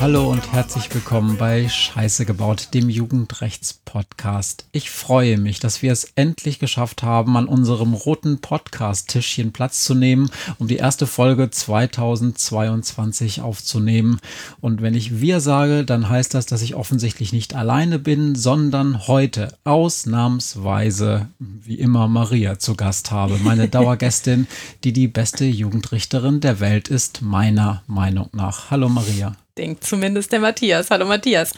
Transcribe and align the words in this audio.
Hallo 0.00 0.30
und 0.30 0.52
herzlich 0.52 0.94
willkommen 0.94 1.36
bei 1.36 1.68
Scheiße 1.68 2.24
gebaut, 2.24 2.68
dem 2.72 2.88
Jugendrechts-Podcast. 2.88 4.64
Ich 4.72 4.90
freue 4.90 5.36
mich, 5.36 5.60
dass 5.60 5.82
wir 5.82 5.92
es 5.92 6.12
endlich 6.14 6.58
geschafft 6.58 7.02
haben, 7.02 7.36
an 7.36 7.46
unserem 7.46 7.92
roten 7.92 8.40
Podcast-Tischchen 8.40 9.52
Platz 9.52 9.84
zu 9.84 9.94
nehmen, 9.94 10.30
um 10.58 10.68
die 10.68 10.76
erste 10.76 11.06
Folge 11.06 11.50
2022 11.50 13.42
aufzunehmen. 13.42 14.20
Und 14.62 14.80
wenn 14.80 14.94
ich 14.94 15.20
wir 15.20 15.40
sage, 15.40 15.84
dann 15.84 16.08
heißt 16.08 16.32
das, 16.32 16.46
dass 16.46 16.62
ich 16.62 16.76
offensichtlich 16.76 17.34
nicht 17.34 17.54
alleine 17.54 17.98
bin, 17.98 18.34
sondern 18.34 19.06
heute 19.06 19.52
ausnahmsweise, 19.64 21.28
wie 21.38 21.78
immer, 21.78 22.08
Maria 22.08 22.58
zu 22.58 22.74
Gast 22.74 23.10
habe. 23.10 23.38
Meine 23.42 23.68
Dauergästin, 23.70 24.46
die 24.82 24.94
die 24.94 25.08
beste 25.08 25.44
Jugendrichterin 25.44 26.40
der 26.40 26.58
Welt 26.60 26.88
ist, 26.88 27.20
meiner 27.20 27.82
Meinung 27.86 27.98
nach. 28.10 28.70
Hallo 28.70 28.88
Maria. 28.88 29.34
Denkt 29.56 29.84
zumindest 29.84 30.32
der 30.32 30.40
Matthias. 30.40 30.90
Hallo 30.90 31.06
Matthias. 31.06 31.52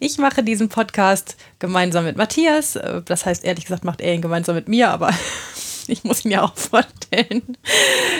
Ich 0.00 0.18
mache 0.18 0.42
diesen 0.42 0.68
Podcast 0.68 1.36
gemeinsam 1.58 2.04
mit 2.04 2.16
Matthias. 2.16 2.76
Äh, 2.76 3.02
das 3.04 3.26
heißt, 3.26 3.44
ehrlich 3.44 3.64
gesagt, 3.64 3.84
macht 3.84 4.00
er 4.00 4.14
ihn 4.14 4.22
gemeinsam 4.22 4.54
mit 4.54 4.68
mir, 4.68 4.90
aber 4.90 5.10
ich 5.88 6.04
muss 6.04 6.24
ihn 6.24 6.30
ja 6.30 6.42
auch 6.42 6.56
vorstellen. 6.56 7.56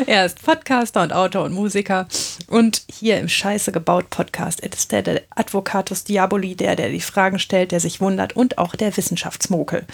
Er 0.06 0.26
ist 0.26 0.42
Podcaster 0.42 1.02
und 1.02 1.12
Autor 1.12 1.44
und 1.44 1.52
Musiker. 1.52 2.06
Und 2.48 2.82
hier 2.92 3.18
im 3.18 3.28
Scheiße 3.28 3.72
gebaut 3.72 4.10
Podcast 4.10 4.60
ist 4.60 4.92
er 4.92 5.02
der 5.02 5.22
Advocatus 5.30 6.04
Diaboli, 6.04 6.54
der, 6.54 6.76
der 6.76 6.90
die 6.90 7.00
Fragen 7.00 7.38
stellt, 7.38 7.72
der 7.72 7.80
sich 7.80 8.00
wundert 8.00 8.36
und 8.36 8.58
auch 8.58 8.74
der 8.74 8.96
Wissenschaftsmokel. 8.96 9.84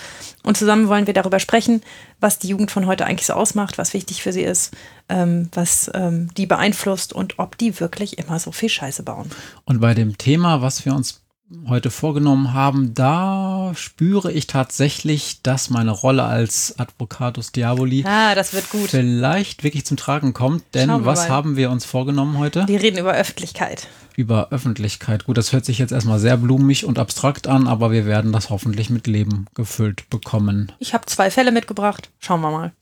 Und 0.43 0.57
zusammen 0.57 0.89
wollen 0.89 1.07
wir 1.07 1.15
darüber 1.15 1.41
sprechen, 1.41 1.83
was 2.21 2.39
die 2.39 2.49
Jugend 2.49 2.71
von 2.71 2.87
heute 2.87 3.07
eigentlich 3.07 3.27
so 3.27 3.35
ausmacht, 3.35 3.79
was 3.79 3.95
wichtig 3.95 4.23
für 4.23 4.33
sie 4.33 4.43
ist, 4.43 4.75
ähm, 5.09 5.49
was 5.53 5.91
ähm, 5.95 6.31
die 6.37 6.47
beeinflusst 6.47 7.13
und 7.13 7.39
ob 7.39 7.57
die 7.57 7.81
wirklich 7.81 8.19
immer 8.19 8.39
so 8.39 8.53
viel 8.53 8.69
Scheiße 8.69 9.03
bauen. 9.03 9.31
Und 9.65 9.81
bei 9.81 9.95
dem 9.95 10.19
Thema, 10.19 10.63
was 10.63 10.85
wir 10.85 10.95
uns 10.95 11.20
heute 11.67 11.91
vorgenommen 11.91 12.55
haben, 12.55 12.95
da 12.95 13.73
spüre 13.75 14.31
ich 14.31 14.47
tatsächlich, 14.47 15.43
dass 15.43 15.71
meine 15.71 15.91
Rolle 15.91 16.25
als 16.25 16.79
Advocatus 16.79 17.53
Diaboli 17.53 18.05
ah, 18.07 18.35
das 18.35 18.53
wird 18.53 18.71
gut. 18.71 18.91
vielleicht 18.91 19.65
wirklich 19.65 19.85
zum 19.85 19.97
Tragen 19.97 20.33
kommt. 20.33 20.63
Denn 20.75 21.05
was 21.05 21.29
mal. 21.29 21.29
haben 21.29 21.57
wir 21.57 21.71
uns 21.71 21.85
vorgenommen 21.85 22.39
heute? 22.39 22.67
Wir 22.69 22.81
reden 22.81 22.99
über 22.99 23.15
Öffentlichkeit. 23.15 23.89
Über 24.17 24.49
Öffentlichkeit. 24.51 25.25
Gut, 25.25 25.39
das 25.39 25.53
hört 25.53 25.65
sich 25.65 25.79
jetzt 25.79 25.93
erstmal 25.93 26.19
sehr 26.19 26.37
blumig 26.37 26.85
und 26.85 26.99
abstrakt 26.99 27.47
an, 27.47 27.67
aber 27.67 27.91
wir 27.91 28.07
werden 28.07 28.33
das 28.33 28.51
hoffentlich 28.51 28.91
mit 28.91 29.07
Leben 29.07 29.47
gefüllt 29.55 30.09
bekommen. 30.11 30.73
Ich 30.79 30.95
habe 30.95 31.07
zwei 31.07 31.31
Fälle 31.31 31.53
mitgebracht. 31.53 32.11
Schauen 32.19 32.41
wir 32.43 32.51
mal. 32.51 32.73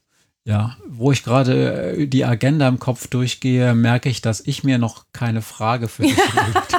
Ja, 0.45 0.77
wo 0.89 1.13
ich 1.13 1.25
gerade 1.25 1.97
äh, 1.97 2.07
die 2.07 2.25
Agenda 2.25 2.69
im 2.69 2.79
Kopf 2.79 3.07
durchgehe, 3.09 3.75
merke 3.75 4.09
ich, 4.09 4.23
dass 4.23 4.41
ich 4.41 4.65
mir 4.65 4.79
noch 4.79 5.05
keine 5.13 5.43
Frage 5.43 5.89
für 5.89 6.03
dich 6.03 6.17
überlegt 6.33 6.75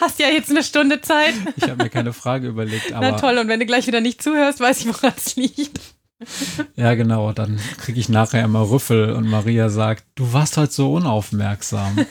Hast 0.00 0.18
ja 0.18 0.28
jetzt 0.28 0.50
eine 0.50 0.62
Stunde 0.62 1.00
Zeit. 1.00 1.34
Ich 1.56 1.64
habe 1.64 1.82
mir 1.82 1.90
keine 1.90 2.12
Frage 2.12 2.48
überlegt. 2.48 2.92
Aber 2.92 3.10
Na 3.10 3.16
toll, 3.16 3.38
und 3.38 3.48
wenn 3.48 3.60
du 3.60 3.66
gleich 3.66 3.86
wieder 3.86 4.00
nicht 4.00 4.22
zuhörst, 4.22 4.60
weiß 4.60 4.80
ich, 4.80 4.86
woran 4.88 5.12
es 5.16 5.36
liegt. 5.36 5.80
Ja, 6.76 6.94
genau, 6.94 7.32
dann 7.32 7.60
kriege 7.78 8.00
ich 8.00 8.08
nachher 8.08 8.42
immer 8.42 8.70
Rüffel 8.70 9.12
und 9.12 9.28
Maria 9.28 9.68
sagt, 9.68 10.04
du 10.14 10.32
warst 10.32 10.56
halt 10.56 10.72
so 10.72 10.94
unaufmerksam. 10.94 12.06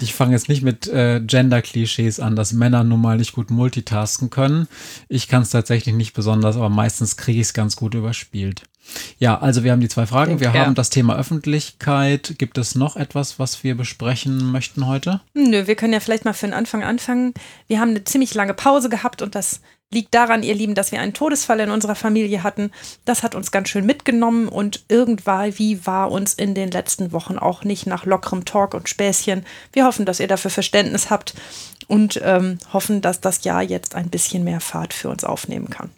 Ich 0.00 0.14
fange 0.14 0.32
jetzt 0.32 0.48
nicht 0.48 0.62
mit 0.62 0.88
äh, 0.88 1.20
Gender-Klischees 1.20 2.20
an, 2.20 2.36
dass 2.36 2.52
Männer 2.52 2.84
nun 2.84 3.00
mal 3.00 3.16
nicht 3.16 3.32
gut 3.32 3.50
multitasken 3.50 4.28
können. 4.28 4.68
Ich 5.08 5.26
kann 5.26 5.42
es 5.42 5.50
tatsächlich 5.50 5.94
nicht 5.94 6.12
besonders, 6.12 6.56
aber 6.56 6.68
meistens 6.68 7.16
kriege 7.16 7.40
ich 7.40 7.46
es 7.46 7.54
ganz 7.54 7.76
gut 7.76 7.94
überspielt. 7.94 8.62
Ja, 9.18 9.38
also 9.38 9.64
wir 9.64 9.72
haben 9.72 9.80
die 9.80 9.88
zwei 9.88 10.06
Fragen. 10.06 10.38
Denk, 10.38 10.40
wir 10.40 10.58
ja. 10.58 10.66
haben 10.66 10.74
das 10.74 10.90
Thema 10.90 11.16
Öffentlichkeit. 11.16 12.34
Gibt 12.38 12.58
es 12.58 12.74
noch 12.74 12.96
etwas, 12.96 13.38
was 13.38 13.62
wir 13.64 13.76
besprechen 13.76 14.50
möchten 14.50 14.86
heute? 14.86 15.20
Nö, 15.34 15.66
wir 15.66 15.76
können 15.76 15.92
ja 15.92 16.00
vielleicht 16.00 16.24
mal 16.24 16.32
für 16.32 16.46
den 16.46 16.54
Anfang 16.54 16.82
anfangen. 16.82 17.34
Wir 17.66 17.80
haben 17.80 17.90
eine 17.90 18.04
ziemlich 18.04 18.34
lange 18.34 18.54
Pause 18.54 18.88
gehabt 18.88 19.22
und 19.22 19.34
das 19.34 19.60
liegt 19.92 20.14
daran, 20.14 20.42
ihr 20.42 20.54
Lieben, 20.54 20.74
dass 20.74 20.92
wir 20.92 21.00
einen 21.00 21.14
Todesfall 21.14 21.60
in 21.60 21.70
unserer 21.70 21.96
Familie 21.96 22.42
hatten. 22.42 22.70
Das 23.04 23.22
hat 23.22 23.34
uns 23.34 23.50
ganz 23.50 23.68
schön 23.68 23.86
mitgenommen 23.86 24.48
und 24.48 24.84
irgendwann 24.88 25.58
wie 25.58 25.84
war 25.86 26.10
uns 26.10 26.34
in 26.34 26.54
den 26.54 26.70
letzten 26.70 27.12
Wochen 27.12 27.38
auch 27.38 27.64
nicht 27.64 27.86
nach 27.86 28.04
lockerem 28.04 28.44
Talk 28.44 28.74
und 28.74 28.88
Späßchen. 28.88 29.44
Wir 29.72 29.84
hoffen, 29.84 30.06
dass 30.06 30.20
ihr 30.20 30.28
dafür 30.28 30.50
Verständnis 30.50 31.10
habt 31.10 31.34
und 31.88 32.20
ähm, 32.22 32.58
hoffen, 32.72 33.00
dass 33.00 33.20
das 33.20 33.44
Jahr 33.44 33.62
jetzt 33.62 33.94
ein 33.94 34.10
bisschen 34.10 34.44
mehr 34.44 34.60
Fahrt 34.60 34.94
für 34.94 35.08
uns 35.08 35.24
aufnehmen 35.24 35.70
kann. 35.70 35.90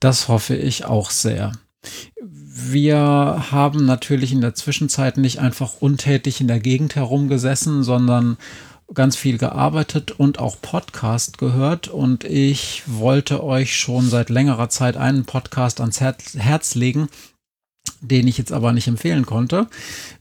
Das 0.00 0.28
hoffe 0.28 0.56
ich 0.56 0.84
auch 0.84 1.10
sehr. 1.10 1.52
Wir 2.20 3.46
haben 3.50 3.84
natürlich 3.84 4.32
in 4.32 4.40
der 4.40 4.54
Zwischenzeit 4.54 5.16
nicht 5.16 5.38
einfach 5.40 5.80
untätig 5.80 6.40
in 6.40 6.48
der 6.48 6.60
Gegend 6.60 6.96
herumgesessen, 6.96 7.82
sondern 7.82 8.36
ganz 8.92 9.16
viel 9.16 9.38
gearbeitet 9.38 10.12
und 10.12 10.38
auch 10.38 10.60
Podcast 10.60 11.38
gehört. 11.38 11.88
Und 11.88 12.24
ich 12.24 12.82
wollte 12.86 13.42
euch 13.42 13.76
schon 13.76 14.08
seit 14.08 14.30
längerer 14.30 14.68
Zeit 14.68 14.96
einen 14.96 15.24
Podcast 15.24 15.80
ans 15.80 16.00
Herz 16.00 16.74
legen, 16.74 17.08
den 18.08 18.28
ich 18.28 18.38
jetzt 18.38 18.52
aber 18.52 18.72
nicht 18.72 18.88
empfehlen 18.88 19.26
konnte 19.26 19.66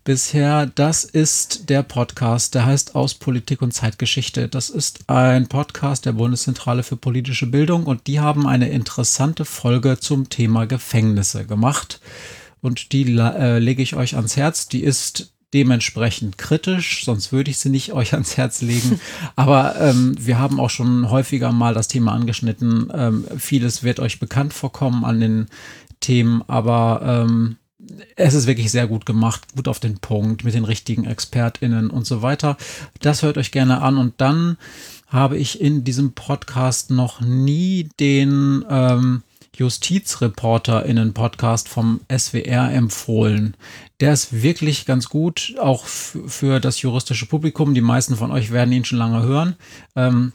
bisher. 0.04 0.66
Das 0.66 1.04
ist 1.04 1.70
der 1.70 1.84
Podcast, 1.84 2.56
der 2.56 2.66
heißt 2.66 2.96
Aus 2.96 3.14
Politik 3.14 3.62
und 3.62 3.74
Zeitgeschichte. 3.74 4.48
Das 4.48 4.70
ist 4.70 5.10
ein 5.10 5.48
Podcast 5.48 6.06
der 6.06 6.14
Bundeszentrale 6.14 6.84
für 6.84 6.98
politische 6.98 7.48
Bildung 7.48 7.86
und 7.86 8.08
die 8.08 8.20
haben 8.20 8.48
eine 8.48 8.70
interessante 8.70 9.46
Folge 9.46 10.00
zum 10.00 10.30
Thema 10.30 10.66
Gefängnisse 10.66 11.46
gemacht. 11.46 12.00
Und 12.62 12.94
die 12.94 13.18
äh, 13.18 13.60
lege 13.60 13.84
ich 13.84 13.96
euch 13.96 14.16
ans 14.16 14.38
Herz. 14.38 14.70
Die 14.70 14.84
ist 14.84 15.34
dementsprechend 15.54 16.38
kritisch, 16.38 17.04
sonst 17.06 17.32
würde 17.32 17.52
ich 17.52 17.60
sie 17.60 17.70
nicht 17.70 17.94
euch 17.94 18.14
ans 18.14 18.38
Herz 18.38 18.62
legen. 18.62 19.00
Aber 19.36 19.76
ähm, 19.80 20.16
wir 20.18 20.40
haben 20.40 20.60
auch 20.60 20.70
schon 20.70 21.10
häufiger 21.10 21.52
mal 21.52 21.74
das 21.74 21.88
Thema 21.88 22.14
angeschnitten. 22.14 22.92
Ähm, 22.94 23.26
vieles 23.38 23.84
wird 23.84 24.00
euch 24.00 24.20
bekannt 24.20 24.54
vorkommen 24.54 25.06
an 25.06 25.20
den 25.20 25.48
Themen, 26.00 26.44
aber 26.48 27.26
ähm, 27.26 27.56
es 28.16 28.34
ist 28.34 28.48
wirklich 28.48 28.72
sehr 28.72 28.88
gut 28.88 29.06
gemacht, 29.06 29.42
gut 29.56 29.68
auf 29.68 29.80
den 29.80 30.00
Punkt, 30.00 30.44
mit 30.44 30.54
den 30.54 30.66
richtigen 30.66 31.06
ExpertInnen 31.06 31.90
und 31.90 32.06
so 32.06 32.22
weiter. 32.22 32.58
Das 33.02 33.24
hört 33.24 33.38
euch 33.38 33.52
gerne 33.52 33.82
an. 33.82 33.98
Und 33.98 34.20
dann 34.20 34.58
habe 35.08 35.38
ich 35.38 35.62
in 35.62 35.84
diesem 35.84 36.14
Podcast 36.14 36.90
noch 36.90 37.22
nie 37.22 37.90
den 38.00 38.66
ähm, 38.70 39.24
JustizreporterInnen-Podcast 39.56 41.70
vom 41.70 42.02
SWR 42.12 42.72
empfohlen. 42.72 43.56
Der 44.00 44.14
ist 44.14 44.42
wirklich 44.42 44.86
ganz 44.86 45.10
gut, 45.10 45.54
auch 45.60 45.86
für 45.86 46.60
das 46.60 46.82
juristische 46.82 47.28
Publikum. 47.28 47.76
Die 47.76 47.82
meisten 47.82 48.16
von 48.16 48.32
euch 48.32 48.52
werden 48.52 48.72
ihn 48.72 48.86
schon 48.86 48.98
lange 48.98 49.22
hören. 49.22 49.56
Ähm, 49.96 50.34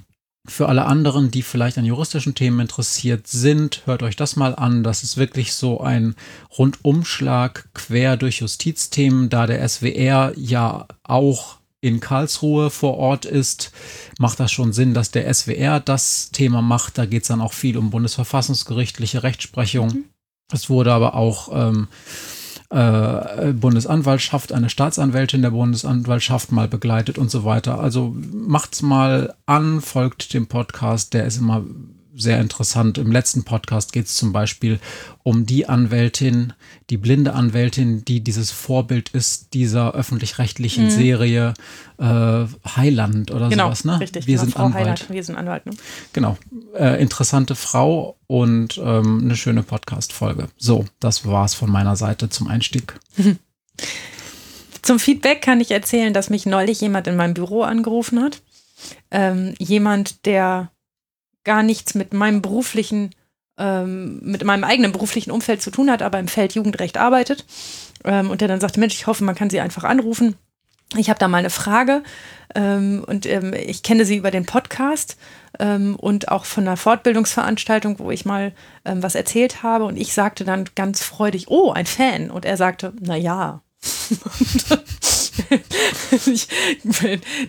für 0.48 0.68
alle 0.68 0.86
anderen, 0.86 1.30
die 1.30 1.42
vielleicht 1.42 1.78
an 1.78 1.84
juristischen 1.84 2.34
Themen 2.34 2.60
interessiert 2.60 3.26
sind, 3.26 3.82
hört 3.86 4.02
euch 4.02 4.16
das 4.16 4.36
mal 4.36 4.54
an. 4.54 4.82
Das 4.82 5.02
ist 5.02 5.16
wirklich 5.16 5.52
so 5.52 5.80
ein 5.80 6.14
Rundumschlag 6.56 7.68
quer 7.74 8.16
durch 8.16 8.40
Justizthemen, 8.40 9.28
da 9.28 9.46
der 9.46 9.66
SWR 9.68 10.32
ja 10.36 10.86
auch 11.04 11.58
in 11.80 12.00
Karlsruhe 12.00 12.70
vor 12.70 12.96
Ort 12.96 13.24
ist, 13.24 13.70
macht 14.18 14.40
das 14.40 14.50
schon 14.50 14.72
Sinn, 14.72 14.94
dass 14.94 15.10
der 15.10 15.32
SWR 15.32 15.80
das 15.80 16.30
Thema 16.32 16.60
macht. 16.60 16.98
Da 16.98 17.06
geht 17.06 17.22
es 17.22 17.28
dann 17.28 17.40
auch 17.40 17.52
viel 17.52 17.76
um 17.76 17.90
bundesverfassungsgerichtliche 17.90 19.22
Rechtsprechung. 19.22 19.88
Mhm. 19.88 20.04
Es 20.52 20.70
wurde 20.70 20.92
aber 20.92 21.14
auch 21.14 21.50
ähm, 21.52 21.88
äh, 22.70 23.52
Bundesanwaltschaft, 23.52 24.52
eine 24.52 24.68
Staatsanwältin 24.68 25.42
der 25.42 25.50
Bundesanwaltschaft 25.50 26.52
mal 26.52 26.68
begleitet 26.68 27.18
und 27.18 27.30
so 27.30 27.44
weiter. 27.44 27.80
Also 27.80 28.14
macht's 28.32 28.82
mal 28.82 29.34
an, 29.46 29.80
folgt 29.80 30.34
dem 30.34 30.46
Podcast, 30.46 31.14
der 31.14 31.24
ist 31.24 31.38
immer 31.38 31.64
sehr 32.18 32.40
interessant. 32.40 32.98
Im 32.98 33.12
letzten 33.12 33.44
Podcast 33.44 33.92
geht 33.92 34.06
es 34.06 34.16
zum 34.16 34.32
Beispiel 34.32 34.80
um 35.22 35.46
die 35.46 35.68
Anwältin, 35.68 36.52
die 36.90 36.96
blinde 36.96 37.34
Anwältin, 37.34 38.04
die 38.04 38.20
dieses 38.20 38.50
Vorbild 38.50 39.10
ist 39.10 39.54
dieser 39.54 39.94
öffentlich-rechtlichen 39.94 40.86
mhm. 40.86 40.90
Serie 40.90 41.54
äh, 41.98 42.04
Heiland 42.76 43.30
oder 43.30 43.48
genau, 43.48 43.66
sowas. 43.66 43.84
Ne? 43.84 44.00
Richtig, 44.00 44.26
wir 44.26 44.34
genau, 44.34 44.44
sind 44.44 44.52
Frau 44.54 44.64
Anwalt. 44.64 44.84
Heiland, 44.84 45.10
wir 45.10 45.24
sind 45.24 45.36
Anwalt. 45.36 45.66
Ne? 45.66 45.72
Genau. 46.12 46.36
Äh, 46.74 47.00
interessante 47.00 47.54
Frau 47.54 48.18
und 48.26 48.78
ähm, 48.78 49.20
eine 49.22 49.36
schöne 49.36 49.62
Podcast-Folge. 49.62 50.48
So, 50.56 50.84
das 51.00 51.24
war's 51.24 51.54
von 51.54 51.70
meiner 51.70 51.96
Seite 51.96 52.28
zum 52.28 52.48
Einstieg. 52.48 52.98
Zum 54.82 54.98
Feedback 54.98 55.42
kann 55.42 55.60
ich 55.60 55.70
erzählen, 55.70 56.14
dass 56.14 56.30
mich 56.30 56.46
neulich 56.46 56.80
jemand 56.80 57.06
in 57.08 57.16
meinem 57.16 57.34
Büro 57.34 57.62
angerufen 57.62 58.22
hat. 58.22 58.40
Ähm, 59.10 59.54
jemand, 59.58 60.24
der 60.24 60.70
gar 61.48 61.62
nichts 61.62 61.94
mit 61.94 62.12
meinem 62.12 62.42
beruflichen, 62.42 63.14
ähm, 63.56 64.20
mit 64.22 64.44
meinem 64.44 64.64
eigenen 64.64 64.92
beruflichen 64.92 65.30
Umfeld 65.30 65.62
zu 65.62 65.70
tun 65.70 65.90
hat, 65.90 66.02
aber 66.02 66.18
im 66.18 66.28
Feld 66.28 66.54
Jugendrecht 66.54 66.98
arbeitet. 66.98 67.46
Ähm, 68.04 68.30
und 68.30 68.42
der 68.42 68.48
dann 68.48 68.60
sagte, 68.60 68.78
Mensch, 68.78 68.94
ich 68.94 69.06
hoffe, 69.06 69.24
man 69.24 69.34
kann 69.34 69.48
sie 69.48 69.60
einfach 69.60 69.84
anrufen. 69.84 70.36
Ich 70.96 71.08
habe 71.08 71.18
da 71.18 71.26
mal 71.26 71.38
eine 71.38 71.50
Frage 71.50 72.02
ähm, 72.54 73.02
und 73.06 73.24
ähm, 73.24 73.54
ich 73.54 73.82
kenne 73.82 74.04
sie 74.04 74.16
über 74.16 74.30
den 74.30 74.44
Podcast 74.44 75.16
ähm, 75.58 75.96
und 75.96 76.28
auch 76.28 76.44
von 76.44 76.66
einer 76.66 76.76
Fortbildungsveranstaltung, 76.76 77.98
wo 77.98 78.10
ich 78.10 78.26
mal 78.26 78.52
ähm, 78.84 79.02
was 79.02 79.14
erzählt 79.14 79.62
habe 79.62 79.84
und 79.84 79.96
ich 79.96 80.12
sagte 80.12 80.44
dann 80.44 80.68
ganz 80.74 81.02
freudig, 81.02 81.48
oh, 81.48 81.72
ein 81.72 81.86
Fan. 81.86 82.30
Und 82.30 82.44
er 82.44 82.58
sagte, 82.58 82.92
na 83.00 83.16
ja. 83.16 83.62
ich, 86.26 86.48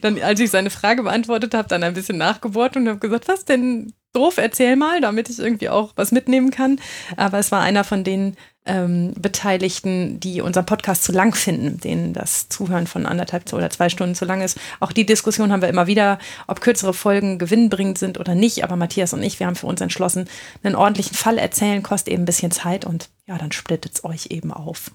dann, 0.02 0.22
als 0.22 0.40
ich 0.40 0.52
seine 0.52 0.70
Frage 0.70 1.04
beantwortet 1.04 1.54
habe, 1.54 1.68
dann 1.68 1.84
ein 1.84 1.94
bisschen 1.94 2.18
nachgebohrt 2.18 2.76
und 2.78 2.88
habe 2.88 3.00
gesagt, 3.00 3.28
was 3.28 3.46
denn 3.46 3.94
doof, 4.14 4.38
erzähl 4.38 4.76
mal, 4.76 5.02
damit 5.02 5.30
ich 5.30 5.40
irgendwie 5.40 5.70
auch 5.70 5.94
was 5.96 6.12
mitnehmen 6.12 6.52
kann. 6.52 6.80
Aber 7.16 7.40
es 7.40 7.52
war 7.52 7.62
einer 7.62 7.84
von 7.84 8.04
den 8.04 8.36
ähm, 8.66 9.14
Beteiligten, 9.20 10.20
die 10.20 10.42
unseren 10.42 10.66
Podcast 10.66 11.04
zu 11.04 11.12
lang 11.12 11.36
finden, 11.36 11.80
denen 11.80 12.14
das 12.14 12.50
Zuhören 12.50 12.88
von 12.88 13.06
anderthalb 13.06 13.52
oder 13.54 13.70
zwei 13.70 13.90
Stunden 13.90 14.16
zu 14.16 14.26
lang 14.26 14.42
ist. 14.42 14.60
Auch 14.80 14.92
die 14.92 15.06
Diskussion 15.06 15.52
haben 15.52 15.62
wir 15.62 15.70
immer 15.70 15.88
wieder, 15.88 16.20
ob 16.48 16.62
kürzere 16.62 16.94
Folgen 16.94 17.40
gewinnbringend 17.40 17.98
sind 17.98 18.20
oder 18.20 18.36
nicht. 18.36 18.64
Aber 18.64 18.76
Matthias 18.76 19.14
und 19.14 19.24
ich, 19.24 19.40
wir 19.40 19.48
haben 19.48 19.56
für 19.56 19.68
uns 19.68 19.82
entschlossen, 19.82 20.28
einen 20.64 20.76
ordentlichen 20.76 21.16
Fall 21.16 21.38
erzählen 21.38 21.84
kostet 21.84 22.14
eben 22.14 22.24
ein 22.24 22.26
bisschen 22.26 22.52
Zeit 22.52 22.86
und 22.86 23.10
ja, 23.30 23.38
dann 23.38 23.52
splittet 23.52 23.94
es 23.94 24.04
euch 24.04 24.28
eben 24.32 24.52
auf. 24.52 24.90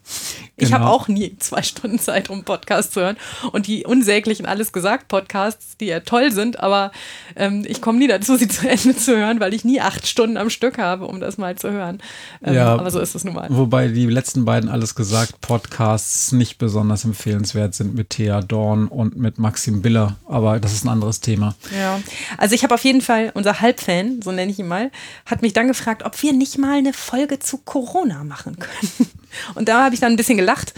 Ich 0.56 0.72
habe 0.72 0.82
genau. 0.82 0.96
auch 0.96 1.06
nie 1.06 1.36
zwei 1.38 1.62
Stunden 1.62 2.00
Zeit, 2.00 2.30
um 2.30 2.42
Podcast 2.42 2.92
zu 2.92 3.00
hören. 3.00 3.16
Und 3.52 3.68
die 3.68 3.84
unsäglichen 3.84 4.44
Alles 4.44 4.72
gesagt 4.72 5.06
Podcasts, 5.06 5.76
die 5.76 5.86
ja 5.86 6.00
toll 6.00 6.32
sind, 6.32 6.58
aber 6.58 6.90
ähm, 7.36 7.64
ich 7.64 7.80
komme 7.80 8.00
nie 8.00 8.08
dazu, 8.08 8.34
sie 8.36 8.48
zu 8.48 8.68
Ende 8.68 8.96
zu 8.96 9.16
hören, 9.16 9.38
weil 9.38 9.54
ich 9.54 9.64
nie 9.64 9.80
acht 9.80 10.08
Stunden 10.08 10.36
am 10.36 10.50
Stück 10.50 10.78
habe, 10.78 11.06
um 11.06 11.20
das 11.20 11.38
mal 11.38 11.54
zu 11.54 11.70
hören. 11.70 12.02
Ähm, 12.42 12.54
ja, 12.54 12.74
aber 12.74 12.90
so 12.90 12.98
ist 12.98 13.14
es 13.14 13.22
nun 13.22 13.34
mal. 13.34 13.46
Wobei 13.50 13.86
die 13.86 14.06
letzten 14.06 14.44
beiden 14.44 14.68
Alles 14.68 14.96
gesagt 14.96 15.40
Podcasts 15.40 16.32
nicht 16.32 16.58
besonders 16.58 17.04
empfehlenswert 17.04 17.76
sind 17.76 17.94
mit 17.94 18.10
Thea 18.10 18.40
Dorn 18.40 18.88
und 18.88 19.16
mit 19.16 19.38
Maxim 19.38 19.80
Biller. 19.80 20.16
Aber 20.26 20.58
das 20.58 20.72
ist 20.72 20.84
ein 20.84 20.88
anderes 20.88 21.20
Thema. 21.20 21.54
Ja, 21.72 22.00
also 22.36 22.56
ich 22.56 22.64
habe 22.64 22.74
auf 22.74 22.82
jeden 22.82 23.00
Fall, 23.00 23.30
unser 23.34 23.60
Halbfan, 23.60 24.22
so 24.22 24.32
nenne 24.32 24.50
ich 24.50 24.58
ihn 24.58 24.66
mal, 24.66 24.90
hat 25.24 25.42
mich 25.42 25.52
dann 25.52 25.68
gefragt, 25.68 26.02
ob 26.02 26.20
wir 26.20 26.32
nicht 26.32 26.58
mal 26.58 26.78
eine 26.78 26.92
Folge 26.92 27.38
zu 27.38 27.58
Corona 27.58 28.23
machen 28.24 28.58
können. 28.58 29.10
Und 29.54 29.68
da 29.68 29.84
habe 29.84 29.94
ich 29.94 30.00
dann 30.00 30.12
ein 30.12 30.16
bisschen 30.16 30.38
gelacht, 30.38 30.74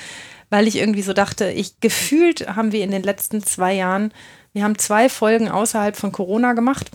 weil 0.51 0.67
ich 0.67 0.77
irgendwie 0.77 1.03
so 1.03 1.13
dachte, 1.13 1.51
ich 1.51 1.81
gefühlt 1.81 2.57
haben 2.57 2.73
wir 2.73 2.85
in 2.85 2.91
den 2.91 3.03
letzten 3.03 3.43
zwei 3.43 3.75
Jahren, 3.75 4.13
wir 4.53 4.65
haben 4.65 4.79
zwei 4.79 5.09
Folgen 5.09 5.49
außerhalb 5.49 5.97
von 5.97 6.13
Corona 6.13 6.53
gemacht. 6.53 6.91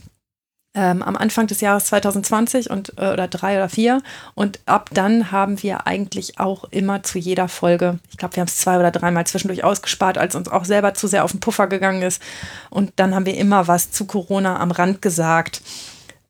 Ähm, 0.74 1.03
am 1.03 1.18
Anfang 1.18 1.48
des 1.48 1.59
Jahres 1.59 1.88
2020 1.88 2.69
und 2.69 2.94
äh, 2.98 3.12
oder 3.12 3.27
drei 3.27 3.57
oder 3.57 3.68
vier 3.68 4.01
und 4.36 4.62
ab 4.68 4.89
dann 4.94 5.30
haben 5.30 5.62
wir 5.62 5.86
eigentlich 5.86 6.39
auch 6.39 6.63
immer 6.71 7.03
zu 7.03 7.19
jeder 7.19 7.50
Folge, 7.50 8.00
ich 8.09 8.15
glaube, 8.15 8.38
wir 8.38 8.42
haben 8.42 8.48
es 8.48 8.56
zwei 8.56 8.80
oder 8.80 8.89
dreimal 8.89 9.27
zwischendurch 9.27 9.65
ausgespart, 9.65 10.18
als 10.18 10.33
uns 10.33 10.48
auch 10.48 10.63
selber 10.63 10.94
zu 10.94 11.07
sehr 11.07 11.25
auf 11.25 11.31
den 11.31 11.42
Puffer 11.42 11.68
gegangen 11.68 12.03
ist 12.03 12.21
und 12.69 12.94
dann 12.95 13.13
haben 13.13 13.25
wir 13.25 13.36
immer 13.36 13.68
was 13.68 13.92
zu 13.92 14.06
Corona 14.06 14.62
am 14.62 14.71
Rand 14.71 15.01
gesagt 15.01 15.62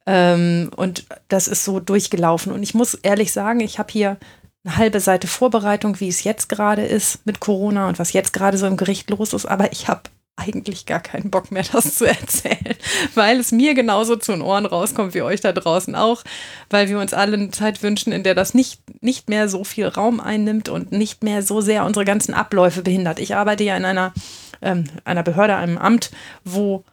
ähm, 0.06 0.72
und 0.76 1.06
das 1.28 1.48
ist 1.48 1.64
so 1.64 1.80
durchgelaufen 1.80 2.52
und 2.52 2.64
ich 2.64 2.74
muss 2.74 2.96
ehrlich 2.96 3.32
sagen, 3.32 3.60
ich 3.60 3.80
habe 3.80 3.92
hier 3.92 4.18
eine 4.64 4.78
halbe 4.78 5.00
Seite 5.00 5.28
Vorbereitung, 5.28 6.00
wie 6.00 6.08
es 6.08 6.24
jetzt 6.24 6.50
gerade 6.50 6.86
ist 6.86 7.26
mit 7.26 7.40
Corona 7.40 7.88
und 7.88 8.00
was 8.00 8.14
jetzt 8.14 8.34
gerade 8.34 8.58
so 8.58 8.68
im 8.68 8.78
Gericht 8.78 9.10
los 9.10 9.34
ist, 9.34 9.46
aber 9.46 9.72
ich 9.72 9.88
habe 9.88 10.04
eigentlich 10.36 10.86
gar 10.86 11.00
keinen 11.00 11.30
Bock 11.30 11.52
mehr, 11.52 11.64
das 11.72 11.96
zu 11.96 12.06
erzählen, 12.08 12.76
weil 13.16 13.40
es 13.40 13.52
mir 13.52 13.74
genauso 13.74 14.16
zu 14.16 14.32
den 14.32 14.42
Ohren 14.42 14.66
rauskommt 14.66 15.14
wie 15.14 15.22
euch 15.22 15.42
da 15.42 15.52
draußen 15.52 15.96
auch, 15.96 16.24
weil 16.70 16.90
wir 16.90 17.00
uns 17.00 17.14
alle 17.14 17.34
eine 17.34 17.52
Zeit 17.52 17.84
wünschen, 17.84 18.14
in 18.14 18.24
der 18.24 18.36
das 18.36 18.54
nicht, 18.54 18.82
nicht 19.02 19.30
mehr 19.30 19.50
so 19.50 19.64
viel 19.64 19.88
Raum 19.88 20.20
einnimmt 20.20 20.70
und 20.70 20.92
nicht 20.92 21.24
mehr 21.24 21.44
so 21.44 21.62
sehr 21.62 21.86
unsere 21.86 22.06
ganzen 22.06 22.34
Abläufe 22.34 22.82
behindert. 22.82 23.20
Ich 23.20 23.36
arbeite 23.36 23.64
ja 23.64 23.76
in 23.78 23.86
einer, 23.86 24.14
ähm, 24.62 24.86
einer 25.04 25.24
Behörde, 25.24 25.56
einem 25.56 25.78
Amt, 25.78 26.12
wo 26.44 26.84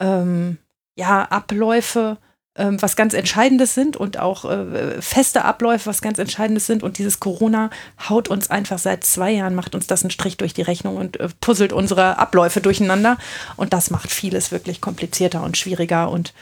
ähm, 0.00 0.58
ja 0.96 1.22
Abläufe 1.22 2.18
was 2.58 2.96
ganz 2.96 3.14
Entscheidendes 3.14 3.74
sind 3.74 3.96
und 3.96 4.18
auch 4.18 4.44
äh, 4.44 5.00
feste 5.00 5.44
Abläufe 5.44 5.86
was 5.86 6.02
ganz 6.02 6.18
Entscheidendes 6.18 6.66
sind. 6.66 6.82
Und 6.82 6.98
dieses 6.98 7.20
Corona 7.20 7.70
haut 8.08 8.28
uns 8.28 8.50
einfach 8.50 8.78
seit 8.78 9.04
zwei 9.04 9.30
Jahren, 9.30 9.54
macht 9.54 9.74
uns 9.74 9.86
das 9.86 10.02
einen 10.02 10.10
Strich 10.10 10.36
durch 10.36 10.54
die 10.54 10.62
Rechnung 10.62 10.96
und 10.96 11.20
äh, 11.20 11.28
puzzelt 11.40 11.72
unsere 11.72 12.18
Abläufe 12.18 12.60
durcheinander. 12.60 13.16
Und 13.56 13.72
das 13.72 13.90
macht 13.90 14.10
vieles 14.10 14.52
wirklich 14.52 14.80
komplizierter 14.80 15.42
und 15.42 15.56
schwieriger 15.56 16.10
und 16.10 16.34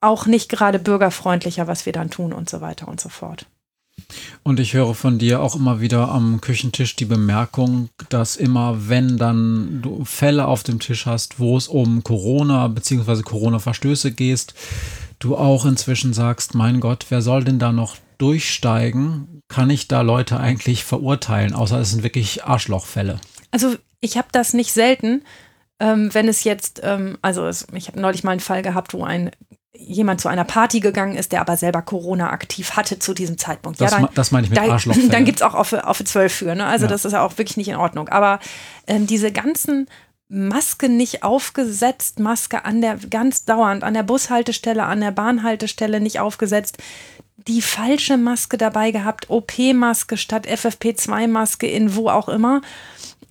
auch 0.00 0.26
nicht 0.26 0.50
gerade 0.50 0.78
bürgerfreundlicher, 0.78 1.66
was 1.66 1.86
wir 1.86 1.92
dann 1.92 2.10
tun 2.10 2.32
und 2.32 2.50
so 2.50 2.60
weiter 2.60 2.88
und 2.88 3.00
so 3.00 3.08
fort. 3.08 3.46
Und 4.42 4.60
ich 4.60 4.74
höre 4.74 4.94
von 4.94 5.18
dir 5.18 5.40
auch 5.40 5.56
immer 5.56 5.80
wieder 5.80 6.08
am 6.10 6.40
Küchentisch 6.40 6.96
die 6.96 7.04
Bemerkung, 7.04 7.88
dass 8.08 8.36
immer, 8.36 8.88
wenn 8.88 9.16
dann 9.16 9.80
du 9.82 10.04
Fälle 10.04 10.46
auf 10.46 10.62
dem 10.62 10.80
Tisch 10.80 11.06
hast, 11.06 11.38
wo 11.38 11.56
es 11.56 11.68
um 11.68 12.02
Corona 12.02 12.68
bzw. 12.68 13.22
Corona-Verstöße 13.22 14.12
geht, 14.12 14.52
du 15.18 15.36
auch 15.36 15.64
inzwischen 15.64 16.12
sagst, 16.12 16.54
mein 16.54 16.80
Gott, 16.80 17.06
wer 17.08 17.22
soll 17.22 17.44
denn 17.44 17.58
da 17.58 17.72
noch 17.72 17.96
durchsteigen? 18.18 19.42
Kann 19.48 19.70
ich 19.70 19.88
da 19.88 20.00
Leute 20.00 20.38
eigentlich 20.38 20.84
verurteilen, 20.84 21.54
außer 21.54 21.78
es 21.80 21.90
sind 21.90 22.02
wirklich 22.02 22.44
Arschlochfälle? 22.44 23.20
Also 23.50 23.74
ich 24.00 24.16
habe 24.16 24.28
das 24.32 24.52
nicht 24.52 24.72
selten, 24.72 25.22
ähm, 25.80 26.12
wenn 26.12 26.28
es 26.28 26.44
jetzt, 26.44 26.80
ähm, 26.82 27.18
also 27.22 27.46
es, 27.46 27.66
ich 27.72 27.88
habe 27.88 28.00
neulich 28.00 28.24
mal 28.24 28.32
einen 28.32 28.40
Fall 28.40 28.62
gehabt, 28.62 28.94
wo 28.94 29.04
ein 29.04 29.30
jemand 29.76 30.20
zu 30.20 30.28
einer 30.28 30.44
Party 30.44 30.80
gegangen 30.80 31.16
ist, 31.16 31.32
der 31.32 31.40
aber 31.40 31.56
selber 31.56 31.82
Corona 31.82 32.30
aktiv 32.30 32.72
hatte 32.72 32.98
zu 32.98 33.12
diesem 33.12 33.38
Zeitpunkt. 33.38 33.80
Das, 33.80 33.90
ja, 33.90 34.00
dann, 34.00 34.08
das 34.14 34.30
meine 34.30 34.44
ich 34.44 34.50
mit 34.50 34.58
da, 34.58 34.70
Arschlochfälle. 34.70 35.08
Dann 35.10 35.24
gibt 35.24 35.40
es 35.40 35.42
auch 35.42 35.54
auf, 35.54 35.72
auf 35.72 36.02
12 36.02 36.32
für, 36.32 36.54
ne? 36.54 36.64
Also 36.66 36.84
ja. 36.84 36.90
das 36.90 37.04
ist 37.04 37.12
ja 37.12 37.22
auch 37.22 37.36
wirklich 37.38 37.56
nicht 37.56 37.68
in 37.68 37.76
Ordnung. 37.76 38.08
Aber 38.08 38.38
ähm, 38.86 39.06
diese 39.06 39.32
ganzen 39.32 39.88
Maske 40.28 40.88
nicht 40.88 41.22
aufgesetzt, 41.22 42.18
Maske 42.18 42.64
an 42.64 42.80
der 42.80 42.96
ganz 42.96 43.44
dauernd 43.44 43.84
an 43.84 43.94
der 43.94 44.02
Bushaltestelle, 44.02 44.84
an 44.84 45.00
der 45.00 45.10
Bahnhaltestelle 45.10 46.00
nicht 46.00 46.20
aufgesetzt, 46.20 46.78
die 47.36 47.62
falsche 47.62 48.16
Maske 48.16 48.56
dabei 48.56 48.90
gehabt, 48.90 49.28
OP-Maske 49.28 50.16
statt 50.16 50.46
FFP2-Maske 50.46 51.66
in 51.66 51.94
wo 51.94 52.08
auch 52.08 52.28
immer. 52.28 52.62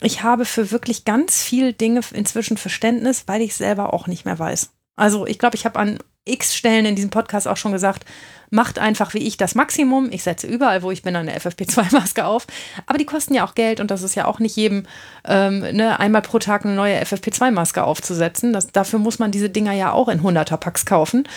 Ich 0.02 0.22
habe 0.22 0.46
für 0.46 0.72
wirklich 0.72 1.06
ganz 1.06 1.42
viel 1.42 1.74
Dinge 1.74 2.02
inzwischen 2.14 2.58
Verständnis, 2.58 3.24
weil 3.28 3.42
ich 3.42 3.56
selber 3.56 3.94
auch 3.94 4.08
nicht 4.08 4.26
mehr 4.26 4.38
weiß. 4.38 4.70
Also 4.96 5.26
ich 5.26 5.40
glaube, 5.40 5.56
ich 5.56 5.66
habe 5.66 5.80
an 5.80 6.00
x 6.26 6.56
Stellen 6.56 6.86
in 6.86 6.96
diesem 6.96 7.10
Podcast 7.10 7.48
auch 7.48 7.58
schon 7.58 7.74
gesagt, 7.74 8.06
macht 8.50 8.80
einfach 8.80 9.14
wie 9.14 9.20
ich 9.20 9.36
das 9.36 9.56
Maximum. 9.56 10.10
Ich 10.12 10.24
setze 10.24 10.48
überall, 10.48 10.84
wo 10.84 10.92
ich 10.92 11.02
bin, 11.02 11.16
eine 11.16 11.36
FFP2-Maske 11.38 12.26
auf. 12.26 12.48
Aber 12.86 12.98
die 12.98 13.06
kosten 13.06 13.34
ja 13.34 13.46
auch 13.46 13.56
Geld 13.56 13.80
und 13.80 13.92
das 13.92 14.04
ist 14.04 14.16
ja 14.16 14.26
auch 14.26 14.40
nicht 14.40 14.56
jedem 14.56 14.86
ähm, 15.26 15.60
ne, 15.60 16.00
einmal 16.00 16.22
pro 16.22 16.40
Tag 16.40 16.64
eine 16.64 16.76
neue 16.76 17.02
FFP2-Maske 17.02 17.84
aufzusetzen. 17.84 18.54
Das, 18.54 18.72
dafür 18.72 19.00
muss 19.00 19.20
man 19.20 19.32
diese 19.32 19.50
Dinger 19.50 19.74
ja 19.74 19.92
auch 19.92 20.08
in 20.08 20.22
100er-Packs 20.22 20.86
kaufen. 20.86 21.28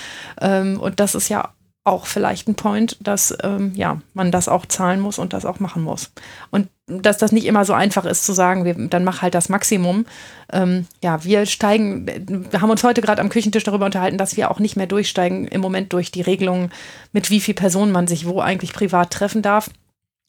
Ähm, 0.40 0.78
und 0.78 1.00
das 1.00 1.14
ist 1.14 1.28
ja 1.28 1.55
auch 1.86 2.06
vielleicht 2.06 2.48
ein 2.48 2.56
Point, 2.56 2.96
dass 3.00 3.36
ähm, 3.42 3.72
ja, 3.74 4.00
man 4.12 4.32
das 4.32 4.48
auch 4.48 4.66
zahlen 4.66 5.00
muss 5.00 5.18
und 5.18 5.32
das 5.32 5.44
auch 5.44 5.60
machen 5.60 5.82
muss. 5.82 6.10
Und 6.50 6.68
dass 6.86 7.18
das 7.18 7.30
nicht 7.32 7.46
immer 7.46 7.64
so 7.64 7.74
einfach 7.74 8.04
ist 8.04 8.26
zu 8.26 8.32
sagen, 8.32 8.64
wir, 8.64 8.74
dann 8.74 9.04
mach 9.04 9.22
halt 9.22 9.34
das 9.34 9.48
Maximum. 9.48 10.04
Ähm, 10.52 10.86
ja, 11.02 11.22
wir 11.24 11.46
steigen, 11.46 12.06
wir 12.50 12.60
haben 12.60 12.70
uns 12.70 12.82
heute 12.82 13.02
gerade 13.02 13.22
am 13.22 13.28
Küchentisch 13.28 13.64
darüber 13.64 13.86
unterhalten, 13.86 14.18
dass 14.18 14.36
wir 14.36 14.50
auch 14.50 14.58
nicht 14.58 14.76
mehr 14.76 14.88
durchsteigen 14.88 15.46
im 15.46 15.60
Moment 15.60 15.92
durch 15.92 16.10
die 16.10 16.22
Regelungen, 16.22 16.72
mit 17.12 17.30
wie 17.30 17.40
viel 17.40 17.54
Personen 17.54 17.92
man 17.92 18.08
sich 18.08 18.26
wo 18.26 18.40
eigentlich 18.40 18.72
privat 18.72 19.12
treffen 19.12 19.42
darf. 19.42 19.70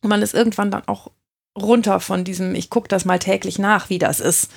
Und 0.04 0.10
man 0.10 0.22
ist 0.22 0.36
irgendwann 0.36 0.70
dann 0.70 0.84
auch 0.88 1.12
runter 1.58 2.00
von 2.00 2.24
diesem, 2.24 2.54
ich 2.54 2.70
gucke 2.70 2.88
das 2.88 3.04
mal 3.04 3.18
täglich 3.18 3.58
nach, 3.58 3.90
wie 3.90 3.98
das 3.98 4.20
ist. 4.20 4.52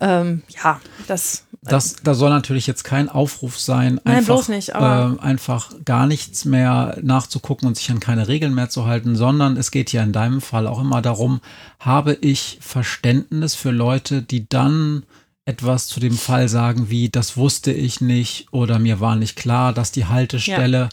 Ähm, 0.00 0.42
ja, 0.48 0.80
das 1.06 1.44
das, 1.64 1.96
da 2.02 2.14
soll 2.14 2.30
natürlich 2.30 2.66
jetzt 2.66 2.84
kein 2.84 3.08
Aufruf 3.08 3.58
sein, 3.58 4.00
Nein, 4.04 4.16
einfach, 4.16 4.48
nicht, 4.48 4.70
äh, 4.70 4.72
einfach 4.74 5.72
gar 5.84 6.06
nichts 6.06 6.44
mehr 6.44 6.98
nachzugucken 7.02 7.66
und 7.66 7.76
sich 7.76 7.90
an 7.90 8.00
keine 8.00 8.28
Regeln 8.28 8.54
mehr 8.54 8.68
zu 8.68 8.86
halten, 8.86 9.16
sondern 9.16 9.56
es 9.56 9.70
geht 9.70 9.92
ja 9.92 10.02
in 10.02 10.12
deinem 10.12 10.40
Fall 10.40 10.66
auch 10.66 10.80
immer 10.80 11.02
darum, 11.02 11.40
habe 11.80 12.14
ich 12.20 12.58
Verständnis 12.60 13.54
für 13.54 13.70
Leute, 13.70 14.22
die 14.22 14.48
dann 14.48 15.04
etwas 15.46 15.86
zu 15.86 16.00
dem 16.00 16.16
Fall 16.16 16.48
sagen 16.48 16.90
wie, 16.90 17.08
das 17.10 17.36
wusste 17.36 17.72
ich 17.72 18.00
nicht 18.00 18.46
oder 18.50 18.78
mir 18.78 19.00
war 19.00 19.16
nicht 19.16 19.36
klar, 19.36 19.72
dass 19.72 19.92
die 19.92 20.06
Haltestelle 20.06 20.78
ja 20.78 20.88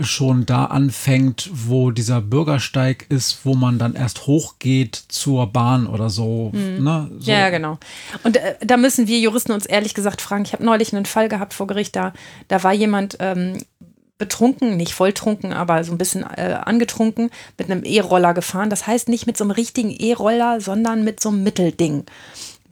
schon 0.00 0.46
da 0.46 0.66
anfängt, 0.66 1.50
wo 1.52 1.90
dieser 1.90 2.20
Bürgersteig 2.20 3.06
ist, 3.08 3.44
wo 3.44 3.54
man 3.54 3.78
dann 3.78 3.94
erst 3.94 4.26
hochgeht 4.26 4.96
zur 5.08 5.46
Bahn 5.46 5.86
oder 5.86 6.10
so. 6.10 6.50
Mhm. 6.52 6.82
Ne? 6.82 7.10
so. 7.18 7.30
Ja, 7.30 7.50
genau. 7.50 7.78
Und 8.22 8.36
äh, 8.36 8.56
da 8.60 8.76
müssen 8.76 9.06
wir 9.06 9.18
Juristen 9.20 9.52
uns 9.52 9.66
ehrlich 9.66 9.94
gesagt 9.94 10.20
fragen. 10.20 10.44
Ich 10.44 10.52
habe 10.52 10.64
neulich 10.64 10.94
einen 10.94 11.06
Fall 11.06 11.28
gehabt 11.28 11.54
vor 11.54 11.66
Gericht, 11.66 11.94
da, 11.94 12.12
da 12.48 12.62
war 12.62 12.72
jemand 12.72 13.16
ähm, 13.20 13.58
betrunken, 14.18 14.76
nicht 14.76 14.94
volltrunken, 14.94 15.52
aber 15.52 15.82
so 15.82 15.90
ein 15.90 15.98
bisschen 15.98 16.22
äh, 16.22 16.56
angetrunken, 16.64 17.30
mit 17.58 17.70
einem 17.70 17.82
E-Roller 17.84 18.34
gefahren. 18.34 18.70
Das 18.70 18.86
heißt 18.86 19.08
nicht 19.08 19.26
mit 19.26 19.36
so 19.36 19.44
einem 19.44 19.50
richtigen 19.50 19.90
E-Roller, 19.90 20.60
sondern 20.60 21.02
mit 21.02 21.20
so 21.20 21.30
einem 21.30 21.42
Mittelding. 21.42 22.04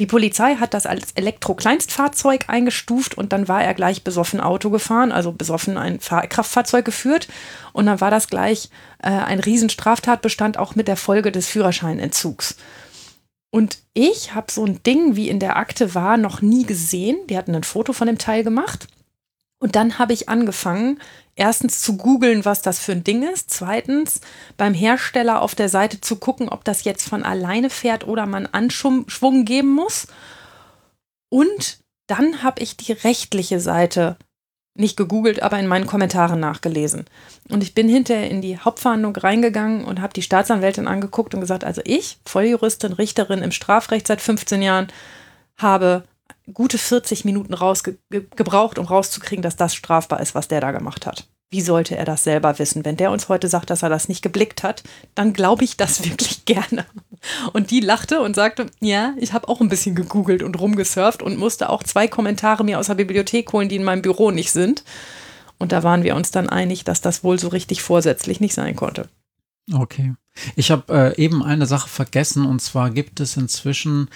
Die 0.01 0.07
Polizei 0.07 0.57
hat 0.57 0.73
das 0.73 0.87
als 0.87 1.13
Elektro-Kleinstfahrzeug 1.13 2.47
eingestuft 2.49 3.19
und 3.19 3.35
dann 3.35 3.49
war 3.49 3.63
er 3.63 3.75
gleich 3.75 4.03
besoffen 4.03 4.41
Auto 4.41 4.71
gefahren, 4.71 5.13
also 5.13 5.31
besoffen 5.31 5.77
ein 5.77 6.01
Fahr 6.01 6.27
Kraftfahrzeug 6.27 6.87
geführt. 6.87 7.29
Und 7.75 7.85
dann 7.85 8.01
war 8.01 8.11
das 8.11 8.29
gleich 8.29 8.71
äh, 9.03 9.11
ein 9.11 9.41
Riesenstraftatbestand 9.41 10.57
auch 10.57 10.75
mit 10.75 10.89
der 10.89 10.97
Folge 10.97 11.31
des 11.31 11.49
Führerscheinentzugs. 11.49 12.57
Und 13.51 13.81
ich 13.93 14.35
habe 14.35 14.51
so 14.51 14.65
ein 14.65 14.83
Ding, 14.85 15.17
wie 15.17 15.29
in 15.29 15.39
der 15.39 15.57
Akte 15.57 15.95
war, 15.95 16.17
noch 16.17 16.41
nie 16.41 16.65
gesehen. 16.65 17.19
Die 17.29 17.37
hatten 17.37 17.55
ein 17.55 17.65
Foto 17.65 17.93
von 17.93 18.07
dem 18.07 18.17
Teil 18.17 18.43
gemacht. 18.43 18.87
Und 19.59 19.77
dann 19.77 19.99
habe 19.99 20.15
ich 20.15 20.31
angefangen, 20.31 20.99
erstens 21.41 21.81
zu 21.81 21.97
googeln, 21.97 22.45
was 22.45 22.61
das 22.61 22.79
für 22.79 22.93
ein 22.93 23.03
Ding 23.03 23.23
ist. 23.23 23.51
Zweitens 23.51 24.21
beim 24.59 24.75
Hersteller 24.75 25.41
auf 25.41 25.55
der 25.55 25.71
Seite 25.71 26.01
zu 26.01 26.17
gucken, 26.17 26.51
ob 26.51 26.65
das 26.65 26.85
jetzt 26.85 27.09
von 27.09 27.25
alleine 27.25 27.71
fährt 27.71 28.07
oder 28.07 28.27
man 28.27 28.47
Anschwung 28.47 29.45
geben 29.47 29.71
muss. 29.71 30.07
Und 31.31 31.79
dann 32.07 32.43
habe 32.43 32.63
ich 32.63 32.77
die 32.77 32.93
rechtliche 32.93 33.59
Seite 33.59 34.17
nicht 34.75 34.97
gegoogelt, 34.97 35.43
aber 35.43 35.59
in 35.59 35.67
meinen 35.67 35.87
Kommentaren 35.87 36.41
nachgelesen. 36.41 37.07
Und 37.49 37.63
ich 37.63 37.75
bin 37.75 37.89
hinterher 37.89 38.31
in 38.31 38.43
die 38.43 38.59
Hauptverhandlung 38.59 39.17
reingegangen 39.17 39.85
und 39.85 40.01
habe 40.01 40.13
die 40.13 40.23
Staatsanwältin 40.23 40.87
angeguckt 40.87 41.35
und 41.35 41.41
gesagt, 41.41 41.65
also 41.65 41.81
ich, 41.85 42.19
Volljuristin, 42.27 42.93
Richterin 42.93 43.43
im 43.43 43.51
Strafrecht 43.51 44.07
seit 44.07 44.21
15 44.21 44.63
Jahren, 44.63 44.89
habe 45.57 46.05
gute 46.53 46.79
40 46.79 47.25
Minuten 47.25 47.55
rausgebraucht, 47.55 48.79
um 48.79 48.87
rauszukriegen, 48.87 49.43
dass 49.43 49.57
das 49.57 49.75
strafbar 49.75 50.21
ist, 50.21 50.35
was 50.35 50.49
der 50.49 50.61
da 50.61 50.73
gemacht 50.73 51.07
hat. 51.07 51.29
Wie 51.53 51.61
sollte 51.61 51.97
er 51.97 52.05
das 52.05 52.23
selber 52.23 52.61
wissen? 52.61 52.85
Wenn 52.85 52.97
der 52.97 53.11
uns 53.11 53.29
heute 53.29 53.49
sagt, 53.49 53.71
dass 53.71 53.83
er 53.83 53.89
das 53.89 54.09
nicht 54.09 54.23
geblickt 54.23 54.63
hat, 54.63 54.85
dann 55.17 55.33
glaube 55.33 55.65
ich 55.65 55.77
das 55.77 56.05
wirklich 56.09 56.45
gerne. 56.45 56.87
Und 57.53 57.71
die 57.71 57.81
lachte 57.81 58.21
und 58.21 58.37
sagte, 58.37 58.67
ja, 58.81 59.15
ich 59.19 59.33
habe 59.33 59.49
auch 59.49 59.61
ein 59.61 59.69
bisschen 59.69 59.95
gegoogelt 59.95 60.43
und 60.43 60.59
rumgesurft 60.61 61.23
und 61.23 61.39
musste 61.39 61.69
auch 61.69 61.83
zwei 61.83 62.07
Kommentare 62.07 62.65
mir 62.65 62.79
aus 62.79 62.87
der 62.87 62.95
Bibliothek 62.95 63.53
holen, 63.53 63.69
die 63.69 63.77
in 63.77 63.85
meinem 63.85 64.03
Büro 64.03 64.31
nicht 64.31 64.53
sind. 64.53 64.85
Und 65.59 65.73
da 65.73 65.83
waren 65.83 66.05
wir 66.05 66.15
uns 66.15 66.31
dann 66.31 66.49
einig, 66.49 66.85
dass 66.85 67.01
das 67.01 67.23
wohl 67.25 67.39
so 67.39 67.49
richtig 67.49 67.83
vorsätzlich 67.83 68.41
nicht 68.41 68.55
sein 68.55 68.77
konnte. 68.77 69.09
Okay. 69.73 70.15
Ich 70.57 70.71
habe 70.71 71.15
äh, 71.17 71.23
eben 71.23 71.43
eine 71.43 71.67
Sache 71.67 71.89
vergessen 71.89 72.47
und 72.47 72.61
zwar 72.61 72.91
gibt 72.91 73.21
es 73.21 73.37
inzwischen 73.37 74.09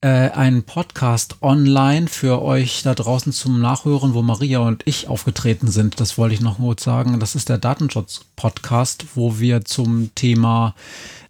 äh, 0.00 0.30
einen 0.30 0.64
Podcast 0.64 1.36
online 1.42 2.08
für 2.08 2.42
euch 2.42 2.82
da 2.82 2.94
draußen 2.94 3.32
zum 3.32 3.60
Nachhören, 3.60 4.14
wo 4.14 4.22
Maria 4.22 4.60
und 4.60 4.82
ich 4.86 5.08
aufgetreten 5.08 5.68
sind. 5.68 6.00
Das 6.00 6.18
wollte 6.18 6.34
ich 6.34 6.40
noch 6.40 6.58
kurz 6.58 6.84
sagen. 6.84 7.18
Das 7.20 7.34
ist 7.34 7.48
der 7.48 7.58
Datenschutz-Podcast, 7.58 9.06
wo 9.14 9.38
wir 9.38 9.64
zum 9.64 10.14
Thema 10.14 10.74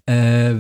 äh, 0.07 0.55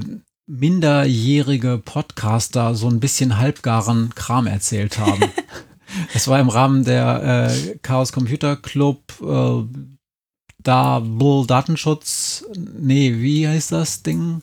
minderjährige 0.47 1.83
Podcaster 1.85 2.75
so 2.75 2.89
ein 2.89 3.01
bisschen 3.01 3.39
halbgaren 3.39 4.15
Kram 4.15 4.47
erzählt 4.47 4.99
haben. 4.99 5.25
das 6.13 6.29
war 6.29 6.39
im 6.39 6.49
Rahmen 6.49 6.85
der 6.85 7.51
äh, 7.51 7.79
Chaos 7.83 8.13
Computer 8.13 8.57
Club. 8.57 9.03
Äh, 9.21 9.65
da 10.59 10.99
Bull 11.01 11.47
Datenschutz, 11.47 12.45
nee, 12.57 13.15
wie 13.19 13.47
heißt 13.47 13.71
das 13.71 14.03
Ding? 14.03 14.43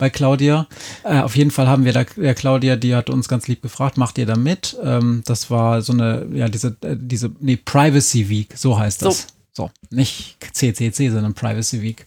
Bei 0.00 0.10
Claudia. 0.10 0.66
Äh, 1.04 1.20
auf 1.20 1.36
jeden 1.36 1.50
Fall 1.50 1.68
haben 1.68 1.84
wir 1.84 1.92
da, 1.92 2.04
der 2.04 2.34
Claudia, 2.34 2.74
die 2.74 2.94
hat 2.96 3.10
uns 3.10 3.28
ganz 3.28 3.46
lieb 3.46 3.62
gefragt, 3.62 3.98
macht 3.98 4.16
ihr 4.18 4.26
da 4.26 4.34
mit? 4.34 4.76
Ähm, 4.82 5.22
das 5.26 5.50
war 5.50 5.82
so 5.82 5.92
eine, 5.92 6.26
ja, 6.32 6.48
diese, 6.48 6.76
äh, 6.80 6.96
diese, 6.98 7.30
nee, 7.38 7.56
Privacy 7.56 8.28
Week, 8.28 8.56
so 8.56 8.78
heißt 8.78 9.02
das. 9.02 9.28
So, 9.52 9.66
so 9.66 9.70
nicht 9.90 10.38
CCC, 10.52 11.10
sondern 11.10 11.34
Privacy 11.34 11.82
Week. 11.82 12.06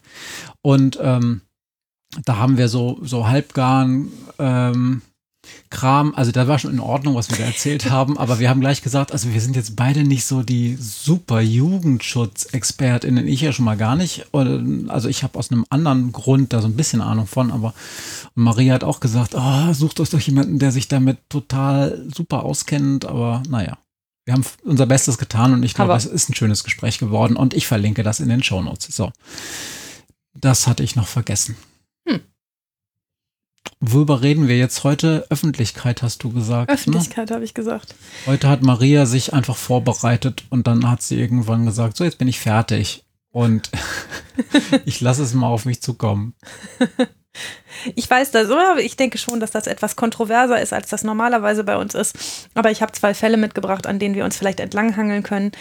Und 0.61 0.97
ähm, 1.01 1.41
da 2.25 2.37
haben 2.37 2.57
wir 2.57 2.67
so, 2.67 2.99
so 3.03 3.27
halbgaren 3.27 4.11
ähm, 4.39 5.03
Kram, 5.69 6.13
also 6.15 6.31
da 6.31 6.47
war 6.47 6.59
schon 6.59 6.71
in 6.71 6.79
Ordnung, 6.79 7.15
was 7.15 7.29
wir 7.29 7.37
da 7.37 7.43
erzählt 7.43 7.89
haben, 7.89 8.17
aber 8.17 8.39
wir 8.39 8.49
haben 8.49 8.61
gleich 8.61 8.81
gesagt, 8.81 9.11
also 9.11 9.33
wir 9.33 9.41
sind 9.41 9.55
jetzt 9.55 9.75
beide 9.75 10.03
nicht 10.03 10.25
so 10.25 10.43
die 10.43 10.75
super 10.79 11.41
Jugendschutzexpertinnen, 11.41 13.27
ich 13.27 13.41
ja 13.41 13.51
schon 13.51 13.65
mal 13.65 13.77
gar 13.77 13.95
nicht. 13.95 14.27
Also 14.31 15.09
ich 15.09 15.23
habe 15.23 15.37
aus 15.37 15.51
einem 15.51 15.65
anderen 15.69 16.11
Grund 16.11 16.53
da 16.53 16.61
so 16.61 16.67
ein 16.67 16.75
bisschen 16.75 17.01
Ahnung 17.01 17.27
von, 17.27 17.51
aber 17.51 17.73
Maria 18.35 18.73
hat 18.73 18.83
auch 18.83 18.99
gesagt, 18.99 19.35
oh, 19.35 19.73
sucht 19.73 19.99
euch 19.99 20.09
doch 20.09 20.19
jemanden, 20.19 20.59
der 20.59 20.71
sich 20.71 20.87
damit 20.87 21.17
total 21.29 22.05
super 22.13 22.43
auskennt, 22.43 23.05
aber 23.05 23.43
naja. 23.49 23.77
Wir 24.25 24.33
haben 24.35 24.45
unser 24.63 24.85
Bestes 24.85 25.17
getan 25.17 25.53
und 25.53 25.63
ich 25.63 25.73
glaube, 25.73 25.93
es 25.95 26.05
ist 26.05 26.29
ein 26.29 26.33
schönes 26.33 26.63
Gespräch 26.63 26.97
geworden 26.97 27.35
und 27.35 27.53
ich 27.53 27.67
verlinke 27.67 28.03
das 28.03 28.21
in 28.21 28.29
den 28.29 28.41
Show 28.41 28.61
Notes. 28.61 28.95
So. 28.95 29.11
Das 30.33 30.65
hatte 30.65 30.81
ich 30.81 30.95
noch 30.95 31.07
vergessen. 31.07 31.57
Worüber 33.79 34.21
reden 34.21 34.47
wir 34.47 34.57
jetzt 34.57 34.83
heute? 34.83 35.25
Öffentlichkeit 35.29 36.01
hast 36.01 36.23
du 36.23 36.31
gesagt. 36.31 36.69
Ne? 36.69 36.73
Öffentlichkeit 36.73 37.29
ne? 37.29 37.35
habe 37.35 37.45
ich 37.45 37.53
gesagt. 37.53 37.95
Heute 38.25 38.47
hat 38.47 38.61
Maria 38.61 39.05
sich 39.05 39.33
einfach 39.33 39.57
vorbereitet 39.57 40.43
und 40.49 40.67
dann 40.67 40.89
hat 40.89 41.01
sie 41.01 41.19
irgendwann 41.19 41.65
gesagt, 41.65 41.97
so 41.97 42.03
jetzt 42.03 42.17
bin 42.17 42.27
ich 42.27 42.39
fertig 42.39 43.03
und 43.31 43.71
ich 44.85 45.01
lasse 45.01 45.23
es 45.23 45.33
mal 45.33 45.47
auf 45.47 45.65
mich 45.65 45.81
zukommen. 45.81 46.35
Ich 47.95 48.09
weiß 48.09 48.31
das, 48.31 48.49
oder? 48.49 48.77
Ich 48.77 48.95
denke 48.95 49.17
schon, 49.17 49.39
dass 49.39 49.51
das 49.51 49.67
etwas 49.67 49.95
kontroverser 49.95 50.61
ist, 50.61 50.71
als 50.71 50.89
das 50.89 51.03
normalerweise 51.03 51.63
bei 51.63 51.75
uns 51.77 51.95
ist. 51.95 52.47
Aber 52.53 52.69
ich 52.69 52.81
habe 52.81 52.91
zwei 52.91 53.13
Fälle 53.13 53.37
mitgebracht, 53.37 53.87
an 53.87 53.97
denen 53.97 54.15
wir 54.15 54.23
uns 54.23 54.37
vielleicht 54.37 54.59
entlanghangeln 54.59 55.23
können. 55.23 55.51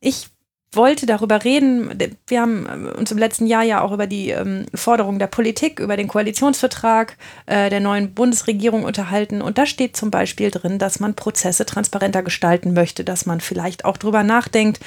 Ich 0.00 0.28
wollte 0.72 1.04
darüber 1.06 1.42
reden. 1.44 1.90
Wir 2.28 2.40
haben 2.40 2.66
äh, 2.66 2.98
uns 2.98 3.10
im 3.10 3.18
letzten 3.18 3.46
Jahr 3.46 3.64
ja 3.64 3.80
auch 3.80 3.92
über 3.92 4.06
die 4.06 4.30
ähm, 4.30 4.66
Forderung 4.72 5.18
der 5.18 5.26
Politik, 5.26 5.80
über 5.80 5.96
den 5.96 6.06
Koalitionsvertrag 6.06 7.16
äh, 7.46 7.70
der 7.70 7.80
neuen 7.80 8.14
Bundesregierung 8.14 8.84
unterhalten. 8.84 9.42
Und 9.42 9.58
da 9.58 9.66
steht 9.66 9.96
zum 9.96 10.10
Beispiel 10.10 10.50
drin, 10.50 10.78
dass 10.78 11.00
man 11.00 11.14
Prozesse 11.14 11.66
transparenter 11.66 12.22
gestalten 12.22 12.72
möchte, 12.72 13.04
dass 13.04 13.26
man 13.26 13.40
vielleicht 13.40 13.84
auch 13.84 13.96
darüber 13.96 14.22
nachdenkt, 14.22 14.80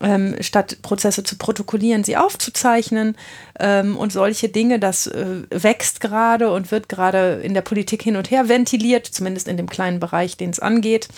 ähm, 0.00 0.34
statt 0.40 0.78
Prozesse 0.82 1.22
zu 1.22 1.38
protokollieren, 1.38 2.02
sie 2.02 2.16
aufzuzeichnen 2.16 3.16
ähm, 3.60 3.96
und 3.96 4.12
solche 4.12 4.48
Dinge. 4.48 4.80
Das 4.80 5.06
äh, 5.06 5.42
wächst 5.50 6.00
gerade 6.00 6.50
und 6.50 6.72
wird 6.72 6.88
gerade 6.88 7.40
in 7.44 7.54
der 7.54 7.62
Politik 7.62 8.02
hin 8.02 8.16
und 8.16 8.32
her 8.32 8.48
ventiliert, 8.48 9.06
zumindest 9.06 9.46
in 9.46 9.56
dem 9.56 9.68
kleinen 9.68 10.00
Bereich, 10.00 10.36
den 10.36 10.50
es 10.50 10.58
angeht. 10.58 11.08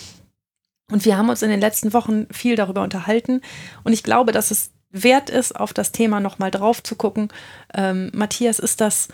Und 0.92 1.04
wir 1.04 1.16
haben 1.16 1.30
uns 1.30 1.42
in 1.42 1.50
den 1.50 1.60
letzten 1.60 1.92
Wochen 1.94 2.26
viel 2.30 2.54
darüber 2.54 2.82
unterhalten. 2.82 3.40
Und 3.82 3.92
ich 3.92 4.02
glaube, 4.02 4.30
dass 4.30 4.50
es 4.50 4.70
wert 4.90 5.30
ist, 5.30 5.58
auf 5.58 5.72
das 5.72 5.90
Thema 5.90 6.20
nochmal 6.20 6.50
drauf 6.50 6.82
zu 6.82 6.96
gucken. 6.96 7.28
Ähm, 7.74 8.10
Matthias, 8.12 8.58
ist 8.58 8.80
das 8.80 9.08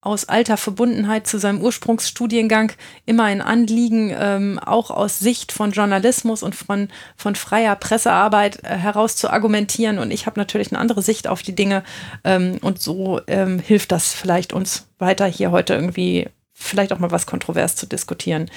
aus 0.00 0.26
alter 0.26 0.56
Verbundenheit 0.56 1.26
zu 1.26 1.38
seinem 1.38 1.62
Ursprungsstudiengang 1.62 2.72
immer 3.06 3.24
ein 3.24 3.40
Anliegen, 3.40 4.14
ähm, 4.16 4.58
auch 4.58 4.90
aus 4.90 5.18
Sicht 5.18 5.50
von 5.50 5.72
Journalismus 5.72 6.42
und 6.42 6.54
von, 6.54 6.88
von 7.16 7.34
freier 7.34 7.74
Pressearbeit 7.74 8.62
äh, 8.62 8.76
heraus 8.76 9.16
zu 9.16 9.30
argumentieren. 9.30 9.98
Und 9.98 10.10
ich 10.10 10.26
habe 10.26 10.38
natürlich 10.38 10.70
eine 10.70 10.78
andere 10.78 11.02
Sicht 11.02 11.26
auf 11.26 11.42
die 11.42 11.56
Dinge. 11.56 11.82
Ähm, 12.22 12.58
und 12.60 12.80
so 12.80 13.20
ähm, 13.26 13.58
hilft 13.58 13.92
das 13.92 14.12
vielleicht 14.12 14.52
uns 14.52 14.86
weiter 14.98 15.26
hier 15.26 15.50
heute 15.50 15.74
irgendwie 15.74 16.28
vielleicht 16.52 16.92
auch 16.92 16.98
mal 16.98 17.10
was 17.10 17.26
kontrovers 17.26 17.74
zu 17.74 17.86
diskutieren. 17.86 18.50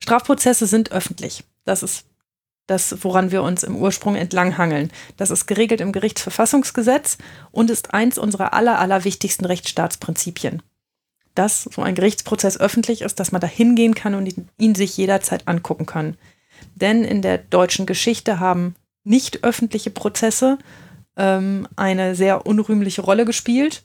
Strafprozesse 0.00 0.66
sind 0.66 0.92
öffentlich. 0.92 1.44
Das 1.64 1.82
ist 1.82 2.06
das, 2.68 3.02
woran 3.02 3.30
wir 3.30 3.42
uns 3.42 3.62
im 3.62 3.76
Ursprung 3.76 4.14
entlanghangeln. 4.14 4.92
Das 5.16 5.30
ist 5.30 5.46
geregelt 5.46 5.80
im 5.80 5.92
Gerichtsverfassungsgesetz 5.92 7.18
und 7.50 7.70
ist 7.70 7.94
eins 7.94 8.18
unserer 8.18 8.52
aller, 8.52 8.78
allerwichtigsten 8.78 9.46
Rechtsstaatsprinzipien. 9.46 10.62
Dass 11.34 11.62
so 11.62 11.82
ein 11.82 11.94
Gerichtsprozess 11.94 12.60
öffentlich 12.60 13.02
ist, 13.02 13.20
dass 13.20 13.32
man 13.32 13.40
da 13.40 13.46
hingehen 13.46 13.94
kann 13.94 14.14
und 14.14 14.34
ihn 14.58 14.74
sich 14.74 14.96
jederzeit 14.96 15.48
angucken 15.48 15.86
kann. 15.86 16.16
Denn 16.74 17.04
in 17.04 17.22
der 17.22 17.38
deutschen 17.38 17.86
Geschichte 17.86 18.38
haben 18.38 18.74
nicht 19.02 19.44
öffentliche 19.44 19.90
Prozesse 19.90 20.58
ähm, 21.16 21.66
eine 21.76 22.14
sehr 22.14 22.46
unrühmliche 22.46 23.02
Rolle 23.02 23.24
gespielt. 23.24 23.82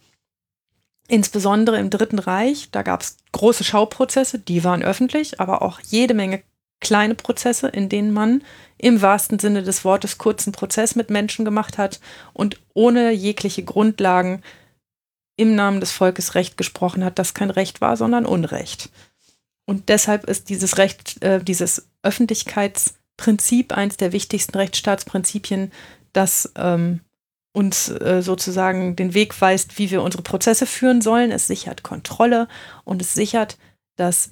Insbesondere 1.08 1.80
im 1.80 1.90
Dritten 1.90 2.20
Reich, 2.20 2.70
da 2.72 2.82
gab 2.82 3.02
es 3.02 3.18
große 3.34 3.64
Schauprozesse, 3.64 4.40
die 4.40 4.64
waren 4.64 4.84
öffentlich, 4.84 5.40
aber 5.40 5.62
auch 5.62 5.80
jede 5.82 6.14
Menge 6.14 6.42
kleine 6.80 7.16
Prozesse, 7.16 7.68
in 7.68 7.90
denen 7.90 8.12
man 8.12 8.44
im 8.78 9.02
wahrsten 9.02 9.40
Sinne 9.40 9.64
des 9.64 9.86
Wortes 9.86 10.18
kurzen 10.18 10.52
Prozess 10.52 10.96
mit 10.96 11.10
Menschen 11.10 11.46
gemacht 11.46 11.78
hat 11.78 12.00
und 12.34 12.60
ohne 12.74 13.12
jegliche 13.12 13.64
Grundlagen 13.64 14.42
im 15.36 15.56
Namen 15.56 15.80
des 15.80 15.92
Volkes 15.92 16.36
Recht 16.36 16.58
gesprochen 16.58 17.04
hat, 17.04 17.18
das 17.18 17.34
kein 17.34 17.50
Recht 17.50 17.82
war, 17.82 17.98
sondern 17.98 18.26
Unrecht. 18.26 18.90
Und 19.66 19.90
deshalb 19.90 20.26
ist 20.26 20.50
dieses 20.50 20.78
Recht, 20.78 21.24
äh, 21.24 21.44
dieses 21.44 21.88
Öffentlichkeitsprinzip 22.04 23.72
eines 23.76 23.98
der 23.98 24.12
wichtigsten 24.12 24.58
Rechtsstaatsprinzipien, 24.58 25.72
das 26.12 26.52
ähm, 26.56 27.00
uns 27.54 27.90
äh, 27.90 28.22
sozusagen 28.22 28.96
den 28.96 29.14
Weg 29.14 29.40
weist, 29.40 29.78
wie 29.78 29.92
wir 29.92 30.02
unsere 30.02 30.24
Prozesse 30.24 30.66
führen 30.66 31.02
sollen. 31.02 31.32
Es 31.32 31.48
sichert 31.48 31.84
Kontrolle 31.84 32.48
und 32.84 33.02
es 33.02 33.14
sichert, 33.14 33.58
dass 33.96 34.32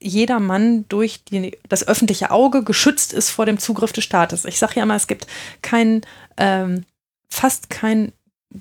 jeder 0.00 0.40
Mann 0.40 0.86
durch 0.88 1.24
die, 1.24 1.58
das 1.68 1.86
öffentliche 1.86 2.30
Auge 2.30 2.64
geschützt 2.64 3.12
ist 3.12 3.28
vor 3.28 3.44
dem 3.44 3.58
Zugriff 3.58 3.92
des 3.92 4.04
Staates. 4.04 4.44
Ich 4.46 4.58
sage 4.58 4.74
ja 4.76 4.84
immer, 4.84 4.94
es 4.94 5.08
gibt 5.08 5.26
kein, 5.60 6.00
ähm, 6.38 6.86
fast 7.28 7.68
kein 7.68 8.12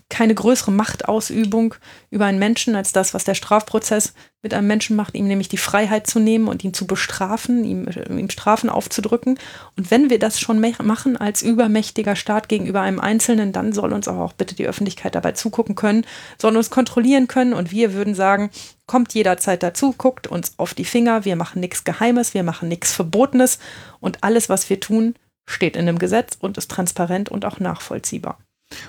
keine 0.10 0.36
größere 0.36 0.72
Machtausübung 0.72 1.74
über 2.12 2.26
einen 2.26 2.38
Menschen 2.38 2.76
als 2.76 2.92
das, 2.92 3.14
was 3.14 3.24
der 3.24 3.34
Strafprozess 3.34 4.14
mit 4.44 4.54
einem 4.54 4.68
Menschen 4.68 4.96
macht, 4.96 5.16
ihm 5.16 5.28
nämlich 5.28 5.50
die 5.50 5.58
Freiheit 5.58 6.06
zu 6.06 6.20
nehmen 6.20 6.48
und 6.48 6.64
ihn 6.64 6.74
zu 6.74 6.86
bestrafen, 6.86 7.66
ihm, 7.66 7.88
ihm 8.10 8.30
Strafen 8.30 8.70
aufzudrücken. 8.70 9.40
Und 9.76 9.90
wenn 9.92 10.10
wir 10.10 10.20
das 10.20 10.40
schon 10.40 10.60
machen 10.84 11.18
als 11.18 11.42
übermächtiger 11.42 12.16
Staat 12.16 12.50
gegenüber 12.50 12.82
einem 12.82 13.00
Einzelnen, 13.00 13.52
dann 13.52 13.74
soll 13.74 13.92
uns 13.92 14.08
aber 14.08 14.24
auch 14.24 14.34
bitte 14.34 14.56
die 14.56 14.68
Öffentlichkeit 14.68 15.16
dabei 15.16 15.32
zugucken 15.32 15.76
können, 15.76 16.06
soll 16.40 16.56
uns 16.56 16.70
kontrollieren 16.70 17.28
können 17.28 17.54
und 17.54 17.72
wir 17.72 17.94
würden 17.94 18.14
sagen, 18.14 18.52
kommt 18.86 19.14
jederzeit 19.14 19.64
dazu, 19.64 19.94
guckt 19.98 20.28
uns 20.28 20.54
auf 20.58 20.74
die 20.74 20.86
Finger, 20.86 21.26
wir 21.26 21.36
machen 21.36 21.60
nichts 21.60 21.84
Geheimes, 21.84 22.34
wir 22.34 22.44
machen 22.44 22.70
nichts 22.70 22.94
Verbotenes 22.94 23.60
und 24.00 24.24
alles, 24.24 24.50
was 24.50 24.70
wir 24.70 24.80
tun, 24.80 25.16
steht 25.48 25.76
in 25.76 25.88
einem 25.88 26.00
Gesetz 26.00 26.38
und 26.40 26.58
ist 26.58 26.70
transparent 26.70 27.30
und 27.30 27.44
auch 27.44 27.60
nachvollziehbar. 27.60 28.38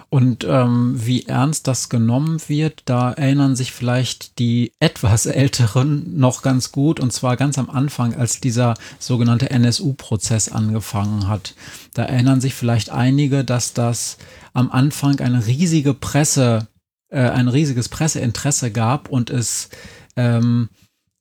Und 0.08 0.44
ähm, 0.44 0.94
wie 0.96 1.24
ernst 1.26 1.66
das 1.66 1.88
genommen 1.88 2.40
wird, 2.48 2.82
da 2.84 3.12
erinnern 3.12 3.56
sich 3.56 3.72
vielleicht 3.72 4.38
die 4.38 4.72
etwas 4.80 5.26
älteren 5.26 6.18
noch 6.18 6.42
ganz 6.42 6.72
gut, 6.72 7.00
und 7.00 7.12
zwar 7.12 7.36
ganz 7.36 7.58
am 7.58 7.70
Anfang, 7.70 8.14
als 8.14 8.40
dieser 8.40 8.74
sogenannte 8.98 9.50
NSU-Prozess 9.50 10.50
angefangen 10.50 11.28
hat. 11.28 11.54
Da 11.94 12.04
erinnern 12.04 12.40
sich 12.40 12.54
vielleicht 12.54 12.90
einige, 12.90 13.44
dass 13.44 13.72
das 13.72 14.18
am 14.52 14.70
Anfang 14.70 15.20
eine 15.20 15.46
riesige 15.46 15.94
Presse, 15.94 16.68
äh, 17.08 17.28
ein 17.28 17.48
riesiges 17.48 17.88
Presseinteresse 17.88 18.70
gab 18.70 19.08
und 19.08 19.30
es 19.30 19.70
ähm, 20.16 20.68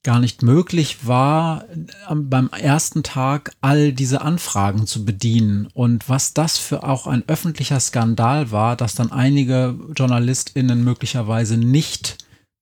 gar 0.03 0.19
nicht 0.19 0.43
möglich 0.43 1.07
war, 1.07 1.65
beim 2.09 2.49
ersten 2.49 3.03
Tag 3.03 3.51
all 3.59 3.91
diese 3.91 4.21
Anfragen 4.21 4.87
zu 4.87 5.03
bedienen. 5.03 5.67
Und 5.73 6.07
was 6.07 6.33
das 6.33 6.57
für 6.57 6.83
auch 6.83 7.05
ein 7.05 7.23
öffentlicher 7.27 7.79
Skandal 7.79 8.51
war, 8.51 8.75
dass 8.77 8.95
dann 8.95 9.11
einige 9.11 9.77
JournalistInnen 9.95 10.83
möglicherweise 10.83 11.57
nicht 11.57 12.17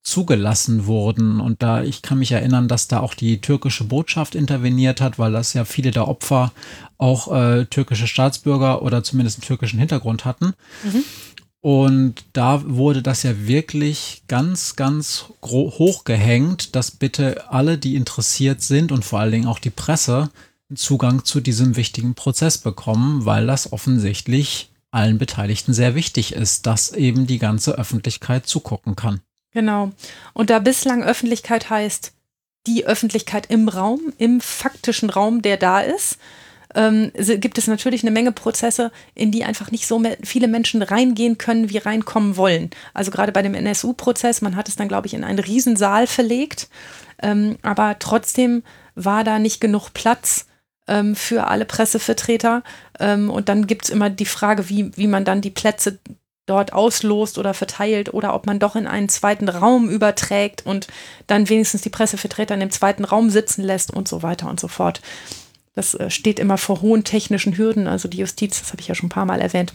zugelassen 0.08 0.86
wurden. 0.86 1.41
Und 1.41 1.62
da, 1.62 1.84
ich 1.84 2.01
kann 2.01 2.20
mich 2.20 2.32
erinnern, 2.32 2.70
dass 2.70 2.88
da 2.88 3.01
auch 3.01 3.13
die 3.13 3.41
türkische 3.41 3.84
Botschaft 3.84 4.36
interveniert 4.36 5.01
hat, 5.01 5.20
weil 5.20 5.34
das 5.34 5.53
ja 5.53 5.65
viele 5.65 5.91
der 5.91 6.08
Opfer 6.08 6.53
auch 6.98 7.32
äh, 7.32 7.65
türkische 7.65 8.08
Staatsbürger 8.08 8.82
oder 8.82 9.03
zumindest 9.03 9.39
einen 9.39 9.48
türkischen 9.48 9.79
Hintergrund 9.79 10.24
hatten. 10.24 10.53
Mhm. 10.84 11.03
Und 11.62 12.24
da 12.34 12.64
wurde 12.66 13.02
das 13.02 13.24
ja 13.24 13.48
wirklich 13.48 14.24
ganz, 14.28 14.76
ganz 14.76 15.26
hoch 15.44 16.04
gehängt, 16.04 16.76
dass 16.76 16.92
bitte 16.92 17.50
alle, 17.50 17.78
die 17.78 17.96
interessiert 17.96 18.62
sind 18.62 18.92
und 18.92 19.04
vor 19.04 19.20
allen 19.20 19.32
Dingen 19.32 19.48
auch 19.48 19.60
die 19.60 19.72
Presse, 19.72 20.30
Zugang 20.76 21.24
zu 21.24 21.40
diesem 21.40 21.78
wichtigen 21.78 22.14
Prozess 22.14 22.58
bekommen, 22.58 23.26
weil 23.26 23.48
das 23.48 23.72
offensichtlich 23.72 24.70
allen 24.92 25.18
Beteiligten 25.18 25.74
sehr 25.74 25.96
wichtig 25.96 26.34
ist, 26.34 26.66
dass 26.66 26.92
eben 26.92 27.28
die 27.28 27.40
ganze 27.40 27.78
Öffentlichkeit 27.78 28.48
zugucken 28.48 28.96
kann. 28.96 29.22
Genau. 29.52 29.92
Und 30.34 30.50
da 30.50 30.60
bislang 30.60 31.04
Öffentlichkeit 31.04 31.70
heißt, 31.70 32.14
die 32.68 32.86
Öffentlichkeit 32.86 33.50
im 33.50 33.70
Raum, 33.70 34.14
im 34.18 34.42
faktischen 34.42 35.10
Raum, 35.10 35.42
der 35.42 35.58
da 35.58 35.80
ist, 35.80 36.18
ähm, 36.75 37.12
gibt 37.15 37.57
es 37.57 37.67
natürlich 37.67 38.03
eine 38.03 38.12
Menge 38.12 38.31
Prozesse, 38.31 38.91
in 39.15 39.31
die 39.31 39.43
einfach 39.43 39.71
nicht 39.71 39.88
so 39.88 40.01
viele 40.24 40.47
Menschen 40.47 40.81
reingehen 40.81 41.38
können, 41.38 41.69
wie 41.69 41.77
reinkommen 41.77 42.38
wollen. 42.38 42.69
Also 42.93 43.12
gerade 43.12 43.31
bei 43.31 43.41
dem 43.41 43.53
NSU-Prozess, 43.53 44.41
man 44.41 44.55
hat 44.55 44.67
es 44.67 44.75
dann, 44.75 44.88
glaube 44.88 45.07
ich, 45.07 45.13
in 45.13 45.24
einen 45.24 45.39
Riesensaal 45.39 46.07
verlegt, 46.07 46.69
ähm, 47.21 47.57
aber 47.62 47.97
trotzdem 48.00 48.63
war 48.95 49.24
da 49.24 49.39
nicht 49.39 49.62
genug 49.62 49.93
Platz 49.93 50.47
ähm, 50.88 51.15
für 51.15 51.47
alle 51.47 51.65
Pressevertreter. 51.65 52.63
Ähm, 53.00 53.29
und 53.29 53.50
dann 53.50 53.67
gibt 53.67 53.86
es 53.86 53.89
immer 53.89 54.09
die 54.09 54.25
Frage, 54.25 54.69
wie, 54.69 54.91
wie 54.95 55.07
man 55.07 55.25
dann 55.25 55.41
die 55.41 55.51
Plätze 55.51 56.00
dort 56.47 56.74
auslost 56.74 57.38
oder 57.38 57.53
verteilt 57.53 58.13
oder 58.13 58.33
ob 58.33 58.45
man 58.45 58.57
doch 58.57 58.75
in 58.75 58.88
einen 58.88 59.09
zweiten 59.09 59.50
Raum 59.50 59.89
überträgt 59.89 60.65
und 60.65 60.88
dann 61.27 61.50
wenigstens 61.50 61.81
die 61.81 61.89
Pressevertreter 61.89 62.53
in 62.53 62.62
dem 62.62 62.71
zweiten 62.71 63.03
Raum 63.03 63.29
sitzen 63.29 63.63
lässt 63.63 63.91
und 63.93 64.07
so 64.07 64.24
weiter 64.24 64.50
und 64.50 64.59
so 64.59 64.69
fort. 64.69 65.01
Das 65.77 65.93
äh, 65.93 66.10
steht 66.10 66.39
immer 66.39 66.57
vor 66.57 66.81
hohen 66.81 67.03
technischen 67.03 67.55
Hürden. 67.55 67.88
Also 67.88 68.07
die 68.10 68.17
Justiz, 68.17 68.60
das 68.60 68.72
habe 68.72 68.81
ich 68.81 68.88
ja 68.88 68.96
schon 68.96 69.07
ein 69.07 69.12
paar 69.12 69.27
Mal 69.27 69.39
erwähnt, 69.39 69.74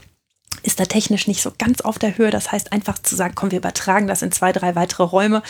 ist 0.65 0.81
da 0.81 0.85
technisch 0.85 1.29
nicht 1.29 1.41
so 1.41 1.53
ganz 1.57 1.81
auf 1.81 2.01
der 2.01 2.19
Höhe. 2.19 2.31
Das 2.31 2.51
heißt, 2.51 2.73
einfach 2.73 2.99
zu 2.99 3.15
sagen, 3.15 3.37
komm, 3.37 3.53
wir 3.53 3.59
übertragen 3.59 4.09
das 4.09 4.21
in 4.21 4.33
zwei, 4.33 4.51
drei 4.53 4.75
weitere 4.75 5.05
Räume, 5.05 5.45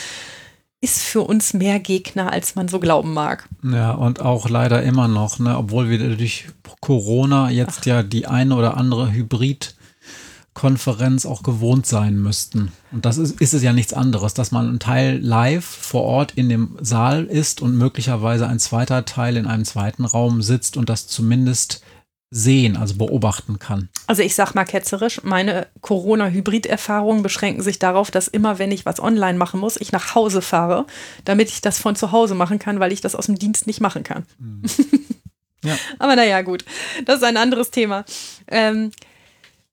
ist 0.79 1.01
für 1.01 1.21
uns 1.21 1.55
mehr 1.55 1.79
Gegner, 1.79 2.31
als 2.31 2.53
man 2.53 2.67
so 2.67 2.79
glauben 2.79 3.13
mag. 3.13 3.49
Ja, 3.63 3.93
und 3.93 4.21
auch 4.21 4.47
leider 4.47 4.83
immer 4.83 5.07
noch, 5.07 5.39
ne, 5.39 5.57
obwohl 5.57 5.89
wir 5.89 6.15
durch 6.15 6.45
Corona 6.81 7.49
jetzt 7.49 7.79
Ach. 7.81 7.85
ja 7.85 8.03
die 8.03 8.27
eine 8.27 8.55
oder 8.55 8.77
andere 8.77 9.11
Hybrid- 9.11 9.75
Konferenz 10.53 11.25
auch 11.25 11.43
gewohnt 11.43 11.85
sein 11.85 12.15
müssten. 12.15 12.71
Und 12.91 13.05
das 13.05 13.17
ist, 13.17 13.41
ist 13.41 13.53
es 13.53 13.63
ja 13.63 13.73
nichts 13.73 13.93
anderes, 13.93 14.33
dass 14.33 14.51
man 14.51 14.69
ein 14.69 14.79
Teil 14.79 15.19
live 15.19 15.65
vor 15.65 16.03
Ort 16.03 16.33
in 16.35 16.49
dem 16.49 16.77
Saal 16.79 17.25
ist 17.25 17.61
und 17.61 17.75
möglicherweise 17.75 18.47
ein 18.47 18.59
zweiter 18.59 19.05
Teil 19.05 19.37
in 19.37 19.47
einem 19.47 19.65
zweiten 19.65 20.05
Raum 20.05 20.41
sitzt 20.41 20.77
und 20.77 20.89
das 20.89 21.07
zumindest 21.07 21.81
sehen, 22.29 22.77
also 22.77 22.95
beobachten 22.95 23.59
kann. 23.59 23.89
Also 24.07 24.23
ich 24.23 24.33
sag 24.33 24.55
mal 24.55 24.65
ketzerisch, 24.65 25.23
meine 25.23 25.67
Corona-Hybrid-Erfahrungen 25.81 27.21
beschränken 27.21 27.61
sich 27.61 27.77
darauf, 27.77 28.09
dass 28.09 28.27
immer, 28.27 28.57
wenn 28.57 28.71
ich 28.71 28.87
was 28.87 28.99
online 28.99 29.37
machen 29.37 29.59
muss, 29.59 29.77
ich 29.77 29.91
nach 29.91 30.15
Hause 30.15 30.41
fahre, 30.41 30.87
damit 31.25 31.49
ich 31.49 31.61
das 31.61 31.77
von 31.77 31.95
zu 31.95 32.11
Hause 32.11 32.33
machen 32.33 32.57
kann, 32.57 32.79
weil 32.79 32.91
ich 32.91 33.01
das 33.01 33.15
aus 33.15 33.27
dem 33.27 33.37
Dienst 33.37 33.67
nicht 33.67 33.81
machen 33.81 34.03
kann. 34.03 34.25
Mhm. 34.39 34.63
Ja. 35.65 35.77
Aber 35.97 36.15
naja, 36.15 36.41
gut, 36.41 36.65
das 37.05 37.17
ist 37.17 37.23
ein 37.23 37.37
anderes 37.37 37.71
Thema. 37.71 38.03
Ähm, 38.47 38.91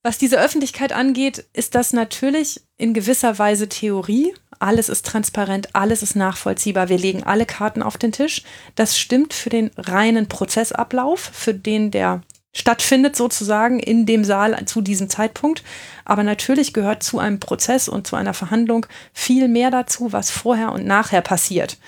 was 0.02 0.16
diese 0.16 0.40
Öffentlichkeit 0.40 0.92
angeht, 0.92 1.44
ist 1.52 1.74
das 1.74 1.92
natürlich 1.92 2.62
in 2.78 2.94
gewisser 2.94 3.38
Weise 3.38 3.68
Theorie. 3.68 4.34
Alles 4.58 4.88
ist 4.88 5.04
transparent, 5.04 5.74
alles 5.74 6.02
ist 6.02 6.16
nachvollziehbar. 6.16 6.88
Wir 6.88 6.98
legen 6.98 7.22
alle 7.24 7.44
Karten 7.44 7.82
auf 7.82 7.98
den 7.98 8.12
Tisch. 8.12 8.42
Das 8.74 8.98
stimmt 8.98 9.34
für 9.34 9.50
den 9.50 9.70
reinen 9.76 10.26
Prozessablauf, 10.28 11.20
für 11.20 11.54
den 11.54 11.90
der 11.90 12.22
stattfindet 12.52 13.14
sozusagen 13.14 13.78
in 13.78 14.06
dem 14.06 14.24
Saal 14.24 14.64
zu 14.64 14.80
diesem 14.80 15.08
Zeitpunkt. 15.08 15.62
Aber 16.04 16.24
natürlich 16.24 16.72
gehört 16.72 17.02
zu 17.02 17.18
einem 17.18 17.38
Prozess 17.38 17.88
und 17.88 18.06
zu 18.06 18.16
einer 18.16 18.34
Verhandlung 18.34 18.86
viel 19.12 19.48
mehr 19.48 19.70
dazu, 19.70 20.12
was 20.12 20.30
vorher 20.30 20.72
und 20.72 20.86
nachher 20.86 21.20
passiert 21.20 21.78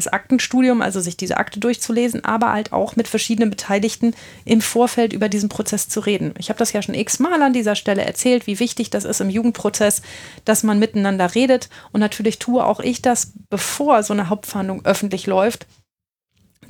das 0.00 0.12
Aktenstudium, 0.12 0.82
also 0.82 1.00
sich 1.00 1.16
diese 1.16 1.36
Akte 1.36 1.60
durchzulesen, 1.60 2.24
aber 2.24 2.52
halt 2.52 2.72
auch 2.72 2.96
mit 2.96 3.08
verschiedenen 3.08 3.50
Beteiligten 3.50 4.14
im 4.44 4.60
Vorfeld 4.60 5.12
über 5.12 5.28
diesen 5.28 5.48
Prozess 5.48 5.88
zu 5.88 6.00
reden. 6.00 6.34
Ich 6.38 6.48
habe 6.48 6.58
das 6.58 6.72
ja 6.72 6.82
schon 6.82 6.94
x-mal 6.94 7.42
an 7.42 7.52
dieser 7.52 7.74
Stelle 7.74 8.04
erzählt, 8.04 8.46
wie 8.46 8.58
wichtig 8.58 8.90
das 8.90 9.04
ist 9.04 9.20
im 9.20 9.30
Jugendprozess, 9.30 10.02
dass 10.44 10.62
man 10.62 10.78
miteinander 10.78 11.34
redet. 11.34 11.68
Und 11.92 12.00
natürlich 12.00 12.38
tue 12.38 12.64
auch 12.64 12.80
ich 12.80 13.02
das, 13.02 13.32
bevor 13.50 14.02
so 14.02 14.12
eine 14.12 14.28
Hauptverhandlung 14.28 14.84
öffentlich 14.84 15.26
läuft, 15.26 15.66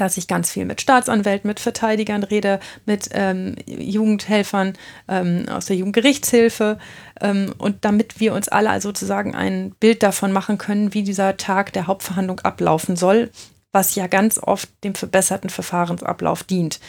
dass 0.01 0.17
ich 0.17 0.27
ganz 0.27 0.51
viel 0.51 0.65
mit 0.65 0.81
Staatsanwälten, 0.81 1.49
mit 1.49 1.61
Verteidigern 1.61 2.23
rede, 2.23 2.61
mit 2.87 3.11
ähm, 3.13 3.57
Jugendhelfern 3.67 4.75
ähm, 5.09 5.47
aus 5.49 5.67
der 5.67 5.77
Jugendgerichtshilfe 5.77 6.79
ähm, 7.21 7.55
und 7.59 7.85
damit 7.85 8.21
wir 8.21 8.35
uns 8.35 8.49
alle 8.49 8.81
sozusagen 8.81 9.35
ein 9.35 9.75
Bild 9.81 10.03
davon 10.03 10.33
machen 10.33 10.59
können, 10.59 10.95
wie 10.95 11.03
dieser 11.03 11.37
Tag 11.37 11.73
der 11.73 11.87
Hauptverhandlung 11.87 12.41
ablaufen 12.41 12.97
soll, 12.97 13.31
was 13.73 13.95
ja 13.95 14.07
ganz 14.07 14.39
oft 14.39 14.69
dem 14.85 14.95
verbesserten 14.95 15.51
Verfahrensablauf 15.51 16.45
dient. 16.45 16.81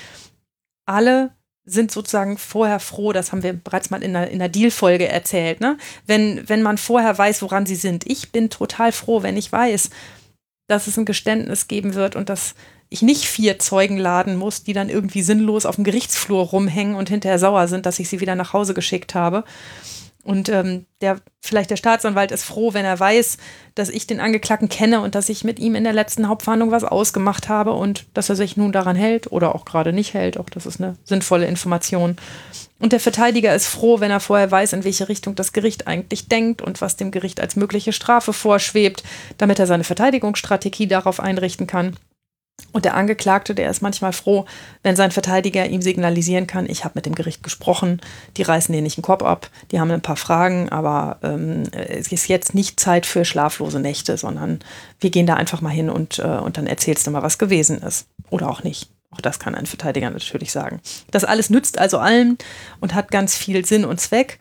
Alle 0.86 1.32
sind 1.64 1.92
sozusagen 1.92 2.38
vorher 2.38 2.80
froh, 2.80 3.14
das 3.14 3.32
haben 3.32 3.44
wir 3.44 3.54
bereits 3.54 3.92
mal 3.92 4.02
in 4.02 4.14
der, 4.14 4.30
in 4.32 4.40
der 4.40 4.50
Deal-Folge 4.50 5.08
erzählt, 5.08 5.62
ne? 5.62 5.78
wenn, 6.08 6.48
wenn 6.50 6.64
man 6.64 6.78
vorher 6.78 7.16
weiß, 7.18 7.42
woran 7.44 7.66
sie 7.66 7.76
sind. 7.76 8.06
Ich 8.08 8.32
bin 8.32 8.50
total 8.50 8.92
froh, 8.92 9.22
wenn 9.22 9.38
ich 9.38 9.52
weiß, 9.52 9.90
dass 10.68 10.88
es 10.88 10.98
ein 10.98 11.06
Geständnis 11.06 11.68
geben 11.68 11.94
wird 11.94 12.16
und 12.16 12.30
dass 12.30 12.56
ich 12.92 13.02
nicht 13.02 13.24
vier 13.24 13.58
Zeugen 13.58 13.98
laden 13.98 14.36
muss, 14.36 14.64
die 14.64 14.74
dann 14.74 14.90
irgendwie 14.90 15.22
sinnlos 15.22 15.66
auf 15.66 15.76
dem 15.76 15.86
Gerichtsflur 15.86 16.44
rumhängen 16.44 16.96
und 16.96 17.08
hinterher 17.08 17.40
sauer 17.40 17.70
sind, 17.70 17.86
dass 17.86 18.00
ich 18.00 18.10
sie 18.10 18.20
wieder 18.20 18.36
nach 18.36 18.52
Hause 18.52 18.74
geschickt 18.74 19.16
habe. 19.16 19.46
Und 20.24 20.50
ähm, 20.50 20.86
der, 21.00 21.20
vielleicht 21.40 21.72
der 21.72 21.78
Staatsanwalt 21.78 22.32
ist 22.32 22.44
froh, 22.44 22.74
wenn 22.74 22.84
er 22.84 23.00
weiß, 23.00 23.38
dass 23.76 23.90
ich 23.90 24.08
den 24.08 24.20
Angeklagten 24.20 24.68
kenne 24.68 25.00
und 25.00 25.16
dass 25.16 25.30
ich 25.30 25.46
mit 25.46 25.58
ihm 25.58 25.74
in 25.74 25.86
der 25.86 25.94
letzten 25.94 26.28
Hauptverhandlung 26.28 26.72
was 26.72 26.84
ausgemacht 26.84 27.48
habe 27.48 27.72
und 27.72 28.06
dass 28.14 28.30
er 28.30 28.36
sich 28.36 28.58
nun 28.58 28.74
daran 28.74 28.98
hält 28.98 29.32
oder 29.32 29.56
auch 29.56 29.64
gerade 29.64 29.94
nicht 29.94 30.14
hält. 30.14 30.38
Auch 30.38 30.50
das 30.50 30.66
ist 30.66 30.82
eine 30.82 30.98
sinnvolle 31.06 31.48
Information. 31.48 32.18
Und 32.78 32.92
der 32.92 33.00
Verteidiger 33.00 33.56
ist 33.56 33.68
froh, 33.68 34.02
wenn 34.02 34.12
er 34.12 34.20
vorher 34.20 34.52
weiß, 34.52 34.74
in 34.74 34.84
welche 34.84 35.08
Richtung 35.08 35.36
das 35.36 35.54
Gericht 35.54 35.88
eigentlich 35.88 36.28
denkt 36.28 36.62
und 36.62 36.82
was 36.82 36.98
dem 36.98 37.12
Gericht 37.12 37.40
als 37.40 37.56
mögliche 37.56 37.94
Strafe 37.94 38.34
vorschwebt, 38.34 39.04
damit 39.38 39.60
er 39.60 39.66
seine 39.66 39.86
Verteidigungsstrategie 39.86 40.88
darauf 40.88 41.22
einrichten 41.22 41.68
kann. 41.68 41.96
Und 42.72 42.86
der 42.86 42.96
Angeklagte, 42.96 43.54
der 43.54 43.70
ist 43.70 43.82
manchmal 43.82 44.14
froh, 44.14 44.46
wenn 44.84 44.96
sein 44.96 45.12
Verteidiger 45.12 45.68
ihm 45.68 45.82
signalisieren 45.82 46.48
kann, 46.48 46.70
ich 46.70 46.84
habe 46.84 46.94
mit 46.96 47.06
dem 47.06 47.16
Gericht 47.16 47.44
gesprochen, 47.44 48.02
die 48.38 48.44
reißen 48.44 48.74
dir 48.74 48.82
nicht 48.82 48.98
den 48.98 49.04
Kopf 49.04 49.24
ab, 49.24 49.50
die 49.72 49.80
haben 49.80 49.92
ein 49.92 50.02
paar 50.02 50.16
Fragen, 50.16 50.70
aber 50.70 51.18
ähm, 51.22 51.64
es 51.74 52.12
ist 52.12 52.28
jetzt 52.28 52.56
nicht 52.56 52.80
Zeit 52.80 53.06
für 53.06 53.26
schlaflose 53.26 53.80
Nächte, 53.80 54.18
sondern 54.18 54.60
wir 55.00 55.10
gehen 55.10 55.26
da 55.26 55.36
einfach 55.36 55.62
mal 55.62 55.70
hin 55.70 55.90
und, 55.90 56.20
äh, 56.20 56.24
und 56.24 56.58
dann 56.58 56.68
erzählst 56.68 57.06
du 57.06 57.12
mal, 57.12 57.24
was 57.24 57.38
gewesen 57.38 57.82
ist. 57.82 58.08
Oder 58.30 58.50
auch 58.50 58.64
nicht. 58.64 58.90
Auch 59.12 59.20
das 59.22 59.40
kann 59.40 59.56
ein 59.56 59.66
Verteidiger 59.66 60.10
natürlich 60.10 60.52
sagen. 60.52 60.80
Das 61.12 61.26
alles 61.26 61.50
nützt 61.50 61.78
also 61.78 61.98
allen 61.98 62.38
und 62.80 62.94
hat 62.94 63.12
ganz 63.12 63.36
viel 63.36 63.66
Sinn 63.66 63.84
und 63.84 64.00
Zweck. 64.00 64.40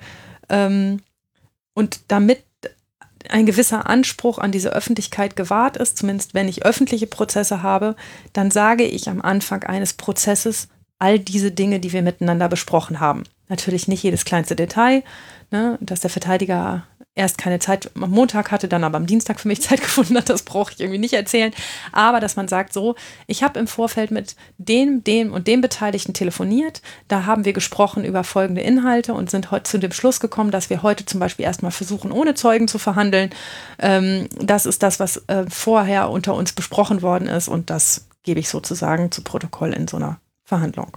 Ähm, 0.48 1.00
und 1.74 2.00
damit 2.08 2.44
ein 3.28 3.46
gewisser 3.46 3.88
Anspruch 3.88 4.38
an 4.38 4.52
diese 4.52 4.72
Öffentlichkeit 4.72 5.36
gewahrt 5.36 5.76
ist, 5.76 5.98
zumindest 5.98 6.34
wenn 6.34 6.48
ich 6.48 6.64
öffentliche 6.64 7.06
Prozesse 7.06 7.62
habe, 7.62 7.96
dann 8.32 8.50
sage 8.50 8.84
ich 8.84 9.08
am 9.08 9.20
Anfang 9.20 9.64
eines 9.64 9.92
Prozesses 9.92 10.68
all 10.98 11.18
diese 11.18 11.50
Dinge, 11.50 11.80
die 11.80 11.92
wir 11.92 12.02
miteinander 12.02 12.48
besprochen 12.48 13.00
haben. 13.00 13.24
Natürlich 13.48 13.88
nicht 13.88 14.02
jedes 14.02 14.24
kleinste 14.24 14.56
Detail, 14.56 15.02
ne, 15.50 15.78
dass 15.80 16.00
der 16.00 16.10
Verteidiger 16.10 16.86
erst 17.14 17.38
keine 17.38 17.58
Zeit 17.58 17.90
am 18.00 18.10
Montag 18.10 18.50
hatte, 18.50 18.68
dann 18.68 18.84
aber 18.84 18.96
am 18.96 19.06
Dienstag 19.06 19.40
für 19.40 19.48
mich 19.48 19.62
Zeit 19.62 19.80
gefunden 19.80 20.16
hat, 20.16 20.28
das 20.28 20.42
brauche 20.42 20.72
ich 20.72 20.80
irgendwie 20.80 20.98
nicht 20.98 21.14
erzählen. 21.14 21.52
Aber 21.92 22.20
dass 22.20 22.36
man 22.36 22.48
sagt, 22.48 22.72
so, 22.72 22.94
ich 23.26 23.42
habe 23.42 23.58
im 23.58 23.66
Vorfeld 23.66 24.10
mit 24.10 24.36
dem, 24.58 25.02
dem 25.04 25.32
und 25.32 25.46
dem 25.46 25.60
Beteiligten 25.60 26.14
telefoniert, 26.14 26.82
da 27.08 27.26
haben 27.26 27.44
wir 27.44 27.52
gesprochen 27.52 28.04
über 28.04 28.24
folgende 28.24 28.60
Inhalte 28.62 29.14
und 29.14 29.30
sind 29.30 29.50
heute 29.50 29.64
zu 29.64 29.78
dem 29.78 29.92
Schluss 29.92 30.20
gekommen, 30.20 30.50
dass 30.50 30.70
wir 30.70 30.82
heute 30.82 31.04
zum 31.04 31.20
Beispiel 31.20 31.44
erstmal 31.44 31.72
versuchen, 31.72 32.12
ohne 32.12 32.34
Zeugen 32.34 32.68
zu 32.68 32.78
verhandeln. 32.78 33.30
Ähm, 33.78 34.28
das 34.38 34.66
ist 34.66 34.82
das, 34.82 35.00
was 35.00 35.18
äh, 35.28 35.44
vorher 35.48 36.10
unter 36.10 36.34
uns 36.34 36.52
besprochen 36.52 37.02
worden 37.02 37.28
ist 37.28 37.48
und 37.48 37.70
das 37.70 38.06
gebe 38.22 38.40
ich 38.40 38.48
sozusagen 38.48 39.10
zu 39.10 39.22
Protokoll 39.22 39.72
in 39.72 39.88
so 39.88 39.96
einer 39.96 40.20
Verhandlung. 40.44 40.92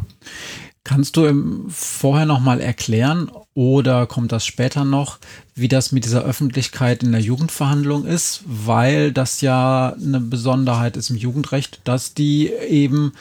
Kannst 0.86 1.15
du 1.15 1.26
im 1.26 1.69
vorher 1.69 2.26
noch 2.26 2.41
mal 2.41 2.60
erklären 2.60 3.32
oder 3.54 4.06
kommt 4.06 4.34
das 4.34 4.46
später 4.46 4.84
noch, 4.84 5.17
wie 5.56 5.69
das 5.69 5.93
mit 5.93 6.04
dieser 6.04 6.24
Öffentlichkeit 6.24 7.04
in 7.04 7.13
der 7.13 7.22
Jugendverhandlung 7.22 8.06
ist, 8.06 8.43
weil 8.46 9.13
das 9.13 9.39
ja 9.39 9.96
eine 10.02 10.19
Besonderheit 10.19 10.98
ist 10.98 11.10
im 11.10 11.15
Jugendrecht, 11.15 11.80
dass 11.86 12.13
die 12.13 12.52
eben 12.52 13.13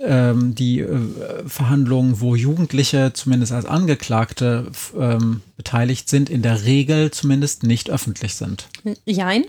ähm, 0.00 0.54
die 0.54 0.80
äh, 0.80 0.98
Verhandlungen, 1.46 2.20
wo 2.20 2.34
Jugendliche 2.34 3.12
zumindest 3.12 3.52
als 3.52 3.66
Angeklagte 3.66 4.70
ähm, 4.98 5.42
beteiligt 5.56 6.08
sind, 6.08 6.30
in 6.30 6.42
der 6.42 6.64
Regel 6.64 7.10
zumindest 7.10 7.64
nicht 7.64 7.90
öffentlich 7.90 8.34
sind. 8.34 8.68
Jein. 9.04 9.44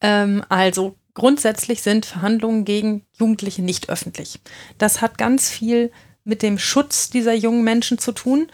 Ähm, 0.00 0.42
also 0.48 0.96
grundsätzlich 1.14 1.82
sind 1.82 2.06
Verhandlungen 2.06 2.64
gegen 2.64 3.02
Jugendliche 3.18 3.62
nicht 3.62 3.90
öffentlich. 3.90 4.40
Das 4.78 5.00
hat 5.00 5.18
ganz 5.18 5.50
viel 5.50 5.84
mit 5.84 5.92
dem 6.24 6.58
Schutz 6.58 7.10
dieser 7.10 7.34
jungen 7.34 7.64
Menschen 7.64 7.98
zu 7.98 8.12
tun. 8.12 8.48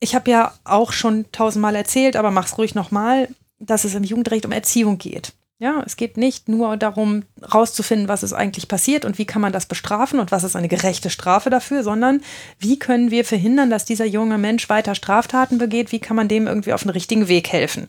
Ich 0.00 0.14
habe 0.14 0.30
ja 0.30 0.54
auch 0.64 0.92
schon 0.92 1.26
tausendmal 1.32 1.76
erzählt, 1.76 2.16
aber 2.16 2.30
mach's 2.30 2.58
ruhig 2.58 2.74
nochmal, 2.74 3.28
dass 3.58 3.84
es 3.84 3.94
im 3.94 4.04
Jugendrecht 4.04 4.44
um 4.44 4.52
Erziehung 4.52 4.98
geht. 4.98 5.32
Ja, 5.58 5.80
es 5.86 5.94
geht 5.94 6.16
nicht 6.16 6.48
nur 6.48 6.76
darum, 6.76 7.22
rauszufinden, 7.54 8.08
was 8.08 8.24
ist 8.24 8.32
eigentlich 8.32 8.66
passiert 8.66 9.04
und 9.04 9.18
wie 9.18 9.26
kann 9.26 9.40
man 9.40 9.52
das 9.52 9.66
bestrafen 9.66 10.18
und 10.18 10.32
was 10.32 10.42
ist 10.42 10.56
eine 10.56 10.66
gerechte 10.66 11.08
Strafe 11.08 11.50
dafür, 11.50 11.84
sondern 11.84 12.20
wie 12.58 12.80
können 12.80 13.12
wir 13.12 13.24
verhindern, 13.24 13.70
dass 13.70 13.84
dieser 13.84 14.04
junge 14.04 14.38
Mensch 14.38 14.68
weiter 14.68 14.96
Straftaten 14.96 15.58
begeht, 15.58 15.92
wie 15.92 16.00
kann 16.00 16.16
man 16.16 16.26
dem 16.26 16.48
irgendwie 16.48 16.72
auf 16.72 16.82
den 16.82 16.90
richtigen 16.90 17.28
Weg 17.28 17.52
helfen. 17.52 17.86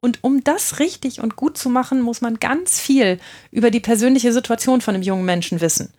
Und 0.00 0.24
um 0.24 0.42
das 0.42 0.80
richtig 0.80 1.20
und 1.20 1.36
gut 1.36 1.56
zu 1.56 1.70
machen, 1.70 2.00
muss 2.02 2.22
man 2.22 2.40
ganz 2.40 2.80
viel 2.80 3.20
über 3.52 3.70
die 3.70 3.78
persönliche 3.78 4.32
Situation 4.32 4.80
von 4.80 4.94
einem 4.94 5.04
jungen 5.04 5.24
Menschen 5.24 5.60
wissen 5.60 5.92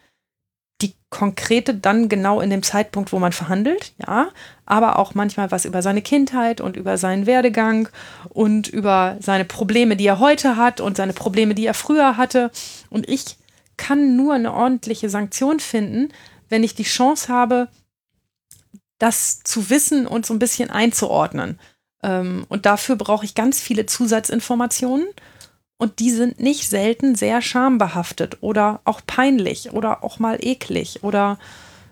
die 0.82 0.94
konkrete 1.10 1.74
dann 1.74 2.10
genau 2.10 2.40
in 2.40 2.50
dem 2.50 2.62
Zeitpunkt, 2.62 3.12
wo 3.12 3.20
man 3.20 3.32
verhandelt, 3.32 3.94
ja, 4.06 4.30
aber 4.66 5.00
auch 5.00 5.16
manchmal 5.16 5.50
was 5.50 5.66
über 5.66 5.82
seine 5.82 6.02
Kindheit 6.02 6.62
und 6.62 6.78
über 6.78 6.98
seinen 6.98 7.26
Werdegang 7.26 7.90
und 8.30 8.68
über 8.68 9.18
seine 9.20 9.46
Probleme, 9.46 9.96
die 9.96 10.06
er 10.06 10.20
heute 10.20 10.56
hat 10.56 10.80
und 10.82 10.98
seine 10.98 11.14
Probleme, 11.14 11.56
die 11.56 11.66
er 11.66 11.74
früher 11.74 12.18
hatte. 12.18 12.52
Und 12.90 13.10
ich 13.10 13.38
kann 13.78 14.16
nur 14.16 14.34
eine 14.34 14.54
ordentliche 14.54 15.10
Sanktion 15.10 15.60
finden, 15.60 16.10
wenn 16.50 16.64
ich 16.64 16.76
die 16.76 16.84
Chance 16.84 17.30
habe, 17.30 17.70
das 19.00 19.42
zu 19.44 19.70
wissen 19.70 20.08
und 20.08 20.26
so 20.26 20.34
ein 20.34 20.40
bisschen 20.40 20.70
einzuordnen. 20.70 21.60
Ähm, 22.04 22.46
und 22.50 22.66
dafür 22.66 22.96
brauche 22.96 23.26
ich 23.26 23.36
ganz 23.36 23.60
viele 23.60 23.86
Zusatzinformationen 23.86 25.08
und 25.78 26.00
die 26.00 26.12
sind 26.12 26.40
nicht 26.40 26.70
selten 26.70 27.16
sehr 27.16 27.42
schambehaftet 27.42 28.38
oder 28.42 28.82
auch 28.84 29.02
peinlich 29.06 29.74
oder 29.74 30.04
auch 30.04 30.20
mal 30.20 30.38
eklig 30.42 31.04
oder 31.04 31.38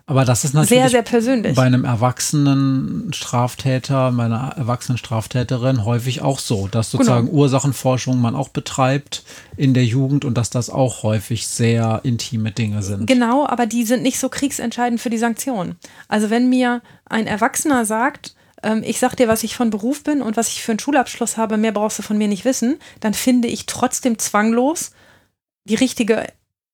aber 0.07 0.23
das 0.23 0.43
ist 0.43 0.53
natürlich 0.53 0.81
sehr, 0.81 0.89
sehr 0.89 1.01
persönlich. 1.01 1.55
bei 1.55 1.63
einem 1.63 1.83
erwachsenen 1.83 3.11
Straftäter, 3.11 4.11
bei 4.11 4.25
einer 4.25 4.53
erwachsenen 4.55 4.99
Straftäterin 4.99 5.83
häufig 5.83 6.21
auch 6.21 6.37
so, 6.37 6.67
dass 6.67 6.91
genau. 6.91 7.03
sozusagen 7.03 7.25
genau. 7.27 7.39
Ursachenforschung 7.39 8.21
man 8.21 8.35
auch 8.35 8.49
betreibt 8.49 9.23
in 9.57 9.73
der 9.73 9.83
Jugend 9.83 10.23
und 10.23 10.37
dass 10.37 10.51
das 10.51 10.69
auch 10.69 11.01
häufig 11.01 11.47
sehr 11.47 12.01
intime 12.03 12.51
Dinge 12.51 12.83
sind. 12.83 13.07
Genau, 13.07 13.47
aber 13.47 13.65
die 13.65 13.83
sind 13.83 14.03
nicht 14.03 14.19
so 14.19 14.29
kriegsentscheidend 14.29 15.01
für 15.01 15.09
die 15.09 15.17
Sanktionen. 15.17 15.75
Also 16.07 16.29
wenn 16.29 16.49
mir 16.49 16.83
ein 17.09 17.25
Erwachsener 17.25 17.85
sagt, 17.85 18.34
ähm, 18.65 18.83
ich 18.83 18.99
sag 18.99 19.15
dir, 19.15 19.27
was 19.27 19.43
ich 19.43 19.55
von 19.55 19.69
Beruf 19.69 20.03
bin 20.03 20.21
und 20.21 20.35
was 20.35 20.49
ich 20.49 20.63
für 20.63 20.71
einen 20.71 20.79
Schulabschluss 20.79 21.37
habe, 21.37 21.57
mehr 21.57 21.71
brauchst 21.71 21.99
du 21.99 22.03
von 22.03 22.17
mir 22.17 22.27
nicht 22.27 22.43
wissen, 22.43 22.79
dann 22.99 23.13
finde 23.13 23.47
ich 23.47 23.67
trotzdem 23.67 24.17
zwanglos 24.17 24.91
die 25.65 25.75
richtige, 25.75 26.27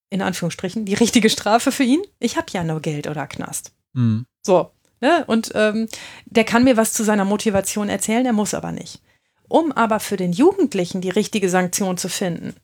in 0.09 0.21
Anführungsstrichen, 0.21 0.85
die 0.85 0.93
richtige 0.93 1.29
Strafe 1.29 1.71
für 1.71 1.83
ihn. 1.83 2.01
Ich 2.19 2.37
habe 2.37 2.47
ja 2.51 2.63
nur 2.63 2.81
Geld 2.81 3.07
oder 3.07 3.27
Knast. 3.27 3.73
Mhm. 3.93 4.25
So. 4.41 4.71
Ne? 5.01 5.23
Und 5.27 5.51
ähm, 5.55 5.87
der 6.25 6.43
kann 6.43 6.63
mir 6.63 6.77
was 6.77 6.93
zu 6.93 7.03
seiner 7.03 7.25
Motivation 7.25 7.89
erzählen, 7.89 8.25
er 8.25 8.33
muss 8.33 8.53
aber 8.53 8.71
nicht. 8.71 9.01
Um 9.47 9.71
aber 9.71 9.99
für 9.99 10.15
den 10.15 10.31
Jugendlichen 10.31 11.01
die 11.01 11.09
richtige 11.09 11.49
Sanktion 11.49 11.97
zu 11.97 12.07
finden, 12.07 12.55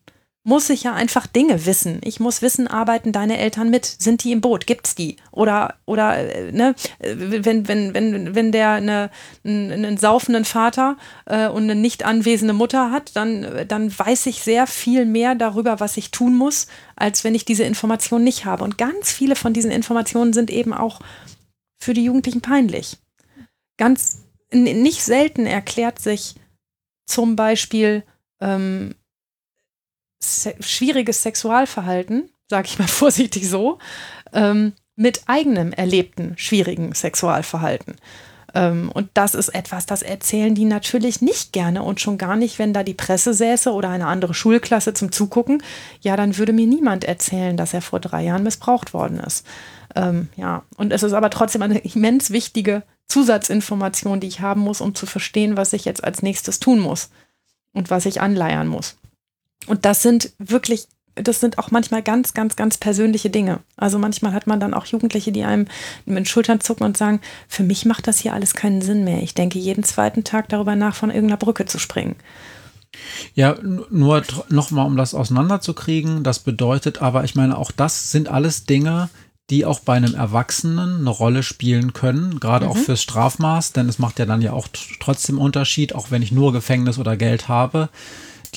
muss 0.47 0.69
ich 0.69 0.83
ja 0.83 0.93
einfach 0.93 1.27
Dinge 1.27 1.65
wissen. 1.65 1.99
Ich 2.05 2.21
muss 2.21 2.41
wissen, 2.41 2.69
arbeiten 2.69 3.11
deine 3.11 3.37
Eltern 3.37 3.69
mit? 3.69 3.83
Sind 3.83 4.23
die 4.23 4.31
im 4.31 4.39
Boot? 4.39 4.65
Gibt's 4.65 4.95
die? 4.95 5.17
Oder, 5.31 5.75
oder 5.85 6.17
äh, 6.17 6.53
ne, 6.53 6.73
wenn, 6.99 7.67
wenn, 7.67 7.93
wenn, 7.93 8.33
wenn 8.33 8.53
der 8.53 8.71
eine, 8.71 9.11
einen, 9.43 9.73
einen 9.73 9.97
saufenden 9.97 10.45
Vater 10.45 10.95
äh, 11.25 11.49
und 11.49 11.63
eine 11.63 11.75
nicht 11.75 12.05
anwesende 12.05 12.53
Mutter 12.53 12.91
hat, 12.91 13.13
dann, 13.17 13.67
dann 13.67 13.91
weiß 13.99 14.25
ich 14.27 14.41
sehr 14.41 14.67
viel 14.67 15.05
mehr 15.05 15.35
darüber, 15.35 15.81
was 15.81 15.97
ich 15.97 16.11
tun 16.11 16.33
muss, 16.33 16.67
als 16.95 17.25
wenn 17.25 17.35
ich 17.35 17.43
diese 17.43 17.65
Informationen 17.65 18.23
nicht 18.23 18.45
habe. 18.45 18.63
Und 18.63 18.77
ganz 18.77 19.11
viele 19.11 19.35
von 19.35 19.51
diesen 19.51 19.69
Informationen 19.69 20.31
sind 20.31 20.49
eben 20.49 20.73
auch 20.73 21.01
für 21.77 21.93
die 21.93 22.05
Jugendlichen 22.05 22.39
peinlich. 22.39 22.95
Ganz 23.75 24.23
nicht 24.53 25.03
selten 25.03 25.45
erklärt 25.45 25.99
sich 25.99 26.35
zum 27.05 27.35
Beispiel 27.35 28.05
ähm, 28.39 28.95
se 30.19 30.55
schwieriges 30.59 31.21
Sexualverhalten, 31.21 32.29
sage 32.49 32.67
ich 32.67 32.79
mal 32.79 32.87
vorsichtig 32.87 33.49
so, 33.49 33.79
ähm, 34.33 34.73
mit 34.95 35.21
eigenem 35.27 35.73
erlebten 35.73 36.33
schwierigen 36.37 36.93
Sexualverhalten. 36.93 37.95
Ähm, 38.53 38.91
und 38.93 39.09
das 39.13 39.35
ist 39.35 39.49
etwas, 39.49 39.85
das 39.85 40.01
erzählen 40.01 40.55
die 40.55 40.65
natürlich 40.65 41.21
nicht 41.21 41.53
gerne 41.53 41.83
und 41.83 42.01
schon 42.01 42.17
gar 42.17 42.35
nicht, 42.35 42.59
wenn 42.59 42.73
da 42.73 42.83
die 42.83 42.93
Presse 42.93 43.33
säße 43.33 43.71
oder 43.71 43.89
eine 43.89 44.07
andere 44.07 44.33
Schulklasse 44.33 44.93
zum 44.93 45.11
Zugucken. 45.11 45.61
Ja, 46.01 46.15
dann 46.15 46.37
würde 46.37 46.53
mir 46.53 46.65
niemand 46.65 47.03
erzählen, 47.03 47.57
dass 47.57 47.73
er 47.73 47.81
vor 47.81 47.99
drei 47.99 48.23
Jahren 48.23 48.43
missbraucht 48.43 48.93
worden 48.93 49.19
ist. 49.19 49.45
Ähm, 49.95 50.29
ja, 50.35 50.63
und 50.77 50.91
es 50.91 51.03
ist 51.03 51.13
aber 51.13 51.29
trotzdem 51.29 51.61
eine 51.61 51.79
immens 51.79 52.31
wichtige 52.31 52.83
Zusatzinformation, 53.07 54.19
die 54.19 54.27
ich 54.27 54.41
haben 54.41 54.61
muss, 54.61 54.81
um 54.81 54.95
zu 54.95 55.05
verstehen, 55.05 55.57
was 55.57 55.73
ich 55.73 55.85
jetzt 55.85 56.03
als 56.03 56.21
nächstes 56.21 56.59
tun 56.59 56.79
muss 56.79 57.09
und 57.73 57.89
was 57.89 58.05
ich 58.05 58.21
anleiern 58.21 58.67
muss. 58.67 58.97
Und 59.65 59.85
das 59.85 60.01
sind 60.01 60.31
wirklich, 60.37 60.87
das 61.15 61.39
sind 61.39 61.57
auch 61.57 61.71
manchmal 61.71 62.03
ganz, 62.03 62.33
ganz, 62.33 62.55
ganz 62.55 62.77
persönliche 62.77 63.29
Dinge. 63.29 63.59
Also 63.75 63.97
manchmal 63.97 64.33
hat 64.33 64.47
man 64.47 64.59
dann 64.59 64.73
auch 64.73 64.85
Jugendliche, 64.85 65.31
die 65.31 65.43
einem 65.43 65.65
mit 66.05 66.17
den 66.17 66.25
Schultern 66.25 66.61
zucken 66.61 66.85
und 66.85 66.97
sagen, 66.97 67.21
für 67.47 67.63
mich 67.63 67.85
macht 67.85 68.07
das 68.07 68.19
hier 68.19 68.33
alles 68.33 68.53
keinen 68.53 68.81
Sinn 68.81 69.03
mehr. 69.03 69.23
Ich 69.23 69.33
denke 69.33 69.59
jeden 69.59 69.83
zweiten 69.83 70.23
Tag 70.23 70.49
darüber 70.49 70.75
nach, 70.75 70.95
von 70.95 71.09
irgendeiner 71.09 71.37
Brücke 71.37 71.65
zu 71.65 71.79
springen. 71.79 72.15
Ja, 73.33 73.57
nur 73.61 74.23
nochmal, 74.49 74.87
um 74.87 74.97
das 74.97 75.13
auseinanderzukriegen, 75.13 76.23
das 76.23 76.39
bedeutet 76.39 77.01
aber, 77.01 77.23
ich 77.25 77.35
meine, 77.35 77.57
auch 77.57 77.71
das 77.71 78.11
sind 78.11 78.29
alles 78.29 78.65
Dinge, 78.65 79.09
die 79.49 79.65
auch 79.65 79.79
bei 79.79 79.93
einem 79.93 80.13
Erwachsenen 80.13 80.99
eine 80.99 81.09
Rolle 81.09 81.43
spielen 81.43 81.93
können, 81.93 82.39
gerade 82.39 82.65
mhm. 82.65 82.71
auch 82.71 82.77
fürs 82.77 83.01
Strafmaß, 83.01 83.73
denn 83.73 83.87
es 83.87 83.99
macht 83.99 84.19
ja 84.19 84.25
dann 84.25 84.41
ja 84.41 84.51
auch 84.51 84.67
trotzdem 84.99 85.39
Unterschied, 85.39 85.95
auch 85.95 86.11
wenn 86.11 86.21
ich 86.21 86.31
nur 86.31 86.51
Gefängnis 86.51 86.97
oder 86.97 87.15
Geld 87.15 87.47
habe 87.47 87.89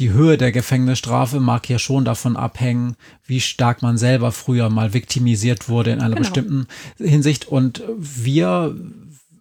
die 0.01 0.13
Höhe 0.13 0.39
der 0.39 0.51
Gefängnisstrafe 0.51 1.41
mag 1.41 1.69
ja 1.69 1.79
schon 1.79 2.07
davon 2.07 2.37
abhängen, 2.37 2.97
wie 3.27 3.41
stark 3.41 3.83
man 3.83 3.99
selber 3.99 4.33
früher 4.33 4.71
mal 4.71 4.95
viktimisiert 4.95 5.69
wurde 5.69 5.91
in 5.91 6.01
einer 6.01 6.17
genau. 6.17 6.21
bestimmten 6.21 6.67
Hinsicht. 6.97 7.49
Und 7.49 7.83
wir 7.99 8.75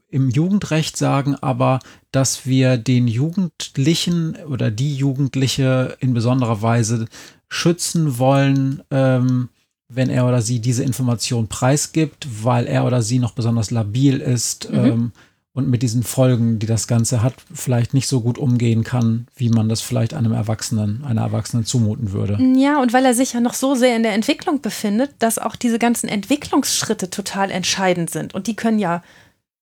im 0.09 0.29
Jugendrecht 0.29 0.97
sagen 0.97 1.35
aber, 1.35 1.79
dass 2.11 2.45
wir 2.45 2.77
den 2.77 3.07
Jugendlichen 3.07 4.35
oder 4.47 4.69
die 4.69 4.95
Jugendliche 4.95 5.95
in 6.01 6.13
besonderer 6.13 6.61
Weise 6.61 7.05
schützen 7.47 8.17
wollen, 8.17 8.83
ähm, 8.91 9.47
wenn 9.87 10.09
er 10.09 10.27
oder 10.27 10.41
sie 10.41 10.59
diese 10.59 10.83
Information 10.83 11.47
preisgibt, 11.47 12.27
weil 12.43 12.67
er 12.67 12.85
oder 12.85 13.01
sie 13.01 13.19
noch 13.19 13.31
besonders 13.31 13.71
labil 13.71 14.19
ist. 14.19 14.69
Mhm. 14.69 14.77
Ähm, 14.85 15.11
und 15.53 15.69
mit 15.69 15.81
diesen 15.81 16.03
Folgen, 16.03 16.59
die 16.59 16.67
das 16.67 16.87
Ganze 16.87 17.23
hat, 17.23 17.33
vielleicht 17.53 17.93
nicht 17.93 18.07
so 18.07 18.21
gut 18.21 18.37
umgehen 18.37 18.83
kann, 18.83 19.27
wie 19.35 19.49
man 19.49 19.67
das 19.67 19.81
vielleicht 19.81 20.13
einem 20.13 20.31
Erwachsenen, 20.31 21.03
einer 21.03 21.21
Erwachsenen 21.21 21.65
zumuten 21.65 22.11
würde. 22.11 22.37
Ja, 22.55 22.81
und 22.81 22.93
weil 22.93 23.05
er 23.05 23.13
sich 23.13 23.33
ja 23.33 23.41
noch 23.41 23.55
so 23.55 23.75
sehr 23.75 23.95
in 23.95 24.03
der 24.03 24.13
Entwicklung 24.13 24.61
befindet, 24.61 25.11
dass 25.19 25.39
auch 25.39 25.55
diese 25.55 25.79
ganzen 25.79 26.07
Entwicklungsschritte 26.07 27.09
total 27.09 27.49
entscheidend 27.49 28.11
sind. 28.11 28.35
Und 28.35 28.47
die 28.47 28.55
können 28.55 28.79
ja 28.79 29.01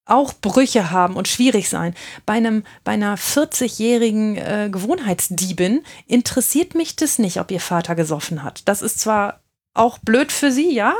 auch 0.04 0.32
Brüche 0.40 0.90
haben 0.90 1.16
und 1.16 1.28
schwierig 1.28 1.68
sein. 1.68 1.94
Bei 2.26 2.34
einem, 2.34 2.64
bei 2.84 2.92
einer 2.92 3.16
40-jährigen 3.16 4.36
äh, 4.36 4.68
Gewohnheitsdiebin 4.70 5.82
interessiert 6.06 6.74
mich 6.74 6.96
das 6.96 7.18
nicht, 7.18 7.40
ob 7.40 7.50
ihr 7.50 7.60
Vater 7.60 7.94
gesoffen 7.94 8.42
hat. 8.42 8.62
Das 8.66 8.82
ist 8.82 9.00
zwar 9.00 9.40
auch 9.74 9.98
blöd 9.98 10.32
für 10.32 10.50
sie, 10.50 10.74
ja. 10.74 10.94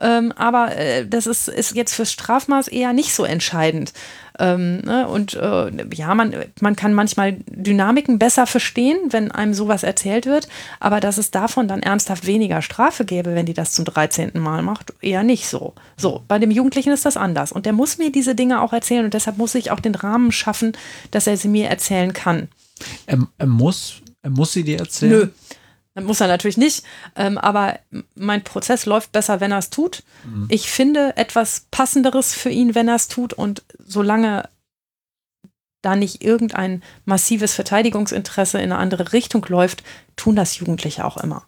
Ähm, 0.00 0.32
aber 0.32 0.76
äh, 0.76 1.06
das 1.06 1.26
ist, 1.26 1.48
ist 1.48 1.74
jetzt 1.74 1.94
fürs 1.94 2.12
Strafmaß 2.12 2.68
eher 2.68 2.92
nicht 2.92 3.12
so 3.14 3.24
entscheidend. 3.24 3.92
Ähm, 4.40 4.78
ne? 4.78 5.06
Und 5.06 5.34
äh, 5.34 5.70
ja, 5.94 6.14
man, 6.14 6.34
man 6.60 6.74
kann 6.74 6.94
manchmal 6.94 7.36
Dynamiken 7.46 8.18
besser 8.18 8.46
verstehen, 8.46 8.98
wenn 9.10 9.30
einem 9.30 9.52
sowas 9.52 9.82
erzählt 9.82 10.24
wird, 10.24 10.48
aber 10.80 11.00
dass 11.00 11.18
es 11.18 11.30
davon 11.30 11.68
dann 11.68 11.82
ernsthaft 11.82 12.26
weniger 12.26 12.62
Strafe 12.62 13.04
gäbe, 13.04 13.34
wenn 13.34 13.44
die 13.46 13.54
das 13.54 13.72
zum 13.72 13.84
13. 13.84 14.32
Mal 14.34 14.62
macht, 14.62 14.94
eher 15.02 15.22
nicht 15.22 15.46
so. 15.46 15.74
So, 15.96 16.22
bei 16.26 16.38
dem 16.38 16.50
Jugendlichen 16.50 16.92
ist 16.92 17.04
das 17.04 17.18
anders. 17.18 17.52
Und 17.52 17.66
der 17.66 17.74
muss 17.74 17.98
mir 17.98 18.10
diese 18.10 18.34
Dinge 18.34 18.62
auch 18.62 18.72
erzählen 18.72 19.04
und 19.04 19.12
deshalb 19.12 19.36
muss 19.36 19.54
ich 19.54 19.70
auch 19.70 19.80
den 19.80 19.94
Rahmen 19.94 20.32
schaffen, 20.32 20.72
dass 21.10 21.26
er 21.26 21.36
sie 21.36 21.48
mir 21.48 21.68
erzählen 21.68 22.14
kann. 22.14 22.48
Er, 23.04 23.18
er 23.36 23.46
muss, 23.46 23.96
er 24.22 24.30
muss 24.30 24.54
sie 24.54 24.64
dir 24.64 24.78
erzählen? 24.78 25.12
Nö. 25.12 25.28
Muss 25.94 26.20
er 26.20 26.28
natürlich 26.28 26.56
nicht, 26.56 26.84
ähm, 27.16 27.36
aber 27.36 27.80
mein 28.14 28.44
Prozess 28.44 28.86
läuft 28.86 29.10
besser, 29.10 29.40
wenn 29.40 29.50
er 29.50 29.58
es 29.58 29.70
tut. 29.70 30.04
Mhm. 30.24 30.46
Ich 30.48 30.70
finde 30.70 31.16
etwas 31.16 31.66
Passenderes 31.72 32.32
für 32.32 32.50
ihn, 32.50 32.76
wenn 32.76 32.88
er 32.88 32.94
es 32.94 33.08
tut. 33.08 33.32
Und 33.32 33.64
solange 33.78 34.48
da 35.82 35.96
nicht 35.96 36.22
irgendein 36.22 36.82
massives 37.04 37.54
Verteidigungsinteresse 37.54 38.58
in 38.58 38.70
eine 38.70 38.78
andere 38.78 39.12
Richtung 39.12 39.44
läuft, 39.48 39.82
tun 40.14 40.36
das 40.36 40.58
Jugendliche 40.58 41.04
auch 41.04 41.16
immer. 41.16 41.44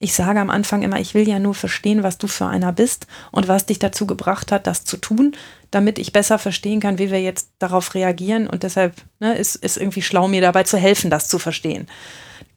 Ich 0.00 0.12
sage 0.12 0.40
am 0.40 0.50
Anfang 0.50 0.82
immer, 0.82 0.98
ich 0.98 1.14
will 1.14 1.28
ja 1.28 1.38
nur 1.38 1.54
verstehen, 1.54 2.02
was 2.02 2.18
du 2.18 2.26
für 2.26 2.46
einer 2.46 2.72
bist 2.72 3.06
und 3.30 3.46
was 3.46 3.66
dich 3.66 3.78
dazu 3.78 4.06
gebracht 4.06 4.50
hat, 4.50 4.66
das 4.66 4.84
zu 4.84 4.96
tun, 4.96 5.36
damit 5.70 6.00
ich 6.00 6.12
besser 6.12 6.38
verstehen 6.38 6.80
kann, 6.80 6.98
wie 6.98 7.12
wir 7.12 7.22
jetzt 7.22 7.50
darauf 7.60 7.94
reagieren. 7.94 8.48
Und 8.48 8.64
deshalb 8.64 8.96
ne, 9.20 9.36
ist, 9.36 9.54
ist 9.54 9.76
irgendwie 9.76 10.02
schlau, 10.02 10.26
mir 10.26 10.40
dabei 10.40 10.64
zu 10.64 10.78
helfen, 10.78 11.10
das 11.10 11.28
zu 11.28 11.38
verstehen 11.38 11.86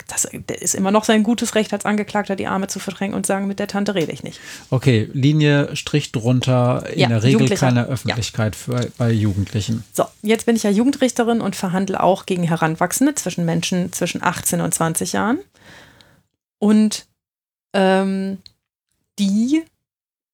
das 0.07 0.25
ist 0.25 0.73
immer 0.73 0.91
noch 0.91 1.03
sein 1.03 1.23
gutes 1.23 1.55
Recht 1.55 1.73
als 1.73 1.85
Angeklagter, 1.85 2.35
die 2.35 2.47
Arme 2.47 2.67
zu 2.67 2.79
verdrängen 2.79 3.13
und 3.13 3.25
sagen, 3.25 3.47
mit 3.47 3.59
der 3.59 3.67
Tante 3.67 3.93
rede 3.93 4.11
ich 4.11 4.23
nicht. 4.23 4.39
Okay, 4.69 5.09
Linie, 5.13 5.75
Strich 5.75 6.11
drunter, 6.11 6.85
in 6.91 6.99
ja, 6.99 7.07
der 7.09 7.23
Regel 7.23 7.49
keine 7.49 7.85
Öffentlichkeit 7.85 8.55
ja. 8.55 8.79
für, 8.79 8.91
bei 8.97 9.11
Jugendlichen. 9.11 9.83
So, 9.93 10.05
jetzt 10.21 10.45
bin 10.45 10.55
ich 10.55 10.63
ja 10.63 10.69
Jugendrichterin 10.69 11.41
und 11.41 11.55
verhandle 11.55 12.01
auch 12.01 12.25
gegen 12.25 12.43
Heranwachsende 12.43 13.15
zwischen 13.15 13.45
Menschen 13.45 13.91
zwischen 13.91 14.23
18 14.23 14.61
und 14.61 14.73
20 14.73 15.13
Jahren. 15.13 15.39
Und 16.59 17.05
ähm, 17.73 18.37
die 19.19 19.63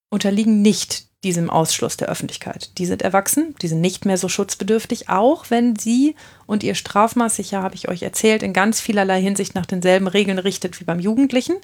unterliegen 0.09 0.62
nicht 0.62 1.07
diesem 1.23 1.49
Ausschluss 1.49 1.97
der 1.97 2.09
Öffentlichkeit. 2.09 2.77
Die 2.77 2.86
sind 2.86 3.01
erwachsen, 3.01 3.55
die 3.62 3.67
sind 3.67 3.81
nicht 3.81 4.05
mehr 4.05 4.17
so 4.17 4.27
schutzbedürftig, 4.27 5.09
auch 5.09 5.49
wenn 5.49 5.75
sie 5.75 6.15
und 6.45 6.63
ihr 6.63 6.75
Strafmaß 6.75 7.38
sich 7.38 7.51
ja, 7.51 7.62
habe 7.63 7.75
ich 7.75 7.88
euch 7.88 8.03
erzählt, 8.03 8.43
in 8.43 8.53
ganz 8.53 8.81
vielerlei 8.81 9.21
Hinsicht 9.21 9.55
nach 9.55 9.65
denselben 9.65 10.07
Regeln 10.07 10.39
richtet 10.39 10.79
wie 10.79 10.83
beim 10.83 10.99
Jugendlichen. 10.99 11.55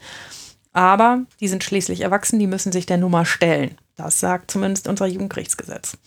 Aber 0.72 1.26
die 1.40 1.48
sind 1.48 1.64
schließlich 1.64 2.02
erwachsen, 2.02 2.40
die 2.40 2.48
müssen 2.48 2.72
sich 2.72 2.86
der 2.86 2.98
Nummer 2.98 3.26
stellen. 3.26 3.78
Das 3.96 4.20
sagt 4.20 4.52
zumindest 4.52 4.88
unser 4.88 5.08
Jugendgerichtsgesetz. 5.08 5.98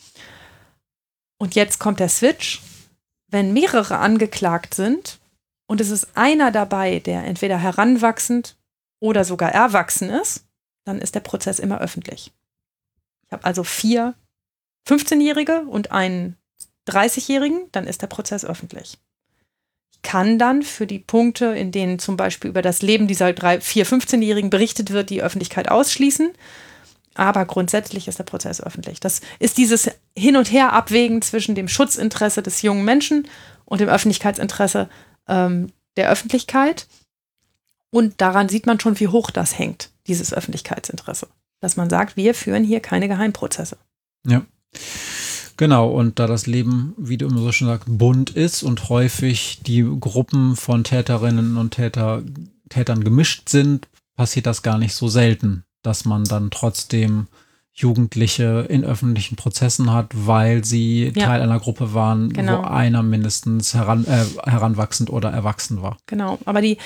Und 1.38 1.54
jetzt 1.54 1.78
kommt 1.78 2.00
der 2.00 2.08
Switch. 2.08 2.62
Wenn 3.28 3.52
mehrere 3.52 3.98
angeklagt 3.98 4.74
sind 4.74 5.18
und 5.66 5.80
es 5.80 5.90
ist 5.90 6.08
einer 6.14 6.52
dabei, 6.52 7.00
der 7.00 7.24
entweder 7.24 7.58
heranwachsend 7.58 8.56
oder 9.00 9.24
sogar 9.24 9.50
erwachsen 9.52 10.10
ist, 10.10 10.44
dann 10.84 11.00
ist 11.00 11.14
der 11.14 11.20
Prozess 11.20 11.58
immer 11.58 11.80
öffentlich. 11.80 12.32
Ich 13.32 13.34
habe 13.34 13.46
also 13.46 13.64
vier 13.64 14.14
15-Jährige 14.86 15.62
und 15.62 15.90
einen 15.90 16.36
30-Jährigen, 16.86 17.62
dann 17.72 17.86
ist 17.86 18.02
der 18.02 18.06
Prozess 18.06 18.44
öffentlich. 18.44 18.98
Ich 19.90 20.02
kann 20.02 20.38
dann 20.38 20.62
für 20.62 20.86
die 20.86 20.98
Punkte, 20.98 21.46
in 21.46 21.72
denen 21.72 21.98
zum 21.98 22.18
Beispiel 22.18 22.50
über 22.50 22.60
das 22.60 22.82
Leben 22.82 23.08
dieser 23.08 23.32
drei, 23.32 23.58
vier 23.62 23.86
15-Jährigen 23.86 24.50
berichtet 24.50 24.90
wird, 24.90 25.08
die 25.08 25.22
Öffentlichkeit 25.22 25.70
ausschließen. 25.70 26.32
Aber 27.14 27.46
grundsätzlich 27.46 28.06
ist 28.06 28.18
der 28.18 28.24
Prozess 28.24 28.60
öffentlich. 28.60 29.00
Das 29.00 29.22
ist 29.38 29.56
dieses 29.56 29.90
Hin- 30.14 30.36
und 30.36 30.52
Her-Abwägen 30.52 31.22
zwischen 31.22 31.54
dem 31.54 31.68
Schutzinteresse 31.68 32.42
des 32.42 32.60
jungen 32.60 32.84
Menschen 32.84 33.26
und 33.64 33.80
dem 33.80 33.88
Öffentlichkeitsinteresse 33.88 34.90
ähm, 35.26 35.72
der 35.96 36.10
Öffentlichkeit. 36.10 36.86
Und 37.88 38.20
daran 38.20 38.50
sieht 38.50 38.66
man 38.66 38.78
schon, 38.78 39.00
wie 39.00 39.08
hoch 39.08 39.30
das 39.30 39.58
hängt, 39.58 39.88
dieses 40.06 40.34
Öffentlichkeitsinteresse 40.34 41.28
dass 41.62 41.76
man 41.76 41.88
sagt, 41.88 42.16
wir 42.16 42.34
führen 42.34 42.64
hier 42.64 42.80
keine 42.80 43.08
Geheimprozesse. 43.08 43.78
Ja. 44.26 44.42
Genau, 45.56 45.88
und 45.90 46.18
da 46.18 46.26
das 46.26 46.46
Leben, 46.46 46.94
wie 46.98 47.16
du 47.16 47.26
immer 47.26 47.40
so 47.40 47.52
schon 47.52 47.68
sagst, 47.68 47.86
bunt 47.86 48.30
ist 48.30 48.62
und 48.62 48.88
häufig 48.88 49.60
die 49.64 49.82
Gruppen 50.00 50.56
von 50.56 50.82
Täterinnen 50.82 51.56
und 51.56 51.72
Täter, 51.74 52.22
Tätern 52.68 53.04
gemischt 53.04 53.48
sind, 53.48 53.88
passiert 54.16 54.46
das 54.46 54.62
gar 54.62 54.78
nicht 54.78 54.94
so 54.94 55.08
selten, 55.08 55.64
dass 55.82 56.04
man 56.04 56.24
dann 56.24 56.50
trotzdem 56.50 57.28
Jugendliche 57.74 58.66
in 58.68 58.84
öffentlichen 58.84 59.36
Prozessen 59.36 59.92
hat, 59.92 60.10
weil 60.14 60.64
sie 60.64 61.12
ja. 61.14 61.26
Teil 61.26 61.40
einer 61.42 61.60
Gruppe 61.60 61.94
waren, 61.94 62.32
genau. 62.32 62.58
wo 62.58 62.66
einer 62.66 63.02
mindestens 63.02 63.74
heran, 63.74 64.04
äh, 64.04 64.24
heranwachsend 64.50 65.10
oder 65.10 65.30
erwachsen 65.30 65.80
war. 65.80 65.96
Genau, 66.06 66.38
aber 66.44 66.60
die, 66.60 66.76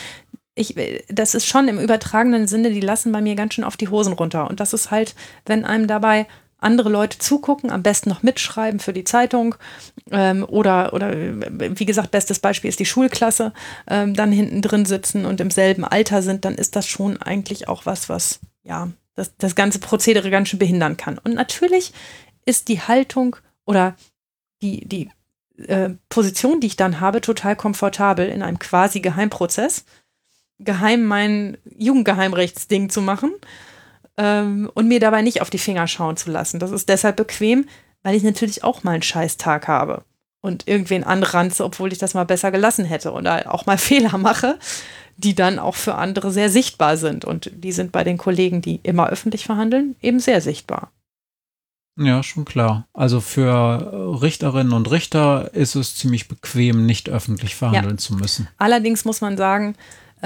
ich, 0.57 0.75
das 1.09 1.35
ist 1.35 1.47
schon 1.47 1.69
im 1.69 1.79
übertragenen 1.79 2.49
Sinne, 2.49 2.71
die 2.71 2.81
lassen 2.81 3.13
bei 3.13 3.21
mir 3.21 3.37
ganz 3.37 3.55
schön 3.55 3.65
auf 3.65 3.77
die 3.77 3.89
Hosen 3.89 4.15
runter. 4.15 4.49
Und 4.49 4.59
das 4.59 4.73
ist 4.73 4.91
halt, 4.91 5.15
wenn 5.45 5.65
einem 5.65 5.87
dabei 5.87 6.27
andere 6.59 6.89
Leute 6.89 7.19
zugucken, 7.19 7.71
am 7.71 7.83
besten 7.83 8.09
noch 8.09 8.23
mitschreiben 8.23 8.81
für 8.81 8.95
die 8.95 9.05
Zeitung 9.05 9.55
ähm, 10.11 10.45
oder, 10.49 10.95
oder 10.95 11.13
wie 11.15 11.85
gesagt, 11.85 12.11
bestes 12.11 12.39
Beispiel 12.39 12.71
ist 12.71 12.81
die 12.81 12.87
Schulklasse, 12.87 13.53
ähm, 13.87 14.15
dann 14.15 14.33
hinten 14.33 14.63
drin 14.63 14.87
sitzen 14.87 15.27
und 15.27 15.41
im 15.43 15.51
selben 15.51 15.85
Alter 15.85 16.23
sind, 16.23 16.47
dann 16.47 16.55
ist 16.55 16.75
das 16.75 16.87
schon 16.87 17.21
eigentlich 17.21 17.69
auch 17.69 17.85
was, 17.85 18.09
was 18.09 18.41
ja 18.63 18.89
das, 19.15 19.37
das 19.37 19.55
ganze 19.55 19.79
Prozedere 19.79 20.31
ganz 20.31 20.49
schön 20.49 20.59
behindern 20.59 20.97
kann. 20.97 21.19
Und 21.19 21.35
natürlich 21.35 21.93
ist 22.47 22.69
die 22.69 22.81
Haltung 22.81 23.37
oder 23.67 23.95
die, 24.63 24.89
die 24.89 25.11
äh, 25.69 25.91
Position, 26.09 26.61
die 26.61 26.69
ich 26.69 26.77
dann 26.77 27.01
habe, 27.01 27.21
total 27.21 27.55
komfortabel 27.55 28.27
in 28.27 28.43
einem 28.43 28.59
quasi 28.59 29.01
Geheimprozess 29.01 29.85
geheim 30.59 31.05
mein 31.05 31.59
Jugendgeheimrechtsding 31.77 32.89
zu 32.91 33.03
machen 33.03 33.33
ähm, 34.17 34.71
und 34.75 34.89
mir 34.89 35.01
dabei 35.01 35.23
nicht 35.23 35.43
auf 35.43 35.51
die 35.51 35.59
Finger 35.59 35.87
schauen 35.87 36.17
zu 36.17 36.31
lassen. 36.31 36.59
Das 36.59 36.71
ist 36.71 36.89
deshalb 36.89 37.17
bequem, 37.17 37.67
weil 38.03 38.15
ich 38.15 38.23
natürlich 38.23 38.65
auch 38.65 38.85
mal 38.85 38.93
einen 38.93 39.03
Scheißtag 39.03 39.69
habe 39.69 40.05
und 40.41 40.69
irgendwen 40.69 41.05
anranze, 41.05 41.65
obwohl 41.65 41.93
ich 41.93 41.99
das 41.99 42.15
mal 42.15 42.25
besser 42.25 42.51
gelassen 42.51 42.85
hätte 42.85 43.13
oder 43.13 43.53
auch 43.53 43.67
mal 43.67 43.79
Fehler 43.79 44.17
mache, 44.19 44.59
die 45.17 45.35
dann 45.35 45.59
auch 45.59 45.75
für 45.75 45.97
andere 45.97 46.31
sehr 46.31 46.51
sichtbar 46.51 46.97
sind. 46.97 47.25
Und 47.25 47.51
die 47.55 47.73
sind 47.73 47.93
bei 47.93 48.05
den 48.05 48.19
Kollegen, 48.19 48.63
die 48.63 48.81
immer 48.83 49.09
öffentlich 49.09 49.45
verhandeln, 49.45 49.97
eben 50.01 50.21
sehr 50.21 50.41
sichtbar. 50.41 50.93
Ja, 51.99 52.23
schon 52.23 52.45
klar. 52.45 52.87
Also 52.93 53.21
für 53.21 54.21
Richterinnen 54.23 54.75
und 54.75 54.91
Richter 54.91 55.55
ist 55.55 55.75
es 55.75 55.97
ziemlich 55.97 56.29
bequem, 56.29 56.85
nicht 56.85 57.09
öffentlich 57.09 57.57
verhandeln 57.57 57.97
ja. 57.97 57.99
zu 57.99 58.15
müssen. 58.15 58.49
Allerdings 58.59 59.07
muss 59.07 59.23
man 59.23 59.39
sagen, 59.39 59.75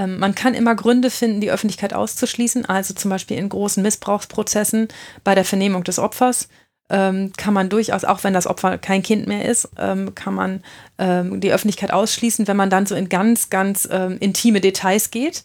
ähm, 0.00 0.18
man 0.18 0.34
kann 0.34 0.54
immer 0.54 0.74
Gründe 0.74 1.10
finden, 1.10 1.40
die 1.40 1.50
Öffentlichkeit 1.50 1.92
auszuschließen, 1.92 2.64
also 2.64 2.94
zum 2.94 3.10
Beispiel 3.10 3.36
in 3.36 3.48
großen 3.48 3.82
Missbrauchsprozessen 3.82 4.88
bei 5.24 5.34
der 5.34 5.44
Vernehmung 5.44 5.84
des 5.84 5.98
Opfers 5.98 6.48
ähm, 6.88 7.32
kann 7.36 7.54
man 7.54 7.68
durchaus, 7.68 8.04
auch 8.04 8.24
wenn 8.24 8.32
das 8.32 8.46
Opfer 8.46 8.78
kein 8.78 9.02
Kind 9.02 9.28
mehr 9.28 9.44
ist, 9.44 9.68
ähm, 9.78 10.14
kann 10.14 10.34
man 10.34 10.62
ähm, 10.98 11.40
die 11.40 11.52
Öffentlichkeit 11.52 11.92
ausschließen, 11.92 12.48
wenn 12.48 12.56
man 12.56 12.70
dann 12.70 12.86
so 12.86 12.94
in 12.94 13.08
ganz, 13.08 13.50
ganz 13.50 13.84
intime 13.84 14.60
Details 14.60 15.10
geht. 15.10 15.44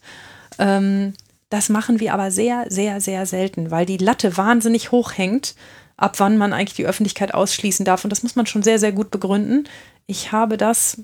Das 0.58 1.68
machen 1.68 2.00
wir 2.00 2.14
aber 2.14 2.30
sehr, 2.30 2.64
sehr, 2.70 3.00
sehr 3.00 3.26
selten, 3.26 3.70
weil 3.70 3.84
die 3.84 3.98
Latte 3.98 4.36
wahnsinnig 4.36 4.90
hoch 4.90 5.12
hängt, 5.16 5.54
ab 5.96 6.18
wann 6.18 6.38
man 6.38 6.52
eigentlich 6.52 6.76
die 6.76 6.86
Öffentlichkeit 6.86 7.34
ausschließen 7.34 7.84
darf. 7.84 8.04
Und 8.04 8.10
das 8.10 8.22
muss 8.22 8.36
man 8.36 8.46
schon 8.46 8.62
sehr, 8.62 8.78
sehr 8.78 8.92
gut 8.92 9.10
begründen. 9.10 9.68
Ich 10.06 10.32
habe 10.32 10.56
das 10.56 11.02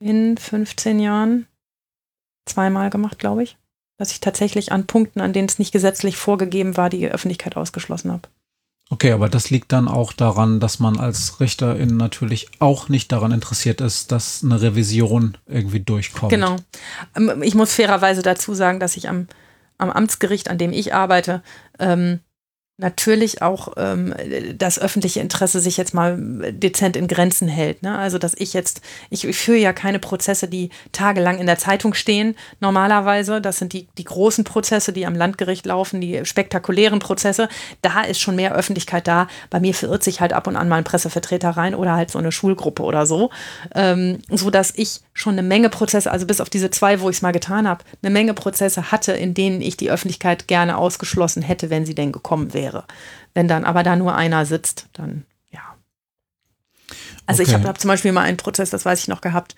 in 0.00 0.36
15 0.36 1.00
Jahren 1.00 1.46
zweimal 2.48 2.90
gemacht, 2.90 3.18
glaube 3.18 3.42
ich. 3.42 3.56
Dass 3.98 4.12
ich 4.12 4.20
tatsächlich 4.20 4.70
an 4.72 4.86
Punkten, 4.86 5.20
an 5.20 5.32
denen 5.32 5.48
es 5.48 5.58
nicht 5.58 5.72
gesetzlich 5.72 6.16
vorgegeben 6.16 6.76
war, 6.76 6.88
die 6.88 7.08
Öffentlichkeit 7.08 7.56
ausgeschlossen 7.56 8.12
habe. 8.12 8.28
Okay, 8.90 9.12
aber 9.12 9.28
das 9.28 9.50
liegt 9.50 9.72
dann 9.72 9.86
auch 9.86 10.12
daran, 10.12 10.60
dass 10.60 10.78
man 10.78 10.98
als 10.98 11.40
Richterin 11.40 11.96
natürlich 11.98 12.48
auch 12.58 12.88
nicht 12.88 13.12
daran 13.12 13.32
interessiert 13.32 13.82
ist, 13.82 14.12
dass 14.12 14.42
eine 14.42 14.62
Revision 14.62 15.36
irgendwie 15.46 15.80
durchkommt. 15.80 16.32
Genau. 16.32 16.56
Ähm, 17.14 17.42
ich 17.42 17.54
muss 17.54 17.74
fairerweise 17.74 18.22
dazu 18.22 18.54
sagen, 18.54 18.80
dass 18.80 18.96
ich 18.96 19.08
am, 19.08 19.26
am 19.76 19.90
Amtsgericht, 19.90 20.48
an 20.48 20.56
dem 20.56 20.72
ich 20.72 20.94
arbeite, 20.94 21.42
ähm, 21.78 22.20
natürlich 22.78 23.42
auch 23.42 23.72
ähm, 23.76 24.14
das 24.56 24.78
öffentliche 24.78 25.18
Interesse 25.18 25.58
sich 25.58 25.76
jetzt 25.76 25.94
mal 25.94 26.16
dezent 26.52 26.96
in 26.96 27.08
Grenzen 27.08 27.48
hält. 27.48 27.82
Ne? 27.82 27.98
Also 27.98 28.18
dass 28.18 28.34
ich 28.38 28.54
jetzt, 28.54 28.80
ich, 29.10 29.26
führe 29.36 29.58
ja 29.58 29.72
keine 29.72 29.98
Prozesse, 29.98 30.46
die 30.46 30.70
tagelang 30.92 31.38
in 31.38 31.46
der 31.46 31.58
Zeitung 31.58 31.92
stehen. 31.92 32.36
Normalerweise, 32.60 33.40
das 33.40 33.58
sind 33.58 33.72
die, 33.72 33.88
die 33.98 34.04
großen 34.04 34.44
Prozesse, 34.44 34.92
die 34.92 35.06
am 35.06 35.16
Landgericht 35.16 35.66
laufen, 35.66 36.00
die 36.00 36.24
spektakulären 36.24 37.00
Prozesse. 37.00 37.48
Da 37.82 38.02
ist 38.02 38.20
schon 38.20 38.36
mehr 38.36 38.54
Öffentlichkeit 38.54 39.08
da. 39.08 39.26
Bei 39.50 39.58
mir 39.58 39.74
verirrt 39.74 40.04
sich 40.04 40.20
halt 40.20 40.32
ab 40.32 40.46
und 40.46 40.54
an 40.54 40.68
mal 40.68 40.76
ein 40.76 40.84
Pressevertreter 40.84 41.50
rein 41.50 41.74
oder 41.74 41.94
halt 41.94 42.12
so 42.12 42.18
eine 42.20 42.30
Schulgruppe 42.30 42.84
oder 42.84 43.06
so, 43.06 43.30
ähm, 43.74 44.20
so 44.30 44.50
dass 44.50 44.72
ich 44.76 45.00
schon 45.14 45.32
eine 45.32 45.42
Menge 45.42 45.68
Prozesse, 45.68 46.12
also 46.12 46.26
bis 46.26 46.40
auf 46.40 46.48
diese 46.48 46.70
zwei, 46.70 47.00
wo 47.00 47.10
ich 47.10 47.16
es 47.16 47.22
mal 47.22 47.32
getan 47.32 47.66
habe, 47.66 47.82
eine 48.02 48.12
Menge 48.12 48.34
Prozesse 48.34 48.92
hatte, 48.92 49.12
in 49.12 49.34
denen 49.34 49.60
ich 49.60 49.76
die 49.76 49.90
Öffentlichkeit 49.90 50.46
gerne 50.46 50.78
ausgeschlossen 50.78 51.42
hätte, 51.42 51.70
wenn 51.70 51.84
sie 51.84 51.96
denn 51.96 52.12
gekommen 52.12 52.54
wäre 52.54 52.67
wäre. 52.68 52.84
Wenn 53.34 53.48
dann 53.48 53.64
aber 53.64 53.82
da 53.82 53.96
nur 53.96 54.14
einer 54.14 54.46
sitzt, 54.46 54.86
dann 54.92 55.24
ja. 55.50 55.60
Also 57.26 57.42
okay. 57.42 57.50
ich 57.50 57.54
habe 57.54 57.68
hab 57.68 57.80
zum 57.80 57.88
Beispiel 57.88 58.12
mal 58.12 58.22
einen 58.22 58.36
Prozess, 58.36 58.70
das 58.70 58.84
weiß 58.84 59.00
ich 59.00 59.08
noch 59.08 59.20
gehabt, 59.20 59.56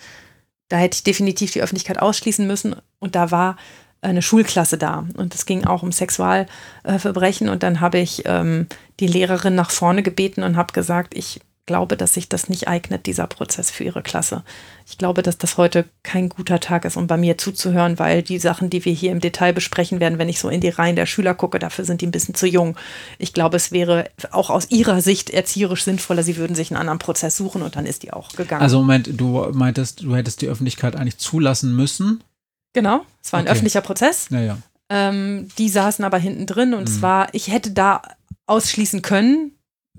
da 0.68 0.76
hätte 0.76 0.96
ich 0.96 1.04
definitiv 1.04 1.52
die 1.52 1.62
Öffentlichkeit 1.62 2.00
ausschließen 2.00 2.46
müssen 2.46 2.76
und 3.00 3.14
da 3.14 3.30
war 3.30 3.56
eine 4.02 4.22
Schulklasse 4.22 4.78
da 4.78 5.06
und 5.16 5.34
es 5.34 5.44
ging 5.44 5.64
auch 5.64 5.82
um 5.82 5.92
Sexualverbrechen 5.92 7.48
und 7.48 7.62
dann 7.62 7.80
habe 7.80 7.98
ich 7.98 8.22
ähm, 8.24 8.66
die 8.98 9.06
Lehrerin 9.06 9.54
nach 9.54 9.70
vorne 9.70 10.02
gebeten 10.02 10.42
und 10.42 10.56
habe 10.56 10.72
gesagt, 10.72 11.14
ich 11.14 11.40
glaube, 11.70 11.96
dass 11.96 12.14
sich 12.14 12.28
das 12.28 12.48
nicht 12.48 12.66
eignet, 12.66 13.06
dieser 13.06 13.28
Prozess 13.28 13.70
für 13.70 13.84
ihre 13.84 14.02
Klasse. 14.02 14.42
Ich 14.88 14.98
glaube, 14.98 15.22
dass 15.22 15.38
das 15.38 15.56
heute 15.56 15.84
kein 16.02 16.28
guter 16.28 16.58
Tag 16.58 16.84
ist, 16.84 16.96
um 16.96 17.06
bei 17.06 17.16
mir 17.16 17.38
zuzuhören, 17.38 18.00
weil 18.00 18.24
die 18.24 18.40
Sachen, 18.40 18.70
die 18.70 18.84
wir 18.84 18.92
hier 18.92 19.12
im 19.12 19.20
Detail 19.20 19.52
besprechen 19.52 20.00
werden, 20.00 20.18
wenn 20.18 20.28
ich 20.28 20.40
so 20.40 20.48
in 20.48 20.60
die 20.60 20.68
Reihen 20.68 20.96
der 20.96 21.06
Schüler 21.06 21.32
gucke, 21.32 21.60
dafür 21.60 21.84
sind 21.84 22.00
die 22.00 22.08
ein 22.08 22.10
bisschen 22.10 22.34
zu 22.34 22.48
jung. 22.48 22.76
Ich 23.18 23.32
glaube, 23.34 23.56
es 23.56 23.70
wäre 23.70 24.10
auch 24.32 24.50
aus 24.50 24.68
ihrer 24.72 25.00
Sicht 25.00 25.30
erzieherisch 25.30 25.84
sinnvoller, 25.84 26.24
sie 26.24 26.38
würden 26.38 26.56
sich 26.56 26.72
einen 26.72 26.80
anderen 26.80 26.98
Prozess 26.98 27.36
suchen 27.36 27.62
und 27.62 27.76
dann 27.76 27.86
ist 27.86 28.02
die 28.02 28.12
auch 28.12 28.30
gegangen. 28.32 28.62
Also 28.62 28.80
Moment, 28.80 29.08
du 29.12 29.46
meintest, 29.52 30.02
du 30.02 30.16
hättest 30.16 30.42
die 30.42 30.48
Öffentlichkeit 30.48 30.96
eigentlich 30.96 31.18
zulassen 31.18 31.76
müssen? 31.76 32.24
Genau, 32.72 33.02
es 33.22 33.32
war 33.32 33.38
ein 33.38 33.44
okay. 33.44 33.52
öffentlicher 33.52 33.80
Prozess. 33.80 34.26
Ja, 34.30 34.40
ja. 34.40 34.58
Ähm, 34.88 35.46
die 35.56 35.68
saßen 35.68 36.04
aber 36.04 36.18
hinten 36.18 36.46
drin 36.46 36.74
und 36.74 36.88
mhm. 36.88 36.92
zwar, 36.92 37.32
ich 37.32 37.46
hätte 37.46 37.70
da 37.70 38.02
ausschließen 38.48 39.02
können, 39.02 39.52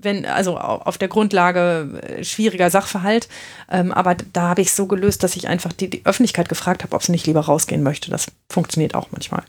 wenn, 0.04 0.26
also 0.26 0.58
auf 0.58 0.98
der 0.98 1.08
Grundlage 1.08 2.02
äh, 2.02 2.24
schwieriger 2.24 2.70
Sachverhalt. 2.70 3.28
Ähm, 3.70 3.92
aber 3.92 4.16
da 4.16 4.50
habe 4.50 4.62
ich 4.62 4.70
es 4.70 4.76
so 4.76 4.88
gelöst, 4.88 5.24
dass 5.24 5.36
ich 5.36 5.48
einfach 5.48 5.74
die, 5.74 5.90
die 5.90 6.06
Öffentlichkeit 6.06 6.50
gefragt 6.50 6.84
habe, 6.84 6.96
ob 6.96 7.04
sie 7.04 7.12
nicht 7.12 7.28
lieber 7.28 7.42
rausgehen 7.42 7.84
möchte. 7.84 8.12
Das 8.12 8.28
funktioniert 8.50 8.96
auch 8.96 9.10
manchmal. 9.12 9.44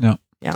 Ja. 0.00 0.18
Ja. 0.42 0.54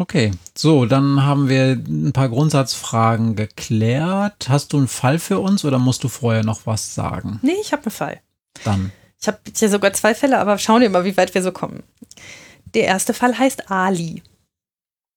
Okay, 0.00 0.30
so, 0.56 0.86
dann 0.86 1.24
haben 1.24 1.48
wir 1.48 1.72
ein 1.72 2.12
paar 2.12 2.28
Grundsatzfragen 2.28 3.34
geklärt. 3.34 4.48
Hast 4.48 4.72
du 4.72 4.78
einen 4.78 4.86
Fall 4.86 5.18
für 5.18 5.40
uns 5.40 5.64
oder 5.64 5.80
musst 5.80 6.04
du 6.04 6.08
vorher 6.08 6.44
noch 6.44 6.66
was 6.66 6.94
sagen? 6.94 7.40
Nee, 7.42 7.56
ich 7.60 7.72
habe 7.72 7.82
einen 7.82 7.90
Fall. 7.90 8.20
Dann. 8.62 8.92
Ich 9.20 9.26
habe 9.26 9.38
hier 9.52 9.68
sogar 9.68 9.92
zwei 9.92 10.14
Fälle, 10.14 10.38
aber 10.38 10.58
schauen 10.58 10.82
wir 10.82 10.90
mal, 10.90 11.04
wie 11.04 11.16
weit 11.16 11.34
wir 11.34 11.42
so 11.42 11.50
kommen. 11.50 11.82
Der 12.74 12.84
erste 12.84 13.12
Fall 13.12 13.36
heißt 13.36 13.72
Ali. 13.72 14.22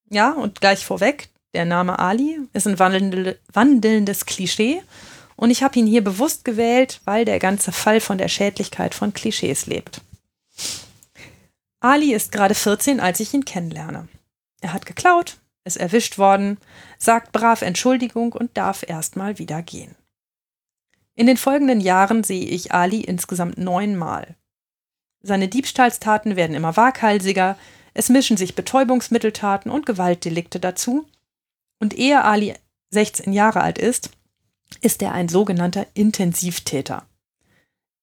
Ja, 0.10 0.32
und 0.32 0.60
gleich 0.60 0.84
vorweg, 0.84 1.30
der 1.54 1.66
Name 1.66 2.00
Ali 2.00 2.40
ist 2.54 2.68
ein 2.68 2.80
wandelndes 2.80 4.26
Klischee 4.26 4.82
und 5.36 5.50
ich 5.50 5.64
habe 5.64 5.78
ihn 5.80 5.88
hier 5.88 6.04
bewusst 6.04 6.46
gewählt, 6.46 7.02
weil 7.06 7.26
der 7.26 7.40
ganze 7.40 7.72
Fall 7.72 8.00
von 8.00 8.18
der 8.18 8.28
Schädlichkeit 8.28 8.96
von 8.96 9.14
Klischees 9.14 9.66
lebt. 9.66 10.02
Ali 11.80 12.14
ist 12.14 12.32
gerade 12.32 12.56
14, 12.56 13.00
als 13.00 13.20
ich 13.20 13.34
ihn 13.34 13.44
kennenlerne. 13.44 14.08
Er 14.62 14.74
hat 14.74 14.86
geklaut, 14.86 15.38
ist 15.64 15.78
erwischt 15.78 16.18
worden, 16.18 16.58
sagt 16.98 17.32
brav 17.32 17.64
Entschuldigung 17.64 18.34
und 18.34 18.56
darf 18.56 18.84
erstmal 18.88 19.40
wieder 19.40 19.62
gehen. 19.62 19.96
In 21.16 21.28
den 21.28 21.38
folgenden 21.38 21.82
Jahren 21.82 22.24
sehe 22.24 22.46
ich 22.46 22.72
Ali 22.72 23.02
insgesamt 23.02 23.58
neunmal. 23.58 24.36
Seine 25.24 25.48
Diebstahlstaten 25.48 26.36
werden 26.36 26.56
immer 26.56 26.78
waghalsiger, 26.78 27.58
es 27.94 28.10
mischen 28.10 28.38
sich 28.38 28.56
Betäubungsmitteltaten 28.56 29.70
und 29.70 29.86
Gewaltdelikte 29.86 30.60
dazu 30.60 31.06
und 31.82 31.98
ehe 31.98 32.24
Ali 32.24 32.54
16 32.92 33.34
Jahre 33.34 33.62
alt 33.62 33.78
ist, 33.78 34.12
ist 34.82 35.02
er 35.02 35.12
ein 35.12 35.28
sogenannter 35.28 35.86
Intensivtäter. 35.94 37.06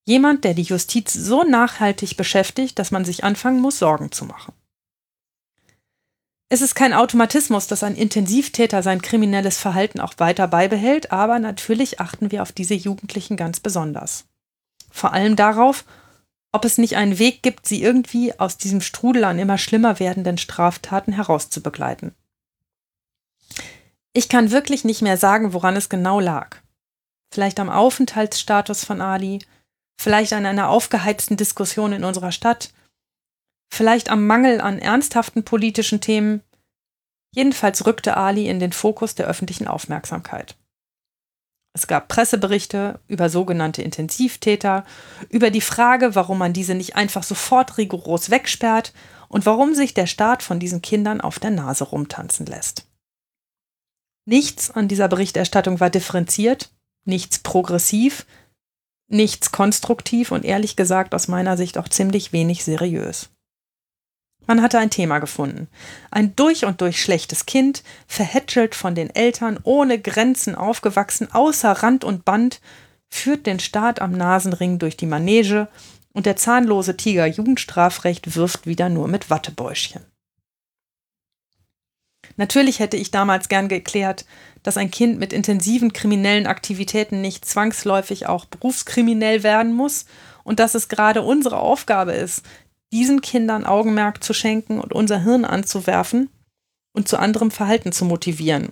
Jemand, 0.04 0.44
der 0.44 0.54
die 0.54 0.62
Justiz 0.62 1.12
so 1.12 1.44
nachhaltig 1.44 2.16
beschäftigt, 2.16 2.78
dass 2.78 2.90
man 2.90 3.04
sich 3.04 3.24
anfangen 3.24 3.60
muss, 3.60 3.78
Sorgen 3.78 4.12
zu 4.12 4.24
machen. 4.24 4.52
Es 6.50 6.62
ist 6.62 6.74
kein 6.74 6.94
Automatismus, 6.94 7.66
dass 7.66 7.82
ein 7.82 7.94
Intensivtäter 7.94 8.82
sein 8.82 9.02
kriminelles 9.02 9.58
Verhalten 9.58 10.00
auch 10.00 10.14
weiter 10.16 10.48
beibehält, 10.48 11.12
aber 11.12 11.38
natürlich 11.38 12.00
achten 12.00 12.32
wir 12.32 12.42
auf 12.42 12.52
diese 12.52 12.74
Jugendlichen 12.74 13.36
ganz 13.36 13.60
besonders. 13.60 14.24
Vor 14.90 15.12
allem 15.12 15.36
darauf, 15.36 15.84
ob 16.52 16.64
es 16.64 16.78
nicht 16.78 16.96
einen 16.96 17.18
Weg 17.18 17.42
gibt, 17.42 17.66
sie 17.66 17.82
irgendwie 17.82 18.38
aus 18.40 18.56
diesem 18.56 18.80
Strudel 18.80 19.24
an 19.24 19.38
immer 19.38 19.58
schlimmer 19.58 20.00
werdenden 20.00 20.38
Straftaten 20.38 21.12
herauszubegleiten. 21.12 22.14
Ich 24.12 24.28
kann 24.28 24.50
wirklich 24.50 24.84
nicht 24.84 25.02
mehr 25.02 25.16
sagen, 25.16 25.52
woran 25.52 25.76
es 25.76 25.88
genau 25.88 26.20
lag. 26.20 26.56
Vielleicht 27.32 27.60
am 27.60 27.68
Aufenthaltsstatus 27.70 28.84
von 28.84 29.00
Ali, 29.00 29.40
vielleicht 30.00 30.32
an 30.32 30.46
einer 30.46 30.68
aufgeheizten 30.68 31.36
Diskussion 31.36 31.92
in 31.92 32.04
unserer 32.04 32.32
Stadt, 32.32 32.72
vielleicht 33.72 34.10
am 34.10 34.26
Mangel 34.26 34.60
an 34.60 34.78
ernsthaften 34.78 35.44
politischen 35.44 36.00
Themen. 36.00 36.42
Jedenfalls 37.34 37.86
rückte 37.86 38.16
Ali 38.16 38.48
in 38.48 38.58
den 38.58 38.72
Fokus 38.72 39.14
der 39.14 39.26
öffentlichen 39.26 39.68
Aufmerksamkeit. 39.68 40.56
Es 41.74 41.86
gab 41.86 42.08
Presseberichte 42.08 42.98
über 43.06 43.28
sogenannte 43.28 43.82
Intensivtäter, 43.82 44.84
über 45.28 45.50
die 45.50 45.60
Frage, 45.60 46.16
warum 46.16 46.38
man 46.38 46.52
diese 46.52 46.74
nicht 46.74 46.96
einfach 46.96 47.22
sofort 47.22 47.78
rigoros 47.78 48.30
wegsperrt 48.30 48.92
und 49.28 49.46
warum 49.46 49.74
sich 49.74 49.94
der 49.94 50.06
Staat 50.06 50.42
von 50.42 50.58
diesen 50.58 50.82
Kindern 50.82 51.20
auf 51.20 51.38
der 51.38 51.50
Nase 51.50 51.84
rumtanzen 51.84 52.46
lässt. 52.46 52.87
Nichts 54.28 54.70
an 54.70 54.88
dieser 54.88 55.08
Berichterstattung 55.08 55.80
war 55.80 55.88
differenziert, 55.88 56.70
nichts 57.06 57.38
progressiv, 57.38 58.26
nichts 59.10 59.52
konstruktiv 59.52 60.32
und 60.32 60.44
ehrlich 60.44 60.76
gesagt 60.76 61.14
aus 61.14 61.28
meiner 61.28 61.56
Sicht 61.56 61.78
auch 61.78 61.88
ziemlich 61.88 62.30
wenig 62.30 62.62
seriös. 62.62 63.30
Man 64.46 64.60
hatte 64.60 64.78
ein 64.78 64.90
Thema 64.90 65.18
gefunden. 65.18 65.68
Ein 66.10 66.36
durch 66.36 66.66
und 66.66 66.82
durch 66.82 67.00
schlechtes 67.00 67.46
Kind, 67.46 67.82
verhätschelt 68.06 68.74
von 68.74 68.94
den 68.94 69.08
Eltern, 69.08 69.60
ohne 69.62 69.98
Grenzen 69.98 70.54
aufgewachsen, 70.54 71.32
außer 71.32 71.70
Rand 71.70 72.04
und 72.04 72.26
Band, 72.26 72.60
führt 73.08 73.46
den 73.46 73.60
Staat 73.60 73.98
am 74.02 74.12
Nasenring 74.12 74.78
durch 74.78 74.98
die 74.98 75.06
Manege 75.06 75.68
und 76.12 76.26
der 76.26 76.36
zahnlose 76.36 76.98
Tiger 76.98 77.24
Jugendstrafrecht 77.24 78.36
wirft 78.36 78.66
wieder 78.66 78.90
nur 78.90 79.08
mit 79.08 79.30
Wattebäuschen. 79.30 80.04
Natürlich 82.38 82.78
hätte 82.78 82.96
ich 82.96 83.10
damals 83.10 83.48
gern 83.48 83.68
geklärt, 83.68 84.24
dass 84.62 84.76
ein 84.76 84.92
Kind 84.92 85.18
mit 85.18 85.32
intensiven 85.32 85.92
kriminellen 85.92 86.46
Aktivitäten 86.46 87.20
nicht 87.20 87.44
zwangsläufig 87.44 88.26
auch 88.26 88.44
berufskriminell 88.44 89.42
werden 89.42 89.72
muss 89.72 90.06
und 90.44 90.60
dass 90.60 90.76
es 90.76 90.88
gerade 90.88 91.22
unsere 91.22 91.58
Aufgabe 91.58 92.12
ist, 92.12 92.44
diesen 92.92 93.20
Kindern 93.20 93.66
Augenmerk 93.66 94.22
zu 94.22 94.32
schenken 94.32 94.80
und 94.80 94.92
unser 94.92 95.24
Hirn 95.24 95.44
anzuwerfen 95.44 96.30
und 96.92 97.08
zu 97.08 97.18
anderem 97.18 97.50
Verhalten 97.50 97.90
zu 97.90 98.04
motivieren. 98.04 98.70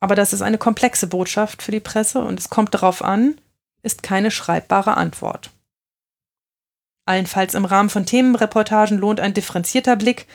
Aber 0.00 0.16
das 0.16 0.32
ist 0.32 0.42
eine 0.42 0.58
komplexe 0.58 1.06
Botschaft 1.06 1.62
für 1.62 1.70
die 1.70 1.78
Presse 1.78 2.18
und 2.18 2.40
es 2.40 2.50
kommt 2.50 2.74
darauf 2.74 3.02
an, 3.02 3.40
ist 3.84 4.02
keine 4.02 4.32
schreibbare 4.32 4.96
Antwort. 4.96 5.50
Allenfalls 7.06 7.54
im 7.54 7.64
Rahmen 7.64 7.90
von 7.90 8.06
Themenreportagen 8.06 8.98
lohnt 8.98 9.20
ein 9.20 9.34
differenzierter 9.34 9.94
Blick, 9.94 10.26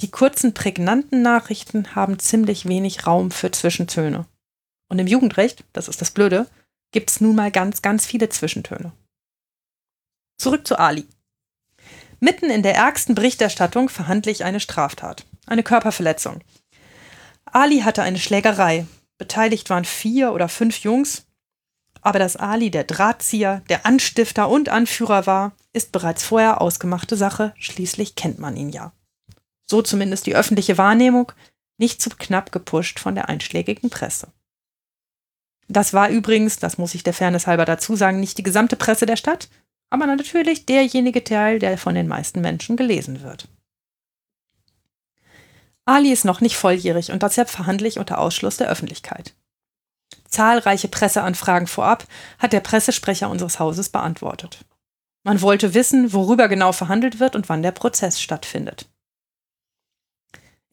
die 0.00 0.10
kurzen, 0.10 0.54
prägnanten 0.54 1.22
Nachrichten 1.22 1.94
haben 1.94 2.18
ziemlich 2.18 2.66
wenig 2.66 3.06
Raum 3.06 3.30
für 3.30 3.50
Zwischentöne. 3.50 4.26
Und 4.88 4.98
im 4.98 5.06
Jugendrecht, 5.06 5.64
das 5.72 5.88
ist 5.88 6.00
das 6.00 6.10
Blöde, 6.10 6.46
gibt 6.92 7.10
es 7.10 7.20
nun 7.20 7.36
mal 7.36 7.50
ganz, 7.50 7.80
ganz 7.80 8.04
viele 8.04 8.28
Zwischentöne. 8.28 8.92
Zurück 10.38 10.66
zu 10.66 10.78
Ali. 10.78 11.06
Mitten 12.20 12.50
in 12.50 12.62
der 12.62 12.74
ärgsten 12.74 13.14
Berichterstattung 13.14 13.88
verhandle 13.88 14.32
ich 14.32 14.44
eine 14.44 14.60
Straftat, 14.60 15.26
eine 15.46 15.62
Körperverletzung. 15.62 16.40
Ali 17.44 17.80
hatte 17.80 18.02
eine 18.02 18.18
Schlägerei. 18.18 18.86
Beteiligt 19.18 19.70
waren 19.70 19.84
vier 19.84 20.32
oder 20.32 20.48
fünf 20.48 20.78
Jungs. 20.80 21.26
Aber 22.00 22.18
dass 22.18 22.36
Ali 22.36 22.70
der 22.70 22.84
Drahtzieher, 22.84 23.62
der 23.68 23.86
Anstifter 23.86 24.48
und 24.48 24.68
Anführer 24.68 25.26
war, 25.26 25.52
ist 25.72 25.92
bereits 25.92 26.24
vorher 26.24 26.60
ausgemachte 26.60 27.16
Sache. 27.16 27.54
Schließlich 27.58 28.16
kennt 28.16 28.38
man 28.38 28.56
ihn 28.56 28.70
ja 28.70 28.92
so 29.66 29.82
zumindest 29.82 30.26
die 30.26 30.36
öffentliche 30.36 30.78
Wahrnehmung, 30.78 31.32
nicht 31.78 32.00
zu 32.00 32.10
knapp 32.10 32.52
gepusht 32.52 32.98
von 33.00 33.14
der 33.14 33.28
einschlägigen 33.28 33.90
Presse. 33.90 34.28
Das 35.68 35.92
war 35.92 36.08
übrigens, 36.10 36.58
das 36.58 36.78
muss 36.78 36.94
ich 36.94 37.02
der 37.02 37.14
Fairness 37.14 37.46
halber 37.46 37.64
dazu 37.64 37.96
sagen, 37.96 38.20
nicht 38.20 38.38
die 38.38 38.42
gesamte 38.42 38.76
Presse 38.76 39.06
der 39.06 39.16
Stadt, 39.16 39.48
aber 39.90 40.06
natürlich 40.06 40.66
derjenige 40.66 41.24
Teil, 41.24 41.58
der 41.58 41.78
von 41.78 41.94
den 41.94 42.08
meisten 42.08 42.40
Menschen 42.40 42.76
gelesen 42.76 43.22
wird. 43.22 43.48
Ali 45.86 46.12
ist 46.12 46.24
noch 46.24 46.40
nicht 46.40 46.56
volljährig 46.56 47.12
und 47.12 47.22
deshalb 47.22 47.50
verhandle 47.50 47.88
ich 47.88 47.98
unter 47.98 48.18
Ausschluss 48.18 48.56
der 48.56 48.68
Öffentlichkeit. 48.68 49.34
Zahlreiche 50.28 50.88
Presseanfragen 50.88 51.68
vorab 51.68 52.06
hat 52.38 52.52
der 52.52 52.60
Pressesprecher 52.60 53.30
unseres 53.30 53.58
Hauses 53.58 53.90
beantwortet. 53.90 54.64
Man 55.22 55.40
wollte 55.40 55.74
wissen, 55.74 56.12
worüber 56.12 56.48
genau 56.48 56.72
verhandelt 56.72 57.20
wird 57.20 57.36
und 57.36 57.48
wann 57.48 57.62
der 57.62 57.72
Prozess 57.72 58.20
stattfindet. 58.20 58.88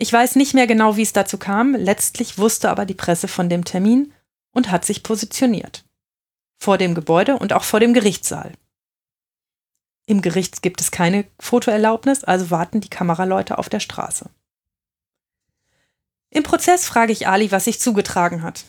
Ich 0.02 0.12
weiß 0.12 0.36
nicht 0.36 0.56
mehr 0.56 0.66
genau, 0.66 0.98
wie 0.98 1.04
es 1.04 1.14
dazu 1.14 1.38
kam, 1.38 1.76
letztlich 1.76 2.40
wusste 2.40 2.72
aber 2.72 2.88
die 2.88 2.96
Presse 2.96 3.28
von 3.28 3.50
dem 3.50 3.66
Termin 3.66 4.12
und 4.52 4.72
hat 4.72 4.84
sich 4.84 5.04
positioniert. 5.04 5.86
Vor 6.58 6.80
dem 6.80 6.96
Gebäude 6.96 7.38
und 7.38 7.54
auch 7.54 7.64
vor 7.64 7.80
dem 7.80 7.94
Gerichtssaal. 7.94 8.54
Im 10.08 10.24
Gericht 10.24 10.64
gibt 10.64 10.82
es 10.82 10.90
keine 10.90 11.26
Fotoerlaubnis, 11.40 12.24
also 12.24 12.50
warten 12.50 12.82
die 12.82 12.90
Kameraleute 12.90 13.60
auf 13.60 13.70
der 13.70 13.80
Straße. 13.80 14.32
Im 16.32 16.42
Prozess 16.42 16.88
frage 16.88 17.12
ich 17.12 17.28
Ali, 17.28 17.52
was 17.52 17.66
sich 17.66 17.80
zugetragen 17.80 18.42
hat. 18.42 18.64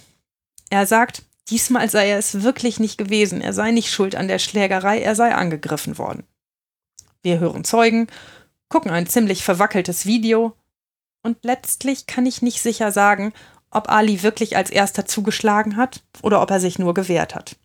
Er 0.68 0.87
sagt, 0.87 1.22
diesmal 1.49 1.89
sei 1.89 2.11
er 2.11 2.18
es 2.18 2.43
wirklich 2.43 2.78
nicht 2.78 2.99
gewesen, 2.99 3.41
er 3.41 3.55
sei 3.55 3.70
nicht 3.70 3.91
schuld 3.91 4.16
an 4.16 4.28
der 4.28 4.39
Schlägerei, 4.39 5.01
er 5.01 5.14
sei 5.14 5.35
angegriffen 5.35 5.97
worden. 5.97 6.24
Wir 7.22 7.39
hören 7.39 7.64
Zeugen, 7.64 8.09
gucken 8.68 8.91
ein 8.91 9.07
ziemlich 9.07 9.43
verwackeltes 9.45 10.05
Video 10.05 10.55
und 11.22 11.38
letztlich 11.42 12.06
kann 12.06 12.26
ich 12.26 12.42
nicht 12.42 12.60
sicher 12.60 12.92
sagen, 12.92 13.32
ob 13.70 13.88
Ali 13.88 14.22
wirklich 14.22 14.56
als 14.56 14.70
erster 14.70 15.06
zugeschlagen 15.06 15.76
hat 15.76 16.02
oder 16.22 16.42
ob 16.42 16.50
er 16.50 16.60
sich 16.60 16.78
nur 16.78 16.94
gewehrt 16.94 17.34
hat. 17.34 17.56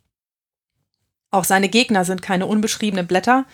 Auch 1.31 1.43
seine 1.43 1.69
Gegner 1.69 2.05
sind 2.05 2.21
keine 2.21 2.45
unbeschriebenen 2.45 3.07
Blätter, 3.07 3.45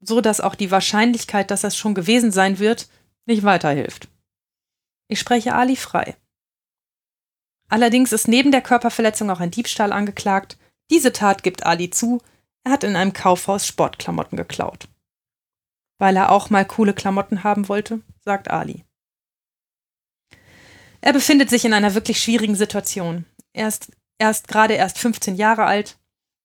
so 0.00 0.20
dass 0.20 0.40
auch 0.40 0.54
die 0.54 0.70
Wahrscheinlichkeit, 0.70 1.50
dass 1.50 1.64
es 1.64 1.76
schon 1.76 1.94
gewesen 1.94 2.32
sein 2.32 2.58
wird, 2.58 2.88
nicht 3.26 3.42
weiterhilft. 3.42 4.08
Ich 5.08 5.18
spreche 5.18 5.54
Ali 5.54 5.76
frei. 5.76 6.16
Allerdings 7.68 8.12
ist 8.12 8.28
neben 8.28 8.50
der 8.50 8.62
Körperverletzung 8.62 9.30
auch 9.30 9.40
ein 9.40 9.50
Diebstahl 9.50 9.92
angeklagt. 9.92 10.58
Diese 10.90 11.12
Tat 11.12 11.42
gibt 11.42 11.64
Ali 11.64 11.90
zu, 11.90 12.20
er 12.64 12.72
hat 12.72 12.84
in 12.84 12.96
einem 12.96 13.12
Kaufhaus 13.12 13.66
Sportklamotten 13.66 14.36
geklaut. 14.36 14.88
Weil 15.98 16.16
er 16.16 16.32
auch 16.32 16.50
mal 16.50 16.64
coole 16.64 16.94
Klamotten 16.94 17.44
haben 17.44 17.68
wollte, 17.68 18.00
sagt 18.24 18.50
Ali. 18.50 18.84
Er 21.00 21.12
befindet 21.12 21.50
sich 21.50 21.64
in 21.64 21.72
einer 21.72 21.94
wirklich 21.94 22.20
schwierigen 22.20 22.54
Situation. 22.54 23.24
Er 23.52 23.68
ist 23.68 23.90
erst 24.18 24.48
gerade 24.48 24.74
erst 24.74 24.98
15 24.98 25.34
Jahre 25.34 25.64
alt. 25.64 25.98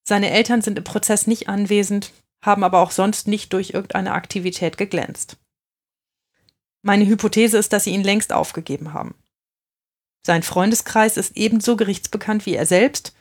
Seine 0.07 0.29
Eltern 0.31 0.61
sind 0.61 0.77
im 0.77 0.83
Prozess 0.83 1.27
nicht 1.27 1.49
anwesend, 1.49 2.11
haben 2.43 2.63
aber 2.63 2.79
auch 2.79 2.91
sonst 2.91 3.27
nicht 3.27 3.53
durch 3.53 3.71
irgendeine 3.71 4.13
Aktivität 4.13 4.77
geglänzt. 4.77 5.37
Meine 6.83 7.05
Hypothese 7.07 7.57
ist, 7.57 7.73
dass 7.73 7.85
sie 7.85 7.91
ihn 7.91 8.03
längst 8.03 8.31
aufgegeben 8.31 8.93
haben. 8.93 9.15
Sein 10.25 10.43
Freundeskreis 10.43 11.17
ist 11.17 11.35
ebenso 11.35 11.75
gerichtsbekannt 11.75 12.45
wie 12.45 12.55
er 12.55 12.65
selbst, 12.65 13.15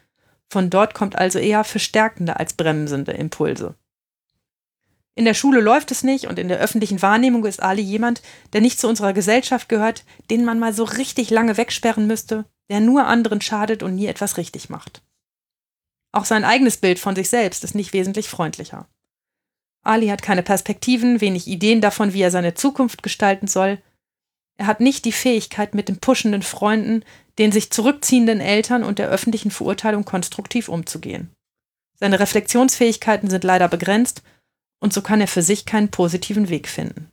von 0.50 0.70
dort 0.70 0.94
kommt 0.94 1.16
also 1.16 1.38
eher 1.38 1.64
verstärkende 1.64 2.38
als 2.38 2.54
bremsende 2.54 3.12
Impulse. 3.12 3.74
In 5.16 5.24
der 5.24 5.34
Schule 5.34 5.60
läuft 5.60 5.90
es 5.90 6.02
nicht 6.02 6.26
und 6.26 6.38
in 6.38 6.48
der 6.48 6.58
öffentlichen 6.58 7.00
Wahrnehmung 7.00 7.44
ist 7.44 7.62
Ali 7.62 7.82
jemand, 7.82 8.22
der 8.52 8.60
nicht 8.60 8.80
zu 8.80 8.88
unserer 8.88 9.12
Gesellschaft 9.12 9.68
gehört, 9.68 10.04
den 10.30 10.44
man 10.44 10.58
mal 10.58 10.72
so 10.72 10.84
richtig 10.84 11.30
lange 11.30 11.56
wegsperren 11.56 12.06
müsste, 12.06 12.46
der 12.68 12.80
nur 12.80 13.06
anderen 13.06 13.40
schadet 13.40 13.82
und 13.82 13.94
nie 13.94 14.06
etwas 14.06 14.36
richtig 14.38 14.70
macht. 14.70 15.02
Auch 16.12 16.24
sein 16.24 16.44
eigenes 16.44 16.76
Bild 16.76 16.98
von 16.98 17.14
sich 17.14 17.28
selbst 17.28 17.62
ist 17.64 17.74
nicht 17.74 17.92
wesentlich 17.92 18.28
freundlicher. 18.28 18.88
Ali 19.82 20.08
hat 20.08 20.22
keine 20.22 20.42
Perspektiven, 20.42 21.20
wenig 21.20 21.46
Ideen 21.46 21.80
davon, 21.80 22.12
wie 22.12 22.22
er 22.22 22.30
seine 22.30 22.54
Zukunft 22.54 23.02
gestalten 23.02 23.46
soll. 23.46 23.78
Er 24.56 24.66
hat 24.66 24.80
nicht 24.80 25.04
die 25.04 25.12
Fähigkeit, 25.12 25.74
mit 25.74 25.88
den 25.88 25.98
puschenden 25.98 26.42
Freunden, 26.42 27.04
den 27.38 27.52
sich 27.52 27.70
zurückziehenden 27.70 28.40
Eltern 28.40 28.82
und 28.82 28.98
der 28.98 29.08
öffentlichen 29.08 29.50
Verurteilung 29.50 30.04
konstruktiv 30.04 30.68
umzugehen. 30.68 31.30
Seine 31.98 32.18
Reflexionsfähigkeiten 32.18 33.28
sind 33.28 33.44
leider 33.44 33.68
begrenzt 33.68 34.22
und 34.80 34.92
so 34.92 35.02
kann 35.02 35.20
er 35.20 35.28
für 35.28 35.42
sich 35.42 35.66
keinen 35.66 35.90
positiven 35.90 36.48
Weg 36.48 36.68
finden. 36.68 37.10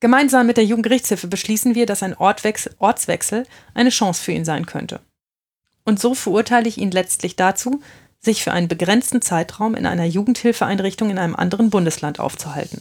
Gemeinsam 0.00 0.46
mit 0.46 0.58
der 0.58 0.64
Jugendgerichtshilfe 0.64 1.28
beschließen 1.28 1.74
wir, 1.74 1.86
dass 1.86 2.02
ein 2.02 2.14
Ortswechsel 2.14 3.46
eine 3.72 3.90
Chance 3.90 4.22
für 4.22 4.32
ihn 4.32 4.44
sein 4.44 4.66
könnte. 4.66 5.00
Und 5.84 5.98
so 6.00 6.14
verurteile 6.14 6.68
ich 6.68 6.78
ihn 6.78 6.90
letztlich 6.90 7.36
dazu, 7.36 7.82
sich 8.20 8.42
für 8.42 8.52
einen 8.52 8.68
begrenzten 8.68 9.22
Zeitraum 9.22 9.74
in 9.74 9.86
einer 9.86 10.04
Jugendhilfeeinrichtung 10.04 11.10
in 11.10 11.18
einem 11.18 11.36
anderen 11.36 11.70
Bundesland 11.70 12.20
aufzuhalten. 12.20 12.80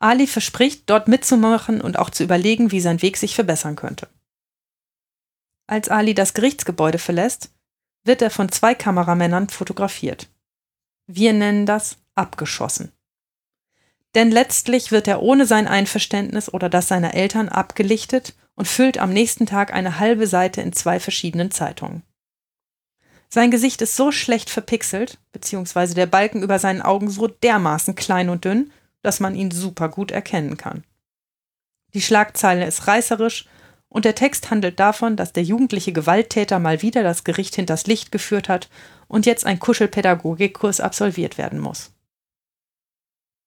Ali 0.00 0.26
verspricht, 0.26 0.84
dort 0.86 1.08
mitzumachen 1.08 1.80
und 1.80 1.98
auch 1.98 2.10
zu 2.10 2.24
überlegen, 2.24 2.72
wie 2.72 2.80
sein 2.80 3.02
Weg 3.02 3.16
sich 3.16 3.34
verbessern 3.34 3.76
könnte. 3.76 4.08
Als 5.66 5.88
Ali 5.88 6.14
das 6.14 6.34
Gerichtsgebäude 6.34 6.98
verlässt, 6.98 7.50
wird 8.02 8.22
er 8.22 8.30
von 8.30 8.50
zwei 8.50 8.74
Kameramännern 8.74 9.50
fotografiert. 9.50 10.28
Wir 11.12 11.32
nennen 11.32 11.66
das 11.66 11.96
abgeschossen. 12.14 12.92
Denn 14.14 14.30
letztlich 14.30 14.92
wird 14.92 15.08
er 15.08 15.22
ohne 15.22 15.44
sein 15.44 15.66
Einverständnis 15.66 16.52
oder 16.52 16.68
das 16.68 16.86
seiner 16.86 17.14
Eltern 17.14 17.48
abgelichtet 17.48 18.36
und 18.54 18.68
füllt 18.68 18.98
am 18.98 19.12
nächsten 19.12 19.44
Tag 19.44 19.72
eine 19.72 19.98
halbe 19.98 20.28
Seite 20.28 20.60
in 20.60 20.72
zwei 20.72 21.00
verschiedenen 21.00 21.50
Zeitungen. 21.50 22.04
Sein 23.28 23.50
Gesicht 23.50 23.82
ist 23.82 23.96
so 23.96 24.12
schlecht 24.12 24.50
verpixelt, 24.50 25.18
beziehungsweise 25.32 25.96
der 25.96 26.06
Balken 26.06 26.44
über 26.44 26.60
seinen 26.60 26.80
Augen 26.80 27.10
so 27.10 27.26
dermaßen 27.26 27.96
klein 27.96 28.28
und 28.28 28.44
dünn, 28.44 28.70
dass 29.02 29.18
man 29.18 29.34
ihn 29.34 29.50
super 29.50 29.88
gut 29.88 30.12
erkennen 30.12 30.56
kann. 30.56 30.84
Die 31.92 32.02
Schlagzeile 32.02 32.66
ist 32.66 32.86
reißerisch 32.86 33.46
und 33.88 34.04
der 34.04 34.14
Text 34.14 34.50
handelt 34.50 34.78
davon, 34.78 35.16
dass 35.16 35.32
der 35.32 35.42
jugendliche 35.42 35.92
Gewalttäter 35.92 36.60
mal 36.60 36.82
wieder 36.82 37.02
das 37.02 37.24
Gericht 37.24 37.56
hinters 37.56 37.88
Licht 37.88 38.12
geführt 38.12 38.48
hat 38.48 38.68
und 39.10 39.26
jetzt 39.26 39.44
ein 39.44 39.58
Kuschelpädagogikkurs 39.58 40.80
absolviert 40.80 41.36
werden 41.36 41.58
muss. 41.58 41.92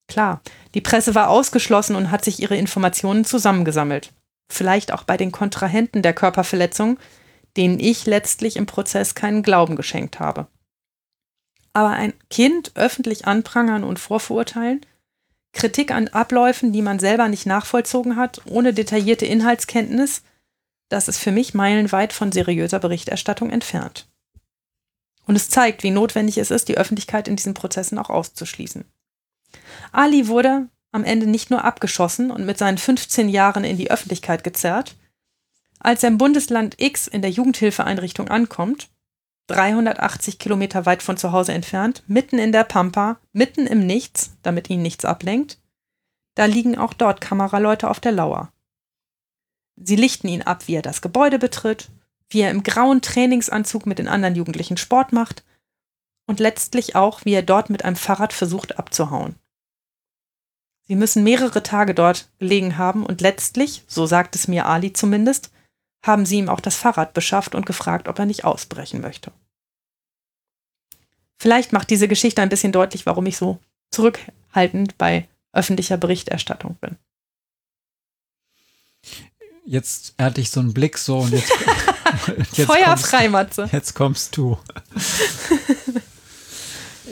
Klar, 0.08 0.42
die 0.74 0.82
Presse 0.82 1.16
war 1.16 1.30
ausgeschlossen 1.30 1.96
und 1.96 2.12
hat 2.12 2.26
sich 2.26 2.42
ihre 2.42 2.58
Informationen 2.58 3.24
zusammengesammelt. 3.24 4.12
Vielleicht 4.52 4.92
auch 4.92 5.04
bei 5.04 5.16
den 5.16 5.32
Kontrahenten 5.32 6.02
der 6.02 6.14
Körperverletzung, 6.14 7.00
denen 7.56 7.80
ich 7.80 8.06
letztlich 8.06 8.58
im 8.58 8.66
Prozess 8.66 9.16
keinen 9.16 9.42
Glauben 9.42 9.78
geschenkt 9.78 10.20
habe. 10.20 10.48
Aber 11.72 11.92
ein 11.92 12.14
Kind 12.30 12.74
öffentlich 12.76 13.26
anprangern 13.26 13.86
und 13.86 13.98
vorverurteilen, 13.98 14.86
Kritik 15.54 15.92
an 15.92 16.10
Abläufen, 16.10 16.74
die 16.74 16.82
man 16.82 17.00
selber 17.00 17.30
nicht 17.30 17.46
nachvollzogen 17.46 18.18
hat, 18.18 18.42
ohne 18.46 18.74
detaillierte 18.74 19.26
Inhaltskenntnis, 19.26 20.24
das 20.90 21.08
ist 21.08 21.20
für 21.20 21.32
mich 21.32 21.54
meilenweit 21.54 22.12
von 22.12 22.32
seriöser 22.32 22.80
Berichterstattung 22.80 23.50
entfernt. 23.50 24.08
Und 25.26 25.36
es 25.36 25.50
zeigt, 25.50 25.84
wie 25.84 25.92
notwendig 25.92 26.38
es 26.38 26.52
ist, 26.52 26.68
die 26.68 26.78
Öffentlichkeit 26.78 27.28
in 27.28 27.36
diesen 27.36 27.54
Prozessen 27.54 27.98
auch 27.98 28.10
auszuschließen. 28.10 28.86
Ali 29.92 30.28
wurde 30.28 30.68
am 30.92 31.04
Ende 31.04 31.28
nicht 31.28 31.50
nur 31.50 31.64
abgeschossen 31.64 32.32
und 32.32 32.46
mit 32.46 32.58
seinen 32.58 32.78
15 32.78 33.30
Jahren 33.30 33.64
in 33.64 33.78
die 33.78 33.92
Öffentlichkeit 33.92 34.44
gezerrt, 34.44 34.96
als 35.80 36.04
er 36.04 36.10
im 36.10 36.18
Bundesland 36.18 36.76
X 36.80 37.08
in 37.08 37.22
der 37.22 37.32
Jugendhilfeeinrichtung 37.32 38.30
ankommt, 38.30 38.90
380 39.48 40.40
Kilometer 40.40 40.86
weit 40.86 41.04
von 41.04 41.18
zu 41.18 41.32
Hause 41.32 41.54
entfernt, 41.54 42.04
mitten 42.08 42.38
in 42.38 42.52
der 42.52 42.64
Pampa, 42.64 43.18
mitten 43.34 43.68
im 43.68 43.86
Nichts, 43.86 44.38
damit 44.42 44.70
ihn 44.70 44.82
nichts 44.82 45.04
ablenkt, 45.04 45.60
da 46.36 46.46
liegen 46.46 46.78
auch 46.78 46.94
dort 46.94 47.22
Kameraleute 47.22 47.90
auf 47.90 48.00
der 48.00 48.14
Lauer. 48.14 48.52
Sie 49.76 49.96
lichten 49.96 50.28
ihn 50.28 50.44
ab, 50.44 50.68
wie 50.68 50.76
er 50.76 50.82
das 50.82 51.02
Gebäude 51.02 51.40
betritt, 51.40 51.90
wie 52.30 52.42
er 52.42 52.52
im 52.52 52.64
grauen 52.64 53.02
Trainingsanzug 53.02 53.86
mit 53.86 54.00
den 54.00 54.08
anderen 54.08 54.36
Jugendlichen 54.36 54.78
Sport 54.78 55.14
macht 55.14 55.44
und 56.26 56.40
letztlich 56.40 56.96
auch, 56.96 57.26
wie 57.26 57.34
er 57.34 57.44
dort 57.44 57.70
mit 57.70 57.86
einem 57.86 57.96
Fahrrad 57.96 58.34
versucht 58.34 58.80
abzuhauen. 58.80 59.36
Sie 60.88 60.96
müssen 60.96 61.24
mehrere 61.24 61.64
Tage 61.64 61.94
dort 61.94 62.30
gelegen 62.40 62.78
haben 62.78 63.06
und 63.06 63.22
letztlich, 63.22 63.84
so 63.88 64.06
sagt 64.06 64.36
es 64.36 64.48
mir 64.48 64.66
Ali 64.66 64.92
zumindest, 64.92 65.52
haben 66.06 66.26
sie 66.26 66.38
ihm 66.38 66.50
auch 66.50 66.60
das 66.60 66.76
Fahrrad 66.76 67.14
beschafft 67.14 67.56
und 67.56 67.66
gefragt, 67.66 68.08
ob 68.08 68.20
er 68.20 68.26
nicht 68.26 68.44
ausbrechen 68.44 69.00
möchte. 69.00 69.32
Vielleicht 71.40 71.74
macht 71.74 71.90
diese 71.90 72.08
Geschichte 72.08 72.42
ein 72.42 72.50
bisschen 72.50 72.72
deutlich, 72.72 73.06
warum 73.06 73.26
ich 73.26 73.38
so 73.38 73.60
zurückhaltend 73.92 74.98
bei 74.98 75.28
öffentlicher 75.54 75.98
Berichterstattung 75.98 76.76
bin. 76.82 76.98
Jetzt 79.66 80.16
hatte 80.20 80.42
ich 80.42 80.52
so 80.52 80.60
einen 80.60 80.74
Blick 80.74 80.98
so 80.98 81.20
und 81.20 81.32
jetzt, 81.32 81.50
jetzt 81.50 81.88
Feuerfrei, 82.66 83.30
Matze. 83.30 83.70
Jetzt 83.72 83.94
kommst 83.94 84.36
du. 84.38 84.58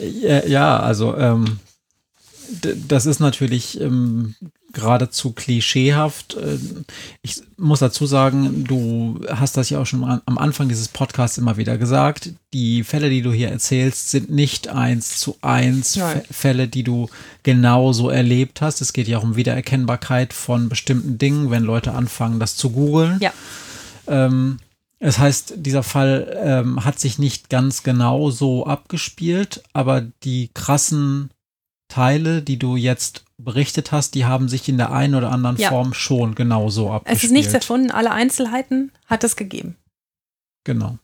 ja, 0.00 0.46
ja, 0.46 0.80
also 0.80 1.16
ähm, 1.16 1.58
das 2.88 3.06
ist 3.06 3.20
natürlich 3.20 3.80
ähm, 3.80 4.34
geradezu 4.72 5.32
klischeehaft. 5.32 6.34
Äh, 6.34 6.58
ich 7.22 7.42
muss 7.56 7.80
dazu 7.80 8.06
sagen, 8.06 8.64
du 8.64 9.20
hast 9.28 9.56
das 9.56 9.70
ja 9.70 9.80
auch 9.80 9.86
schon 9.86 10.04
am 10.04 10.38
Anfang 10.38 10.68
dieses 10.68 10.88
Podcasts 10.88 11.38
immer 11.38 11.56
wieder 11.56 11.78
gesagt. 11.78 12.30
Die 12.52 12.84
Fälle, 12.84 13.10
die 13.10 13.22
du 13.22 13.32
hier 13.32 13.50
erzählst, 13.50 14.10
sind 14.10 14.30
nicht 14.30 14.68
eins 14.68 15.18
zu 15.18 15.36
eins 15.42 15.96
Nein. 15.96 16.22
Fälle, 16.30 16.68
die 16.68 16.82
du 16.82 17.08
genauso 17.42 18.08
erlebt 18.10 18.60
hast. 18.60 18.80
Es 18.80 18.92
geht 18.92 19.08
ja 19.08 19.18
auch 19.18 19.24
um 19.24 19.36
Wiedererkennbarkeit 19.36 20.32
von 20.32 20.68
bestimmten 20.68 21.18
Dingen, 21.18 21.50
wenn 21.50 21.62
Leute 21.62 21.92
anfangen, 21.92 22.40
das 22.40 22.56
zu 22.56 22.70
googeln. 22.70 23.18
Ja. 23.20 23.32
Ähm, 24.06 24.58
das 25.02 25.18
heißt, 25.18 25.54
dieser 25.56 25.82
Fall 25.82 26.38
ähm, 26.40 26.84
hat 26.84 27.00
sich 27.00 27.18
nicht 27.18 27.50
ganz 27.50 27.82
genau 27.82 28.30
so 28.30 28.66
abgespielt, 28.66 29.64
aber 29.72 30.00
die 30.00 30.50
krassen 30.54 31.30
Teile, 31.88 32.40
die 32.40 32.56
du 32.56 32.76
jetzt 32.76 33.24
berichtet 33.36 33.90
hast, 33.90 34.14
die 34.14 34.24
haben 34.24 34.48
sich 34.48 34.68
in 34.68 34.76
der 34.78 34.92
einen 34.92 35.16
oder 35.16 35.32
anderen 35.32 35.56
ja. 35.56 35.70
Form 35.70 35.92
schon 35.92 36.36
genauso 36.36 36.90
abgespielt. 36.92 37.18
Es 37.18 37.24
ist 37.24 37.32
nichts 37.32 37.52
erfunden, 37.52 37.90
alle 37.90 38.12
Einzelheiten 38.12 38.92
hat 39.06 39.24
es 39.24 39.34
gegeben. 39.34 39.76
Genau. 40.62 40.98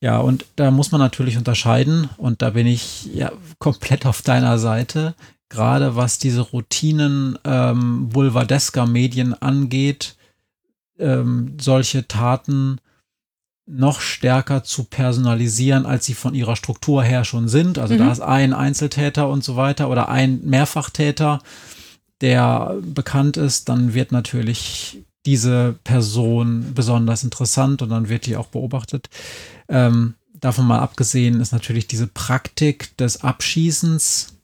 Ja, 0.00 0.18
und 0.18 0.46
da 0.56 0.70
muss 0.70 0.90
man 0.90 1.00
natürlich 1.00 1.36
unterscheiden, 1.36 2.08
und 2.16 2.40
da 2.40 2.50
bin 2.50 2.66
ich 2.66 3.04
ja 3.14 3.32
komplett 3.58 4.06
auf 4.06 4.22
deiner 4.22 4.58
Seite, 4.58 5.14
gerade 5.50 5.94
was 5.94 6.18
diese 6.18 6.40
Routinen 6.40 7.38
ähm, 7.44 8.08
Vulvadesker 8.14 8.86
Medien 8.86 9.34
angeht, 9.34 10.16
ähm, 10.98 11.58
solche 11.60 12.08
Taten 12.08 12.80
noch 13.66 14.00
stärker 14.00 14.62
zu 14.62 14.84
personalisieren, 14.84 15.86
als 15.86 16.04
sie 16.04 16.14
von 16.14 16.34
ihrer 16.34 16.56
Struktur 16.56 17.02
her 17.02 17.24
schon 17.24 17.48
sind. 17.48 17.78
Also 17.78 17.94
mhm. 17.94 17.98
da 17.98 18.12
ist 18.12 18.20
ein 18.20 18.52
Einzeltäter 18.52 19.28
und 19.28 19.42
so 19.42 19.56
weiter 19.56 19.88
oder 19.88 20.08
ein 20.08 20.40
Mehrfachtäter, 20.44 21.40
der 22.20 22.76
bekannt 22.82 23.36
ist, 23.36 23.68
dann 23.68 23.94
wird 23.94 24.12
natürlich 24.12 25.02
diese 25.26 25.78
Person 25.84 26.72
besonders 26.74 27.24
interessant 27.24 27.80
und 27.80 27.88
dann 27.88 28.08
wird 28.08 28.26
die 28.26 28.36
auch 28.36 28.48
beobachtet. 28.48 29.08
Ähm, 29.68 30.14
davon 30.34 30.66
mal 30.66 30.80
abgesehen 30.80 31.40
ist 31.40 31.52
natürlich 31.52 31.86
diese 31.86 32.06
Praktik 32.06 32.96
des 32.98 33.22
Abschießens 33.22 34.34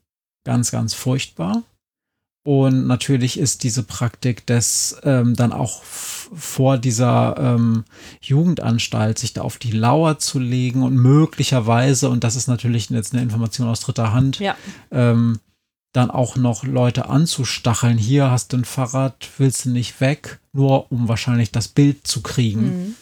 ganz, 0.44 0.70
ganz 0.70 0.94
furchtbar. 0.94 1.62
Und 2.42 2.86
natürlich 2.86 3.38
ist 3.38 3.64
diese 3.64 3.82
Praktik 3.82 4.46
des 4.46 4.96
ähm, 5.04 5.36
dann 5.36 5.52
auch 5.52 5.82
vor 5.82 6.78
dieser 6.78 7.36
ähm, 7.38 7.84
Jugendanstalt 8.22 9.18
sich 9.18 9.34
da 9.34 9.42
auf 9.42 9.58
die 9.58 9.72
Lauer 9.72 10.18
zu 10.18 10.38
legen 10.38 10.82
und 10.82 10.94
möglicherweise, 10.94 12.08
und 12.08 12.24
das 12.24 12.36
ist 12.36 12.48
natürlich 12.48 12.88
jetzt 12.88 13.12
eine 13.12 13.22
Information 13.22 13.68
aus 13.68 13.80
dritter 13.80 14.12
Hand, 14.12 14.38
ja. 14.38 14.56
ähm, 14.90 15.40
dann 15.92 16.10
auch 16.10 16.36
noch 16.36 16.64
Leute 16.64 17.08
anzustacheln. 17.08 17.98
Hier 17.98 18.30
hast 18.30 18.52
du 18.52 18.58
ein 18.58 18.64
Fahrrad, 18.64 19.28
willst 19.38 19.66
du 19.66 19.70
nicht 19.70 20.00
weg, 20.00 20.38
nur 20.52 20.90
um 20.90 21.08
wahrscheinlich 21.08 21.50
das 21.50 21.68
Bild 21.68 22.06
zu 22.06 22.22
kriegen. 22.22 22.62
Mhm. 22.62 22.94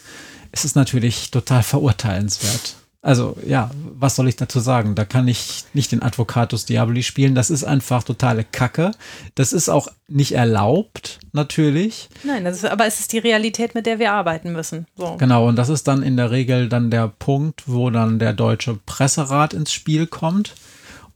Es 0.51 0.65
ist 0.65 0.75
natürlich 0.75 1.31
total 1.31 1.63
verurteilenswert. 1.63 2.75
Also 3.01 3.37
ja, 3.45 3.71
was 3.93 4.15
soll 4.15 4.27
ich 4.27 4.35
dazu 4.35 4.59
sagen? 4.59 4.93
Da 4.93 5.05
kann 5.05 5.27
ich 5.29 5.63
nicht 5.73 5.93
den 5.93 6.01
Advocatus 6.01 6.65
Diaboli 6.65 7.01
spielen. 7.01 7.33
Das 7.33 7.49
ist 7.49 7.63
einfach 7.63 8.03
totale 8.03 8.43
Kacke. 8.43 8.91
Das 9.35 9.53
ist 9.53 9.69
auch 9.69 9.87
nicht 10.09 10.33
erlaubt, 10.33 11.19
natürlich. 11.31 12.09
Nein, 12.23 12.45
ist, 12.45 12.65
aber 12.65 12.85
es 12.85 12.99
ist 12.99 13.13
die 13.13 13.19
Realität, 13.19 13.73
mit 13.73 13.85
der 13.85 13.99
wir 13.99 14.11
arbeiten 14.11 14.51
müssen. 14.51 14.85
So. 14.97 15.15
Genau, 15.17 15.47
und 15.47 15.55
das 15.55 15.69
ist 15.69 15.87
dann 15.87 16.03
in 16.03 16.17
der 16.17 16.31
Regel 16.31 16.67
dann 16.67 16.91
der 16.91 17.07
Punkt, 17.07 17.63
wo 17.67 17.89
dann 17.89 18.19
der 18.19 18.33
deutsche 18.33 18.77
Presserat 18.85 19.53
ins 19.53 19.71
Spiel 19.71 20.05
kommt 20.05 20.55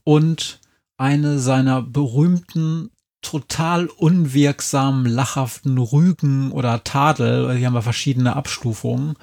und 0.04 0.60
eine 0.96 1.38
seiner 1.38 1.82
berühmten 1.82 2.90
total 3.20 3.86
unwirksamen, 3.86 5.06
lachhaften 5.06 5.76
Rügen 5.78 6.50
oder 6.52 6.84
Tadel, 6.84 7.58
die 7.58 7.66
haben 7.66 7.74
wir 7.74 7.82
verschiedene 7.82 8.36
Abstufungen, 8.36 9.16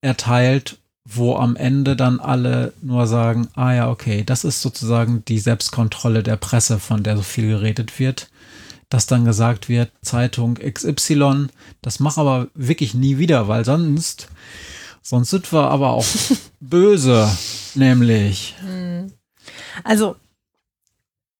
erteilt 0.00 0.78
wo 1.04 1.36
am 1.36 1.56
Ende 1.56 1.96
dann 1.96 2.18
alle 2.18 2.72
nur 2.80 3.06
sagen, 3.06 3.48
ah 3.54 3.72
ja, 3.72 3.90
okay, 3.90 4.24
das 4.24 4.44
ist 4.44 4.62
sozusagen 4.62 5.24
die 5.26 5.38
Selbstkontrolle 5.38 6.22
der 6.22 6.36
Presse, 6.36 6.78
von 6.78 7.02
der 7.02 7.16
so 7.16 7.22
viel 7.22 7.48
geredet 7.48 7.98
wird, 7.98 8.30
dass 8.88 9.06
dann 9.06 9.24
gesagt 9.24 9.68
wird, 9.68 9.90
Zeitung 10.02 10.54
XY, 10.54 11.48
das 11.82 12.00
mach 12.00 12.16
aber 12.16 12.48
wirklich 12.54 12.94
nie 12.94 13.18
wieder, 13.18 13.48
weil 13.48 13.64
sonst, 13.64 14.28
sonst 15.02 15.30
sind 15.30 15.52
wir 15.52 15.70
aber 15.70 15.90
auch 15.90 16.06
böse, 16.60 17.30
nämlich. 17.74 18.54
Hm. 18.60 19.12
Also 19.82 20.16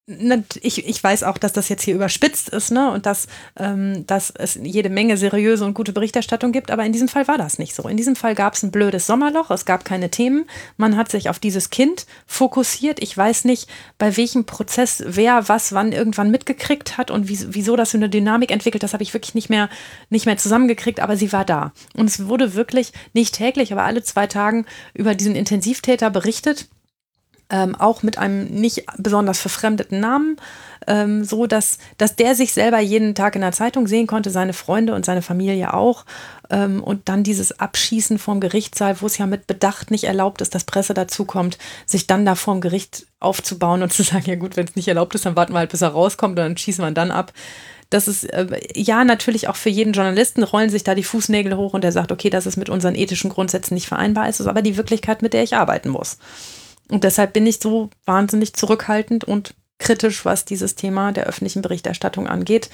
ich, 0.07 0.87
ich 0.87 1.03
weiß 1.03 1.23
auch, 1.23 1.39
dass 1.39 1.55
das 1.55 1.71
jetzt 1.71 1.83
hier 1.83 1.95
überspitzt 1.95 2.51
ist, 2.51 2.71
ne? 2.71 2.91
Und 2.91 3.07
dass, 3.07 3.27
ähm, 3.57 4.07
dass 4.07 4.31
es 4.31 4.59
jede 4.63 4.91
Menge 4.91 5.17
seriöse 5.17 5.65
und 5.65 5.73
gute 5.73 5.95
Berichterstattung 5.95 6.53
gibt, 6.53 6.71
aber 6.71 6.85
in 6.85 6.93
diesem 6.93 7.09
Fall 7.09 7.27
war 7.27 7.39
das 7.39 7.59
nicht 7.59 7.75
so. 7.75 7.89
In 7.89 7.97
diesem 7.97 8.15
Fall 8.15 8.35
gab 8.35 8.53
es 8.53 8.63
ein 8.63 8.71
blödes 8.71 9.07
Sommerloch, 9.07 9.51
es 9.51 9.65
gab 9.65 9.87
keine 9.87 10.11
Themen, 10.11 10.45
man 10.77 10.99
hat 10.99 11.11
sich 11.11 11.31
auf 11.31 11.39
dieses 11.39 11.71
Kind 11.71 12.05
fokussiert. 12.27 13.03
Ich 13.03 13.17
weiß 13.17 13.47
nicht, 13.47 13.67
bei 13.97 14.15
welchem 14.19 14.45
Prozess 14.45 15.03
wer 15.07 15.49
was 15.49 15.73
wann 15.73 15.93
irgendwann 15.93 16.31
mitgekriegt 16.31 16.99
hat 16.99 17.11
und 17.11 17.29
wie, 17.29 17.39
wieso 17.55 17.75
das 17.75 17.93
für 17.93 17.97
eine 17.97 18.11
Dynamik 18.11 18.51
entwickelt, 18.51 18.83
das 18.83 18.93
habe 18.93 19.03
ich 19.03 19.15
wirklich 19.15 19.35
nicht 19.35 19.49
mehr, 19.49 19.71
nicht 20.11 20.27
mehr 20.27 20.37
zusammengekriegt, 20.37 21.01
aber 21.01 21.17
sie 21.17 21.33
war 21.33 21.47
da. 21.47 21.73
Und 21.95 22.11
es 22.11 22.27
wurde 22.27 22.55
wirklich 22.55 22.93
nicht 23.15 23.35
täglich, 23.35 23.73
aber 23.73 23.85
alle 23.85 24.03
zwei 24.03 24.27
Tagen 24.27 24.67
über 24.93 25.15
diesen 25.15 25.35
Intensivtäter 25.35 26.11
berichtet 26.11 26.67
ähm, 27.55 27.77
auch 27.77 28.03
mit 28.03 28.19
einem 28.19 28.47
nicht 28.47 28.85
besonders 28.99 29.39
verfremdeten 29.39 30.01
Namen, 30.01 30.39
ähm, 30.89 31.23
so 31.23 31.47
dass, 31.47 31.79
dass 31.99 32.17
der 32.17 32.35
sich 32.35 32.53
selber 32.53 32.81
jeden 32.81 33.15
Tag 33.15 33.37
in 33.37 33.43
der 33.43 33.53
Zeitung 33.53 33.87
sehen 33.87 34.09
konnte, 34.09 34.31
seine 34.31 34.53
Freunde 34.53 34.93
und 34.93 35.05
seine 35.05 35.23
Familie 35.23 35.73
auch. 35.73 36.05
Ähm, 36.51 36.83
und 36.83 37.09
dann 37.09 37.23
dieses 37.23 37.61
Abschießen 37.61 38.19
vom 38.19 38.41
Gerichtssaal, 38.41 39.01
wo 39.01 39.07
es 39.07 39.19
ja 39.19 39.27
mit 39.27 39.47
Bedacht 39.47 39.93
nicht 39.93 40.03
erlaubt 40.03 40.41
ist, 40.41 40.57
dass 40.57 40.65
Presse 40.65 40.95
dazukommt, 40.95 41.59
sich 41.87 42.09
dann 42.09 42.27
da 42.27 42.35
vorm 42.35 42.61
Gericht 42.61 43.07
aufzubauen 43.21 43.85
und 43.85 43.93
zu 43.93 44.03
sagen, 44.03 44.25
ja 44.27 44.35
gut, 44.35 44.57
wenn 44.57 44.67
es 44.67 44.75
nicht 44.75 44.89
erlaubt 44.89 45.15
ist, 45.15 45.25
dann 45.25 45.37
warten 45.37 45.53
wir 45.53 45.61
halt, 45.61 45.71
bis 45.71 45.83
er 45.83 45.91
rauskommt 45.91 46.33
und 46.33 46.45
dann 46.45 46.57
schießen 46.57 46.85
wir 46.85 46.91
dann 46.91 47.13
ab 47.13 47.33
das 47.91 48.09
ist 48.09 48.25
äh, 48.25 48.61
ja 48.75 49.05
natürlich 49.05 49.47
auch 49.47 49.55
für 49.55 49.69
jeden 49.69 49.93
Journalisten 49.93 50.43
rollen 50.43 50.71
sich 50.71 50.83
da 50.83 50.97
die 50.97 51.05
Fußnägel 51.05 51.57
hoch 51.57 51.75
und 51.75 51.85
der 51.85 51.93
sagt, 51.93 52.11
okay, 52.11 52.29
das 52.29 52.45
ist 52.45 52.57
mit 52.57 52.69
unseren 52.69 52.97
ethischen 52.97 53.31
Grundsätzen 53.31 53.75
nicht 53.75 53.87
vereinbar, 53.87 54.29
ist 54.29 54.41
es 54.41 54.49
aber 54.49 54.63
die 54.63 54.77
Wirklichkeit, 54.77 55.23
mit 55.23 55.33
der 55.33 55.45
ich 55.45 55.55
arbeiten 55.55 55.91
muss. 55.91 56.19
Und 56.91 57.05
deshalb 57.05 57.33
bin 57.33 57.47
ich 57.47 57.61
so 57.61 57.91
wahnsinnig 58.05 58.55
zurückhaltend 58.55 59.25
und 59.25 59.55
kritisch, 59.79 60.25
was 60.25 60.45
dieses 60.45 60.75
Thema 60.75 61.13
der 61.13 61.25
öffentlichen 61.25 61.63
Berichterstattung 61.63 62.29
angeht. 62.29 62.71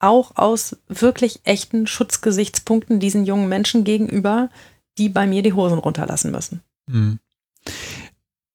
Auch 0.00 0.36
aus 0.36 0.76
wirklich 0.86 1.40
echten 1.44 1.86
Schutzgesichtspunkten 1.86 3.00
diesen 3.00 3.24
jungen 3.24 3.48
Menschen 3.48 3.84
gegenüber, 3.84 4.48
die 4.96 5.08
bei 5.08 5.26
mir 5.26 5.42
die 5.42 5.52
Hosen 5.52 5.78
runterlassen 5.78 6.30
müssen. 6.30 6.62
Mhm. 6.86 7.18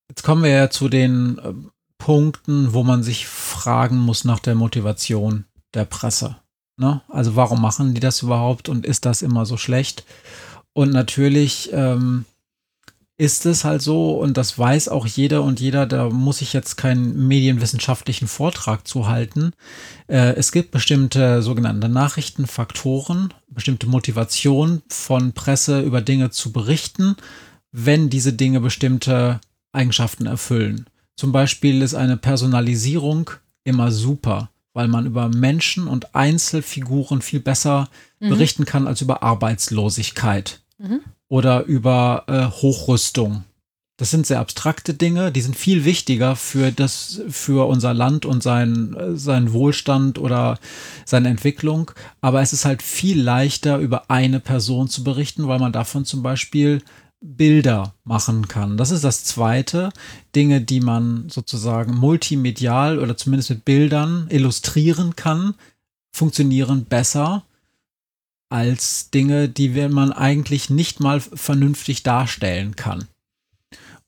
Jetzt 0.10 0.24
kommen 0.24 0.44
wir 0.44 0.52
ja 0.52 0.70
zu 0.70 0.90
den 0.90 1.40
äh, 1.40 1.54
Punkten, 1.98 2.74
wo 2.74 2.84
man 2.84 3.04
sich 3.04 3.28
fragen 3.28 3.98
muss 3.98 4.26
nach 4.26 4.40
der 4.40 4.56
Motivation 4.56 5.46
der 5.74 5.86
Presse. 5.86 6.38
Ne? 6.78 7.02
Also 7.08 7.36
warum 7.36 7.62
machen 7.62 7.94
die 7.94 8.00
das 8.00 8.22
überhaupt 8.22 8.70
und 8.70 8.86
ist 8.86 9.06
das 9.06 9.22
immer 9.22 9.46
so 9.46 9.58
schlecht? 9.58 10.06
Und 10.74 10.92
natürlich 10.92 11.70
ähm, 11.72 12.26
ist 13.24 13.46
es 13.46 13.64
halt 13.64 13.82
so, 13.82 14.12
und 14.20 14.36
das 14.36 14.60
weiß 14.60 14.90
auch 14.90 15.08
jeder 15.08 15.44
und 15.44 15.62
jeder, 15.62 15.86
da 15.86 16.10
muss 16.10 16.42
ich 16.42 16.52
jetzt 16.52 16.76
keinen 16.76 17.26
medienwissenschaftlichen 17.26 18.28
Vortrag 18.28 18.86
zu 18.86 19.08
halten. 19.08 19.54
Äh, 20.08 20.34
es 20.36 20.52
gibt 20.52 20.72
bestimmte 20.72 21.42
sogenannte 21.42 21.88
Nachrichtenfaktoren, 21.88 23.34
bestimmte 23.48 23.88
Motivation 23.88 24.82
von 24.90 25.32
Presse 25.32 25.80
über 25.80 26.02
Dinge 26.02 26.32
zu 26.32 26.52
berichten, 26.52 27.16
wenn 27.72 28.10
diese 28.10 28.34
Dinge 28.34 28.60
bestimmte 28.60 29.40
Eigenschaften 29.72 30.26
erfüllen. 30.26 30.88
Zum 31.16 31.32
Beispiel 31.32 31.82
ist 31.82 31.94
eine 31.94 32.18
Personalisierung 32.18 33.30
immer 33.64 33.94
super, 33.94 34.50
weil 34.74 34.90
man 34.90 35.06
über 35.06 35.30
Menschen 35.30 35.88
und 35.88 36.14
Einzelfiguren 36.14 37.22
viel 37.22 37.40
besser 37.40 37.88
mhm. 38.20 38.30
berichten 38.32 38.66
kann 38.66 38.86
als 38.86 39.00
über 39.00 39.24
Arbeitslosigkeit. 39.24 40.60
Mhm 40.84 41.02
oder 41.34 41.64
über 41.64 42.26
äh, 42.28 42.46
Hochrüstung. 42.46 43.44
Das 43.98 44.12
sind 44.12 44.28
sehr 44.28 44.40
abstrakte 44.40 44.94
Dinge, 44.94 45.32
die 45.32 45.42
sind 45.42 45.56
viel 45.56 45.84
wichtiger 45.84 46.36
für 46.36 46.72
das, 46.72 47.22
für 47.28 47.68
unser 47.68 47.92
Land 47.92 48.28
und 48.28 48.44
sein, 48.44 48.96
seinen 49.16 49.52
Wohlstand 49.52 50.20
oder 50.20 50.60
seine 51.06 51.30
Entwicklung. 51.30 51.90
Aber 52.22 52.44
es 52.44 52.54
ist 52.54 52.66
halt 52.66 52.84
viel 52.84 53.20
leichter, 53.20 53.80
über 53.80 54.12
eine 54.12 54.40
Person 54.40 54.90
zu 54.90 55.04
berichten, 55.04 55.48
weil 55.48 55.58
man 55.58 55.72
davon 55.72 56.06
zum 56.06 56.22
Beispiel 56.22 56.84
Bilder 57.20 57.96
machen 58.04 58.48
kann. 58.48 58.78
Das 58.78 58.92
ist 58.92 59.04
das 59.04 59.24
zweite. 59.24 59.90
Dinge, 60.36 60.62
die 60.62 60.82
man 60.82 61.30
sozusagen 61.30 61.96
multimedial 61.96 63.00
oder 63.00 63.18
zumindest 63.18 63.50
mit 63.50 63.66
Bildern 63.66 64.28
illustrieren 64.30 65.16
kann, 65.16 65.56
funktionieren 66.16 66.86
besser 66.86 67.44
als 68.54 69.10
Dinge, 69.10 69.50
die 69.50 69.70
man 69.90 70.14
eigentlich 70.14 70.70
nicht 70.70 71.00
mal 71.00 71.20
vernünftig 71.20 72.04
darstellen 72.04 72.76
kann. 72.76 73.08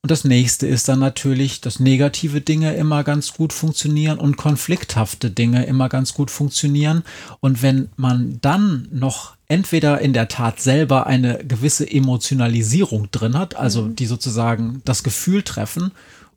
Und 0.03 0.11
das 0.11 0.23
nächste 0.23 0.67
ist 0.67 0.87
dann 0.87 0.99
natürlich, 0.99 1.61
dass 1.61 1.79
negative 1.79 2.39
Dinge 2.39 2.75
immer 2.75 3.03
ganz 3.03 3.33
gut 3.33 3.51
funktionieren 3.51 4.19
und 4.19 4.37
konflikthafte 4.37 5.31
Dinge 5.31 5.65
immer 5.65 5.89
ganz 5.89 6.13
gut 6.13 6.29
funktionieren. 6.29 7.03
Und 7.39 7.63
wenn 7.63 7.89
man 7.95 8.37
dann 8.41 8.87
noch 8.91 9.35
entweder 9.47 10.01
in 10.01 10.13
der 10.13 10.27
Tat 10.27 10.59
selber 10.59 11.07
eine 11.07 11.43
gewisse 11.43 11.89
Emotionalisierung 11.91 13.09
drin 13.09 13.35
hat, 13.35 13.55
also 13.55 13.81
mhm. 13.81 13.95
die 13.95 14.05
sozusagen 14.05 14.83
das 14.85 15.01
Gefühl 15.01 15.41
treffen, 15.41 15.91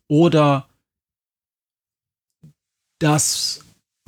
oder 0.09 0.66
das 3.00 3.61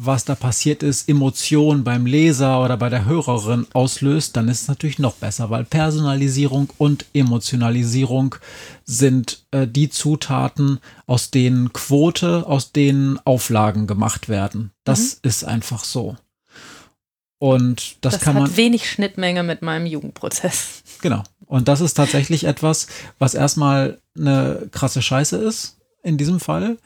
was 0.02 0.24
da 0.24 0.34
passiert 0.34 0.82
ist, 0.82 1.10
Emotionen 1.10 1.84
beim 1.84 2.06
Leser 2.06 2.64
oder 2.64 2.78
bei 2.78 2.88
der 2.88 3.04
Hörerin 3.04 3.66
auslöst, 3.74 4.34
dann 4.34 4.48
ist 4.48 4.62
es 4.62 4.68
natürlich 4.68 4.98
noch 4.98 5.14
besser, 5.14 5.50
weil 5.50 5.64
Personalisierung 5.64 6.70
und 6.78 7.04
Emotionalisierung 7.12 8.36
sind 8.84 9.44
äh, 9.50 9.66
die 9.66 9.90
Zutaten, 9.90 10.78
aus 11.06 11.30
denen 11.30 11.74
Quote, 11.74 12.46
aus 12.46 12.72
denen 12.72 13.18
Auflagen 13.26 13.86
gemacht 13.86 14.30
werden. 14.30 14.70
Das 14.84 15.16
mhm. 15.16 15.28
ist 15.28 15.44
einfach 15.44 15.84
so. 15.84 16.16
Und 17.38 17.96
das, 18.00 18.14
das 18.14 18.22
kann 18.22 18.36
man. 18.36 18.56
wenig 18.56 18.88
Schnittmenge 18.90 19.42
mit 19.42 19.60
meinem 19.60 19.84
Jugendprozess. 19.84 20.82
Genau. 21.02 21.22
Und 21.44 21.68
das 21.68 21.80
ist 21.80 21.94
tatsächlich 21.94 22.44
etwas, 22.44 22.86
was 23.18 23.34
erstmal 23.34 23.98
eine 24.16 24.68
krasse 24.72 25.02
Scheiße 25.02 25.36
ist 25.36 25.78
in 26.02 26.16
diesem 26.16 26.40
Fall. 26.40 26.78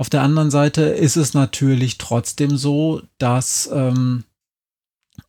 Auf 0.00 0.08
der 0.08 0.22
anderen 0.22 0.50
Seite 0.50 0.80
ist 0.84 1.16
es 1.16 1.34
natürlich 1.34 1.98
trotzdem 1.98 2.56
so, 2.56 3.02
dass 3.18 3.68
ähm, 3.70 4.24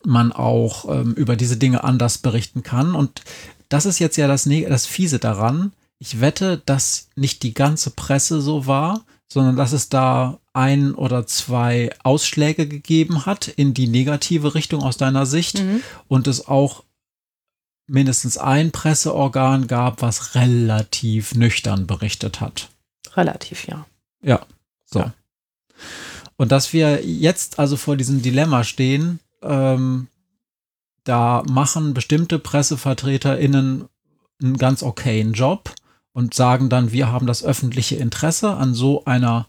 man 0.06 0.32
auch 0.32 0.88
ähm, 0.90 1.14
über 1.14 1.36
diese 1.36 1.58
Dinge 1.58 1.84
anders 1.84 2.20
berichten 2.20 2.64
kann. 2.64 2.96
Und 2.96 3.22
das 3.68 3.86
ist 3.86 4.00
jetzt 4.00 4.16
ja 4.16 4.30
das, 4.30 4.46
das 4.46 4.86
Fiese 4.86 5.20
daran. 5.20 5.74
Ich 6.00 6.22
wette, 6.22 6.62
dass 6.66 7.10
nicht 7.18 7.44
die 7.44 7.54
ganze 7.54 7.90
Presse 7.90 8.40
so 8.40 8.66
war, 8.66 9.04
sondern 9.28 9.58
dass 9.58 9.74
es 9.74 9.90
da 9.90 10.40
ein 10.54 10.96
oder 10.96 11.28
zwei 11.28 11.90
Ausschläge 12.02 12.66
gegeben 12.66 13.26
hat 13.26 13.50
in 13.50 13.74
die 13.74 13.90
negative 13.90 14.56
Richtung 14.56 14.84
aus 14.84 14.96
deiner 14.96 15.26
Sicht 15.26 15.60
mhm. 15.60 15.84
und 16.08 16.28
es 16.28 16.48
auch 16.48 16.86
mindestens 17.88 18.38
ein 18.38 18.72
Presseorgan 18.72 19.68
gab, 19.68 20.02
was 20.02 20.36
relativ 20.36 21.36
nüchtern 21.36 21.88
berichtet 21.88 22.40
hat. 22.40 22.70
Relativ, 23.18 23.68
ja. 23.68 23.86
Ja, 24.24 24.46
so. 24.92 25.00
Ja. 25.00 25.14
Und 26.38 26.52
dass 26.52 26.74
wir 26.74 27.06
jetzt 27.06 27.60
also 27.60 27.78
vor 27.78 27.98
diesem 27.98 28.22
Dilemma 28.22 28.64
stehen, 28.64 29.20
ähm, 29.44 30.08
da 31.04 31.44
machen 31.50 31.94
bestimmte 31.94 32.40
PressevertreterInnen 32.40 33.88
einen 34.42 34.58
ganz 34.58 34.84
okayen 34.84 35.34
Job 35.34 35.74
und 36.14 36.34
sagen 36.34 36.70
dann, 36.70 36.92
wir 36.92 37.12
haben 37.12 37.28
das 37.28 37.44
öffentliche 37.44 37.96
Interesse 37.96 38.56
an 38.56 38.74
so 38.74 39.06
einer 39.06 39.48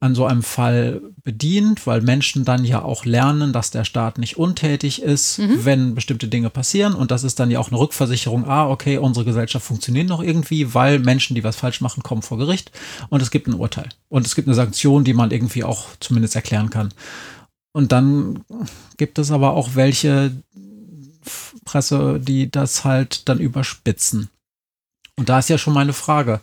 an 0.00 0.14
so 0.14 0.26
einem 0.26 0.42
Fall 0.42 1.00
bedient, 1.22 1.86
weil 1.86 2.00
Menschen 2.00 2.44
dann 2.44 2.64
ja 2.64 2.82
auch 2.82 3.04
lernen, 3.04 3.52
dass 3.52 3.70
der 3.70 3.84
Staat 3.84 4.18
nicht 4.18 4.36
untätig 4.36 5.00
ist, 5.00 5.38
mhm. 5.38 5.64
wenn 5.64 5.94
bestimmte 5.94 6.26
Dinge 6.26 6.50
passieren. 6.50 6.94
Und 6.94 7.10
das 7.12 7.22
ist 7.22 7.38
dann 7.38 7.50
ja 7.50 7.60
auch 7.60 7.68
eine 7.68 7.78
Rückversicherung. 7.78 8.44
Ah, 8.48 8.68
okay, 8.68 8.98
unsere 8.98 9.24
Gesellschaft 9.24 9.64
funktioniert 9.64 10.08
noch 10.08 10.22
irgendwie, 10.22 10.74
weil 10.74 10.98
Menschen, 10.98 11.34
die 11.34 11.44
was 11.44 11.56
falsch 11.56 11.80
machen, 11.80 12.02
kommen 12.02 12.22
vor 12.22 12.38
Gericht 12.38 12.72
und 13.10 13.22
es 13.22 13.30
gibt 13.30 13.46
ein 13.46 13.54
Urteil. 13.54 13.88
Und 14.08 14.26
es 14.26 14.34
gibt 14.34 14.48
eine 14.48 14.56
Sanktion, 14.56 15.04
die 15.04 15.14
man 15.14 15.30
irgendwie 15.30 15.62
auch 15.62 15.86
zumindest 16.00 16.34
erklären 16.34 16.70
kann. 16.70 16.92
Und 17.72 17.92
dann 17.92 18.44
gibt 18.96 19.18
es 19.18 19.30
aber 19.30 19.52
auch 19.52 19.70
welche 19.74 20.32
Presse, 21.64 22.20
die 22.20 22.50
das 22.50 22.84
halt 22.84 23.28
dann 23.28 23.38
überspitzen. 23.38 24.28
Und 25.16 25.28
da 25.28 25.38
ist 25.38 25.48
ja 25.48 25.58
schon 25.58 25.74
meine 25.74 25.92
Frage 25.92 26.40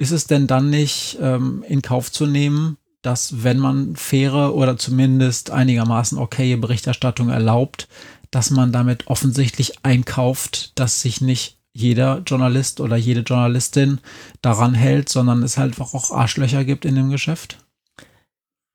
ist 0.00 0.12
es 0.12 0.26
denn 0.26 0.46
dann 0.46 0.70
nicht 0.70 1.18
ähm, 1.20 1.62
in 1.68 1.82
Kauf 1.82 2.10
zu 2.10 2.26
nehmen, 2.26 2.78
dass 3.02 3.44
wenn 3.44 3.58
man 3.58 3.96
faire 3.96 4.54
oder 4.54 4.78
zumindest 4.78 5.50
einigermaßen 5.50 6.16
okaye 6.16 6.56
Berichterstattung 6.56 7.28
erlaubt, 7.28 7.86
dass 8.30 8.50
man 8.50 8.72
damit 8.72 9.08
offensichtlich 9.08 9.84
einkauft, 9.84 10.72
dass 10.78 11.02
sich 11.02 11.20
nicht 11.20 11.58
jeder 11.74 12.22
Journalist 12.26 12.80
oder 12.80 12.96
jede 12.96 13.20
Journalistin 13.20 14.00
daran 14.40 14.72
hält, 14.72 15.10
sondern 15.10 15.42
es 15.42 15.58
halt 15.58 15.78
auch 15.78 16.10
Arschlöcher 16.10 16.64
gibt 16.64 16.86
in 16.86 16.94
dem 16.94 17.10
Geschäft? 17.10 17.58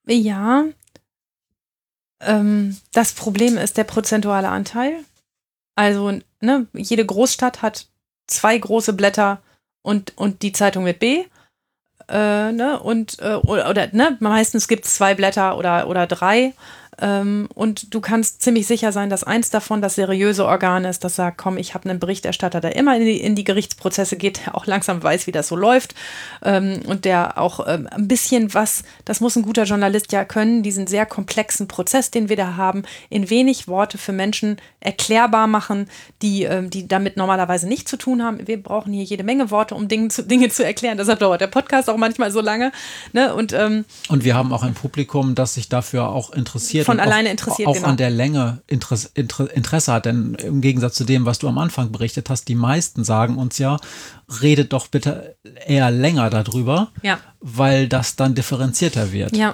Ja. 0.08 0.66
Ähm, 2.22 2.78
das 2.94 3.14
Problem 3.14 3.58
ist 3.58 3.78
der 3.78 3.84
prozentuale 3.84 4.50
Anteil. 4.50 5.04
Also, 5.74 6.20
ne, 6.40 6.68
jede 6.74 7.06
Großstadt 7.06 7.64
hat 7.64 7.88
zwei 8.28 8.56
große 8.56 8.94
Blätter 8.94 9.42
und, 9.86 10.18
und 10.18 10.42
die 10.42 10.52
Zeitung 10.52 10.84
mit 10.84 11.00
B. 11.00 11.26
Äh, 12.08 12.52
ne? 12.52 12.80
Und 12.82 13.20
äh, 13.20 13.36
oder, 13.36 13.88
ne? 13.92 14.18
meistens 14.20 14.68
gibt 14.68 14.86
es 14.86 14.96
zwei 14.96 15.16
Blätter 15.16 15.58
oder, 15.58 15.88
oder 15.88 16.08
drei 16.08 16.54
und 17.02 17.94
du 17.94 18.00
kannst 18.00 18.42
ziemlich 18.42 18.68
sicher 18.68 18.92
sein, 18.92 19.10
dass 19.10 19.24
eins 19.24 19.50
davon 19.50 19.82
das 19.82 19.96
seriöse 19.96 20.46
Organ 20.46 20.86
ist, 20.86 21.04
das 21.04 21.16
sagt, 21.16 21.38
komm, 21.38 21.58
ich 21.58 21.74
habe 21.74 21.90
einen 21.90 22.00
Berichterstatter, 22.00 22.62
der 22.62 22.76
immer 22.76 22.96
in 22.96 23.06
die, 23.06 23.20
in 23.20 23.36
die, 23.36 23.44
Gerichtsprozesse 23.44 24.16
geht, 24.16 24.46
der 24.46 24.56
auch 24.56 24.66
langsam 24.66 25.04
weiß, 25.04 25.28
wie 25.28 25.32
das 25.32 25.50
so 25.50 25.56
läuft 25.56 25.94
ähm, 26.42 26.82
und 26.88 27.04
der 27.06 27.38
auch 27.38 27.68
ähm, 27.68 27.88
ein 27.92 28.08
bisschen 28.08 28.54
was, 28.54 28.84
das 29.04 29.20
muss 29.20 29.36
ein 29.36 29.44
guter 29.44 29.64
Journalist 29.64 30.14
ja 30.14 30.24
können, 30.24 30.64
diesen 30.64 30.88
sehr 30.88 31.06
komplexen 31.06 31.68
Prozess, 31.68 32.12
den 32.12 32.30
wir 32.30 32.38
da 32.38 32.56
haben, 32.56 32.84
in 33.10 33.30
wenig 33.30 33.68
Worte 33.68 33.98
für 33.98 34.14
Menschen 34.14 34.58
erklärbar 34.80 35.48
machen, 35.48 35.90
die, 36.22 36.44
ähm, 36.44 36.70
die 36.70 36.88
damit 36.88 37.18
normalerweise 37.18 37.68
nichts 37.68 37.92
zu 37.92 37.98
tun 37.98 38.24
haben. 38.24 38.48
Wir 38.48 38.62
brauchen 38.62 38.94
hier 38.94 39.04
jede 39.04 39.24
Menge 39.24 39.52
Worte, 39.52 39.76
um 39.76 39.88
Dinge 39.88 40.08
zu, 40.08 40.24
Dinge 40.24 40.50
zu 40.50 40.64
erklären. 40.64 40.98
Deshalb 40.98 41.20
dauert 41.20 41.42
der 41.42 41.48
Podcast 41.48 41.90
auch 41.90 41.98
manchmal 41.98 42.32
so 42.32 42.40
lange. 42.40 42.72
Ne? 43.12 43.34
Und, 43.34 43.52
ähm, 43.52 43.86
und 44.08 44.24
wir 44.24 44.36
haben 44.36 44.54
auch 44.54 44.64
ein 44.64 44.74
Publikum, 44.74 45.36
das 45.36 45.56
sich 45.56 45.68
dafür 45.68 46.10
auch 46.10 46.32
interessiert 46.32 46.85
von 46.86 47.00
alleine 47.00 47.30
interessiert. 47.30 47.68
Auch 47.68 47.74
genau. 47.74 47.88
an 47.88 47.98
der 47.98 48.10
Länge 48.10 48.62
Interesse, 48.68 49.10
Interesse 49.16 49.94
hat. 49.94 50.06
Denn 50.06 50.36
im 50.36 50.62
Gegensatz 50.62 50.96
zu 50.96 51.04
dem, 51.04 51.26
was 51.26 51.40
du 51.40 51.48
am 51.48 51.58
Anfang 51.58 51.92
berichtet 51.92 52.30
hast, 52.30 52.48
die 52.48 52.56
meisten 52.56 53.04
sagen 53.04 53.38
uns 53.38 53.58
ja, 53.58 53.78
redet 54.42 54.74
doch 54.74 54.88
bitte 54.88 55.36
eher 55.66 55.92
länger 55.92 56.30
darüber, 56.30 56.90
ja. 57.02 57.20
weil 57.40 57.88
das 57.88 58.16
dann 58.16 58.36
differenzierter 58.36 59.12
wird. 59.12 59.36
Ja, 59.36 59.54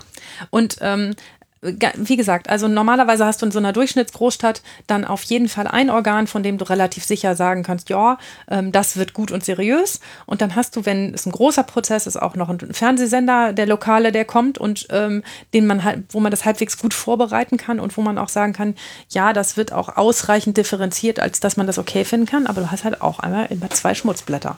und 0.49 0.77
ähm, 0.81 1.15
wie 1.61 2.17
gesagt, 2.17 2.49
also 2.49 2.67
normalerweise 2.67 3.23
hast 3.23 3.41
du 3.41 3.45
in 3.45 3.51
so 3.51 3.59
einer 3.59 3.71
Durchschnittsgroßstadt 3.71 4.63
dann 4.87 5.05
auf 5.05 5.21
jeden 5.23 5.47
Fall 5.47 5.67
ein 5.67 5.91
Organ, 5.91 6.25
von 6.25 6.41
dem 6.41 6.57
du 6.57 6.67
relativ 6.67 7.05
sicher 7.05 7.35
sagen 7.35 7.61
kannst, 7.61 7.89
ja, 7.89 8.17
ähm, 8.49 8.71
das 8.71 8.97
wird 8.97 9.13
gut 9.13 9.31
und 9.31 9.45
seriös. 9.45 9.99
Und 10.25 10.41
dann 10.41 10.55
hast 10.55 10.75
du, 10.75 10.85
wenn 10.87 11.13
es 11.13 11.27
ein 11.27 11.31
großer 11.31 11.61
Prozess 11.61 12.07
ist, 12.07 12.19
auch 12.19 12.35
noch 12.35 12.49
einen 12.49 12.73
Fernsehsender, 12.73 13.53
der 13.53 13.67
Lokale, 13.67 14.11
der 14.11 14.25
kommt 14.25 14.57
und 14.57 14.87
ähm, 14.89 15.23
den 15.53 15.67
man 15.67 15.83
halt, 15.83 16.05
wo 16.09 16.19
man 16.19 16.31
das 16.31 16.45
halbwegs 16.45 16.79
gut 16.79 16.95
vorbereiten 16.95 17.57
kann 17.57 17.79
und 17.79 17.95
wo 17.95 18.01
man 18.01 18.17
auch 18.17 18.29
sagen 18.29 18.53
kann, 18.53 18.75
ja, 19.09 19.31
das 19.31 19.55
wird 19.55 19.71
auch 19.71 19.97
ausreichend 19.97 20.57
differenziert, 20.57 21.19
als 21.19 21.41
dass 21.41 21.57
man 21.57 21.67
das 21.67 21.77
okay 21.77 22.05
finden 22.05 22.25
kann. 22.25 22.47
Aber 22.47 22.61
du 22.61 22.71
hast 22.71 22.85
halt 22.85 23.01
auch 23.01 23.19
einmal 23.19 23.47
immer 23.51 23.69
zwei 23.69 23.93
Schmutzblätter 23.93 24.57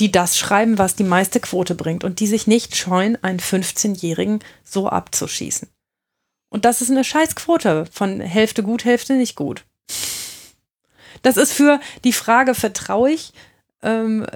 die 0.00 0.12
das 0.12 0.38
schreiben, 0.38 0.78
was 0.78 0.94
die 0.94 1.02
meiste 1.02 1.40
Quote 1.40 1.74
bringt 1.74 2.04
und 2.04 2.20
die 2.20 2.28
sich 2.28 2.46
nicht 2.46 2.76
scheuen, 2.76 3.18
einen 3.22 3.40
15-Jährigen 3.40 4.38
so 4.62 4.88
abzuschießen. 4.88 5.68
Und 6.48 6.64
das 6.64 6.80
ist 6.80 6.90
eine 6.90 7.04
Scheißquote 7.04 7.86
von 7.90 8.20
Hälfte 8.20 8.62
gut, 8.62 8.84
Hälfte 8.84 9.14
nicht 9.14 9.36
gut. 9.36 9.64
Das 11.22 11.36
ist 11.36 11.52
für 11.52 11.80
die 12.04 12.12
Frage, 12.12 12.54
vertraue 12.54 13.10
ich, 13.10 13.32
ähm, 13.82 14.26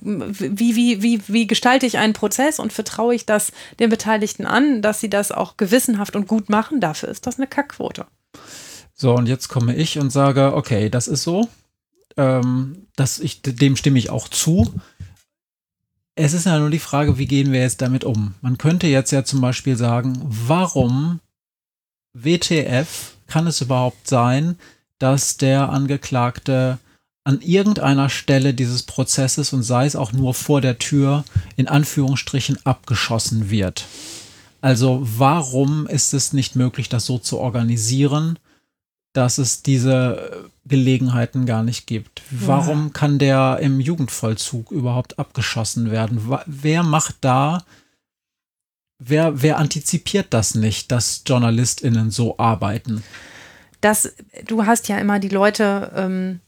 wie, 0.00 0.76
wie, 0.76 1.02
wie, 1.02 1.22
wie 1.28 1.46
gestalte 1.46 1.86
ich 1.86 1.98
einen 1.98 2.12
Prozess 2.12 2.58
und 2.58 2.72
vertraue 2.72 3.14
ich 3.14 3.26
das 3.26 3.52
den 3.78 3.90
Beteiligten 3.90 4.46
an, 4.46 4.82
dass 4.82 5.00
sie 5.00 5.10
das 5.10 5.32
auch 5.32 5.56
gewissenhaft 5.56 6.16
und 6.16 6.26
gut 6.26 6.48
machen? 6.48 6.80
Dafür 6.80 7.08
ist 7.08 7.26
das 7.26 7.38
eine 7.38 7.46
Kackquote. 7.46 8.06
So, 8.94 9.14
und 9.14 9.28
jetzt 9.28 9.48
komme 9.48 9.76
ich 9.76 9.98
und 9.98 10.10
sage, 10.10 10.54
okay, 10.54 10.90
das 10.90 11.06
ist 11.06 11.22
so. 11.22 11.48
Ähm, 12.16 12.88
das 12.96 13.20
ich, 13.20 13.42
dem 13.42 13.76
stimme 13.76 13.98
ich 13.98 14.10
auch 14.10 14.28
zu. 14.28 14.72
Es 16.20 16.32
ist 16.32 16.46
ja 16.46 16.58
nur 16.58 16.70
die 16.70 16.80
Frage, 16.80 17.16
wie 17.16 17.26
gehen 17.26 17.52
wir 17.52 17.60
jetzt 17.60 17.80
damit 17.80 18.02
um? 18.02 18.34
Man 18.40 18.58
könnte 18.58 18.88
jetzt 18.88 19.12
ja 19.12 19.22
zum 19.22 19.40
Beispiel 19.40 19.76
sagen, 19.76 20.20
warum 20.24 21.20
WTF 22.12 23.12
kann 23.28 23.46
es 23.46 23.60
überhaupt 23.60 24.08
sein, 24.08 24.58
dass 24.98 25.36
der 25.36 25.68
Angeklagte 25.68 26.78
an 27.22 27.40
irgendeiner 27.40 28.08
Stelle 28.08 28.52
dieses 28.52 28.82
Prozesses 28.82 29.52
und 29.52 29.62
sei 29.62 29.86
es 29.86 29.94
auch 29.94 30.12
nur 30.12 30.34
vor 30.34 30.60
der 30.60 30.78
Tür 30.78 31.24
in 31.56 31.68
Anführungsstrichen 31.68 32.58
abgeschossen 32.66 33.48
wird? 33.48 33.84
Also 34.60 35.00
warum 35.00 35.86
ist 35.86 36.14
es 36.14 36.32
nicht 36.32 36.56
möglich, 36.56 36.88
das 36.88 37.06
so 37.06 37.18
zu 37.18 37.38
organisieren, 37.38 38.40
dass 39.18 39.38
es 39.38 39.64
diese 39.64 40.48
Gelegenheiten 40.64 41.44
gar 41.44 41.64
nicht 41.64 41.88
gibt. 41.88 42.22
Warum 42.30 42.84
ja. 42.84 42.90
kann 42.92 43.18
der 43.18 43.58
im 43.60 43.80
Jugendvollzug 43.80 44.70
überhaupt 44.70 45.18
abgeschossen 45.18 45.90
werden? 45.90 46.22
Wer 46.46 46.84
macht 46.84 47.16
da, 47.22 47.64
wer, 49.00 49.42
wer 49.42 49.58
antizipiert 49.58 50.28
das 50.30 50.54
nicht, 50.54 50.92
dass 50.92 51.24
JournalistInnen 51.26 52.12
so 52.12 52.38
arbeiten? 52.38 53.02
Das, 53.80 54.14
du 54.46 54.66
hast 54.66 54.86
ja 54.86 54.98
immer 54.98 55.18
die 55.18 55.30
Leute, 55.30 55.90
ähm, 55.96 56.38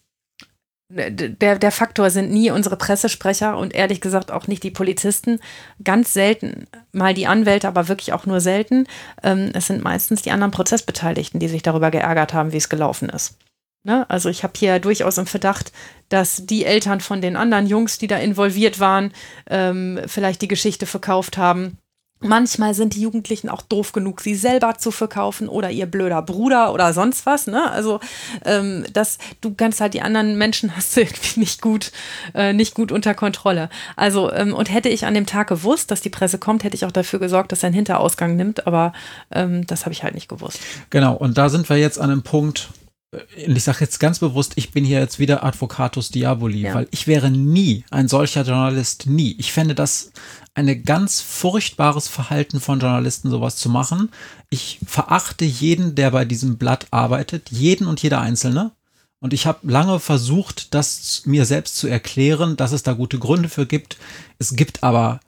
der, 0.90 1.58
der 1.58 1.70
Faktor 1.70 2.10
sind 2.10 2.32
nie 2.32 2.50
unsere 2.50 2.76
Pressesprecher 2.76 3.56
und 3.56 3.74
ehrlich 3.74 4.00
gesagt 4.00 4.32
auch 4.32 4.48
nicht 4.48 4.64
die 4.64 4.72
Polizisten. 4.72 5.38
Ganz 5.84 6.12
selten 6.12 6.66
mal 6.92 7.14
die 7.14 7.28
Anwälte, 7.28 7.68
aber 7.68 7.88
wirklich 7.88 8.12
auch 8.12 8.26
nur 8.26 8.40
selten. 8.40 8.86
Ähm, 9.22 9.50
es 9.54 9.68
sind 9.68 9.84
meistens 9.84 10.22
die 10.22 10.32
anderen 10.32 10.50
Prozessbeteiligten, 10.50 11.38
die 11.38 11.48
sich 11.48 11.62
darüber 11.62 11.90
geärgert 11.90 12.34
haben, 12.34 12.52
wie 12.52 12.56
es 12.56 12.68
gelaufen 12.68 13.08
ist. 13.08 13.36
Ne? 13.84 14.04
Also 14.10 14.28
ich 14.28 14.42
habe 14.42 14.54
hier 14.56 14.80
durchaus 14.80 15.16
im 15.16 15.26
Verdacht, 15.26 15.72
dass 16.08 16.44
die 16.44 16.64
Eltern 16.64 17.00
von 17.00 17.22
den 17.22 17.36
anderen 17.36 17.66
Jungs, 17.66 17.98
die 17.98 18.08
da 18.08 18.18
involviert 18.18 18.80
waren, 18.80 19.12
ähm, 19.48 20.00
vielleicht 20.06 20.42
die 20.42 20.48
Geschichte 20.48 20.86
verkauft 20.86 21.38
haben 21.38 21.78
Manchmal 22.22 22.74
sind 22.74 22.94
die 22.94 23.00
Jugendlichen 23.00 23.48
auch 23.48 23.62
doof 23.62 23.92
genug, 23.92 24.20
sie 24.20 24.34
selber 24.34 24.76
zu 24.76 24.90
verkaufen 24.90 25.48
oder 25.48 25.70
ihr 25.70 25.86
blöder 25.86 26.20
Bruder 26.20 26.74
oder 26.74 26.92
sonst 26.92 27.24
was. 27.24 27.46
Ne? 27.46 27.70
Also 27.70 27.98
ähm, 28.44 28.84
dass 28.92 29.16
du 29.40 29.54
kannst 29.54 29.80
halt 29.80 29.94
die 29.94 30.02
anderen 30.02 30.36
Menschen 30.36 30.76
hast 30.76 30.96
du 30.96 31.00
irgendwie 31.00 31.40
nicht 31.40 31.62
gut, 31.62 31.92
äh, 32.34 32.52
nicht 32.52 32.74
gut 32.74 32.92
unter 32.92 33.14
Kontrolle. 33.14 33.70
Also 33.96 34.30
ähm, 34.32 34.54
und 34.54 34.70
hätte 34.70 34.90
ich 34.90 35.06
an 35.06 35.14
dem 35.14 35.26
Tag 35.26 35.48
gewusst, 35.48 35.90
dass 35.90 36.02
die 36.02 36.10
Presse 36.10 36.38
kommt, 36.38 36.62
hätte 36.62 36.76
ich 36.76 36.84
auch 36.84 36.92
dafür 36.92 37.18
gesorgt, 37.18 37.52
dass 37.52 37.62
er 37.62 37.68
einen 37.68 37.76
Hinterausgang 37.76 38.36
nimmt. 38.36 38.66
Aber 38.66 38.92
ähm, 39.30 39.66
das 39.66 39.86
habe 39.86 39.94
ich 39.94 40.02
halt 40.02 40.14
nicht 40.14 40.28
gewusst. 40.28 40.60
Genau. 40.90 41.14
Und 41.14 41.38
da 41.38 41.48
sind 41.48 41.68
wir 41.70 41.78
jetzt 41.78 41.98
an 41.98 42.10
einem 42.10 42.22
Punkt, 42.22 42.68
äh, 43.12 43.18
ich 43.36 43.64
sage 43.64 43.78
jetzt 43.80 43.98
ganz 43.98 44.18
bewusst, 44.18 44.52
ich 44.56 44.70
bin 44.72 44.84
hier 44.84 45.00
jetzt 45.00 45.18
wieder 45.18 45.44
Advocatus 45.44 46.10
Diaboli, 46.10 46.62
ja. 46.62 46.74
weil 46.74 46.88
ich 46.90 47.06
wäre 47.06 47.30
nie 47.30 47.84
ein 47.90 48.08
solcher 48.08 48.42
Journalist, 48.42 49.06
nie. 49.06 49.36
Ich 49.38 49.52
fände 49.52 49.74
das 49.74 50.12
ein 50.54 50.84
ganz 50.84 51.20
furchtbares 51.20 52.08
Verhalten 52.08 52.60
von 52.60 52.80
Journalisten, 52.80 53.30
sowas 53.30 53.56
zu 53.56 53.68
machen. 53.68 54.10
Ich 54.50 54.80
verachte 54.84 55.44
jeden, 55.44 55.94
der 55.94 56.10
bei 56.10 56.24
diesem 56.24 56.58
Blatt 56.58 56.86
arbeitet, 56.90 57.50
jeden 57.50 57.86
und 57.86 58.02
jeder 58.02 58.20
Einzelne. 58.20 58.72
Und 59.20 59.32
ich 59.32 59.46
habe 59.46 59.70
lange 59.70 60.00
versucht, 60.00 60.74
das 60.74 61.22
mir 61.26 61.44
selbst 61.44 61.76
zu 61.76 61.86
erklären, 61.86 62.56
dass 62.56 62.72
es 62.72 62.82
da 62.82 62.94
gute 62.94 63.18
Gründe 63.18 63.48
für 63.48 63.66
gibt. 63.66 63.98
Es 64.38 64.56
gibt 64.56 64.82
aber 64.82 65.20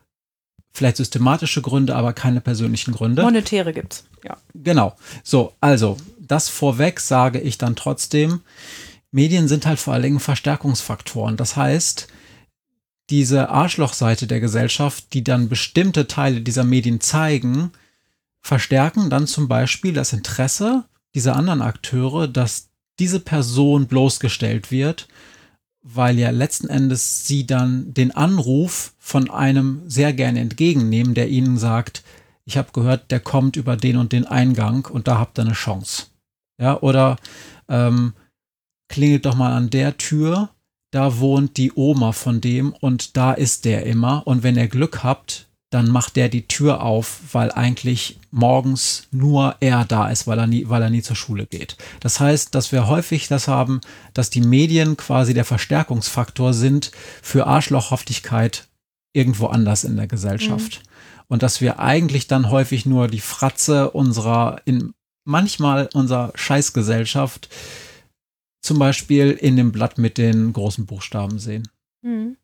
vielleicht 0.73 0.97
systematische 0.97 1.61
Gründe, 1.61 1.95
aber 1.95 2.15
keine 2.15 2.41
persönlichen 2.41 2.93
Gründe. 2.93 3.23
Monetäre 3.23 3.73
gibt's, 3.73 4.05
ja. 4.25 4.39
Genau. 4.55 4.97
So, 5.23 5.53
also, 5.61 5.99
das 6.19 6.49
vorweg 6.49 7.01
sage 7.01 7.41
ich 7.41 7.59
dann 7.59 7.77
trotzdem. 7.77 8.41
Medien 9.11 9.47
sind 9.47 9.67
halt 9.67 9.79
vor 9.79 9.93
allen 9.93 10.03
Dingen 10.03 10.21
Verstärkungsfaktoren. 10.21 11.37
Das 11.37 11.57
heißt, 11.57 12.09
diese 13.11 13.49
Arschlochseite 13.49 14.27
der 14.27 14.41
Gesellschaft, 14.41 15.13
die 15.13 15.25
dann 15.25 15.49
bestimmte 15.49 16.07
Teile 16.07 16.41
dieser 16.41 16.65
Medien 16.65 17.01
zeigen, 17.01 17.73
verstärken 18.41 19.11
dann 19.11 19.27
zum 19.27 19.49
Beispiel 19.49 19.93
das 19.93 20.13
Interesse 20.13 20.85
dieser 21.15 21.37
anderen 21.37 21.63
Akteure, 21.63 22.29
dass 22.29 22.69
diese 22.99 23.21
Person 23.21 23.87
bloßgestellt 23.87 24.71
wird, 24.71 25.09
weil 25.83 26.19
ja 26.19 26.31
letzten 26.31 26.69
Endes 26.69 27.27
sie 27.27 27.47
dann 27.47 27.93
den 27.93 28.13
Anruf 28.13 28.95
von 28.99 29.31
einem 29.31 29.83
sehr 29.89 30.13
gerne 30.13 30.41
entgegennehmen, 30.41 31.15
der 31.15 31.29
ihnen 31.29 31.59
sagt, 31.59 32.03
ich 32.45 32.57
habe 32.57 32.73
gehört, 32.73 33.11
der 33.11 33.21
kommt 33.21 33.57
über 33.57 33.77
den 33.77 33.97
und 33.97 34.13
den 34.13 34.27
Eingang 34.27 34.87
und 34.87 35.09
da 35.09 35.19
habt 35.19 35.39
ihr 35.39 35.43
eine 35.43 35.53
Chance. 35.53 36.07
Ja, 36.59 36.81
oder 36.81 37.17
ähm, 37.69 38.15
klingelt 38.89 39.27
doch 39.27 39.35
mal 39.35 39.53
an 39.53 39.71
der 39.71 39.97
Tür 39.97 40.51
da 40.93 41.19
wohnt 41.19 41.57
die 41.57 41.73
Oma 41.75 42.13
von 42.13 42.41
dem 42.41 42.73
und 42.73 43.17
da 43.17 43.33
ist 43.33 43.65
der 43.65 43.85
immer. 43.87 44.27
Und 44.27 44.43
wenn 44.43 44.57
ihr 44.57 44.69
Glück 44.69 45.03
habt, 45.03 45.49
dann 45.71 45.89
macht 45.89 46.17
der 46.17 46.29
die 46.29 46.47
Tür 46.47 46.83
auf, 46.83 47.21
weil 47.33 47.51
eigentlich 47.51 48.19
morgens 48.31 49.09
nur 49.11 49.57
er 49.61 49.87
da 49.87 50.11
ist, 50.11 50.27
weil 50.27 50.39
er 50.39 50.47
nie, 50.47 50.69
weil 50.69 50.83
er 50.83 50.91
nie 50.91 51.01
zur 51.01 51.17
Schule 51.17 51.47
geht. 51.47 51.79
Das 52.01 52.21
heißt, 52.21 52.55
dass 52.55 52.73
wir 52.73 52.89
häufig 52.89 53.27
das 53.29 53.49
haben, 53.49 53.81
dass 54.13 54.29
die 54.29 54.43
Medien 54.43 54.99
quasi 54.99 55.33
der 55.33 55.47
Verstärkungsfaktor 55.47 56.53
sind 56.53 56.93
für 57.23 57.47
Arschlochhaftigkeit 57.47 58.69
irgendwo 59.15 59.47
anders 59.47 59.85
in 59.85 59.97
der 59.97 60.07
Gesellschaft. 60.07 60.83
Mhm. 60.83 61.25
Und 61.29 61.43
dass 61.43 61.63
wir 61.63 61.79
eigentlich 61.79 62.27
dann 62.27 62.51
häufig 62.51 62.85
nur 62.85 63.09
die 63.09 63.21
Fratze 63.21 63.93
unserer, 63.93 64.61
in 64.67 64.93
manchmal 65.25 65.89
unserer 65.95 66.33
Scheißgesellschaft 66.35 67.49
zum 68.63 68.79
Beispiel 68.79 69.33
in 69.33 69.57
dem 69.57 69.73
Blatt 69.73 69.99
mit 69.99 70.19
den 70.19 70.53
großen 70.53 70.87
Buchstaben 70.87 71.39
sehen. 71.39 71.69
Mhm. 72.03 72.37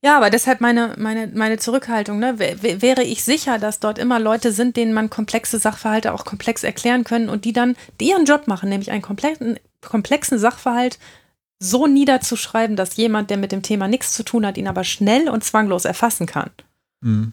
Ja, 0.00 0.16
aber 0.16 0.30
deshalb 0.30 0.60
meine, 0.60 0.94
meine, 0.96 1.26
meine 1.28 1.58
Zurückhaltung. 1.58 2.20
Ne? 2.20 2.38
Wäre 2.38 3.02
ich 3.02 3.24
sicher, 3.24 3.58
dass 3.58 3.80
dort 3.80 3.98
immer 3.98 4.20
Leute 4.20 4.52
sind, 4.52 4.76
denen 4.76 4.92
man 4.92 5.10
komplexe 5.10 5.58
Sachverhalte 5.58 6.12
auch 6.12 6.24
komplex 6.24 6.62
erklären 6.62 7.02
können 7.02 7.28
und 7.28 7.44
die 7.44 7.52
dann 7.52 7.74
ihren 8.00 8.24
Job 8.24 8.46
machen, 8.46 8.68
nämlich 8.68 8.92
einen 8.92 9.02
komplexen, 9.02 9.58
komplexen 9.80 10.38
Sachverhalt 10.38 10.98
so 11.60 11.88
niederzuschreiben, 11.88 12.76
dass 12.76 12.96
jemand, 12.96 13.30
der 13.30 13.38
mit 13.38 13.50
dem 13.50 13.62
Thema 13.62 13.88
nichts 13.88 14.12
zu 14.12 14.22
tun 14.22 14.46
hat, 14.46 14.56
ihn 14.56 14.68
aber 14.68 14.84
schnell 14.84 15.28
und 15.28 15.42
zwanglos 15.42 15.84
erfassen 15.84 16.26
kann. 16.26 16.50
Mhm. 17.00 17.32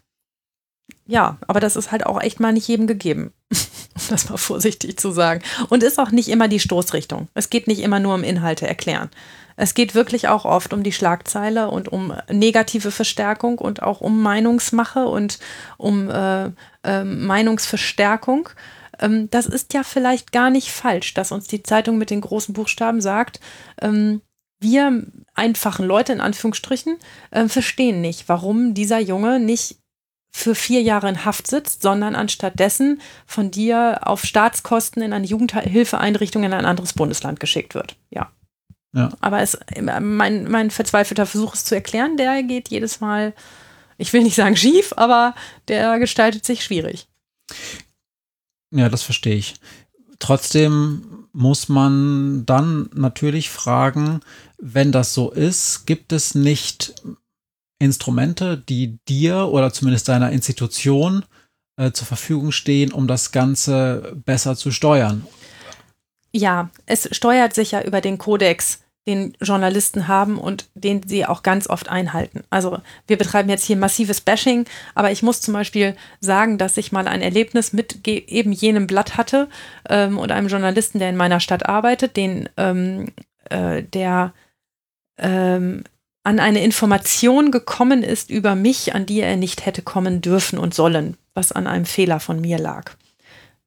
Ja, 1.08 1.38
aber 1.48 1.60
das 1.60 1.76
ist 1.76 1.92
halt 1.92 2.06
auch 2.06 2.20
echt 2.20 2.40
mal 2.40 2.52
nicht 2.52 2.68
jedem 2.68 2.88
gegeben 2.88 3.32
um 3.96 4.02
das 4.10 4.30
mal 4.30 4.38
vorsichtig 4.38 4.98
zu 4.98 5.12
sagen. 5.12 5.42
Und 5.70 5.84
ist 5.84 6.00
auch 6.00 6.12
nicht 6.12 6.30
immer 6.30 6.48
die 6.48 6.60
Stoßrichtung. 6.60 7.28
Es 7.34 7.50
geht 7.50 7.68
nicht 7.68 7.82
immer 7.82 8.00
nur 8.00 8.16
um 8.16 8.24
Inhalte 8.24 8.68
erklären. 8.68 9.10
Es 9.58 9.74
geht 9.74 9.96
wirklich 9.96 10.28
auch 10.28 10.44
oft 10.44 10.74
um 10.74 10.84
die 10.84 10.92
Schlagzeile 10.92 11.70
und 11.70 11.88
um 11.88 12.14
negative 12.30 12.92
Verstärkung 12.92 13.58
und 13.58 13.82
auch 13.82 14.02
um 14.02 14.22
Meinungsmache 14.22 15.06
und 15.06 15.40
um 15.78 16.10
äh, 16.10 16.52
äh, 16.84 17.04
Meinungsverstärkung. 17.04 18.50
Ähm, 19.00 19.30
das 19.32 19.46
ist 19.46 19.74
ja 19.74 19.84
vielleicht 19.84 20.34
gar 20.34 20.50
nicht 20.50 20.72
falsch, 20.72 21.14
dass 21.14 21.32
uns 21.32 21.48
die 21.48 21.64
Zeitung 21.64 21.98
mit 21.98 22.10
den 22.10 22.22
großen 22.22 22.54
Buchstaben 22.54 23.00
sagt, 23.00 23.40
ähm, 23.82 24.22
wir 24.60 25.04
einfachen 25.36 25.86
Leute 25.86 26.12
in 26.12 26.22
Anführungsstrichen 26.22 26.98
äh, 27.32 27.48
verstehen 27.48 28.02
nicht, 28.02 28.28
warum 28.28 28.74
dieser 28.74 29.00
Junge 29.00 29.40
nicht 29.40 29.78
für 30.38 30.54
vier 30.54 30.82
Jahre 30.82 31.08
in 31.08 31.24
Haft 31.24 31.48
sitzt, 31.48 31.82
sondern 31.82 32.14
anstattdessen 32.14 33.00
von 33.26 33.52
dir 33.52 34.02
auf 34.02 34.26
Staatskosten 34.26 35.02
in 35.02 35.14
eine 35.14 35.26
Jugendhilfeeinrichtung 35.26 36.44
in 36.44 36.52
ein 36.52 36.66
anderes 36.66 36.92
Bundesland 36.92 37.40
geschickt 37.40 37.74
wird. 37.74 37.96
Ja. 38.10 38.34
ja. 38.94 39.12
Aber 39.22 39.40
es, 39.40 39.58
mein, 39.82 40.52
mein 40.52 40.72
verzweifelter 40.72 41.26
Versuch, 41.26 41.54
es 41.54 41.64
zu 41.64 41.74
erklären, 41.74 42.18
der 42.18 42.44
geht 42.44 42.68
jedes 42.68 43.00
Mal, 43.00 43.34
ich 43.98 44.12
will 44.12 44.24
nicht 44.24 44.36
sagen 44.36 44.58
schief, 44.58 44.92
aber 44.98 45.36
der 45.70 46.00
gestaltet 46.00 46.44
sich 46.44 46.66
schwierig. 46.66 47.08
Ja, 48.72 48.90
das 48.90 49.04
verstehe 49.04 49.38
ich. 49.38 49.56
Trotzdem 50.20 51.28
muss 51.32 51.70
man 51.70 52.46
dann 52.46 52.90
natürlich 52.94 53.50
fragen, 53.50 54.20
wenn 54.58 54.92
das 54.92 55.14
so 55.14 55.32
ist, 55.32 55.86
gibt 55.86 56.12
es 56.12 56.36
nicht 56.36 56.94
Instrumente, 57.86 58.58
die 58.58 58.98
dir 59.08 59.48
oder 59.48 59.72
zumindest 59.72 60.10
deiner 60.10 60.32
Institution 60.32 61.24
äh, 61.78 61.92
zur 61.92 62.08
Verfügung 62.08 62.52
stehen, 62.52 62.92
um 62.92 63.08
das 63.08 63.32
Ganze 63.32 64.14
besser 64.26 64.56
zu 64.56 64.72
steuern. 64.72 65.26
Ja, 66.32 66.70
es 66.86 67.08
steuert 67.16 67.54
sich 67.54 67.72
ja 67.72 67.82
über 67.82 68.02
den 68.02 68.18
Kodex, 68.18 68.80
den 69.08 69.38
Journalisten 69.40 70.08
haben 70.08 70.38
und 70.38 70.68
den 70.74 71.08
sie 71.08 71.26
auch 71.26 71.44
ganz 71.44 71.70
oft 71.70 71.90
einhalten. 71.90 72.44
Also 72.50 72.80
wir 73.08 73.18
betreiben 73.18 73.50
jetzt 73.50 73.66
hier 73.66 73.78
massives 73.78 74.20
Bashing, 74.20 74.66
aber 74.96 75.12
ich 75.12 75.22
muss 75.22 75.42
zum 75.42 75.54
Beispiel 75.54 75.96
sagen, 76.20 76.58
dass 76.58 76.78
ich 76.78 76.92
mal 76.92 77.08
ein 77.08 77.22
Erlebnis 77.22 77.72
mit 77.72 78.08
eben 78.08 78.52
jenem 78.52 78.88
Blatt 78.88 79.16
hatte 79.16 79.48
ähm, 79.90 80.18
und 80.18 80.32
einem 80.32 80.48
Journalisten, 80.48 81.00
der 81.00 81.10
in 81.10 81.18
meiner 81.18 81.40
Stadt 81.40 81.66
arbeitet, 81.68 82.18
den 82.18 82.50
ähm, 82.58 83.14
äh, 83.50 83.84
der 83.84 84.34
ähm, 85.18 85.84
an 86.26 86.40
eine 86.40 86.64
Information 86.64 87.52
gekommen 87.52 88.02
ist 88.02 88.32
über 88.32 88.56
mich, 88.56 88.96
an 88.96 89.06
die 89.06 89.22
er 89.22 89.38
nicht 89.38 89.66
hätte 89.66 89.84
kommen 89.84 90.22
dürfen 90.22 90.58
und 90.58 90.74
sollen, 90.74 91.18
was 91.36 91.52
an 91.52 91.68
einem 91.68 91.86
Fehler 91.86 92.20
von 92.20 92.42
mir 92.42 92.58
lag. 92.58 92.92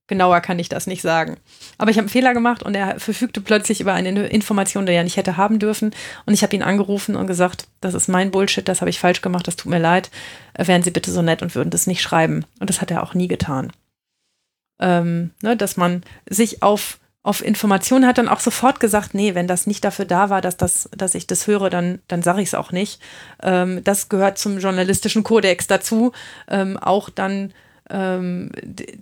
Genauer 0.08 0.40
kann 0.40 0.58
ich 0.58 0.68
das 0.68 0.86
nicht 0.86 1.02
sagen. 1.02 1.36
Aber 1.76 1.90
ich 1.90 1.98
habe 1.98 2.04
einen 2.04 2.08
Fehler 2.08 2.34
gemacht 2.34 2.62
und 2.62 2.74
er 2.74 2.98
verfügte 2.98 3.40
plötzlich 3.42 3.80
über 3.80 3.92
eine 3.92 4.26
Information, 4.26 4.86
die 4.86 4.92
er 4.92 5.04
nicht 5.04 5.18
hätte 5.18 5.36
haben 5.36 5.58
dürfen. 5.58 5.94
Und 6.24 6.34
ich 6.34 6.42
habe 6.42 6.56
ihn 6.56 6.62
angerufen 6.62 7.14
und 7.14 7.26
gesagt, 7.26 7.68
das 7.80 7.94
ist 7.94 8.08
mein 8.08 8.30
Bullshit, 8.30 8.66
das 8.66 8.80
habe 8.80 8.90
ich 8.90 8.98
falsch 8.98 9.20
gemacht, 9.20 9.46
das 9.46 9.56
tut 9.56 9.70
mir 9.70 9.78
leid. 9.78 10.10
Wären 10.56 10.82
Sie 10.82 10.90
bitte 10.90 11.12
so 11.12 11.22
nett 11.22 11.42
und 11.42 11.54
würden 11.54 11.70
das 11.70 11.86
nicht 11.86 12.00
schreiben. 12.00 12.44
Und 12.58 12.70
das 12.70 12.80
hat 12.80 12.90
er 12.90 13.02
auch 13.02 13.14
nie 13.14 13.28
getan. 13.28 13.70
Ähm, 14.80 15.30
ne, 15.42 15.56
dass 15.56 15.76
man 15.76 16.02
sich 16.28 16.62
auf 16.62 16.98
auf 17.22 17.44
Informationen 17.44 18.06
hat 18.06 18.18
dann 18.18 18.28
auch 18.28 18.40
sofort 18.40 18.80
gesagt, 18.80 19.12
nee, 19.12 19.34
wenn 19.34 19.46
das 19.46 19.66
nicht 19.66 19.84
dafür 19.84 20.04
da 20.04 20.30
war, 20.30 20.40
dass, 20.40 20.56
das, 20.56 20.88
dass 20.96 21.14
ich 21.14 21.26
das 21.26 21.46
höre, 21.46 21.68
dann, 21.68 22.00
dann 22.08 22.22
sage 22.22 22.40
ich 22.42 22.48
es 22.48 22.54
auch 22.54 22.72
nicht. 22.72 23.02
Ähm, 23.42 23.82
das 23.84 24.08
gehört 24.08 24.38
zum 24.38 24.58
journalistischen 24.58 25.24
Kodex 25.24 25.66
dazu, 25.66 26.12
ähm, 26.48 26.76
auch 26.76 27.10
dann 27.10 27.52
ähm, 27.90 28.50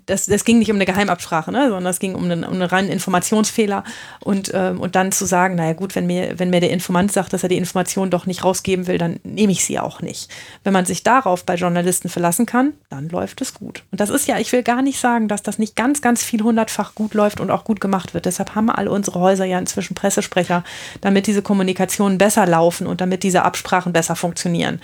das, 0.06 0.26
das 0.26 0.44
ging 0.44 0.58
nicht 0.58 0.70
um 0.70 0.76
eine 0.76 0.86
Geheimabsprache, 0.86 1.50
ne, 1.50 1.68
sondern 1.68 1.86
es 1.86 1.98
ging 1.98 2.14
um 2.14 2.24
einen, 2.24 2.44
um 2.44 2.54
einen 2.54 2.62
reinen 2.62 2.90
Informationsfehler 2.90 3.84
und, 4.20 4.50
ähm, 4.54 4.80
und 4.80 4.94
dann 4.94 5.12
zu 5.12 5.24
sagen, 5.24 5.56
naja 5.56 5.72
gut, 5.72 5.94
wenn 5.96 6.06
mir, 6.06 6.38
wenn 6.38 6.50
mir 6.50 6.60
der 6.60 6.70
Informant 6.70 7.12
sagt, 7.12 7.32
dass 7.32 7.42
er 7.42 7.48
die 7.48 7.56
Information 7.56 8.10
doch 8.10 8.26
nicht 8.26 8.44
rausgeben 8.44 8.86
will, 8.86 8.98
dann 8.98 9.18
nehme 9.24 9.52
ich 9.52 9.64
sie 9.64 9.78
auch 9.78 10.00
nicht. 10.00 10.30
Wenn 10.64 10.72
man 10.72 10.86
sich 10.86 11.02
darauf 11.02 11.44
bei 11.44 11.56
Journalisten 11.56 12.08
verlassen 12.08 12.46
kann, 12.46 12.74
dann 12.88 13.08
läuft 13.08 13.40
es 13.40 13.54
gut. 13.54 13.82
Und 13.90 14.00
das 14.00 14.10
ist 14.10 14.28
ja, 14.28 14.38
ich 14.38 14.52
will 14.52 14.62
gar 14.62 14.82
nicht 14.82 15.00
sagen, 15.00 15.28
dass 15.28 15.42
das 15.42 15.58
nicht 15.58 15.76
ganz, 15.76 16.00
ganz 16.00 16.22
viel 16.22 16.42
hundertfach 16.42 16.94
gut 16.94 17.14
läuft 17.14 17.40
und 17.40 17.50
auch 17.50 17.64
gut 17.64 17.80
gemacht 17.80 18.14
wird. 18.14 18.26
Deshalb 18.26 18.54
haben 18.54 18.70
alle 18.70 18.90
unsere 18.90 19.20
Häuser 19.20 19.44
ja 19.44 19.58
inzwischen 19.58 19.94
Pressesprecher, 19.94 20.64
damit 21.00 21.26
diese 21.26 21.42
Kommunikationen 21.42 22.18
besser 22.18 22.46
laufen 22.46 22.86
und 22.86 23.00
damit 23.00 23.22
diese 23.22 23.42
Absprachen 23.42 23.92
besser 23.92 24.16
funktionieren. 24.16 24.80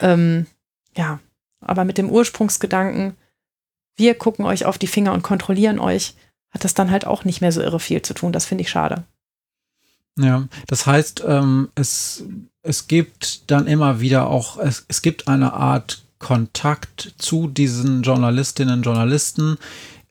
Ähm, 0.00 0.46
ja, 0.96 1.20
aber 1.60 1.84
mit 1.84 1.98
dem 1.98 2.10
Ursprungsgedanken, 2.10 3.16
wir 4.00 4.14
gucken 4.14 4.44
euch 4.44 4.64
auf 4.64 4.78
die 4.78 4.86
Finger 4.88 5.12
und 5.12 5.22
kontrollieren 5.22 5.78
euch, 5.78 6.14
hat 6.50 6.64
das 6.64 6.74
dann 6.74 6.90
halt 6.90 7.06
auch 7.06 7.24
nicht 7.24 7.40
mehr 7.40 7.52
so 7.52 7.60
irre 7.60 7.78
viel 7.78 8.02
zu 8.02 8.14
tun. 8.14 8.32
Das 8.32 8.46
finde 8.46 8.62
ich 8.62 8.70
schade. 8.70 9.04
Ja, 10.18 10.48
das 10.66 10.86
heißt, 10.86 11.22
ähm, 11.26 11.68
es, 11.74 12.24
es 12.62 12.88
gibt 12.88 13.50
dann 13.50 13.66
immer 13.66 14.00
wieder 14.00 14.26
auch, 14.26 14.58
es, 14.58 14.84
es 14.88 15.02
gibt 15.02 15.28
eine 15.28 15.52
Art 15.52 16.02
Kontakt 16.18 17.14
zu 17.18 17.46
diesen 17.46 18.02
Journalistinnen 18.02 18.78
und 18.78 18.82
Journalisten. 18.82 19.56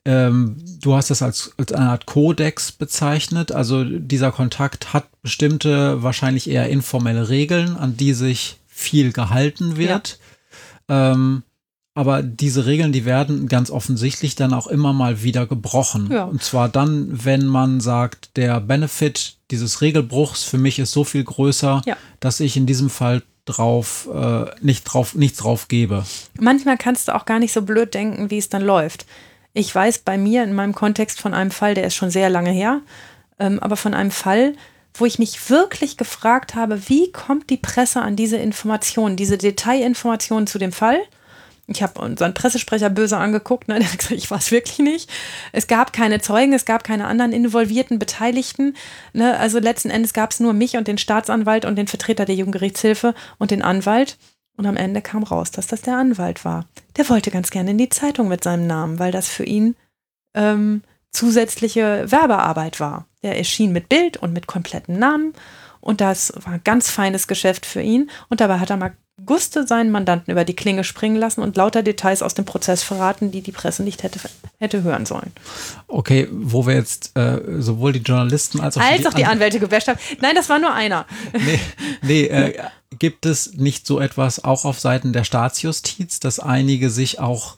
Ähm, 0.04 0.56
du 0.80 0.94
hast 0.94 1.10
es 1.10 1.22
als, 1.22 1.52
als 1.56 1.72
eine 1.72 1.90
Art 1.90 2.06
Kodex 2.06 2.72
bezeichnet. 2.72 3.52
Also 3.52 3.84
dieser 3.84 4.32
Kontakt 4.32 4.92
hat 4.92 5.06
bestimmte, 5.22 6.02
wahrscheinlich 6.02 6.48
eher 6.48 6.68
informelle 6.68 7.28
Regeln, 7.28 7.76
an 7.76 7.96
die 7.96 8.14
sich 8.14 8.58
viel 8.66 9.12
gehalten 9.12 9.76
wird. 9.76 10.18
Ja. 10.88 11.12
Ähm, 11.12 11.42
aber 12.00 12.22
diese 12.22 12.64
Regeln, 12.64 12.92
die 12.92 13.04
werden 13.04 13.46
ganz 13.46 13.70
offensichtlich 13.70 14.34
dann 14.34 14.54
auch 14.54 14.66
immer 14.66 14.94
mal 14.94 15.22
wieder 15.22 15.46
gebrochen. 15.46 16.08
Ja. 16.10 16.24
Und 16.24 16.42
zwar 16.42 16.70
dann, 16.70 17.08
wenn 17.12 17.44
man 17.44 17.80
sagt, 17.82 18.38
der 18.38 18.58
Benefit 18.58 19.36
dieses 19.50 19.82
Regelbruchs 19.82 20.42
für 20.42 20.56
mich 20.56 20.78
ist 20.78 20.92
so 20.92 21.04
viel 21.04 21.22
größer, 21.22 21.82
ja. 21.84 21.98
dass 22.18 22.40
ich 22.40 22.56
in 22.56 22.64
diesem 22.64 22.88
Fall 22.88 23.22
drauf, 23.44 24.08
äh, 24.14 24.46
nicht 24.62 24.84
drauf, 24.84 25.14
nichts 25.14 25.40
drauf 25.40 25.68
gebe. 25.68 26.06
Manchmal 26.40 26.78
kannst 26.78 27.08
du 27.08 27.14
auch 27.14 27.26
gar 27.26 27.38
nicht 27.38 27.52
so 27.52 27.60
blöd 27.60 27.92
denken, 27.92 28.30
wie 28.30 28.38
es 28.38 28.48
dann 28.48 28.62
läuft. 28.62 29.04
Ich 29.52 29.74
weiß 29.74 29.98
bei 29.98 30.16
mir 30.16 30.42
in 30.42 30.54
meinem 30.54 30.74
Kontext 30.74 31.20
von 31.20 31.34
einem 31.34 31.50
Fall, 31.50 31.74
der 31.74 31.84
ist 31.84 31.96
schon 31.96 32.10
sehr 32.10 32.30
lange 32.30 32.50
her, 32.50 32.80
ähm, 33.38 33.58
aber 33.60 33.76
von 33.76 33.92
einem 33.92 34.10
Fall, 34.10 34.54
wo 34.94 35.04
ich 35.04 35.18
mich 35.18 35.50
wirklich 35.50 35.98
gefragt 35.98 36.54
habe, 36.54 36.88
wie 36.88 37.12
kommt 37.12 37.50
die 37.50 37.58
Presse 37.58 38.00
an 38.00 38.16
diese 38.16 38.38
Informationen, 38.38 39.16
diese 39.16 39.36
Detailinformationen 39.36 40.46
zu 40.46 40.58
dem 40.58 40.72
Fall? 40.72 40.98
Ich 41.72 41.84
habe 41.84 42.00
unseren 42.00 42.34
Pressesprecher 42.34 42.90
böse 42.90 43.16
angeguckt, 43.16 43.68
ne? 43.68 43.78
der 43.78 43.90
hat 43.90 43.98
gesagt, 43.98 44.16
ich 44.16 44.30
war 44.30 44.38
es 44.38 44.50
wirklich 44.50 44.80
nicht. 44.80 45.08
Es 45.52 45.68
gab 45.68 45.92
keine 45.92 46.20
Zeugen, 46.20 46.52
es 46.52 46.64
gab 46.64 46.82
keine 46.84 47.06
anderen 47.06 47.32
involvierten 47.32 47.98
Beteiligten. 47.98 48.76
Ne? 49.12 49.38
Also 49.38 49.60
letzten 49.60 49.90
Endes 49.90 50.12
gab 50.12 50.32
es 50.32 50.40
nur 50.40 50.52
mich 50.52 50.76
und 50.76 50.88
den 50.88 50.98
Staatsanwalt 50.98 51.64
und 51.64 51.76
den 51.76 51.86
Vertreter 51.86 52.24
der 52.24 52.34
Jugendgerichtshilfe 52.34 53.14
und 53.38 53.52
den 53.52 53.62
Anwalt. 53.62 54.18
Und 54.56 54.66
am 54.66 54.76
Ende 54.76 55.00
kam 55.00 55.22
raus, 55.22 55.52
dass 55.52 55.68
das 55.68 55.82
der 55.82 55.96
Anwalt 55.96 56.44
war. 56.44 56.66
Der 56.96 57.08
wollte 57.08 57.30
ganz 57.30 57.50
gerne 57.50 57.70
in 57.70 57.78
die 57.78 57.88
Zeitung 57.88 58.28
mit 58.28 58.44
seinem 58.44 58.66
Namen, 58.66 58.98
weil 58.98 59.12
das 59.12 59.28
für 59.28 59.44
ihn 59.44 59.76
ähm, 60.34 60.82
zusätzliche 61.12 62.10
Werbearbeit 62.10 62.80
war. 62.80 63.06
Er 63.22 63.38
erschien 63.38 63.72
mit 63.72 63.88
Bild 63.88 64.16
und 64.16 64.32
mit 64.32 64.46
kompletten 64.46 64.98
Namen. 64.98 65.34
Und 65.80 66.00
das 66.00 66.32
war 66.36 66.54
ein 66.54 66.64
ganz 66.64 66.90
feines 66.90 67.26
Geschäft 67.26 67.64
für 67.64 67.80
ihn. 67.80 68.10
Und 68.28 68.40
dabei 68.40 68.58
hat 68.58 68.70
er 68.70 68.76
mal 68.76 68.92
Guste 69.26 69.66
seinen 69.66 69.90
Mandanten 69.90 70.30
über 70.30 70.44
die 70.44 70.54
Klinge 70.54 70.84
springen 70.84 71.16
lassen 71.16 71.40
und 71.40 71.56
lauter 71.56 71.82
Details 71.82 72.22
aus 72.22 72.34
dem 72.34 72.44
Prozess 72.44 72.82
verraten, 72.82 73.30
die 73.30 73.42
die 73.42 73.52
Presse 73.52 73.82
nicht 73.82 74.02
hätte, 74.02 74.20
hätte 74.58 74.82
hören 74.82 75.06
sollen. 75.06 75.32
Okay, 75.88 76.28
wo 76.30 76.66
wir 76.66 76.74
jetzt 76.74 77.16
äh, 77.16 77.40
sowohl 77.58 77.92
die 77.92 78.00
Journalisten 78.00 78.60
als 78.60 78.76
auch, 78.76 78.82
als 78.82 79.02
die, 79.02 79.06
auch 79.08 79.14
die 79.14 79.24
Anwälte 79.24 79.60
gebasht 79.60 79.88
haben. 79.88 79.98
Nein, 80.20 80.34
das 80.34 80.48
war 80.48 80.58
nur 80.58 80.72
einer. 80.72 81.06
Nee, 81.32 81.60
nee 82.02 82.24
äh, 82.26 82.62
gibt 82.98 83.26
es 83.26 83.54
nicht 83.54 83.86
so 83.86 84.00
etwas 84.00 84.42
auch 84.44 84.64
auf 84.64 84.80
Seiten 84.80 85.12
der 85.12 85.24
Staatsjustiz, 85.24 86.20
dass 86.20 86.40
einige 86.40 86.90
sich 86.90 87.20
auch 87.20 87.56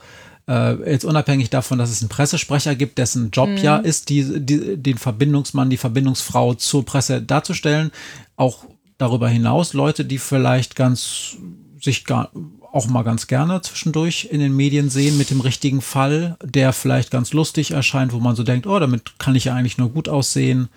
äh, 0.48 0.90
jetzt 0.90 1.04
unabhängig 1.04 1.50
davon, 1.50 1.78
dass 1.78 1.90
es 1.90 2.02
einen 2.02 2.08
Pressesprecher 2.08 2.74
gibt, 2.74 2.98
dessen 2.98 3.30
Job 3.30 3.48
mhm. 3.48 3.56
ja 3.58 3.76
ist, 3.76 4.08
die, 4.08 4.40
die, 4.40 4.76
den 4.76 4.98
Verbindungsmann, 4.98 5.70
die 5.70 5.76
Verbindungsfrau 5.76 6.54
zur 6.54 6.84
Presse 6.84 7.22
darzustellen, 7.22 7.92
auch 8.36 8.64
darüber 9.02 9.28
hinaus 9.28 9.72
Leute, 9.72 10.04
die 10.04 10.18
vielleicht 10.18 10.76
ganz 10.76 11.36
sich 11.80 12.04
gar, 12.04 12.30
auch 12.72 12.86
mal 12.86 13.02
ganz 13.02 13.26
gerne 13.26 13.60
zwischendurch 13.60 14.28
in 14.30 14.40
den 14.40 14.54
Medien 14.54 14.88
sehen 14.88 15.18
mit 15.18 15.30
dem 15.30 15.40
richtigen 15.40 15.82
Fall, 15.82 16.36
der 16.42 16.72
vielleicht 16.72 17.10
ganz 17.10 17.32
lustig 17.32 17.72
erscheint, 17.72 18.12
wo 18.12 18.18
man 18.18 18.36
so 18.36 18.44
denkt, 18.44 18.66
oh, 18.66 18.78
damit 18.78 19.18
kann 19.18 19.34
ich 19.34 19.46
ja 19.46 19.54
eigentlich 19.54 19.76
nur 19.76 19.90
gut 19.90 20.08
aussehen. 20.08 20.68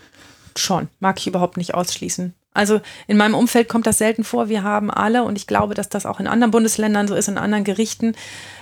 Schon, 0.58 0.88
mag 1.00 1.20
ich 1.20 1.28
überhaupt 1.28 1.58
nicht 1.58 1.76
ausschließen. 1.76 2.34
Also 2.54 2.80
in 3.08 3.18
meinem 3.18 3.36
Umfeld 3.36 3.68
kommt 3.68 3.86
das 3.86 3.98
selten 3.98 4.24
vor. 4.24 4.50
Wir 4.50 4.64
haben 4.64 4.90
alle, 4.90 5.24
und 5.24 5.38
ich 5.38 5.46
glaube, 5.46 5.74
dass 5.76 5.90
das 5.90 6.06
auch 6.06 6.20
in 6.20 6.28
anderen 6.28 6.52
Bundesländern 6.52 7.08
so 7.08 7.14
ist, 7.14 7.28
in 7.28 7.38
anderen 7.38 7.66
Gerichten, 7.66 8.16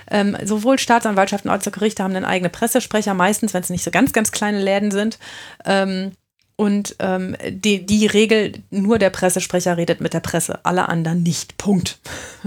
ähm, 0.10 0.36
sowohl 0.44 0.80
Staatsanwaltschaften 0.80 1.50
als 1.50 1.68
auch 1.68 1.72
Gerichte 1.72 2.04
haben 2.04 2.16
einen 2.16 2.26
eigenen 2.26 2.52
Pressesprecher, 2.52 3.14
meistens, 3.14 3.54
wenn 3.54 3.62
es 3.62 3.70
nicht 3.70 3.84
so 3.84 3.92
ganz, 3.92 4.12
ganz 4.12 4.32
kleine 4.32 4.62
Läden 4.62 4.92
sind. 4.92 5.20
Ähm, 5.64 6.12
und 6.56 6.96
ähm, 7.00 7.36
die, 7.50 7.86
die 7.86 8.06
Regel, 8.06 8.54
nur 8.70 9.00
der 9.00 9.10
Pressesprecher 9.10 9.76
redet 9.76 10.02
mit 10.02 10.14
der 10.14 10.20
Presse, 10.20 10.60
alle 10.64 10.88
anderen 10.88 11.24
nicht. 11.24 11.58
Punkt. 11.58 12.00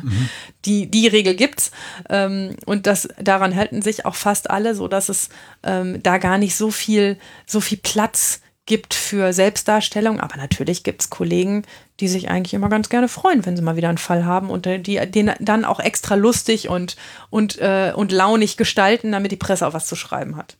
Mhm. 0.02 0.28
Die, 0.64 0.90
die 0.90 1.06
Regel 1.06 1.36
gibt's. 1.36 1.70
Ähm, 2.08 2.56
und 2.66 2.88
das, 2.88 3.08
daran 3.20 3.54
halten 3.54 3.82
sich 3.82 4.04
auch 4.04 4.16
fast 4.16 4.50
alle, 4.50 4.74
sodass 4.74 5.08
es 5.08 5.28
ähm, 5.62 6.02
da 6.02 6.18
gar 6.18 6.38
nicht 6.38 6.56
so 6.56 6.72
viel, 6.72 7.18
so 7.46 7.60
viel 7.60 7.78
Platz 7.78 8.40
gibt 8.66 8.92
für 8.92 9.32
Selbstdarstellung. 9.32 10.18
Aber 10.18 10.36
natürlich 10.36 10.82
gibt 10.82 11.02
es 11.02 11.10
Kollegen, 11.10 11.62
die 12.00 12.08
sich 12.08 12.30
eigentlich 12.30 12.52
immer 12.52 12.68
ganz 12.68 12.88
gerne 12.88 13.06
freuen, 13.06 13.46
wenn 13.46 13.56
sie 13.56 13.62
mal 13.62 13.76
wieder 13.76 13.88
einen 13.88 13.98
Fall 13.98 14.24
haben 14.24 14.50
und 14.50 14.66
die 14.66 14.96
den 15.08 15.30
dann 15.38 15.64
auch 15.64 15.78
extra 15.78 16.16
lustig 16.16 16.68
und, 16.68 16.96
und, 17.30 17.58
äh, 17.60 17.92
und 17.94 18.10
launig 18.10 18.56
gestalten, 18.56 19.12
damit 19.12 19.30
die 19.30 19.36
Presse 19.36 19.68
auch 19.68 19.72
was 19.72 19.86
zu 19.86 19.94
schreiben 19.94 20.36
hat. 20.36 20.56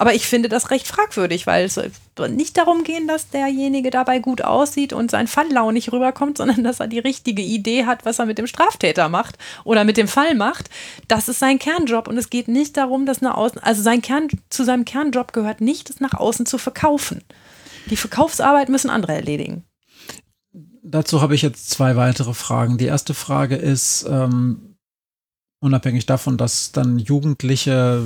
Aber 0.00 0.14
ich 0.14 0.26
finde 0.26 0.48
das 0.48 0.70
recht 0.70 0.88
fragwürdig, 0.88 1.46
weil 1.46 1.66
es 1.66 1.78
nicht 2.30 2.56
darum 2.56 2.84
gehen, 2.84 3.06
dass 3.06 3.28
derjenige 3.28 3.90
dabei 3.90 4.18
gut 4.18 4.40
aussieht 4.40 4.94
und 4.94 5.10
sein 5.10 5.26
Fall 5.26 5.52
launig 5.52 5.92
rüberkommt, 5.92 6.38
sondern 6.38 6.64
dass 6.64 6.80
er 6.80 6.88
die 6.88 7.00
richtige 7.00 7.42
Idee 7.42 7.84
hat, 7.84 8.06
was 8.06 8.18
er 8.18 8.24
mit 8.24 8.38
dem 8.38 8.46
Straftäter 8.46 9.10
macht 9.10 9.36
oder 9.62 9.84
mit 9.84 9.98
dem 9.98 10.08
Fall 10.08 10.34
macht. 10.34 10.70
Das 11.06 11.28
ist 11.28 11.38
sein 11.38 11.58
Kernjob 11.58 12.08
und 12.08 12.16
es 12.16 12.30
geht 12.30 12.48
nicht 12.48 12.78
darum, 12.78 13.04
dass 13.04 13.20
nach 13.20 13.34
außen, 13.34 13.62
also 13.62 13.82
sein 13.82 14.00
Kern, 14.00 14.28
zu 14.48 14.64
seinem 14.64 14.86
Kernjob 14.86 15.34
gehört 15.34 15.60
nicht, 15.60 15.90
es 15.90 16.00
nach 16.00 16.14
außen 16.14 16.46
zu 16.46 16.56
verkaufen. 16.56 17.22
Die 17.90 17.96
Verkaufsarbeit 17.96 18.70
müssen 18.70 18.88
andere 18.88 19.12
erledigen. 19.12 19.64
Dazu 20.82 21.20
habe 21.20 21.34
ich 21.34 21.42
jetzt 21.42 21.68
zwei 21.68 21.96
weitere 21.96 22.32
Fragen. 22.32 22.78
Die 22.78 22.86
erste 22.86 23.12
Frage 23.12 23.56
ist, 23.56 24.06
ähm, 24.08 24.69
Unabhängig 25.62 26.06
davon, 26.06 26.38
dass 26.38 26.72
dann 26.72 26.98
Jugendliche, 26.98 28.02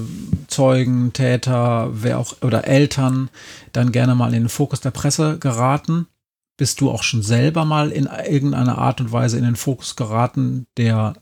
Zeugen, 0.48 1.12
Täter, 1.12 1.90
wer 1.92 2.18
auch 2.18 2.42
oder 2.42 2.66
Eltern 2.66 3.30
dann 3.72 3.92
gerne 3.92 4.16
mal 4.16 4.34
in 4.34 4.42
den 4.42 4.48
Fokus 4.48 4.80
der 4.80 4.90
Presse 4.90 5.38
geraten. 5.38 6.08
Bist 6.56 6.80
du 6.80 6.90
auch 6.90 7.04
schon 7.04 7.22
selber 7.22 7.64
mal 7.64 7.92
in 7.92 8.06
irgendeiner 8.06 8.78
Art 8.78 9.00
und 9.00 9.12
Weise 9.12 9.38
in 9.38 9.44
den 9.44 9.54
Fokus 9.54 9.94
geraten, 9.94 10.66
der 10.76 11.14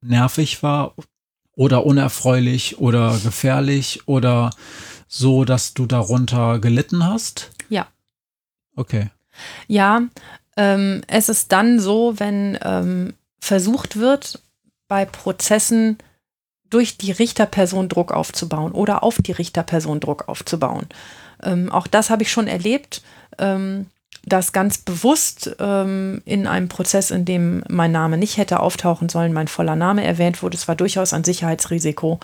nervig 0.00 0.62
war 0.62 0.94
oder 1.54 1.84
unerfreulich 1.84 2.78
oder 2.78 3.18
gefährlich 3.22 4.08
oder 4.08 4.50
so, 5.06 5.44
dass 5.44 5.74
du 5.74 5.84
darunter 5.84 6.60
gelitten 6.60 7.06
hast? 7.06 7.50
Ja. 7.68 7.88
Okay. 8.74 9.10
Ja, 9.68 10.02
ähm, 10.56 11.02
es 11.08 11.28
ist 11.28 11.52
dann 11.52 11.78
so, 11.78 12.18
wenn 12.18 12.58
ähm, 12.62 13.14
versucht 13.38 13.98
wird, 13.98 14.40
bei 14.94 15.06
Prozessen 15.06 15.98
durch 16.70 16.96
die 16.96 17.10
Richterperson 17.10 17.88
Druck 17.88 18.12
aufzubauen 18.12 18.70
oder 18.70 19.02
auf 19.02 19.16
die 19.20 19.32
Richterperson 19.32 19.98
Druck 19.98 20.28
aufzubauen. 20.28 20.86
Ähm, 21.42 21.68
auch 21.72 21.88
das 21.88 22.10
habe 22.10 22.22
ich 22.22 22.30
schon 22.30 22.46
erlebt, 22.46 23.02
ähm, 23.38 23.86
dass 24.24 24.52
ganz 24.52 24.78
bewusst 24.78 25.56
ähm, 25.58 26.22
in 26.24 26.46
einem 26.46 26.68
Prozess, 26.68 27.10
in 27.10 27.24
dem 27.24 27.64
mein 27.68 27.90
Name 27.90 28.18
nicht 28.18 28.36
hätte 28.36 28.60
auftauchen 28.60 29.08
sollen, 29.08 29.32
mein 29.32 29.48
voller 29.48 29.74
Name 29.74 30.04
erwähnt 30.04 30.44
wurde. 30.44 30.56
Es 30.56 30.68
war 30.68 30.76
durchaus 30.76 31.12
ein 31.12 31.24
Sicherheitsrisiko, 31.24 32.20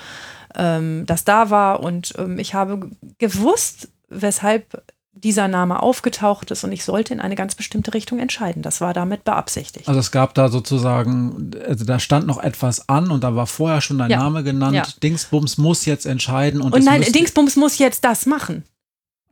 ähm, 0.55 1.07
das 1.07 1.25
da 1.25 1.51
war. 1.51 1.81
Und 1.81 2.15
ähm, 2.19 2.39
ich 2.39 2.55
habe 2.55 2.89
gewusst, 3.19 3.89
weshalb 4.11 4.85
dieser 5.13 5.49
Name 5.49 5.83
aufgetaucht 5.83 6.51
ist 6.51 6.63
und 6.65 6.73
ich 6.73 6.85
sollte 6.85 7.13
in 7.13 7.21
eine 7.21 7.35
ganz 7.35 7.55
bestimmte 7.55 7.95
Richtung 7.95 8.21
entscheiden. 8.21 8.63
Das 8.63 8.81
war 8.81 8.95
damit 8.95 9.25
beabsichtigt. 9.25 9.89
Also 9.89 9.99
es 10.01 10.13
gab 10.13 10.35
da 10.35 10.49
sozusagen, 10.49 11.51
also 11.67 11.85
da 11.85 11.99
stand 11.99 12.27
noch 12.27 12.39
etwas 12.39 12.89
an 12.89 13.11
und 13.11 13.25
da 13.25 13.35
war 13.35 13.47
vorher 13.47 13.81
schon 13.81 13.99
dein 13.99 14.11
ja. 14.11 14.19
Name 14.19 14.45
genannt. 14.45 14.77
Ja. 14.77 14.87
Dingsbums 15.03 15.59
muss 15.59 15.85
jetzt 15.85 16.07
entscheiden. 16.07 16.61
Und, 16.61 16.75
und 16.75 16.85
nein, 16.85 17.03
Dingsbums 17.03 17.57
muss 17.57 17.79
jetzt 17.79 18.05
das 18.05 18.25
machen. 18.25 18.65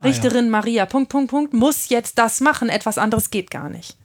Richterin 0.03 0.45
ah, 0.45 0.47
ja. 0.47 0.51
Maria, 0.51 0.85
Punkt, 0.85 1.09
Punkt, 1.09 1.31
Punkt, 1.31 1.53
muss 1.53 1.89
jetzt 1.89 2.19
das 2.19 2.39
machen. 2.41 2.69
Etwas 2.69 2.97
anderes 2.97 3.31
geht 3.31 3.51
gar 3.51 3.69
nicht. 3.69 3.97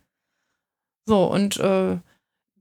So, 1.07 1.25
und 1.25 1.59
äh, 1.59 1.99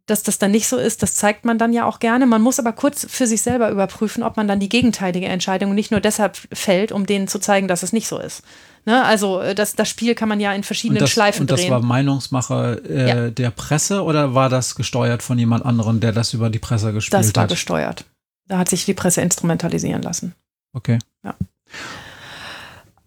dass 0.06 0.24
das 0.24 0.38
dann 0.38 0.52
nicht 0.52 0.68
so 0.68 0.78
ist, 0.78 1.02
das 1.02 1.16
zeigt 1.16 1.46
man 1.46 1.58
dann 1.58 1.72
ja 1.72 1.86
auch 1.86 2.00
gerne. 2.00 2.26
Man 2.26 2.42
muss 2.42 2.60
aber 2.60 2.74
kurz 2.74 3.08
für 3.10 3.26
sich 3.26 3.42
selber 3.42 3.70
überprüfen, 3.70 4.22
ob 4.22 4.38
man 4.38 4.48
dann 4.48 4.60
die 4.60 4.70
gegenteilige 4.70 5.28
Entscheidung 5.28 5.74
nicht 5.74 5.92
nur 5.92 6.02
deshalb 6.02 6.36
fällt, 6.52 6.92
um 6.92 7.06
denen 7.06 7.28
zu 7.28 7.40
zeigen, 7.40 7.68
dass 7.68 7.84
es 7.84 7.94
nicht 7.94 8.08
so 8.08 8.20
ist. 8.20 8.44
Ne? 8.86 9.04
Also 9.04 9.40
äh, 9.40 9.56
das, 9.56 9.76
das 9.76 9.90
Spiel 9.90 10.14
kann 10.16 10.30
man 10.30 10.40
ja 10.40 10.54
in 10.54 10.64
verschiedenen 10.64 11.00
das, 11.00 11.10
Schleifen 11.10 11.42
und 11.42 11.52
das 11.52 11.62
drehen. 11.62 11.72
war 11.72 11.82
Meinungsmache 11.82 12.82
äh, 12.90 13.08
Ja. 13.08 13.30
der 13.30 13.52
Presse 13.52 14.04
oder 14.04 14.34
war 14.36 14.50
das 14.50 14.76
gesteuert 14.76 15.24
von 15.24 15.40
jemand 15.40 15.66
anderem, 15.66 16.00
der 16.00 16.12
das 16.12 16.34
über 16.34 16.50
die 16.50 16.60
Presse 16.60 16.92
gespielt 16.94 17.14
das 17.14 17.36
war 17.36 17.44
hat? 17.44 17.50
gesteuert. 17.50 18.06
Da 18.48 18.58
hat 18.58 18.70
sich 18.70 18.86
die 18.86 18.94
Presse 18.94 19.22
instrumentalisieren 19.22 20.02
lassen. 20.02 20.36
Okay. 20.74 21.00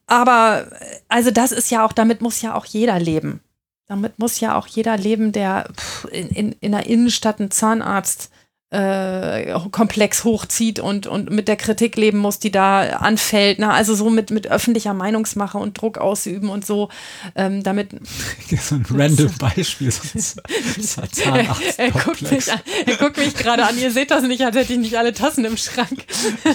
Aber 0.07 0.67
äh, 0.81 0.85
also 1.09 1.31
das 1.31 1.53
ist 1.53 1.71
ja 1.71 1.85
auch, 1.85 1.93
damit 1.93 2.21
muss 2.23 2.41
ja 2.43 2.55
auch 2.55 2.65
jeder 2.65 2.99
leben. 2.99 3.41
Damit 3.89 4.19
muss 4.19 4.41
ja 4.41 4.57
auch 4.57 4.67
jeder 4.67 4.97
leben, 4.97 5.31
der 5.33 5.69
in, 6.11 6.29
in, 6.29 6.53
in 6.61 6.75
einer 6.75 6.87
Innenstadt 6.87 7.39
einen 7.41 7.51
Zahnarzt 7.51 8.31
äh, 8.77 9.55
Komplex 9.71 10.25
hochzieht 10.25 10.81
und, 10.81 11.07
und 11.07 11.31
mit 11.31 11.49
der 11.49 11.57
Kritik 11.57 11.97
leben 11.97 12.19
muss, 12.19 12.39
die 12.39 12.51
da 12.51 12.81
anfällt. 12.99 13.59
Ne? 13.59 13.73
Also 13.73 13.95
so 13.95 14.11
mit, 14.11 14.31
mit 14.31 14.49
öffentlicher 14.49 14.93
Meinungsmache 14.93 15.57
und 15.57 15.81
Druck 15.81 15.97
ausüben 15.97 16.51
und 16.51 16.67
so. 16.67 16.91
Ähm, 17.35 17.63
damit 17.63 17.93
so 18.61 18.75
ein 18.75 18.85
random 18.91 19.33
Beispiel. 19.39 19.89
ein 19.89 21.47
er, 21.79 21.91
guckt 21.91 22.31
mich, 22.31 22.49
er 22.49 22.97
guckt 22.97 23.17
mich 23.17 23.35
gerade 23.35 23.65
an. 23.65 23.79
Ihr 23.79 23.91
seht 23.91 24.11
das 24.11 24.25
nicht, 24.25 24.45
als 24.45 24.57
hätte 24.57 24.75
ich 24.75 24.79
nicht 24.79 24.99
alle 24.99 25.15
Tassen 25.15 25.47
im 25.47 25.57
Schrank. 25.57 26.05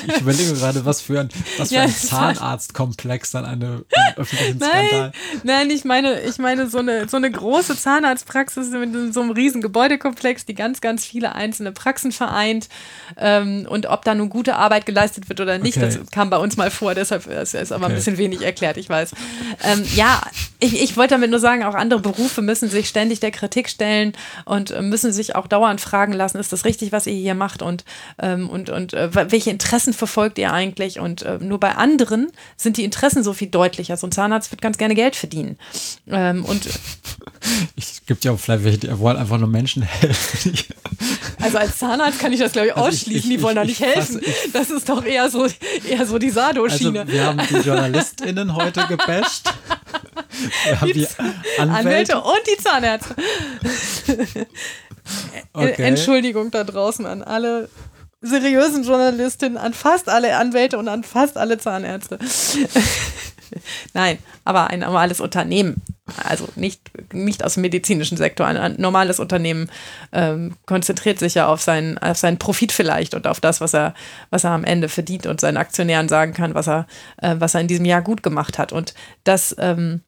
Ich 0.08 0.22
überlege 0.22 0.54
gerade, 0.54 0.86
was 0.86 1.02
für 1.02 1.22
ein, 1.22 1.30
was 1.58 1.70
für 1.70 1.76
Ja, 1.76 1.82
ein 1.84 1.90
Zahnarztkomplex 1.90 3.32
dann 3.32 3.46
eine, 3.46 3.66
einen 3.66 4.18
öffentlichen 4.18 4.60
Nein, 4.60 4.88
Skandal. 4.88 5.12
nein, 5.44 5.70
ich 5.72 5.86
meine, 5.86 6.22
ich 6.22 6.38
meine 6.38 6.70
so 6.70 6.78
eine, 6.78 7.10
so 7.10 7.18
eine 7.18 7.32
große 7.32 7.76
Zahnarztpraxis 7.76 8.70
mit 8.70 9.14
so 9.14 9.22
einem 9.22 9.32
riesen 9.32 9.62
Gebäudekomplex, 9.62 10.46
die 10.46 10.54
ganz, 10.54 10.82
ganz 10.82 11.04
viele 11.04 11.34
einzelne 11.34 11.72
Praxen 11.72 12.11
vereint. 12.12 12.70
Ähm, 13.18 13.66
und 13.70 13.86
ob 13.88 14.05
da 14.05 14.16
nun 14.16 14.30
gute 14.30 14.55
Arbeit 14.55 14.86
geleistet 14.86 15.30
wird 15.30 15.39
oder 15.39 15.57
nicht, 15.57 15.78
Okay. 15.78 15.86
das 15.97 16.12
kam 16.12 16.30
bei 16.30 16.38
uns 16.38 16.57
mal 16.57 16.72
vor, 16.72 16.95
deshalb 16.95 17.28
ist 17.28 17.53
ist 17.53 17.72
aber 17.72 17.86
ein 17.86 17.91
Okay. 17.91 17.95
bisschen 17.95 18.18
wenig 18.18 18.41
erklärt, 18.41 18.78
ich 18.78 18.89
weiß. 18.89 19.12
Ähm, 19.64 19.84
ja, 19.95 20.22
ich, 20.59 20.82
ich 20.82 20.97
wollte 20.97 21.16
damit 21.16 21.30
nur 21.32 21.39
sagen, 21.39 21.64
auch 21.64 21.76
andere 21.76 21.99
Berufe 21.99 22.41
müssen 22.41 22.70
sich 22.70 22.88
ständig 22.88 23.20
der 23.20 23.32
Kritik 23.32 23.70
stellen 23.70 24.14
und 24.45 24.72
äh, 24.72 24.82
müssen 24.82 25.12
sich 25.12 25.36
auch 25.36 25.47
dauernd 25.47 25.82
fragen 25.82 26.14
lassen, 26.14 26.38
ist 26.38 26.53
das 26.53 26.66
richtig, 26.66 26.91
was 26.91 27.07
ihr 27.07 27.14
hier 27.14 27.36
macht 27.36 27.62
und, 27.62 27.84
ähm, 28.20 28.49
und, 28.49 28.70
und 28.70 28.93
äh, 28.93 29.09
welche 29.32 29.49
Interessen 29.49 29.93
verfolgt 29.93 30.38
ihr 30.38 30.53
eigentlich? 30.53 30.99
Und 30.99 31.22
äh, 31.24 31.38
nur 31.39 31.59
bei 31.59 31.76
anderen 31.76 32.32
sind 32.57 32.78
die 32.78 32.84
Interessen 32.84 33.24
so 33.24 33.34
viel 33.34 33.49
deutlicher. 33.49 33.97
So 33.97 34.07
ein 34.07 34.12
Zahnarzt 34.12 34.51
wird 34.51 34.62
ganz 34.62 34.78
gerne 34.78 34.95
Geld 34.95 35.16
verdienen. 35.16 35.57
Ähm, 36.07 36.45
und 36.45 36.68
Ich 37.76 38.05
gibt 38.05 38.24
ja 38.24 38.32
auch 38.32 38.39
vielleicht 38.39 38.64
welche, 38.64 38.78
die 38.78 38.99
wollen 38.99 39.18
einfach 39.18 39.38
nur 39.38 39.47
Menschen 39.47 39.82
helfen. 39.84 40.53
Also 41.41 41.57
als 41.57 41.78
Zahnarzt 41.78 41.91
kann 42.20 42.32
ich 42.34 42.39
das, 42.39 42.52
glaube 42.52 42.68
ich, 42.68 42.76
Also 42.76 42.89
ich- 42.89 42.96
ausschließen. 42.96 43.32
ich- 43.32 43.38
die 43.38 43.42
wollen 43.44 43.56
da 43.56 43.62
ich- 43.64 43.70
nicht 43.80 43.82
ich 43.82 43.86
helfen. 43.96 44.22
fasse- 44.22 44.50
Das 44.54 44.70
ist 44.70 44.89
doch 44.89 45.04
eher 45.06 45.30
so, 45.30 45.46
eher 45.88 46.06
so 46.06 46.18
die 46.18 46.28
Also 46.28 46.39
Sado-Schiene. 46.39 47.08
wir 47.08 47.26
haben 47.26 47.39
die 47.50 47.56
JournalistInnen 47.58 48.56
heute 48.56 48.86
gebasht. 48.88 49.50
Wir 50.66 50.80
haben 50.82 50.94
die 50.94 51.08
Anwälte 51.58 52.16
Anwälte. 52.16 52.22
und 52.22 52.39
die 52.48 52.64
Zahnärzte. 52.64 53.16
Okay. 55.54 55.84
Entschuldigung 55.84 56.52
da 56.52 56.64
draußen 56.64 57.06
an 57.06 57.24
alle 57.24 57.70
seriösen 58.22 58.84
Journalistinnen, 58.84 59.58
an 59.58 59.74
fast 59.74 60.08
alle 60.10 60.36
Anwälte 60.38 60.78
und 60.78 60.88
an 60.88 61.04
fast 61.04 61.38
alle 61.38 61.58
Zahnärzte. 61.58 62.20
Nein, 63.93 64.18
aber 64.43 64.70
ein 64.70 64.80
normales 64.80 65.20
Unternehmen, 65.20 65.82
also 66.24 66.47
nicht, 66.56 66.91
nicht 67.14 67.43
aus 67.43 67.56
dem 67.56 67.62
medizinischen 67.62 68.18
Sektor, 68.18 68.47
ein, 68.47 68.76
normales 68.78 69.20
Unternehmen 69.20 69.70
ähm, 70.12 70.56
konzentriert 70.66 71.20
sich 71.20 71.36
ja 71.36 71.47
auf 71.47 71.62
seinen, 71.62 71.97
auf 71.97 72.18
seinen 72.18 72.38
Profit 72.38 72.72
vielleicht 72.72 73.14
und 73.14 73.28
auf 73.28 73.39
das, 73.39 73.62
was 73.62 73.74
er, 73.74 73.93
was 74.30 74.43
er 74.43 74.52
am 74.52 74.64
Ende 74.64 74.89
verdient 74.89 75.26
und 75.26 75.41
seinen 75.41 75.58
Aktionären 75.58 76.10
sagen 76.10 76.34
kann, 76.34 76.56
was 76.56 76.68
er, 76.68 76.88
äh, 77.18 77.36
was 77.39 77.56
er 77.56 77.62
in 77.62 77.68
diesem 77.68 77.86
Jahr 77.86 78.02
gut 78.02 78.24
gemacht 78.24 78.58
hat. 78.58 78.72
Und 78.72 78.93
das, 79.24 79.56
ähm, 79.60 80.02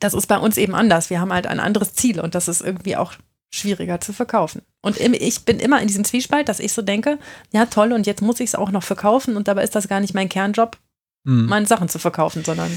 das 0.00 0.14
ist 0.14 0.26
bei 0.26 0.38
uns 0.38 0.56
eben 0.56 0.74
anders. 0.74 1.10
Wir 1.10 1.20
haben 1.20 1.32
halt 1.32 1.46
ein 1.46 1.60
anderes 1.60 1.94
Ziel 1.94 2.20
und 2.20 2.34
das 2.34 2.48
ist 2.48 2.60
irgendwie 2.60 2.96
auch 2.96 3.14
schwieriger 3.54 4.00
zu 4.00 4.12
verkaufen. 4.12 4.62
Und 4.80 4.98
ich 4.98 5.44
bin 5.44 5.60
immer 5.60 5.80
in 5.80 5.86
diesem 5.86 6.04
Zwiespalt, 6.04 6.48
dass 6.48 6.58
ich 6.58 6.72
so 6.72 6.82
denke, 6.82 7.18
ja 7.52 7.66
toll, 7.66 7.92
und 7.92 8.06
jetzt 8.06 8.22
muss 8.22 8.40
ich 8.40 8.50
es 8.50 8.54
auch 8.54 8.70
noch 8.70 8.82
verkaufen 8.82 9.36
und 9.36 9.46
dabei 9.46 9.62
ist 9.62 9.74
das 9.74 9.88
gar 9.88 10.00
nicht 10.00 10.14
mein 10.14 10.30
Kernjob, 10.30 10.78
Hm. 11.24 11.46
meine 11.46 11.66
Sachen 11.66 11.88
zu 11.88 11.98
verkaufen, 11.98 12.44
sondern 12.44 12.70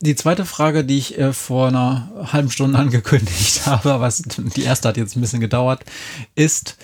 Die 0.00 0.16
zweite 0.16 0.44
Frage, 0.44 0.84
die 0.84 0.98
ich 0.98 1.18
äh, 1.18 1.32
vor 1.32 1.68
einer 1.68 2.10
halben 2.32 2.50
Stunde 2.50 2.78
angekündigt 2.80 3.66
habe, 3.66 4.04
es, 4.06 4.22
die 4.22 4.62
erste 4.62 4.88
hat 4.88 4.96
jetzt 4.96 5.16
ein 5.16 5.20
bisschen 5.20 5.40
gedauert, 5.40 5.84
ist, 6.34 6.76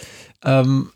ähm, 0.44 0.90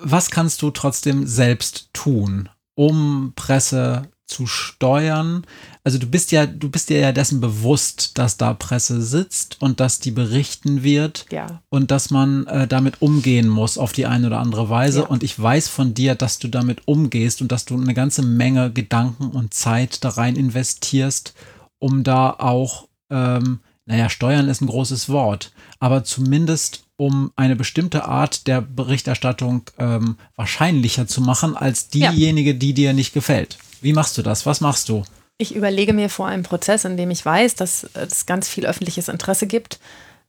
was 0.00 0.30
kannst 0.30 0.62
du 0.62 0.70
trotzdem 0.70 1.26
selbst 1.26 1.90
tun, 1.92 2.48
um 2.74 3.32
Presse 3.36 4.08
zu 4.26 4.46
steuern? 4.46 5.46
Also 5.86 5.98
du 5.98 6.08
bist 6.08 6.32
ja, 6.32 6.46
du 6.46 6.68
bist 6.68 6.88
dir 6.90 6.98
ja 6.98 7.12
dessen 7.12 7.40
bewusst, 7.40 8.18
dass 8.18 8.36
da 8.36 8.54
Presse 8.54 9.00
sitzt 9.00 9.62
und 9.62 9.78
dass 9.78 10.00
die 10.00 10.10
berichten 10.10 10.82
wird 10.82 11.26
ja, 11.30 11.62
und 11.68 11.92
dass 11.92 12.10
man 12.10 12.44
äh, 12.48 12.66
damit 12.66 13.00
umgehen 13.02 13.46
muss 13.46 13.78
auf 13.78 13.92
die 13.92 14.04
eine 14.04 14.26
oder 14.26 14.40
andere 14.40 14.68
Weise. 14.68 15.02
Ja. 15.02 15.06
Und 15.06 15.22
ich 15.22 15.40
weiß 15.40 15.68
von 15.68 15.94
dir, 15.94 16.16
dass 16.16 16.40
du 16.40 16.48
damit 16.48 16.88
umgehst 16.88 17.40
und 17.40 17.52
dass 17.52 17.66
du 17.66 17.80
eine 17.80 17.94
ganze 17.94 18.22
Menge 18.22 18.72
Gedanken 18.72 19.30
und 19.30 19.54
Zeit 19.54 20.02
da 20.02 20.08
rein 20.08 20.34
investierst, 20.34 21.34
um 21.78 22.02
da 22.02 22.30
auch, 22.30 22.88
ähm, 23.08 23.60
naja, 23.84 24.08
steuern 24.08 24.48
ist 24.48 24.62
ein 24.62 24.66
großes 24.66 25.08
Wort, 25.08 25.52
aber 25.78 26.02
zumindest 26.02 26.82
um 26.96 27.30
eine 27.36 27.54
bestimmte 27.54 28.06
Art 28.06 28.48
der 28.48 28.60
Berichterstattung 28.60 29.62
ähm, 29.78 30.16
wahrscheinlicher 30.34 31.06
zu 31.06 31.20
machen 31.20 31.56
als 31.56 31.90
Ja. 31.94 32.10
diejenige, 32.10 32.56
die 32.56 32.74
dir 32.74 32.92
nicht 32.92 33.14
gefällt. 33.14 33.58
Wie 33.82 33.92
machst 33.92 34.18
du 34.18 34.22
das? 34.22 34.46
Was 34.46 34.60
machst 34.60 34.88
du? 34.88 35.04
Ich 35.38 35.54
überlege 35.54 35.92
mir 35.92 36.08
vor 36.08 36.26
einem 36.26 36.42
Prozess, 36.42 36.84
in 36.84 36.96
dem 36.96 37.10
ich 37.10 37.24
weiß, 37.24 37.54
dass 37.54 37.84
es 37.94 38.26
ganz 38.26 38.48
viel 38.48 38.66
öffentliches 38.66 39.08
Interesse 39.08 39.46
gibt, 39.46 39.78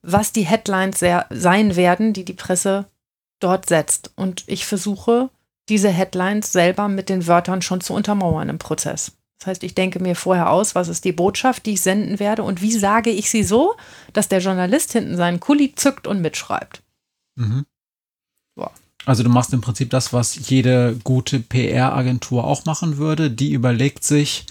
was 0.02 0.32
die 0.32 0.46
Headlines 0.46 1.00
sehr, 1.00 1.26
sein 1.30 1.76
werden, 1.76 2.14
die 2.14 2.26
die 2.26 2.34
Presse 2.34 2.86
dort 3.40 3.68
setzt. 3.68 4.12
Und 4.16 4.44
ich 4.48 4.66
versuche, 4.66 5.30
diese 5.70 5.90
Headlines 5.90 6.52
selber 6.52 6.88
mit 6.88 7.10
den 7.10 7.28
Wörtern 7.28 7.62
schon 7.62 7.82
zu 7.82 7.94
untermauern 7.94 8.50
im 8.50 8.60
Prozess. 8.60 9.14
Das 9.40 9.48
heißt, 9.48 9.64
ich 9.64 9.76
denke 9.76 10.00
mir 10.00 10.16
vorher 10.16 10.50
aus, 10.50 10.76
was 10.76 10.88
ist 10.88 11.06
die 11.06 11.12
Botschaft, 11.12 11.66
die 11.66 11.74
ich 11.74 11.82
senden 11.82 12.20
werde 12.20 12.44
und 12.44 12.62
wie 12.62 12.72
sage 12.72 13.12
ich 13.12 13.30
sie 13.30 13.44
so, 13.44 13.76
dass 14.14 14.30
der 14.30 14.40
Journalist 14.40 14.94
hinten 14.94 15.16
seinen 15.16 15.40
Kuli 15.40 15.76
zückt 15.76 16.08
und 16.08 16.22
mitschreibt. 16.22 16.82
Mhm. 17.36 17.66
Ja. 18.58 18.72
Also 19.06 19.24
du 19.24 19.30
machst 19.30 19.54
im 19.54 19.62
Prinzip 19.62 19.92
das, 19.92 20.12
was 20.12 20.50
jede 20.50 21.00
gute 21.04 21.40
PR-Agentur 21.40 22.46
auch 22.46 22.66
machen 22.66 22.98
würde. 22.98 23.30
Die 23.30 23.54
überlegt 23.54 24.04
sich, 24.04 24.48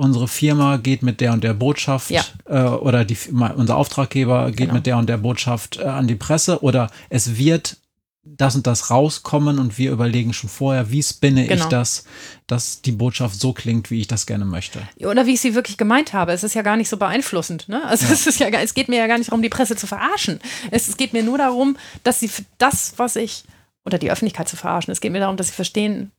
unsere 0.00 0.28
Firma 0.28 0.78
geht 0.78 1.02
mit 1.02 1.20
der 1.20 1.32
und 1.32 1.44
der 1.44 1.52
Botschaft 1.54 2.10
Ja. 2.10 2.24
äh, 2.46 2.62
oder 2.62 3.04
die, 3.04 3.16
unser 3.56 3.76
Auftraggeber 3.76 4.46
geht 4.50 4.56
Genau. 4.58 4.74
mit 4.74 4.86
der 4.86 4.96
und 4.96 5.08
der 5.08 5.18
Botschaft 5.18 5.78
äh, 5.78 5.84
an 5.84 6.06
die 6.08 6.14
Presse 6.16 6.62
oder 6.62 6.90
es 7.10 7.36
wird 7.36 7.76
das 8.22 8.54
und 8.54 8.66
das 8.66 8.90
rauskommen 8.90 9.58
und 9.58 9.78
wir 9.78 9.90
überlegen 9.92 10.32
schon 10.32 10.50
vorher, 10.50 10.90
wie 10.90 11.02
spinne 11.02 11.42
ich 11.44 11.48
Genau. 11.48 11.68
das, 11.68 12.04
dass 12.46 12.80
die 12.82 12.92
Botschaft 12.92 13.38
so 13.40 13.52
klingt, 13.52 13.90
wie 13.90 14.00
ich 14.00 14.08
das 14.08 14.26
gerne 14.26 14.44
möchte. 14.44 14.80
Oder 15.00 15.24
wie 15.26 15.34
ich 15.34 15.40
sie 15.40 15.54
wirklich 15.54 15.76
gemeint 15.78 16.12
habe. 16.12 16.32
Es 16.32 16.44
ist 16.44 16.54
ja 16.54 16.62
gar 16.62 16.76
nicht 16.76 16.88
so 16.90 16.96
beeinflussend. 16.98 17.68
Ne? 17.68 17.82
Also 17.86 18.06
es, 18.12 18.26
ist 18.26 18.38
ja, 18.40 18.48
es 18.48 18.74
geht 18.74 18.88
mir 18.88 18.98
ja 18.98 19.06
gar 19.06 19.16
nicht 19.18 19.28
darum, 19.30 19.42
die 19.42 19.48
Presse 19.48 19.74
zu 19.76 19.86
verarschen. 19.86 20.38
Es, 20.70 20.88
es 20.88 20.96
geht 20.96 21.12
mir 21.12 21.22
nur 21.22 21.38
darum, 21.38 21.76
dass 22.04 22.20
sie 22.20 22.28
für 22.28 22.44
das, 22.58 22.94
was 22.98 23.16
ich, 23.16 23.44
oder 23.84 23.98
die 23.98 24.10
Öffentlichkeit 24.10 24.48
zu 24.48 24.56
verarschen, 24.56 24.92
es 24.92 25.00
geht 25.00 25.12
mir 25.12 25.20
darum, 25.20 25.36
dass 25.38 25.48
sie 25.48 25.54
verstehen, 25.54 26.10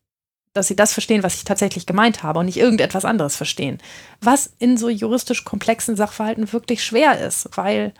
dass 0.53 0.67
sie 0.67 0.75
das 0.75 0.93
verstehen, 0.93 1.23
was 1.23 1.35
ich 1.35 1.43
tatsächlich 1.43 1.85
gemeint 1.85 2.23
habe 2.23 2.39
und 2.39 2.45
nicht 2.45 2.57
irgendetwas 2.57 3.05
anderes 3.05 3.35
verstehen. 3.35 3.77
Was 4.19 4.51
in 4.59 4.77
so 4.77 4.89
juristisch 4.89 5.45
komplexen 5.45 5.95
Sachverhalten 5.95 6.51
wirklich 6.51 6.83
schwer 6.83 7.19
ist, 7.25 7.49
weil, 7.55 7.93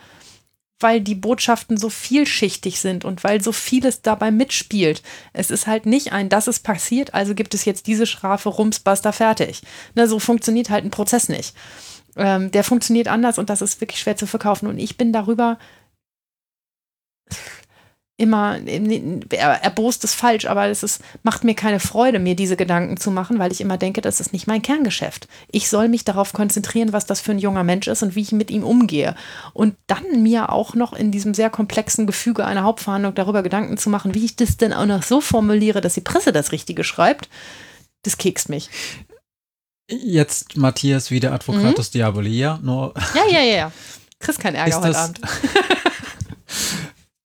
weil 0.80 0.99
die 0.99 1.16
Botschaften 1.16 1.78
so 1.78 1.89
vielschichtig 1.89 2.80
sind 2.80 3.06
und 3.06 3.24
weil 3.24 3.41
so 3.41 3.54
vieles 3.54 4.02
dabei 4.02 4.32
mitspielt. 4.32 5.02
Es 5.32 5.49
ist 5.49 5.68
halt 5.68 5.86
nicht 5.86 6.12
ein, 6.12 6.28
das 6.28 6.47
ist 6.47 6.62
passiert, 6.62 7.14
also 7.14 7.36
gibt 7.36 7.54
es 7.54 7.66
jetzt 7.66 7.88
diese 7.88 8.06
Strafe, 8.06 8.49
rums, 8.49 8.80
basta, 8.80 9.12
fertig. 9.14 9.62
Ne, 9.95 10.08
so 10.08 10.20
funktioniert 10.20 10.70
halt 10.70 10.84
ein 10.84 10.91
Prozess 10.91 11.30
nicht. 11.30 11.56
Ähm, 12.18 12.52
der 12.52 12.66
funktioniert 12.66 13.08
anders 13.08 13.38
und 13.38 13.49
das 13.49 13.62
ist 13.62 13.80
wirklich 13.80 14.02
schwer 14.02 14.18
zu 14.18 14.28
verkaufen. 14.28 14.68
Und 14.68 14.78
ich 14.78 14.97
bin 14.97 15.14
darüber 15.14 15.58
immer, 18.22 18.57
er- 18.65 19.63
erbost 19.63 20.03
ist 20.03 20.13
falsch, 20.15 20.45
aber 20.45 20.67
es 20.67 20.84
ist, 20.84 21.01
macht 21.24 21.43
mir 21.43 21.55
keine 21.55 21.80
Freude, 21.80 22.19
mir 22.19 22.36
diese 22.36 22.55
Gedanken 22.55 22.97
zu 22.97 23.11
machen, 23.11 23.39
weil 23.39 23.51
ich 23.51 23.59
immer 23.61 23.78
denke, 23.78 24.01
das 24.01 24.19
ist 24.19 24.32
nicht 24.32 24.47
mein 24.47 24.61
Kerngeschäft. 24.61 25.28
Ich 25.51 25.69
soll 25.69 25.89
mich 25.89 26.05
darauf 26.05 26.32
konzentrieren, 26.34 26.93
was 26.93 27.05
das 27.05 27.19
für 27.19 27.32
ein 27.32 27.39
junger 27.39 27.63
Mensch 27.63 27.88
ist 27.88 28.03
und 28.03 28.15
wie 28.15 28.22
ich 28.22 28.32
mit 28.32 28.51
ihm 28.51 28.63
umgehe. 28.63 29.15
Und 29.53 29.76
dann 29.88 30.24
mir 30.24 30.51
auch 30.51 30.76
noch 30.76 30.93
in 30.93 31.11
diesem 31.11 31.34
sehr 31.34 31.49
komplexen 31.49 32.05
Gefüge 32.07 32.45
einer 32.45 32.63
Hauptverhandlung 32.63 33.15
darüber 33.15 33.43
Gedanken 33.43 33.78
zu 33.78 33.89
machen, 33.89 34.13
wie 34.15 34.24
ich 34.26 34.36
das 34.36 34.57
denn 34.57 34.72
auch 34.74 34.86
noch 34.86 35.03
so 35.03 35.19
formuliere, 35.19 35.82
dass 35.82 35.95
die 35.95 36.01
Presse 36.01 36.32
das 36.32 36.51
Richtige 36.51 36.84
schreibt, 36.84 37.28
das 38.03 38.17
kekst 38.17 38.47
mich. 38.49 38.69
Jetzt 39.89 40.55
Matthias 40.55 41.11
wie 41.11 41.19
der 41.19 41.34
Advocatus 41.34 41.89
Mhm. 41.89 41.91
Diaboli, 41.93 42.38
ja, 42.38 42.59
nur 42.61 42.93
Ja, 43.13 43.24
ja, 43.30 43.41
ja, 43.43 43.55
ja. 43.55 43.72
Kriegst 44.19 44.39
keinen 44.39 44.55
Ärger 44.55 44.82
heute 44.82 44.97
Abend. 44.97 45.19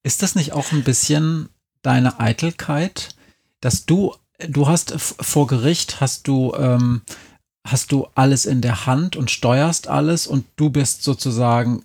Ist 0.07 0.23
das 0.23 0.37
nicht 0.37 0.53
auch 0.53 0.71
ein 0.71 0.85
bisschen 0.85 1.49
deine 1.83 2.21
Eitelkeit, 2.21 3.17
dass 3.61 3.87
du, 3.87 4.15
du 4.39 4.69
hast 4.69 4.95
vor 4.97 5.49
Gericht, 5.49 6.01
hast 6.01 6.29
du, 6.29 6.55
ähm, 6.55 7.03
hast 7.67 7.91
du 7.91 8.07
alles 8.15 8.47
in 8.47 8.61
der 8.61 8.87
Hand 8.87 9.17
und 9.17 9.33
steuerst 9.33 9.89
alles 9.89 10.29
und 10.29 10.47
du 10.55 10.71
bist 10.71 11.03
sozusagen 11.03 11.83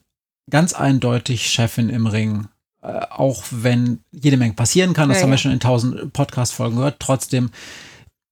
ganz 0.52 0.74
eindeutig 0.74 1.50
Chefin 1.50 1.90
im 1.90 2.06
Ring. 2.06 2.48
Äh, 2.84 3.08
auch 3.10 3.44
wenn 3.50 4.02
jede 4.12 4.38
Menge 4.38 4.54
passieren 4.54 4.94
kann, 4.94 5.10
das 5.10 5.18
ja, 5.18 5.24
haben 5.24 5.32
wir 5.32 5.40
schon 5.40 5.52
in 5.52 5.60
tausend 5.60 6.14
Podcast-Folgen 6.14 6.76
gehört, 6.76 7.00
trotzdem, 7.00 7.50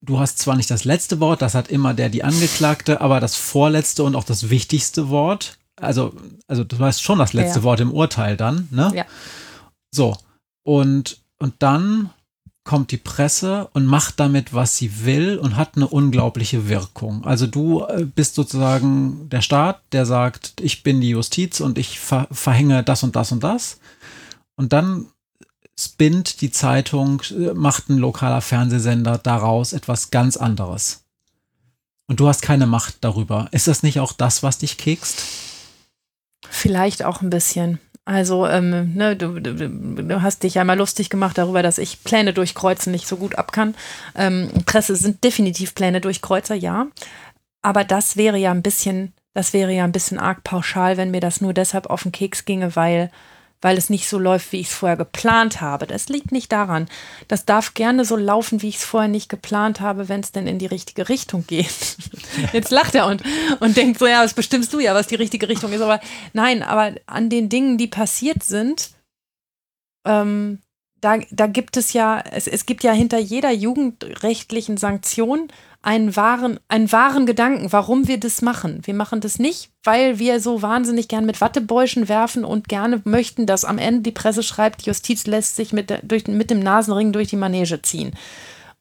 du 0.02 0.20
hast 0.20 0.38
zwar 0.38 0.56
nicht 0.56 0.70
das 0.70 0.84
letzte 0.84 1.20
Wort, 1.20 1.42
das 1.42 1.56
hat 1.56 1.68
immer 1.68 1.96
der, 1.96 2.10
die 2.10 2.24
Angeklagte, 2.24 3.02
aber 3.02 3.20
das 3.20 3.36
vorletzte 3.36 4.04
und 4.04 4.16
auch 4.16 4.24
das 4.24 4.52
wichtigste 4.52 5.10
Wort. 5.10 5.58
Also, 5.78 6.14
also 6.46 6.64
du 6.64 6.78
hast 6.78 7.02
schon 7.02 7.18
das 7.18 7.34
letzte 7.34 7.62
ja. 7.62 7.64
Wort 7.64 7.80
im 7.80 7.92
Urteil 7.92 8.38
dann, 8.38 8.68
ne? 8.70 8.92
Ja. 8.94 9.06
So. 9.92 10.16
Und, 10.64 11.22
und 11.40 11.56
dann 11.60 12.12
kommt 12.64 12.92
die 12.92 12.98
Presse 12.98 13.68
und 13.74 13.86
macht 13.86 14.20
damit, 14.20 14.54
was 14.54 14.78
sie 14.78 15.04
will 15.04 15.38
und 15.38 15.56
hat 15.56 15.76
eine 15.76 15.88
unglaubliche 15.88 16.70
Wirkung. 16.70 17.26
Also 17.26 17.48
du 17.48 17.84
äh, 17.86 18.06
bist 18.06 18.36
sozusagen 18.36 19.28
der 19.30 19.42
Staat, 19.42 19.82
der 19.92 20.06
sagt, 20.06 20.54
ich 20.62 20.84
bin 20.84 21.02
die 21.02 21.10
Justiz 21.10 21.62
und 21.62 21.78
ich 21.78 22.00
ver 22.00 22.28
verhänge 22.32 22.84
das 22.84 23.02
und 23.02 23.16
das 23.16 23.32
und 23.32 23.44
das. 23.44 23.80
Und 24.56 24.74
dann 24.74 25.08
spinnt 25.80 26.42
die 26.42 26.52
Zeitung, 26.52 27.24
macht 27.56 27.90
ein 27.90 27.98
lokaler 27.98 28.42
Fernsehsender 28.42 29.18
daraus 29.18 29.74
etwas 29.74 30.12
ganz 30.12 30.38
anderes. 30.38 31.06
Und 32.08 32.20
du 32.20 32.28
hast 32.28 32.42
keine 32.42 32.68
Macht 32.68 32.98
darüber. 33.02 33.48
Ist 33.52 33.68
das 33.68 33.82
nicht 33.82 34.00
auch 34.00 34.14
das, 34.14 34.44
was 34.44 34.58
dich 34.58 34.78
kekst? 34.78 35.24
Vielleicht 36.50 37.04
auch 37.04 37.22
ein 37.22 37.30
bisschen. 37.30 37.80
Also, 38.10 38.48
ähm, 38.48 38.96
ne, 38.96 39.16
du, 39.16 39.40
du, 39.40 39.54
du, 39.54 40.22
hast 40.24 40.42
dich 40.42 40.56
ja 40.56 40.64
mal 40.64 40.76
lustig 40.76 41.12
gemacht 41.12 41.38
darüber, 41.38 41.62
dass 41.62 41.78
ich 41.78 42.04
Pläne 42.04 42.34
durchkreuzen 42.34 42.92
nicht 42.92 43.08
so 43.08 43.18
gut 43.18 43.36
ab 43.36 43.52
kann. 43.52 43.76
Ähm, 44.16 44.50
Presse 44.66 44.96
sind 44.96 45.24
definitiv 45.24 45.76
Pläne 45.76 46.02
durchkreuzer, 46.02 46.56
ja. 46.56 46.88
Aber 47.62 47.84
das 47.84 48.18
wäre 48.18 48.40
ja 48.40 48.50
ein 48.50 48.64
bisschen, 48.64 49.14
das 49.36 49.54
wäre 49.54 49.72
ja 49.72 49.84
ein 49.84 49.92
bisschen 49.92 50.18
arg 50.18 50.44
pauschal, 50.44 50.98
wenn 50.98 51.12
mir 51.12 51.20
das 51.20 51.40
nur 51.40 51.54
deshalb 51.54 51.86
auf 51.86 52.02
den 52.02 52.12
Keks 52.12 52.46
ginge, 52.46 52.76
weil 52.76 53.12
weil 53.62 53.78
es 53.78 53.90
nicht 53.90 54.08
so 54.08 54.18
läuft, 54.18 54.52
wie 54.52 54.60
ich 54.62 54.68
es 54.68 54.74
vorher 54.74 54.98
geplant 54.98 55.60
habe. 55.60 55.86
Das 55.86 56.08
liegt 56.08 56.32
nicht 56.32 56.52
daran. 56.52 56.88
Das 57.28 57.46
darf 57.46 57.74
gerne 57.74 58.06
so 58.06 58.16
laufen, 58.16 58.62
wie 58.62 58.70
ich 58.70 58.78
es 58.78 58.86
vorher 58.86 59.10
nicht 59.10 59.30
geplant 59.30 59.82
habe, 59.82 60.08
wenn 60.08 60.22
es 60.22 60.32
denn 60.32 60.48
in 60.48 60.60
die 60.60 60.66
richtige 60.66 61.10
Richtung 61.10 61.46
geht. 61.46 61.98
Jetzt 62.54 62.72
lacht 62.72 62.96
er 62.96 63.08
und, 63.08 63.22
und 63.60 63.76
denkt 63.76 64.00
so, 64.00 64.08
ja, 64.08 64.24
das 64.24 64.34
bestimmst 64.34 64.74
du 64.74 64.80
ja, 64.80 64.96
was 64.96 65.08
die 65.08 65.16
richtige 65.16 65.50
Richtung 65.50 65.74
ist. 65.74 65.82
Aber 65.82 66.00
nein, 66.34 66.64
aber 66.64 66.96
an 67.06 67.30
den 67.30 67.50
Dingen, 67.50 67.78
die 67.78 67.88
passiert 67.88 68.44
sind, 68.44 68.92
ähm, 70.06 70.60
da, 71.02 71.18
da 71.32 71.48
gibt 71.48 71.78
es 71.78 71.94
ja, 71.94 72.20
es, 72.20 72.48
es 72.48 72.66
gibt 72.66 72.84
ja 72.84 72.92
hinter 72.92 73.20
jeder 73.20 73.52
jugendrechtlichen 73.52 74.78
Sanktion 74.78 75.50
einen 75.82 76.16
wahren, 76.16 76.60
einen 76.68 76.92
wahren 76.92 77.26
Gedanken, 77.26 77.72
warum 77.72 78.08
wir 78.08 78.20
das 78.20 78.42
machen. 78.42 78.82
Wir 78.84 78.94
machen 78.94 79.22
das 79.22 79.40
nicht, 79.40 79.72
weil 79.84 80.20
wir 80.20 80.42
so 80.42 80.62
wahnsinnig 80.62 81.08
gern 81.08 81.26
mit 81.26 81.40
Wattebäuschen 81.40 82.10
werfen 82.10 82.44
und 82.44 82.68
gerne 82.68 83.02
möchten, 83.06 83.46
dass 83.46 83.66
am 83.66 83.78
Ende 83.78 84.02
die 84.02 84.12
Presse 84.12 84.44
schreibt, 84.44 84.82
Justiz 84.82 85.26
lässt 85.26 85.56
sich 85.56 85.72
mit, 85.72 85.94
durch, 86.04 86.28
mit 86.28 86.50
dem 86.50 86.60
Nasenring 86.60 87.14
durch 87.14 87.30
die 87.30 87.38
Manege 87.38 87.82
ziehen. 87.82 88.12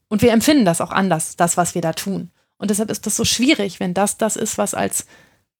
Und 0.08 0.22
wir 0.22 0.32
empfinden 0.32 0.64
das 0.64 0.80
auch 0.80 0.90
anders, 0.90 1.36
das, 1.36 1.56
was 1.56 1.74
wir 1.74 1.82
da 1.82 1.92
tun. 1.92 2.30
Und 2.56 2.70
deshalb 2.70 2.90
ist 2.90 3.06
das 3.06 3.14
so 3.14 3.24
schwierig, 3.24 3.78
wenn 3.78 3.94
das 3.94 4.16
das 4.16 4.34
ist, 4.34 4.58
was 4.58 4.74
als 4.74 5.06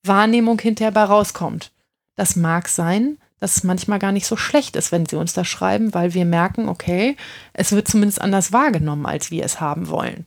Wahrnehmung 0.03 0.59
hinterher 0.61 0.91
bei 0.91 1.05
rauskommt. 1.05 1.71
Das 2.17 2.35
mag 2.35 2.69
sein, 2.69 3.19
dass 3.39 3.59
es 3.59 3.65
manchmal 3.65 4.01
gar 4.01 4.11
nicht 4.11 4.27
so 4.27 4.37
schlecht 4.37 4.75
ist, 4.75 4.91
wenn 4.91 5.07
sie 5.07 5.17
uns 5.17 5.33
das 5.33 5.47
schreiben, 5.47 5.95
weil 5.95 6.15
wir 6.15 6.25
merken, 6.25 6.69
okay, 6.69 7.17
es 7.53 7.71
wird 7.71 7.87
zumindest 7.87 8.21
anders 8.21 8.53
wahrgenommen, 8.53 9.07
als 9.07 9.31
wir 9.31 9.45
es 9.45 9.61
haben 9.61 9.89
wollen. 9.89 10.27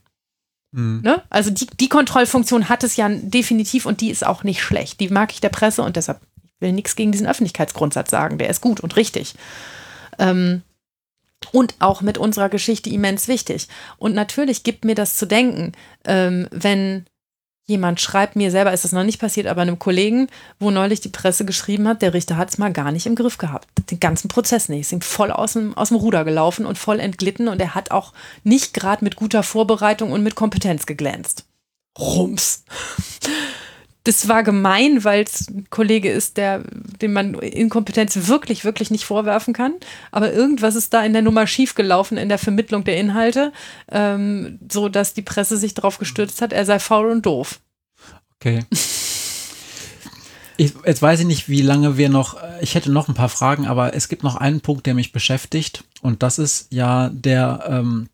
Mhm. 0.72 1.00
Ne? 1.02 1.22
Also 1.30 1.50
die, 1.50 1.66
die 1.66 1.88
Kontrollfunktion 1.88 2.68
hat 2.68 2.82
es 2.82 2.96
ja 2.96 3.08
definitiv 3.08 3.86
und 3.86 4.00
die 4.00 4.10
ist 4.10 4.26
auch 4.26 4.42
nicht 4.42 4.62
schlecht. 4.62 5.00
Die 5.00 5.08
mag 5.08 5.32
ich 5.32 5.40
der 5.40 5.50
Presse 5.50 5.82
und 5.82 5.96
deshalb 5.96 6.20
will 6.60 6.70
ich 6.70 6.74
nichts 6.74 6.96
gegen 6.96 7.12
diesen 7.12 7.26
Öffentlichkeitsgrundsatz 7.26 8.10
sagen. 8.10 8.38
Der 8.38 8.48
ist 8.48 8.60
gut 8.60 8.80
und 8.80 8.96
richtig. 8.96 9.34
Ähm, 10.18 10.62
und 11.50 11.74
auch 11.80 12.00
mit 12.02 12.18
unserer 12.18 12.48
Geschichte 12.48 12.90
immens 12.90 13.28
wichtig. 13.28 13.68
Und 13.98 14.14
natürlich 14.14 14.62
gibt 14.62 14.84
mir 14.84 14.94
das 14.94 15.16
zu 15.16 15.26
denken, 15.26 15.72
ähm, 16.04 16.48
wenn 16.50 17.04
jemand 17.72 18.00
schreibt 18.00 18.36
mir 18.36 18.50
selber, 18.50 18.72
ist 18.72 18.84
das 18.84 18.92
noch 18.92 19.02
nicht 19.02 19.20
passiert, 19.20 19.48
aber 19.48 19.62
einem 19.62 19.78
Kollegen, 19.78 20.28
wo 20.60 20.70
neulich 20.70 21.00
die 21.00 21.08
Presse 21.08 21.44
geschrieben 21.44 21.88
hat, 21.88 22.02
der 22.02 22.14
Richter 22.14 22.36
hat 22.36 22.50
es 22.50 22.58
mal 22.58 22.72
gar 22.72 22.92
nicht 22.92 23.06
im 23.06 23.16
Griff 23.16 23.38
gehabt. 23.38 23.66
Den 23.90 23.98
ganzen 23.98 24.28
Prozess 24.28 24.68
nicht. 24.68 24.82
Ist 24.82 24.92
ihm 24.92 25.00
voll 25.00 25.32
aus 25.32 25.54
dem, 25.54 25.76
aus 25.76 25.88
dem 25.88 25.96
Ruder 25.96 26.24
gelaufen 26.24 26.66
und 26.66 26.78
voll 26.78 27.00
entglitten 27.00 27.48
und 27.48 27.60
er 27.60 27.74
hat 27.74 27.90
auch 27.90 28.12
nicht 28.44 28.74
gerade 28.74 29.04
mit 29.04 29.16
guter 29.16 29.42
Vorbereitung 29.42 30.12
und 30.12 30.22
mit 30.22 30.36
Kompetenz 30.36 30.86
geglänzt. 30.86 31.46
Rums. 31.98 32.64
Das 34.04 34.28
war 34.28 34.42
gemein, 34.42 35.04
weil 35.04 35.22
es 35.22 35.48
ein 35.48 35.68
Kollege 35.70 36.10
ist, 36.10 36.36
der, 36.36 36.62
dem 37.00 37.12
man 37.12 37.34
Inkompetenz 37.34 38.26
wirklich, 38.26 38.64
wirklich 38.64 38.90
nicht 38.90 39.04
vorwerfen 39.04 39.54
kann. 39.54 39.74
Aber 40.10 40.32
irgendwas 40.32 40.74
ist 40.74 40.92
da 40.92 41.04
in 41.04 41.12
der 41.12 41.22
Nummer 41.22 41.46
schiefgelaufen 41.46 42.18
in 42.18 42.28
der 42.28 42.38
Vermittlung 42.38 42.82
der 42.82 42.96
Inhalte, 42.96 43.52
ähm, 43.90 44.58
so 44.70 44.88
dass 44.88 45.14
die 45.14 45.22
Presse 45.22 45.56
sich 45.56 45.74
darauf 45.74 45.98
gestürzt 45.98 46.42
hat, 46.42 46.52
er 46.52 46.64
sei 46.64 46.80
faul 46.80 47.10
und 47.10 47.26
doof. 47.26 47.60
Okay. 48.36 48.64
Ich, 50.56 50.74
jetzt 50.84 51.00
weiß 51.00 51.20
ich 51.20 51.26
nicht, 51.26 51.48
wie 51.48 51.62
lange 51.62 51.96
wir 51.96 52.08
noch, 52.08 52.36
ich 52.60 52.74
hätte 52.74 52.92
noch 52.92 53.08
ein 53.08 53.14
paar 53.14 53.30
Fragen, 53.30 53.66
aber 53.66 53.94
es 53.94 54.08
gibt 54.08 54.22
noch 54.22 54.36
einen 54.36 54.60
Punkt, 54.60 54.86
der 54.86 54.94
mich 54.94 55.10
beschäftigt 55.10 55.84
und 56.02 56.22
das 56.22 56.38
ist 56.38 56.66
ja 56.70 57.08
der, 57.08 57.64
ähm, 57.68 58.08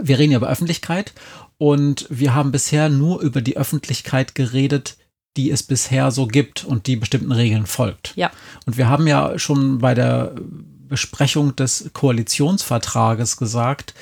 wir 0.00 0.18
reden 0.18 0.32
ja 0.32 0.38
über 0.38 0.48
Öffentlichkeit 0.48 1.12
und 1.58 2.06
wir 2.10 2.34
haben 2.34 2.52
bisher 2.52 2.88
nur 2.88 3.20
über 3.20 3.40
die 3.40 3.56
Öffentlichkeit 3.56 4.34
geredet, 4.34 4.96
die 5.36 5.50
es 5.50 5.62
bisher 5.62 6.10
so 6.10 6.26
gibt 6.26 6.64
und 6.64 6.86
die 6.86 6.96
bestimmten 6.96 7.32
Regeln 7.32 7.66
folgt. 7.66 8.12
Ja. 8.16 8.30
Und 8.64 8.76
wir 8.76 8.88
haben 8.88 9.06
ja 9.06 9.38
schon 9.38 9.78
bei 9.78 9.94
der 9.94 10.34
Besprechung 10.88 11.54
des 11.56 11.90
Koalitionsvertrages 11.92 13.36
gesagt, 13.36 13.94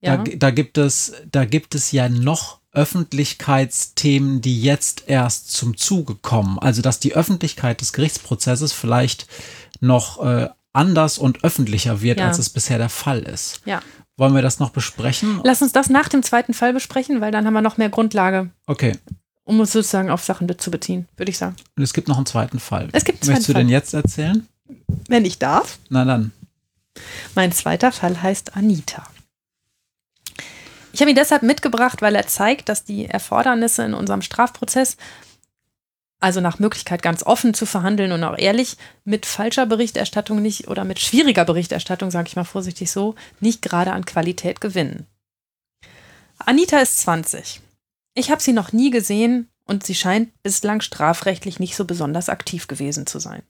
ja. 0.00 0.16
da, 0.16 0.24
da 0.36 0.50
gibt 0.50 0.78
es, 0.78 1.12
da 1.30 1.44
gibt 1.44 1.74
es 1.74 1.92
ja 1.92 2.08
noch 2.08 2.60
Öffentlichkeitsthemen, 2.72 4.40
die 4.40 4.62
jetzt 4.62 5.04
erst 5.06 5.52
zum 5.52 5.76
Zuge 5.76 6.14
kommen. 6.14 6.58
Also 6.58 6.82
dass 6.82 7.00
die 7.00 7.14
Öffentlichkeit 7.14 7.80
des 7.80 7.92
Gerichtsprozesses 7.92 8.72
vielleicht 8.72 9.26
noch 9.80 10.24
äh, 10.24 10.48
anders 10.72 11.18
und 11.18 11.44
öffentlicher 11.44 12.00
wird, 12.00 12.18
ja. 12.18 12.28
als 12.28 12.38
es 12.38 12.48
bisher 12.48 12.78
der 12.78 12.88
Fall 12.88 13.20
ist. 13.20 13.60
Ja. 13.66 13.82
Wollen 14.16 14.34
wir 14.34 14.42
das 14.42 14.58
noch 14.58 14.70
besprechen? 14.70 15.40
Lass 15.44 15.62
uns 15.62 15.72
das 15.72 15.90
nach 15.90 16.08
dem 16.08 16.22
zweiten 16.22 16.54
Fall 16.54 16.72
besprechen, 16.72 17.20
weil 17.20 17.30
dann 17.30 17.46
haben 17.46 17.54
wir 17.54 17.62
noch 17.62 17.76
mehr 17.76 17.90
Grundlage. 17.90 18.50
Okay 18.66 18.96
um 19.44 19.60
es 19.60 19.72
sozusagen 19.72 20.10
auf 20.10 20.24
Sachen 20.24 20.48
zu 20.58 20.70
beziehen, 20.70 21.08
würde 21.16 21.30
ich 21.30 21.38
sagen. 21.38 21.56
Und 21.76 21.82
es 21.82 21.92
gibt 21.92 22.08
noch 22.08 22.16
einen 22.16 22.26
zweiten 22.26 22.60
Fall. 22.60 22.88
Es 22.92 23.04
gibt 23.04 23.22
einen 23.22 23.30
Möchtest 23.30 23.48
du 23.48 23.52
Fall. 23.52 23.62
den 23.62 23.68
jetzt 23.68 23.94
erzählen? 23.94 24.46
Wenn 25.08 25.24
ich 25.24 25.38
darf. 25.38 25.78
Na 25.88 26.04
dann. 26.04 26.32
Mein 27.34 27.52
zweiter 27.52 27.92
Fall 27.92 28.22
heißt 28.22 28.56
Anita. 28.56 29.04
Ich 30.92 31.00
habe 31.00 31.10
ihn 31.10 31.16
deshalb 31.16 31.42
mitgebracht, 31.42 32.02
weil 32.02 32.14
er 32.14 32.26
zeigt, 32.26 32.68
dass 32.68 32.84
die 32.84 33.06
Erfordernisse 33.06 33.82
in 33.82 33.94
unserem 33.94 34.20
Strafprozess, 34.20 34.98
also 36.20 36.40
nach 36.40 36.58
Möglichkeit 36.58 37.02
ganz 37.02 37.22
offen 37.22 37.54
zu 37.54 37.64
verhandeln 37.64 38.12
und 38.12 38.22
auch 38.22 38.38
ehrlich, 38.38 38.76
mit 39.04 39.24
falscher 39.24 39.64
Berichterstattung 39.66 40.42
nicht 40.42 40.68
oder 40.68 40.84
mit 40.84 41.00
schwieriger 41.00 41.46
Berichterstattung, 41.46 42.10
sage 42.10 42.28
ich 42.28 42.36
mal 42.36 42.44
vorsichtig 42.44 42.90
so, 42.90 43.14
nicht 43.40 43.62
gerade 43.62 43.92
an 43.92 44.04
Qualität 44.04 44.60
gewinnen. 44.60 45.06
Anita 46.38 46.78
ist 46.78 46.98
20. 46.98 47.60
Ich 48.14 48.30
habe 48.30 48.42
sie 48.42 48.52
noch 48.52 48.72
nie 48.72 48.90
gesehen 48.90 49.50
und 49.64 49.84
sie 49.84 49.94
scheint 49.94 50.42
bislang 50.42 50.80
strafrechtlich 50.80 51.58
nicht 51.58 51.76
so 51.76 51.84
besonders 51.84 52.28
aktiv 52.28 52.68
gewesen 52.68 53.06
zu 53.06 53.18
sein. 53.18 53.42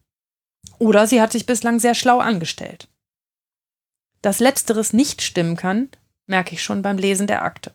Oder 0.78 1.06
sie 1.06 1.20
hat 1.20 1.32
sich 1.32 1.46
bislang 1.46 1.80
sehr 1.80 1.94
schlau 1.94 2.18
angestellt. 2.18 2.88
Dass 4.20 4.38
letzteres 4.38 4.92
nicht 4.92 5.22
stimmen 5.22 5.56
kann, 5.56 5.88
merke 6.26 6.54
ich 6.54 6.62
schon 6.62 6.82
beim 6.82 6.96
Lesen 6.96 7.26
der 7.26 7.42
Akte. 7.42 7.72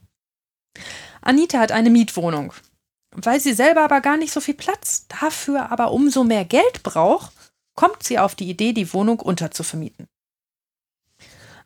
Anita 1.22 1.60
hat 1.60 1.72
eine 1.72 1.90
Mietwohnung. 1.90 2.54
Weil 3.12 3.40
sie 3.40 3.54
selber 3.54 3.82
aber 3.82 4.02
gar 4.02 4.18
nicht 4.18 4.32
so 4.32 4.40
viel 4.40 4.54
Platz, 4.54 5.08
dafür 5.08 5.72
aber 5.72 5.92
umso 5.92 6.24
mehr 6.24 6.46
Geld 6.46 6.84
braucht, 6.84 7.34
kommt 7.76 8.04
sie 8.04 8.20
auf 8.20 8.36
die 8.36 8.50
Idee, 8.50 8.74
die 8.74 8.94
Wohnung 8.94 9.20
unterzuvermieten. 9.20 10.08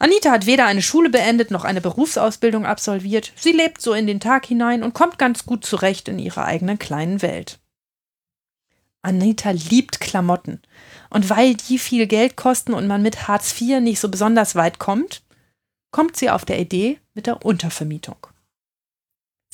Anita 0.02 0.32
hat 0.32 0.47
weder 0.47 0.66
eine 0.66 0.82
Schule 0.82 1.12
beendet 1.12 1.52
noch 1.52 1.64
eine 1.64 1.80
Berufsausbildung 1.80 2.66
absolviert. 2.66 3.34
Sie 3.36 3.52
lebt 3.52 3.80
so 3.80 3.93
in 3.93 4.08
den 4.08 4.20
Tag 4.20 4.47
hinein 4.47 4.82
und 4.82 4.95
kommt 4.95 5.20
ganz 5.20 5.45
gut 5.45 5.64
zurecht 5.64 6.08
in 6.08 6.18
ihrer 6.18 6.45
eigenen 6.45 6.80
kleinen 6.80 7.22
Welt. 7.22 7.60
Anita 9.04 9.52
liebt 9.52 9.99
Klamotten. 9.99 10.60
Und 11.12 11.30
weil 11.30 11.54
die 11.54 11.78
viel 11.78 12.08
Geld 12.08 12.36
kosten 12.36 12.74
und 12.74 12.88
man 12.88 13.04
mit 13.04 13.28
Hartz 13.28 13.62
IV 13.62 13.80
nicht 13.80 13.99
so 13.99 14.10
besonders 14.10 14.56
weit 14.56 14.80
kommt, 14.80 15.22
kommt 15.91 16.18
sie 16.18 16.32
auf 16.32 16.45
der 16.45 16.58
Idee 16.58 16.99
mit 17.14 17.28
der 17.28 17.45
Untervermietung. 17.45 18.18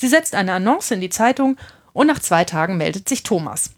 Sie 0.00 0.08
setzt 0.08 0.34
eine 0.34 0.54
Annonce 0.54 0.92
in 0.92 1.02
die 1.02 1.10
Zeitung 1.10 1.58
und 1.92 2.06
nach 2.06 2.20
zwei 2.20 2.44
Tagen 2.44 2.78
meldet 2.78 3.06
sich 3.06 3.22
Thomas. 3.22 3.72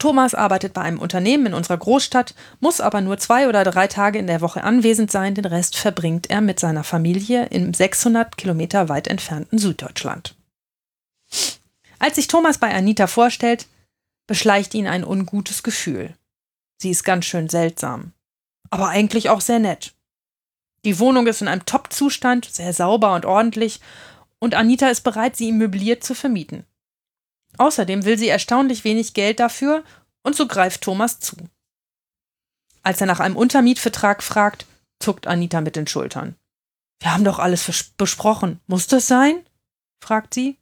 Thomas 0.00 0.34
arbeitet 0.34 0.72
bei 0.72 0.80
einem 0.80 0.98
Unternehmen 0.98 1.46
in 1.46 1.54
unserer 1.54 1.76
Großstadt, 1.76 2.34
muss 2.58 2.80
aber 2.80 3.02
nur 3.02 3.18
zwei 3.18 3.48
oder 3.48 3.62
drei 3.64 3.86
Tage 3.86 4.18
in 4.18 4.26
der 4.26 4.40
Woche 4.40 4.64
anwesend 4.64 5.12
sein, 5.12 5.34
den 5.34 5.44
Rest 5.44 5.76
verbringt 5.76 6.30
er 6.30 6.40
mit 6.40 6.58
seiner 6.58 6.84
Familie 6.84 7.46
im 7.46 7.74
600 7.74 8.36
Kilometer 8.36 8.88
weit 8.88 9.06
entfernten 9.08 9.58
Süddeutschland. 9.58 10.34
Als 11.98 12.16
sich 12.16 12.28
Thomas 12.28 12.56
bei 12.56 12.74
Anita 12.74 13.06
vorstellt, 13.06 13.66
beschleicht 14.26 14.74
ihn 14.74 14.86
ein 14.86 15.04
ungutes 15.04 15.62
Gefühl. 15.62 16.14
Sie 16.78 16.90
ist 16.90 17.04
ganz 17.04 17.26
schön 17.26 17.50
seltsam, 17.50 18.12
aber 18.70 18.88
eigentlich 18.88 19.28
auch 19.28 19.42
sehr 19.42 19.58
nett. 19.58 19.92
Die 20.86 20.98
Wohnung 20.98 21.26
ist 21.26 21.42
in 21.42 21.48
einem 21.48 21.66
Top-Zustand, 21.66 22.46
sehr 22.46 22.72
sauber 22.72 23.14
und 23.14 23.26
ordentlich, 23.26 23.80
und 24.38 24.54
Anita 24.54 24.88
ist 24.88 25.02
bereit, 25.02 25.36
sie 25.36 25.48
ihm 25.48 25.58
möbliert 25.58 26.02
zu 26.02 26.14
vermieten. 26.14 26.64
Außerdem 27.58 28.04
will 28.04 28.18
sie 28.18 28.28
erstaunlich 28.28 28.84
wenig 28.84 29.14
Geld 29.14 29.40
dafür 29.40 29.84
und 30.22 30.36
so 30.36 30.46
greift 30.46 30.82
Thomas 30.82 31.20
zu. 31.20 31.36
Als 32.82 33.00
er 33.00 33.06
nach 33.06 33.20
einem 33.20 33.36
Untermietvertrag 33.36 34.22
fragt, 34.22 34.66
zuckt 34.98 35.26
Anita 35.26 35.60
mit 35.60 35.76
den 35.76 35.86
Schultern. 35.86 36.36
Wir 37.00 37.12
haben 37.12 37.24
doch 37.24 37.38
alles 37.38 37.92
besprochen. 37.96 38.60
Muss 38.66 38.86
das 38.86 39.06
sein? 39.06 39.44
fragt 40.02 40.34
sie. 40.34 40.58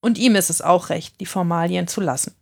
Und 0.00 0.18
ihm 0.18 0.36
ist 0.36 0.50
es 0.50 0.60
auch 0.62 0.90
recht, 0.90 1.20
die 1.20 1.26
Formalien 1.26 1.88
zu 1.88 2.00
lassen. 2.00 2.34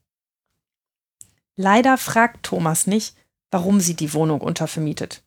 Leider 1.57 1.99
fragt 1.99 2.45
Thomas 2.45 2.87
nicht, 2.87 3.17
warum 3.51 3.81
sie 3.81 3.95
die 3.95 4.15
Wohnung 4.15 4.41
untervermietet. 4.41 5.23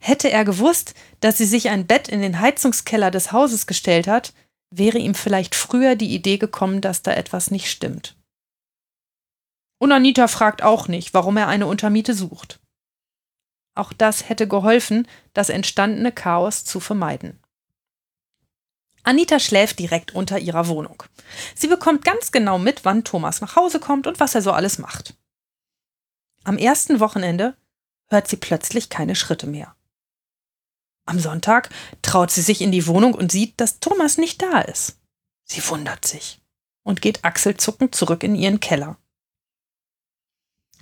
Hätte 0.00 0.30
er 0.30 0.44
gewusst, 0.44 0.94
dass 1.20 1.38
sie 1.38 1.44
sich 1.44 1.68
ein 1.68 1.86
Bett 1.86 2.08
in 2.08 2.22
den 2.22 2.40
Heizungskeller 2.40 3.10
des 3.10 3.32
Hauses 3.32 3.66
gestellt 3.66 4.08
hat, 4.08 4.32
wäre 4.70 4.98
ihm 4.98 5.14
vielleicht 5.14 5.54
früher 5.54 5.96
die 5.96 6.14
Idee 6.14 6.38
gekommen, 6.38 6.80
dass 6.80 7.02
da 7.02 7.12
etwas 7.12 7.50
nicht 7.50 7.70
stimmt. 7.70 8.16
Und 9.78 9.92
Anita 9.92 10.28
fragt 10.28 10.62
auch 10.62 10.88
nicht, 10.88 11.14
warum 11.14 11.36
er 11.36 11.48
eine 11.48 11.66
Untermiete 11.66 12.14
sucht. 12.14 12.60
Auch 13.74 13.92
das 13.92 14.28
hätte 14.28 14.46
geholfen, 14.46 15.08
das 15.32 15.48
entstandene 15.48 16.12
Chaos 16.12 16.64
zu 16.64 16.80
vermeiden. 16.80 17.40
Anita 19.02 19.38
schläft 19.38 19.78
direkt 19.78 20.14
unter 20.14 20.38
ihrer 20.38 20.68
Wohnung. 20.68 21.02
Sie 21.54 21.68
bekommt 21.68 22.04
ganz 22.04 22.32
genau 22.32 22.58
mit, 22.58 22.84
wann 22.84 23.04
Thomas 23.04 23.40
nach 23.40 23.56
Hause 23.56 23.80
kommt 23.80 24.06
und 24.06 24.20
was 24.20 24.34
er 24.34 24.42
so 24.42 24.52
alles 24.52 24.78
macht. 24.78 25.14
Am 26.44 26.58
ersten 26.58 27.00
Wochenende 27.00 27.56
hört 28.08 28.28
sie 28.28 28.36
plötzlich 28.36 28.90
keine 28.90 29.14
Schritte 29.14 29.46
mehr. 29.46 29.74
Am 31.10 31.18
Sonntag 31.18 31.70
traut 32.02 32.30
sie 32.30 32.40
sich 32.40 32.60
in 32.60 32.70
die 32.70 32.86
Wohnung 32.86 33.14
und 33.14 33.32
sieht, 33.32 33.60
dass 33.60 33.80
Thomas 33.80 34.16
nicht 34.16 34.40
da 34.40 34.60
ist. 34.60 34.96
Sie 35.44 35.60
wundert 35.68 36.04
sich 36.04 36.40
und 36.84 37.02
geht 37.02 37.24
achselzuckend 37.24 37.96
zurück 37.96 38.22
in 38.22 38.36
ihren 38.36 38.60
Keller. 38.60 38.96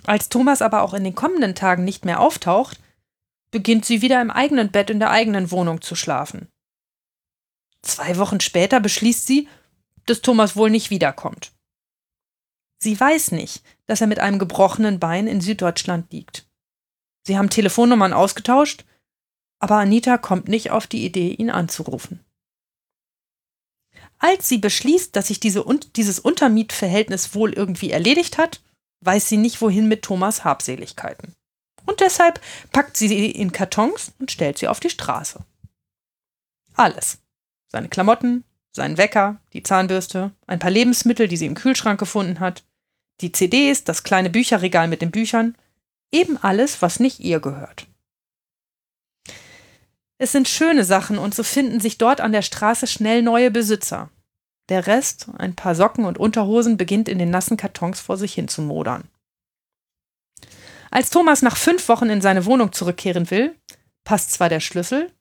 Als 0.05 0.29
Thomas 0.29 0.61
aber 0.61 0.83
auch 0.83 0.93
in 0.93 1.03
den 1.03 1.15
kommenden 1.15 1.55
Tagen 1.55 1.83
nicht 1.83 2.05
mehr 2.05 2.19
auftaucht, 2.19 2.79
beginnt 3.49 3.85
sie 3.85 4.03
wieder 4.03 4.21
im 4.21 4.29
eigenen 4.29 4.69
Bett 4.69 4.91
in 4.91 4.99
der 4.99 5.09
eigenen 5.09 5.49
Wohnung 5.49 5.81
zu 5.81 5.95
schlafen. 5.95 6.47
Zwei 7.81 8.17
Wochen 8.17 8.39
später 8.39 8.79
beschließt 8.79 9.25
sie, 9.25 9.47
dass 10.05 10.21
Thomas 10.21 10.55
wohl 10.55 10.69
nicht 10.69 10.91
wiederkommt. 10.91 11.53
Sie 12.77 12.99
weiß 12.99 13.31
nicht, 13.31 13.63
dass 13.87 14.01
er 14.01 14.07
mit 14.07 14.19
einem 14.19 14.37
gebrochenen 14.37 14.99
Bein 14.99 15.25
in 15.25 15.41
Süddeutschland 15.41 16.13
liegt. 16.13 16.47
Sie 17.25 17.35
haben 17.35 17.49
Telefonnummern 17.49 18.13
ausgetauscht 18.13 18.85
aber 19.59 19.75
Anita 19.75 20.17
kommt 20.17 20.47
nicht 20.47 20.71
auf 20.71 20.87
die 20.87 21.05
Idee, 21.05 21.31
ihn 21.31 21.49
anzurufen. 21.49 22.23
Als 24.17 24.49
sie 24.49 24.57
beschließt, 24.57 25.15
dass 25.15 25.27
sich 25.27 25.39
diese, 25.39 25.63
dieses 25.95 26.19
Untermietverhältnis 26.19 27.35
wohl 27.35 27.53
irgendwie 27.53 27.91
erledigt 27.91 28.37
hat, 28.37 28.61
weiß 29.01 29.29
sie 29.29 29.37
nicht, 29.37 29.61
wohin 29.61 29.87
mit 29.87 30.01
Thomas 30.01 30.43
Habseligkeiten. 30.43 31.33
Und 31.85 32.01
deshalb 32.01 32.41
packt 32.71 32.97
sie 32.97 33.07
sie 33.07 33.31
in 33.31 33.51
Kartons 33.51 34.11
und 34.19 34.31
stellt 34.31 34.57
sie 34.57 34.67
auf 34.67 34.79
die 34.79 34.89
Straße. 34.89 35.39
Alles. 36.75 37.19
Seine 37.71 37.87
Klamotten, 37.87 38.43
seinen 38.71 38.97
Wecker, 38.97 39.37
die 39.53 39.63
Zahnbürste, 39.63 40.31
ein 40.47 40.59
paar 40.59 40.71
Lebensmittel, 40.71 41.27
die 41.27 41.37
sie 41.37 41.45
im 41.45 41.55
Kühlschrank 41.55 41.99
gefunden 41.99 42.39
hat, 42.39 42.63
die 43.21 43.31
CDs, 43.31 43.83
das 43.83 44.03
kleine 44.03 44.29
Bücherregal 44.29 44.87
mit 44.87 45.01
den 45.01 45.11
Büchern, 45.11 45.55
eben 46.11 46.37
alles, 46.37 46.81
was 46.81 46.99
nicht 46.99 47.19
ihr 47.19 47.39
gehört. 47.39 47.87
Es 50.21 50.33
sind 50.33 50.49
schöne 50.49 50.83
Sachen 50.83 51.17
und 51.17 51.33
so 51.33 51.43
finden 51.43 51.79
sich 51.79 51.97
dort 51.97 52.19
an 52.19 52.33
der 52.33 52.41
Straße 52.41 52.87
schnell 52.87 53.23
neue 53.23 53.51
Besitzer. 53.51 54.09
Der 54.67 54.85
Rest, 54.85 55.27
ein 55.37 55.55
paar 55.55 55.75
Socken 55.75 56.03
und 56.03 56.17
Unterhosen, 56.17 56.75
beginnt 56.75 57.07
in 57.07 57.17
den 57.17 57.29
nassen 57.29 57.55
Kartons 57.55 58.01
vor 58.01 58.17
sich 58.17 58.33
hin 58.33 58.49
zu 58.49 58.61
modern. 58.61 59.07
Als 60.91 61.09
Thomas 61.09 61.41
nach 61.41 61.55
fünf 61.55 61.87
Wochen 61.87 62.09
in 62.09 62.21
seine 62.21 62.45
Wohnung 62.45 62.73
zurückkehren 62.73 63.31
will, 63.31 63.55
passt 64.03 64.31
zwar 64.31 64.49
der 64.49 64.59
Schlüssel, 64.59 65.11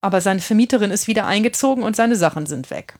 aber 0.00 0.20
seine 0.22 0.40
Vermieterin 0.40 0.90
ist 0.90 1.08
wieder 1.08 1.26
eingezogen 1.26 1.84
und 1.84 1.94
seine 1.94 2.16
Sachen 2.16 2.46
sind 2.46 2.70
weg. 2.70 2.98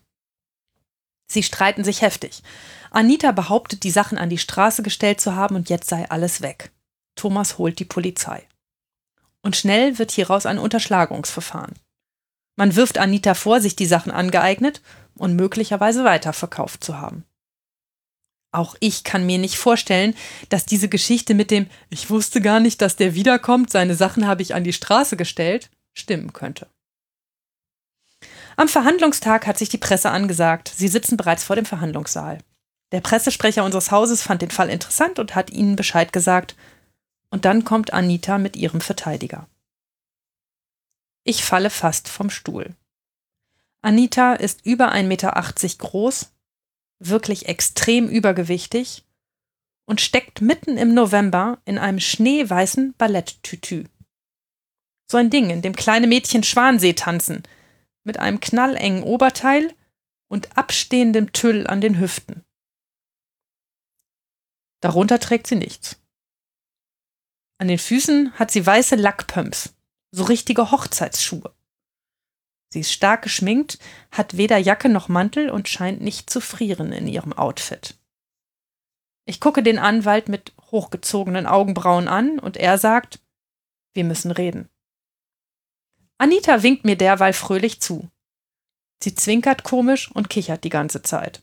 Sie 1.31 1.43
streiten 1.43 1.83
sich 1.83 2.03
heftig. 2.03 2.43
Anita 2.91 3.33
behauptet, 3.33 3.85
die 3.85 3.91
Sachen 3.91 4.19
an 4.19 4.31
die 4.31 4.39
Straße 4.39 4.83
gestellt 4.83 5.21
zu 5.21 5.35
haben 5.35 5.57
und 5.57 5.71
jetzt 5.71 5.89
sei 5.89 6.09
alles 6.11 6.43
weg. 6.43 6.73
Thomas 7.15 7.59
holt 7.59 7.79
die 7.79 7.85
Polizei. 7.85 8.47
Und 9.43 9.57
schnell 9.57 9.99
wird 9.99 10.11
hieraus 10.11 10.47
ein 10.47 10.59
Unterschlagungsverfahren. 10.59 11.75
Man 12.57 12.75
wirft 12.75 12.99
Anita 12.99 13.35
vor, 13.35 13.61
sich 13.61 13.77
die 13.77 13.87
Sachen 13.87 14.11
angeeignet 14.11 14.83
und 15.17 15.37
möglicherweise 15.37 16.05
weiterverkauft 16.05 16.83
zu 16.83 16.99
haben. 16.99 17.25
Auch 18.51 18.75
ich 18.81 19.05
kann 19.05 19.27
mir 19.27 19.39
nicht 19.39 19.57
vorstellen, 19.57 20.15
dass 20.49 20.65
diese 20.65 20.89
Geschichte 20.89 21.35
mit 21.35 21.51
dem 21.51 21.69
Ich 21.91 22.11
wusste 22.11 22.41
gar 22.41 22.61
nicht, 22.61 22.81
dass 22.81 22.97
der 22.97 23.15
wiederkommt, 23.15 23.71
seine 23.71 23.95
Sachen 23.95 24.27
habe 24.27 24.43
ich 24.43 24.55
an 24.55 24.65
die 24.65 24.73
Straße 24.73 25.17
gestellt, 25.17 25.71
stimmen 25.93 26.33
könnte. 26.33 26.67
Am 28.57 28.69
Verhandlungstag 28.69 29.47
hat 29.47 29.59
sich 29.59 29.69
die 29.69 29.79
Presse 29.79 30.11
angesagt. 30.11 30.73
Sie 30.75 30.89
sitzen 30.89 31.17
bereits 31.17 31.45
vor 31.45 31.55
dem 31.55 31.67
Verhandlungssaal. 31.67 32.39
Der 32.91 33.01
Pressesprecher 33.01 33.65
unseres 33.65 33.91
Hauses 33.91 34.23
fand 34.23 34.43
den 34.43 34.51
Fall 34.51 34.71
interessant 34.71 35.19
und 35.19 35.35
hat 35.35 35.51
ihnen 35.51 35.77
Bescheid 35.77 36.13
gesagt, 36.13 36.57
und 37.31 37.45
dann 37.45 37.65
kommt 37.65 37.93
Anita 37.93 38.39
mit 38.39 38.57
ihrem 38.57 38.81
Verteidiger. 38.81 39.49
Ich 41.25 41.45
falle 41.45 41.71
fast 41.71 42.09
vom 42.09 42.31
Stuhl. 42.31 42.75
Anita 43.83 44.35
ist 44.35 44.65
über 44.65 44.93
1,80 44.93 45.03
Meter 45.05 45.33
groß, 45.79 46.33
wirklich 46.99 47.47
extrem 47.47 48.09
übergewichtig 48.09 49.05
und 49.87 50.01
steckt 50.01 50.41
mitten 50.41 50.77
im 50.77 50.95
November 50.95 51.61
in 51.65 51.79
einem 51.79 52.01
schneeweißen 52.01 52.95
Balletttütü. 52.95 53.85
So 55.11 55.17
ein 55.17 55.31
Ding, 55.31 55.51
in 55.51 55.63
dem 55.63 55.75
kleine 55.75 56.07
Mädchen 56.07 56.43
Schwansee 56.43 56.93
tanzen, 56.93 57.43
mit 58.05 58.19
einem 58.19 58.41
knallengen 58.41 59.03
Oberteil 59.03 59.75
und 60.29 60.57
abstehendem 60.59 61.33
Tüll 61.33 61.67
an 61.67 61.81
den 61.81 61.99
Hüften. 61.99 62.45
Darunter 64.81 65.19
trägt 65.19 65.47
sie 65.47 65.57
nichts. 65.57 66.01
An 67.59 67.69
den 67.69 67.79
Füßen 67.79 68.33
hat 68.35 68.53
sie 68.53 68.65
weiße 68.65 68.95
Lackpumps, 68.95 69.75
so 70.13 70.25
richtige 70.25 70.71
Hochzeitsschuhe. 70.71 71.53
Sie 72.71 72.81
ist 72.81 72.93
stark 72.93 73.23
geschminkt, 73.23 73.79
hat 74.13 74.37
weder 74.37 74.59
Jacke 74.59 74.89
noch 74.89 75.09
Mantel 75.09 75.51
und 75.51 75.69
scheint 75.69 76.01
nicht 76.01 76.31
zu 76.31 76.41
frieren 76.41 76.93
in 76.93 77.09
ihrem 77.09 77.33
Outfit. 77.33 77.99
Ich 79.25 79.41
gucke 79.41 79.63
den 79.63 79.79
Anwalt 79.79 80.29
mit 80.29 80.53
hochgezogenen 80.71 81.47
Augenbrauen 81.47 82.09
an 82.09 82.39
und 82.39 82.57
er 82.57 82.79
sagt, 82.79 83.21
wir 83.95 84.05
müssen 84.05 84.31
reden. 84.31 84.69
Anita 86.19 86.63
winkt 86.63 86.85
mir 86.85 86.97
derweil 86.97 87.33
fröhlich 87.33 87.81
zu. 87.81 88.09
Sie 89.03 89.15
zwinkert 89.15 89.65
komisch 89.65 90.11
und 90.11 90.31
kichert 90.31 90.65
die 90.65 90.71
ganze 90.71 91.03
Zeit. 91.03 91.43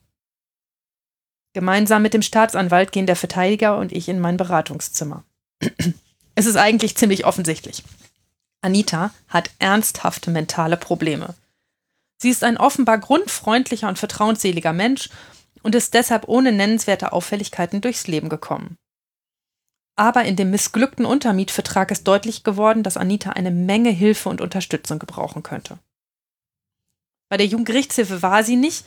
Gemeinsam 1.53 2.01
mit 2.01 2.13
dem 2.13 2.21
Staatsanwalt 2.21 2.91
gehen 2.91 3.05
der 3.05 3.15
Verteidiger 3.15 3.77
und 3.77 3.91
ich 3.91 4.09
in 4.09 4.19
mein 4.19 4.37
Beratungszimmer. 4.37 5.25
Es 6.35 6.45
ist 6.45 6.57
eigentlich 6.57 6.97
ziemlich 6.97 7.25
offensichtlich. 7.25 7.83
Anita 8.61 9.13
hat 9.29 9.51
ernsthafte 9.59 10.31
mentale 10.31 10.77
Probleme. 10.77 11.35
Sie 12.17 12.29
ist 12.29 12.43
ein 12.43 12.57
offenbar 12.57 12.97
grundfreundlicher 12.97 13.87
und 13.87 13.99
vertrauensseliger 13.99 14.73
Mensch 14.73 15.09
und 15.63 15.75
ist 15.75 15.93
deshalb 15.93 16.27
ohne 16.27 16.51
nennenswerte 16.51 17.13
Auffälligkeiten 17.13 17.81
durchs 17.81 18.07
Leben 18.07 18.29
gekommen. 18.29 18.77
Aber 19.97 20.25
in 20.25 20.35
dem 20.35 20.51
missglückten 20.51 21.05
Untermietvertrag 21.05 21.89
ist 21.91 22.05
deutlich 22.05 22.43
geworden, 22.43 22.83
dass 22.83 22.97
Anita 22.97 23.31
eine 23.31 23.51
Menge 23.51 23.91
Hilfe 23.91 24.29
und 24.29 24.41
Unterstützung 24.41 24.99
gebrauchen 24.99 25.41
könnte. 25.41 25.79
Bei 27.29 27.37
der 27.37 27.47
Jugendgerichtshilfe 27.47 28.21
war 28.21 28.43
sie 28.43 28.57
nicht, 28.57 28.85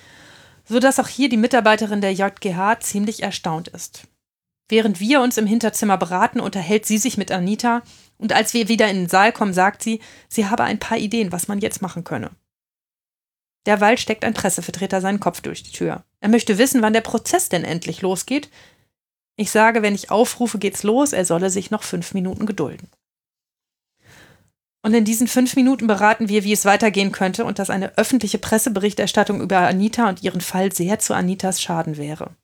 so 0.66 0.80
dass 0.80 1.00
auch 1.00 1.08
hier 1.08 1.28
die 1.28 1.38
Mitarbeiterin 1.38 2.02
der 2.02 2.12
JGH 2.12 2.80
ziemlich 2.80 3.22
erstaunt 3.22 3.68
ist. 3.68 4.06
Während 4.68 5.00
wir 5.00 5.20
uns 5.20 5.38
im 5.38 5.46
Hinterzimmer 5.46 5.96
beraten, 5.96 6.40
unterhält 6.40 6.84
sie 6.84 6.98
sich 6.98 7.16
mit 7.16 7.32
Anita 7.32 7.82
und 8.18 8.32
als 8.32 8.52
wir 8.52 8.68
wieder 8.68 8.88
in 8.88 8.96
den 8.96 9.08
Saal 9.08 9.32
kommen, 9.32 9.54
sagt 9.54 9.82
sie, 9.82 10.00
sie 10.28 10.46
habe 10.46 10.64
ein 10.64 10.78
paar 10.78 10.98
Ideen, 10.98 11.32
was 11.32 11.48
man 11.48 11.60
jetzt 11.60 11.80
machen 11.80 12.04
könne. 12.04 12.30
Derweil 13.66 13.98
steckt 13.98 14.24
ein 14.24 14.34
Pressevertreter 14.34 15.00
seinen 15.00 15.20
Kopf 15.20 15.40
durch 15.40 15.62
die 15.62 15.72
Tür. 15.72 16.04
Er 16.20 16.28
möchte 16.28 16.58
wissen, 16.58 16.82
wann 16.82 16.92
der 16.92 17.00
Prozess 17.00 17.48
denn 17.48 17.64
endlich 17.64 18.02
losgeht. 18.02 18.50
Ich 19.36 19.50
sage, 19.50 19.82
wenn 19.82 19.94
ich 19.94 20.10
aufrufe, 20.10 20.58
geht's 20.58 20.82
los, 20.82 21.12
er 21.12 21.24
solle 21.24 21.50
sich 21.50 21.70
noch 21.70 21.82
fünf 21.82 22.12
Minuten 22.12 22.44
gedulden. 22.44 22.88
Und 24.82 24.94
in 24.94 25.04
diesen 25.04 25.28
fünf 25.28 25.54
Minuten 25.56 25.86
beraten 25.86 26.28
wir, 26.28 26.44
wie 26.44 26.52
es 26.52 26.64
weitergehen 26.64 27.12
könnte 27.12 27.44
und 27.44 27.58
dass 27.58 27.70
eine 27.70 27.96
öffentliche 27.98 28.38
Presseberichterstattung 28.38 29.40
über 29.40 29.58
Anita 29.58 30.08
und 30.08 30.22
ihren 30.22 30.40
Fall 30.40 30.72
sehr 30.72 30.98
zu 30.98 31.14
Anitas 31.14 31.60
Schaden 31.60 31.96
wäre. 31.96 32.34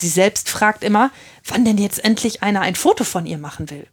Sie 0.00 0.08
selbst 0.08 0.48
fragt 0.48 0.82
immer, 0.82 1.10
wann 1.46 1.64
denn 1.64 1.78
jetzt 1.78 2.04
endlich 2.04 2.42
einer 2.42 2.60
ein 2.60 2.74
Foto 2.74 3.04
von 3.04 3.26
ihr 3.26 3.38
machen 3.38 3.70
will. 3.70 3.86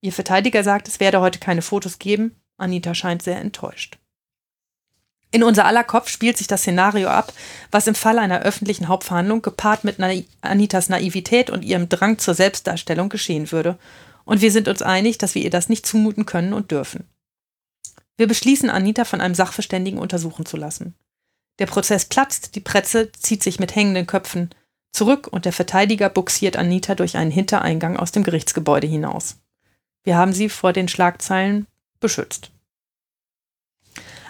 Ihr 0.00 0.12
Verteidiger 0.12 0.64
sagt, 0.64 0.88
es 0.88 1.00
werde 1.00 1.20
heute 1.20 1.38
keine 1.38 1.62
Fotos 1.62 1.98
geben. 1.98 2.40
Anita 2.58 2.94
scheint 2.94 3.22
sehr 3.22 3.40
enttäuscht. 3.40 3.98
In 5.30 5.42
unser 5.42 5.66
aller 5.66 5.84
Kopf 5.84 6.08
spielt 6.08 6.38
sich 6.38 6.46
das 6.46 6.62
Szenario 6.62 7.08
ab, 7.08 7.32
was 7.70 7.86
im 7.86 7.94
Fall 7.94 8.18
einer 8.18 8.40
öffentlichen 8.40 8.88
Hauptverhandlung 8.88 9.42
gepaart 9.42 9.84
mit 9.84 9.98
Anitas 10.40 10.88
Naivität 10.88 11.50
und 11.50 11.64
ihrem 11.64 11.88
Drang 11.88 12.18
zur 12.18 12.34
Selbstdarstellung 12.34 13.08
geschehen 13.08 13.52
würde 13.52 13.78
und 14.26 14.42
wir 14.42 14.52
sind 14.52 14.68
uns 14.68 14.82
einig, 14.82 15.16
dass 15.16 15.34
wir 15.34 15.42
ihr 15.42 15.50
das 15.50 15.70
nicht 15.70 15.86
zumuten 15.86 16.26
können 16.26 16.52
und 16.52 16.70
dürfen. 16.70 17.08
Wir 18.18 18.26
beschließen, 18.26 18.68
Anita 18.68 19.04
von 19.04 19.20
einem 19.22 19.34
Sachverständigen 19.34 19.98
untersuchen 19.98 20.44
zu 20.44 20.56
lassen. 20.56 20.94
Der 21.58 21.66
Prozess 21.66 22.04
platzt, 22.04 22.54
die 22.54 22.60
Presse 22.60 23.12
zieht 23.12 23.42
sich 23.42 23.58
mit 23.58 23.74
hängenden 23.74 24.06
Köpfen 24.06 24.50
zurück 24.96 25.28
und 25.30 25.44
der 25.44 25.52
Verteidiger 25.52 26.08
buxiert 26.08 26.56
Anita 26.56 26.94
durch 26.94 27.16
einen 27.16 27.30
Hintereingang 27.30 27.96
aus 27.96 28.12
dem 28.12 28.24
Gerichtsgebäude 28.24 28.86
hinaus. 28.86 29.36
Wir 30.02 30.16
haben 30.16 30.32
sie 30.32 30.48
vor 30.48 30.72
den 30.72 30.88
Schlagzeilen 30.88 31.66
beschützt. 32.00 32.50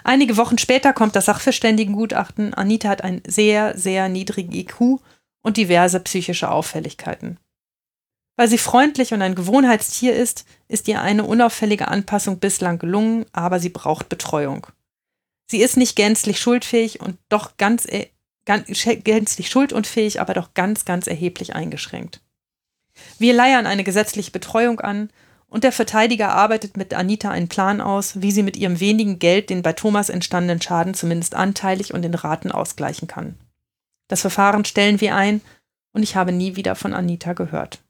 Einige 0.03 0.37
Wochen 0.37 0.57
später 0.57 0.93
kommt 0.93 1.15
das 1.15 1.25
Sachverständigengutachten. 1.25 2.53
Anita 2.53 2.89
hat 2.89 3.03
einen 3.03 3.21
sehr, 3.27 3.77
sehr 3.77 4.09
niedrigen 4.09 4.53
IQ 4.53 4.99
und 5.41 5.57
diverse 5.57 5.99
psychische 5.99 6.49
Auffälligkeiten. 6.49 7.39
Weil 8.37 8.47
sie 8.47 8.57
freundlich 8.57 9.13
und 9.13 9.21
ein 9.21 9.35
Gewohnheitstier 9.35 10.15
ist, 10.15 10.45
ist 10.67 10.87
ihr 10.87 11.01
eine 11.01 11.23
unauffällige 11.23 11.87
Anpassung 11.87 12.39
bislang 12.39 12.77
gelungen, 12.79 13.25
aber 13.33 13.59
sie 13.59 13.69
braucht 13.69 14.09
Betreuung. 14.09 14.67
Sie 15.49 15.59
ist 15.59 15.77
nicht 15.77 15.95
gänzlich 15.95 16.39
schuldfähig 16.39 17.01
und 17.01 17.17
doch 17.29 17.57
ganz, 17.57 17.85
ganz 18.47 18.65
gänzlich 19.03 19.49
schuldunfähig, 19.49 20.19
aber 20.19 20.33
doch 20.33 20.55
ganz, 20.55 20.85
ganz 20.85 21.05
erheblich 21.05 21.53
eingeschränkt. 21.53 22.21
Wir 23.19 23.33
leiern 23.33 23.67
eine 23.67 23.83
gesetzliche 23.83 24.31
Betreuung 24.31 24.79
an 24.79 25.11
und 25.49 25.63
der 25.63 25.71
Verteidiger 25.71 26.29
arbeitet 26.29 26.77
mit 26.77 26.93
Anita 26.93 27.29
einen 27.29 27.49
Plan 27.49 27.81
aus, 27.81 28.21
wie 28.21 28.31
sie 28.31 28.43
mit 28.43 28.57
ihrem 28.57 28.79
wenigen 28.79 29.19
Geld 29.19 29.49
den 29.49 29.61
bei 29.61 29.73
Thomas 29.73 30.09
entstandenen 30.09 30.61
Schaden 30.61 30.93
zumindest 30.93 31.35
anteilig 31.35 31.93
und 31.93 32.03
in 32.03 32.15
Raten 32.15 32.51
ausgleichen 32.51 33.07
kann. 33.07 33.37
Das 34.07 34.21
Verfahren 34.21 34.65
stellen 34.65 35.01
wir 35.01 35.13
ein 35.13 35.41
und 35.91 36.01
ich 36.01 36.15
habe 36.15 36.31
nie 36.31 36.55
wieder 36.55 36.75
von 36.75 36.93
Anita 36.93 37.33
gehört. 37.33 37.83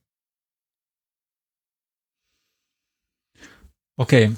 Okay. 3.95 4.35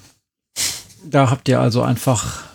Da 1.04 1.30
habt 1.30 1.48
ihr 1.48 1.60
also 1.60 1.82
einfach, 1.82 2.49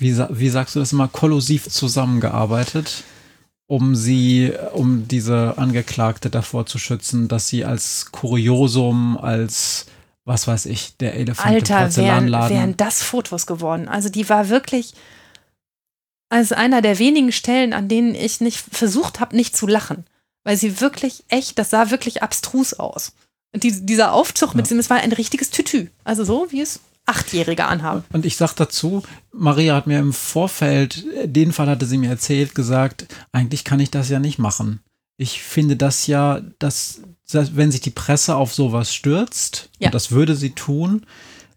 wie, 0.00 0.16
wie 0.30 0.48
sagst 0.48 0.74
du 0.74 0.80
das 0.80 0.92
immer, 0.92 1.08
kollusiv 1.08 1.68
zusammengearbeitet, 1.68 3.04
um 3.66 3.94
sie, 3.94 4.52
um 4.72 5.06
diese 5.06 5.58
Angeklagte 5.58 6.30
davor 6.30 6.66
zu 6.66 6.78
schützen, 6.78 7.28
dass 7.28 7.48
sie 7.48 7.64
als 7.64 8.10
Kuriosum, 8.10 9.18
als 9.18 9.86
was 10.24 10.46
weiß 10.46 10.66
ich, 10.66 10.96
der 10.96 11.14
Elefant 11.14 11.54
Alter, 11.54 11.76
im 11.76 11.84
Porzellanladen. 11.84 12.50
Wären, 12.50 12.60
wären 12.60 12.76
das 12.76 13.02
Fotos 13.02 13.46
geworden. 13.46 13.88
Also 13.88 14.08
die 14.08 14.28
war 14.28 14.48
wirklich, 14.48 14.94
also 16.28 16.54
einer 16.54 16.82
der 16.82 16.98
wenigen 16.98 17.32
Stellen, 17.32 17.72
an 17.72 17.88
denen 17.88 18.14
ich 18.14 18.40
nicht 18.40 18.58
versucht 18.58 19.20
habe, 19.20 19.36
nicht 19.36 19.56
zu 19.56 19.66
lachen. 19.66 20.04
Weil 20.44 20.56
sie 20.56 20.80
wirklich 20.80 21.24
echt, 21.28 21.58
das 21.58 21.70
sah 21.70 21.90
wirklich 21.90 22.22
abstrus 22.22 22.74
aus. 22.74 23.12
Die, 23.54 23.84
dieser 23.84 24.12
Aufzug 24.12 24.54
mit 24.54 24.66
ja. 24.66 24.70
dem, 24.70 24.78
es 24.78 24.88
war 24.88 24.98
ein 24.98 25.12
richtiges 25.12 25.50
Tütü. 25.50 25.88
Also 26.04 26.24
so, 26.24 26.46
wie 26.50 26.60
es 26.60 26.80
Achtjährige 27.10 27.66
anhaben. 27.66 28.04
Und 28.12 28.24
ich 28.24 28.36
sag 28.36 28.54
dazu, 28.54 29.02
Maria 29.32 29.74
hat 29.74 29.86
mir 29.86 29.98
im 29.98 30.12
Vorfeld, 30.12 31.04
den 31.24 31.52
Fall 31.52 31.68
hatte 31.68 31.86
sie 31.86 31.98
mir 31.98 32.10
erzählt, 32.10 32.54
gesagt, 32.54 33.06
eigentlich 33.32 33.64
kann 33.64 33.80
ich 33.80 33.90
das 33.90 34.08
ja 34.08 34.18
nicht 34.18 34.38
machen. 34.38 34.80
Ich 35.16 35.42
finde 35.42 35.76
das 35.76 36.06
ja, 36.06 36.40
dass, 36.58 37.02
wenn 37.32 37.70
sich 37.70 37.80
die 37.80 37.90
Presse 37.90 38.36
auf 38.36 38.54
sowas 38.54 38.94
stürzt, 38.94 39.68
ja. 39.78 39.88
und 39.88 39.94
das 39.94 40.12
würde 40.12 40.34
sie 40.34 40.50
tun, 40.50 41.04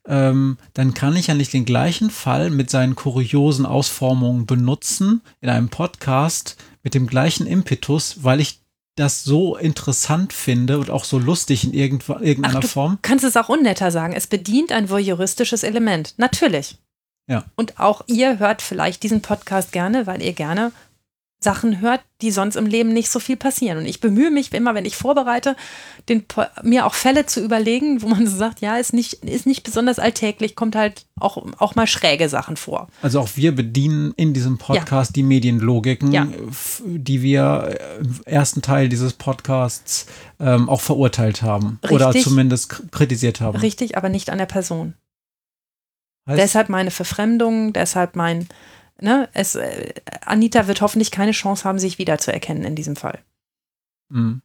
ähm, 0.06 0.58
dann 0.74 0.94
kann 0.94 1.16
ich 1.16 1.28
ja 1.28 1.34
nicht 1.34 1.54
den 1.54 1.66
gleichen 1.66 2.10
Fall 2.10 2.50
mit 2.50 2.70
seinen 2.70 2.96
kuriosen 2.96 3.66
Ausformungen 3.66 4.46
benutzen 4.46 5.22
in 5.40 5.50
einem 5.50 5.70
Podcast 5.70 6.58
mit 6.84 6.94
dem 6.94 7.08
gleichen 7.08 7.48
Impetus, 7.48 8.18
weil 8.24 8.42
ich 8.42 8.63
das 8.96 9.24
so 9.24 9.58
interessant 9.58 10.34
finde 10.34 10.78
und 10.80 10.90
auch 10.90 11.04
so 11.04 11.18
lustig 11.18 11.64
in 11.64 11.74
irgendeiner 11.74 12.58
Ach, 12.58 12.62
du 12.62 12.68
Form. 12.68 13.00
Kannst 13.02 13.26
es 13.26 13.38
auch 13.38 13.50
unnetter 13.50 13.92
sagen. 13.92 14.14
Es 14.14 14.28
bedient 14.28 14.72
ein 14.72 14.90
voyeuristisches 14.90 15.64
Element. 15.64 16.14
Natürlich. 16.18 16.78
Ja. 17.28 17.46
Und 17.56 17.80
auch 17.80 18.04
ihr 18.08 18.40
hört 18.40 18.62
vielleicht 18.62 19.04
diesen 19.04 19.22
Podcast 19.22 19.72
gerne, 19.72 20.06
weil 20.06 20.22
ihr 20.22 20.34
gerne 20.34 20.72
Sachen 21.44 21.82
hört, 21.82 22.02
die 22.22 22.32
sonst 22.32 22.56
im 22.56 22.66
Leben 22.66 22.94
nicht 22.94 23.10
so 23.10 23.20
viel 23.20 23.36
passieren. 23.36 23.78
Und 23.78 23.86
ich 23.86 24.00
bemühe 24.00 24.32
mich 24.32 24.54
immer, 24.54 24.74
wenn 24.74 24.86
ich 24.86 24.96
vorbereite, 24.96 25.56
den, 26.10 26.26
mir 26.64 26.86
auch 26.86 26.94
Fälle 26.94 27.26
zu 27.26 27.44
überlegen, 27.44 28.02
wo 28.02 28.08
man 28.08 28.26
so 28.26 28.36
sagt, 28.36 28.62
ja, 28.62 28.78
ist 28.78 28.94
nicht, 28.94 29.26
ist 29.26 29.46
nicht 29.46 29.64
besonders 29.64 30.00
alltäglich, 30.00 30.56
kommt 30.56 30.76
halt 30.76 31.06
auch, 31.20 31.46
auch 31.60 31.76
mal 31.76 31.86
schräge 31.86 32.30
Sachen 32.30 32.58
vor. 32.58 32.88
Also 33.02 33.20
auch 33.20 33.30
wir 33.36 33.54
bedienen 33.54 34.14
in 34.16 34.34
diesem 34.34 34.58
Podcast 34.58 35.12
ja. 35.12 35.14
die 35.16 35.24
Medienlogiken, 35.24 36.12
ja. 36.12 36.28
die 36.86 37.22
wir 37.22 37.78
im 38.00 38.20
ersten 38.26 38.62
Teil 38.62 38.90
dieses 38.90 39.14
Podcasts 39.14 40.08
ähm, 40.40 40.70
auch 40.70 40.82
verurteilt 40.82 41.42
haben 41.42 41.80
Richtig. 41.84 41.92
oder 41.92 42.12
zumindest 42.14 42.92
kritisiert 42.92 43.42
haben. 43.42 43.58
Richtig, 43.58 43.98
aber 43.98 44.10
nicht 44.10 44.30
an 44.30 44.38
der 44.38 44.46
Person. 44.46 44.94
Heißt? 46.28 46.40
Deshalb 46.40 46.70
meine 46.70 46.92
Verfremdung, 46.92 47.74
deshalb 47.74 48.16
mein 48.16 48.48
ne, 49.04 49.30
es, 49.34 49.56
äh, 49.56 49.94
Anita 50.22 50.68
wird 50.68 50.82
hoffentlich 50.82 51.12
keine 51.12 51.32
Chance 51.32 51.66
haben, 51.66 51.78
sich 51.78 51.98
wiederzuerkennen 51.98 52.64
in 52.64 52.76
diesem 52.76 52.96
Fall. 52.96 53.20
Mhm. 54.10 54.42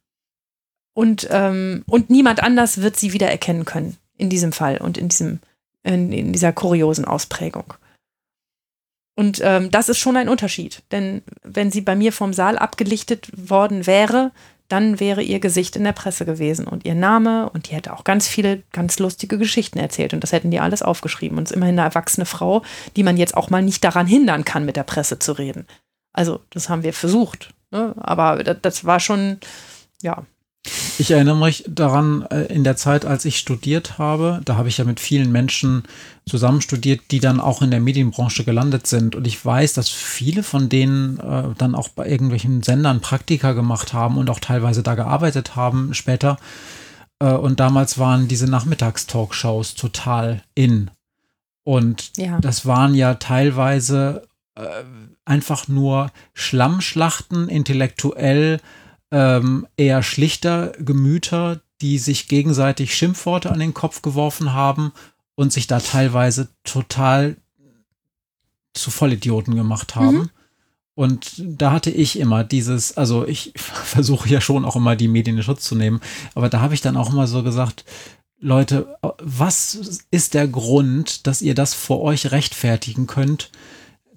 Und, 0.93 1.27
ähm, 1.31 1.83
und 1.87 2.09
niemand 2.09 2.43
anders 2.43 2.81
wird 2.81 2.97
sie 2.97 3.13
wiedererkennen 3.13 3.65
können 3.65 3.97
in 4.17 4.29
diesem 4.29 4.51
Fall 4.51 4.77
und 4.77 4.97
in, 4.97 5.07
diesem, 5.07 5.39
in, 5.83 6.11
in 6.11 6.33
dieser 6.33 6.51
kuriosen 6.51 7.05
Ausprägung. 7.05 7.73
Und 9.15 9.41
ähm, 9.43 9.71
das 9.71 9.89
ist 9.89 9.97
schon 9.97 10.17
ein 10.17 10.29
Unterschied, 10.29 10.83
denn 10.91 11.23
wenn 11.43 11.71
sie 11.71 11.81
bei 11.81 11.95
mir 11.95 12.11
vom 12.11 12.33
Saal 12.33 12.57
abgelichtet 12.57 13.29
worden 13.35 13.85
wäre, 13.85 14.31
dann 14.69 14.99
wäre 14.99 15.21
ihr 15.21 15.39
Gesicht 15.39 15.75
in 15.75 15.83
der 15.83 15.91
Presse 15.91 16.25
gewesen 16.25 16.67
und 16.67 16.85
ihr 16.85 16.95
Name 16.95 17.49
und 17.49 17.69
die 17.69 17.75
hätte 17.75 17.91
auch 17.91 18.03
ganz 18.03 18.27
viele 18.27 18.63
ganz 18.71 18.99
lustige 18.99 19.37
Geschichten 19.37 19.79
erzählt 19.79 20.13
und 20.13 20.23
das 20.23 20.31
hätten 20.31 20.51
die 20.51 20.59
alles 20.59 20.81
aufgeschrieben 20.81 21.37
und 21.37 21.45
ist 21.45 21.51
immerhin 21.51 21.77
eine 21.77 21.87
erwachsene 21.87 22.25
Frau, 22.25 22.61
die 22.95 23.03
man 23.03 23.17
jetzt 23.17 23.35
auch 23.35 23.49
mal 23.49 23.61
nicht 23.61 23.83
daran 23.83 24.07
hindern 24.07 24.45
kann, 24.45 24.65
mit 24.65 24.75
der 24.75 24.83
Presse 24.83 25.19
zu 25.19 25.33
reden. 25.33 25.67
Also 26.13 26.39
das 26.51 26.69
haben 26.69 26.83
wir 26.83 26.93
versucht, 26.93 27.53
ne? 27.71 27.93
aber 27.97 28.43
das, 28.43 28.57
das 28.61 28.85
war 28.85 28.99
schon, 28.99 29.39
ja, 30.01 30.23
ich 30.97 31.11
erinnere 31.11 31.37
mich 31.37 31.63
daran, 31.67 32.23
äh, 32.23 32.43
in 32.53 32.63
der 32.63 32.75
Zeit, 32.75 33.05
als 33.05 33.23
ich 33.23 33.37
studiert 33.37 33.97
habe, 33.97 34.41
da 34.43 34.55
habe 34.57 34.67
ich 34.67 34.77
ja 34.77 34.83
mit 34.83 34.99
vielen 34.99 35.31
Menschen 35.31 35.83
zusammen 36.27 36.61
studiert, 36.61 37.01
die 37.11 37.19
dann 37.19 37.39
auch 37.39 37.61
in 37.61 37.71
der 37.71 37.79
Medienbranche 37.79 38.43
gelandet 38.43 38.85
sind. 38.85 39.15
Und 39.15 39.25
ich 39.25 39.43
weiß, 39.43 39.73
dass 39.73 39.89
viele 39.89 40.43
von 40.43 40.67
denen 40.67 41.17
äh, 41.19 41.55
dann 41.57 41.75
auch 41.75 41.89
bei 41.89 42.07
irgendwelchen 42.07 42.63
Sendern 42.63 42.99
Praktika 42.99 43.53
gemacht 43.53 43.93
haben 43.93 44.17
und 44.17 44.29
auch 44.29 44.39
teilweise 44.39 44.83
da 44.83 44.95
gearbeitet 44.95 45.55
haben 45.55 45.93
später. 45.93 46.37
Äh, 47.19 47.31
und 47.31 47.61
damals 47.61 47.97
waren 47.97 48.27
diese 48.27 48.47
Nachmittagstalkshows 48.47 49.75
total 49.75 50.43
in. 50.55 50.91
Und 51.63 52.17
ja. 52.17 52.39
das 52.39 52.65
waren 52.65 52.93
ja 52.93 53.15
teilweise 53.15 54.27
äh, 54.55 54.83
einfach 55.23 55.69
nur 55.69 56.11
Schlammschlachten, 56.33 57.47
intellektuell 57.47 58.59
ähm, 59.11 59.67
eher 59.77 60.03
schlichter 60.03 60.73
Gemüter, 60.79 61.61
die 61.81 61.97
sich 61.97 62.27
gegenseitig 62.27 62.95
Schimpfworte 62.95 63.51
an 63.51 63.59
den 63.59 63.73
Kopf 63.73 64.01
geworfen 64.01 64.53
haben 64.53 64.91
und 65.35 65.53
sich 65.53 65.67
da 65.67 65.79
teilweise 65.79 66.49
total 66.63 67.37
zu 68.73 68.91
Vollidioten 68.91 69.55
gemacht 69.55 69.95
haben. 69.95 70.17
Mhm. 70.17 70.29
Und 70.95 71.41
da 71.45 71.71
hatte 71.71 71.91
ich 71.91 72.19
immer 72.19 72.43
dieses, 72.43 72.97
also 72.97 73.25
ich 73.25 73.53
versuche 73.55 74.27
ja 74.27 74.41
schon 74.41 74.65
auch 74.65 74.75
immer 74.75 74.95
die 74.95 75.07
Medien 75.07 75.37
in 75.37 75.43
Schutz 75.43 75.63
zu 75.63 75.75
nehmen, 75.75 76.01
aber 76.35 76.49
da 76.49 76.59
habe 76.59 76.73
ich 76.73 76.81
dann 76.81 76.97
auch 76.97 77.11
immer 77.11 77.27
so 77.27 77.41
gesagt, 77.41 77.85
Leute, 78.41 78.97
was 79.21 80.01
ist 80.11 80.33
der 80.33 80.47
Grund, 80.47 81.27
dass 81.27 81.41
ihr 81.41 81.55
das 81.55 81.73
vor 81.73 82.01
euch 82.01 82.31
rechtfertigen 82.31 83.05
könnt, 83.05 83.51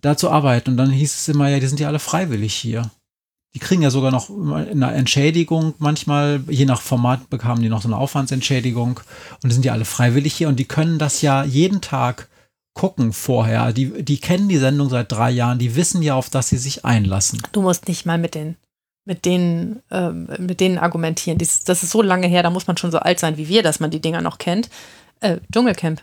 da 0.01 0.16
zu 0.16 0.31
arbeiten? 0.31 0.70
Und 0.70 0.77
dann 0.77 0.90
hieß 0.90 1.14
es 1.14 1.28
immer, 1.28 1.48
ja, 1.48 1.59
die 1.59 1.66
sind 1.66 1.81
ja 1.81 1.89
alle 1.89 1.98
freiwillig 1.98 2.55
hier. 2.55 2.90
Die 3.55 3.59
kriegen 3.59 3.83
ja 3.83 3.91
sogar 3.91 4.11
noch 4.11 4.31
eine 4.31 4.93
Entschädigung. 4.93 5.74
Manchmal, 5.79 6.43
je 6.49 6.65
nach 6.65 6.81
Format, 6.81 7.29
bekamen 7.29 7.62
die 7.62 7.69
noch 7.69 7.83
so 7.83 7.89
eine 7.89 7.99
Aufwandsentschädigung. 7.99 9.01
Und 9.43 9.51
die 9.51 9.53
sind 9.53 9.65
ja 9.65 9.73
alle 9.73 9.85
freiwillig 9.85 10.35
hier 10.35 10.49
und 10.49 10.57
die 10.57 10.65
können 10.65 10.99
das 10.99 11.20
ja 11.20 11.45
jeden 11.45 11.83
Tag 11.83 12.29
gucken 12.74 13.12
vorher. 13.12 13.74
Die, 13.74 14.03
die 14.03 14.19
kennen 14.19 14.49
die 14.49 14.57
Sendung 14.57 14.89
seit 14.89 15.12
drei 15.12 15.31
Jahren. 15.31 15.59
Die 15.59 15.77
wissen 15.77 16.01
ja, 16.01 16.15
auf 16.15 16.31
das 16.31 16.49
sie 16.49 16.57
sich 16.57 16.87
einlassen. 16.87 17.43
Du 17.53 17.61
musst 17.61 17.89
nicht 17.89 18.07
mal 18.07 18.19
mit 18.19 18.35
den 18.35 18.57
mit 19.05 19.24
denen, 19.24 19.83
ähm, 19.91 20.29
mit 20.39 20.61
denen 20.61 20.79
argumentieren. 20.79 21.39
Dies, 21.39 21.65
das 21.65 21.83
ist 21.83 21.91
so 21.91 22.03
lange 22.03 22.29
her, 22.29 22.43
da 22.43 22.51
muss 22.51 22.66
man 22.66 22.77
schon 22.77 22.93
so 22.93 22.99
alt 22.99 23.19
sein 23.19 23.37
wie 23.37 23.49
wir, 23.49 23.62
dass 23.62 23.81
man 23.81 23.91
die 23.91 24.01
Dinger 24.01 24.20
noch 24.20 24.39
kennt. 24.39 24.70
Äh, 25.20 25.39
Dschungelcamp. 25.53 26.03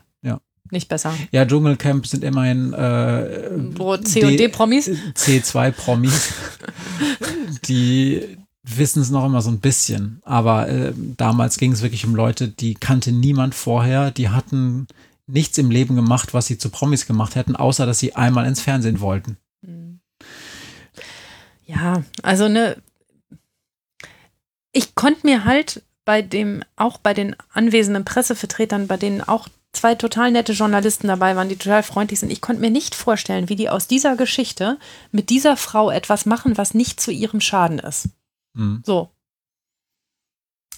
Nicht 0.72 0.88
besser. 0.88 1.14
Ja, 1.32 1.46
Dschungelcamp 1.46 2.06
sind 2.06 2.24
immerhin 2.24 2.74
äh, 2.74 3.50
Wo 3.76 3.98
C 3.98 4.24
und 4.24 4.38
D-Promis? 4.38 4.90
C2-Promis. 5.16 6.34
die 7.66 8.38
wissen 8.64 9.02
es 9.02 9.10
noch 9.10 9.26
immer 9.26 9.42
so 9.42 9.50
ein 9.50 9.60
bisschen. 9.60 10.22
Aber 10.24 10.68
äh, 10.70 10.94
damals 10.96 11.58
ging 11.58 11.72
es 11.72 11.82
wirklich 11.82 12.06
um 12.06 12.16
Leute, 12.16 12.48
die 12.48 12.76
kannte 12.76 13.12
niemand 13.12 13.56
vorher. 13.56 14.12
Die 14.12 14.30
hatten 14.30 14.88
nichts 15.28 15.58
im 15.58 15.72
Leben 15.72 15.96
gemacht, 15.96 16.34
was 16.34 16.48
sie 16.48 16.58
zu 16.58 16.70
Promis 16.70 17.06
gemacht 17.06 17.36
hätten, 17.36 17.56
außer 17.56 17.86
dass 17.86 18.00
sie 18.00 18.16
einmal 18.16 18.46
ins 18.46 18.62
Fernsehen 18.62 19.00
wollten. 19.00 19.38
Hm. 19.66 20.00
Ja, 21.66 22.04
also 22.24 22.48
ne, 22.48 22.78
ich 24.72 24.96
konnte 24.96 25.26
mir 25.26 25.46
halt 25.46 25.84
bei 26.06 26.22
dem, 26.22 26.64
auch 26.76 26.98
bei 26.98 27.14
den 27.14 27.36
anwesenden 27.54 28.06
Pressevertretern, 28.06 28.88
bei 28.88 28.98
denen 28.98 29.22
auch 29.22 29.48
zwei 29.74 29.96
total 29.96 30.32
nette 30.32 30.54
Journalisten 30.54 31.08
dabei 31.08 31.36
waren, 31.36 31.50
die 31.50 31.56
total 31.56 31.84
freundlich 31.84 32.20
sind. 32.20 32.32
Ich 32.32 32.42
konnte 32.42 32.62
mir 32.62 32.72
nicht 32.72 32.96
vorstellen, 32.96 33.50
wie 33.50 33.56
die 33.56 33.70
aus 33.70 33.88
dieser 33.88 34.16
Geschichte 34.16 34.78
mit 35.12 35.30
dieser 35.30 35.58
Frau 35.58 35.92
etwas 35.92 36.26
machen, 36.26 36.58
was 36.58 36.74
nicht 36.74 37.00
zu 37.00 37.12
ihrem 37.12 37.40
Schaden 37.42 37.80
ist. 37.80 38.10
Mhm. 38.54 38.82
So. 38.86 39.10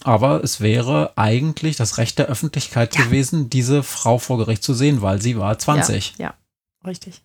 Aber 0.03 0.43
es 0.43 0.61
wäre 0.61 1.13
eigentlich 1.15 1.75
das 1.77 1.97
Recht 1.97 2.17
der 2.17 2.25
Öffentlichkeit 2.25 2.95
Ja. 2.95 3.03
gewesen, 3.03 3.49
diese 3.49 3.83
Frau 3.83 4.17
vor 4.17 4.37
Gericht 4.39 4.63
zu 4.63 4.73
sehen, 4.73 5.01
weil 5.01 5.21
sie 5.21 5.37
war 5.37 5.57
20. 5.57 6.15
Ja, 6.17 6.27
ja 6.27 6.33
richtig. 6.87 7.21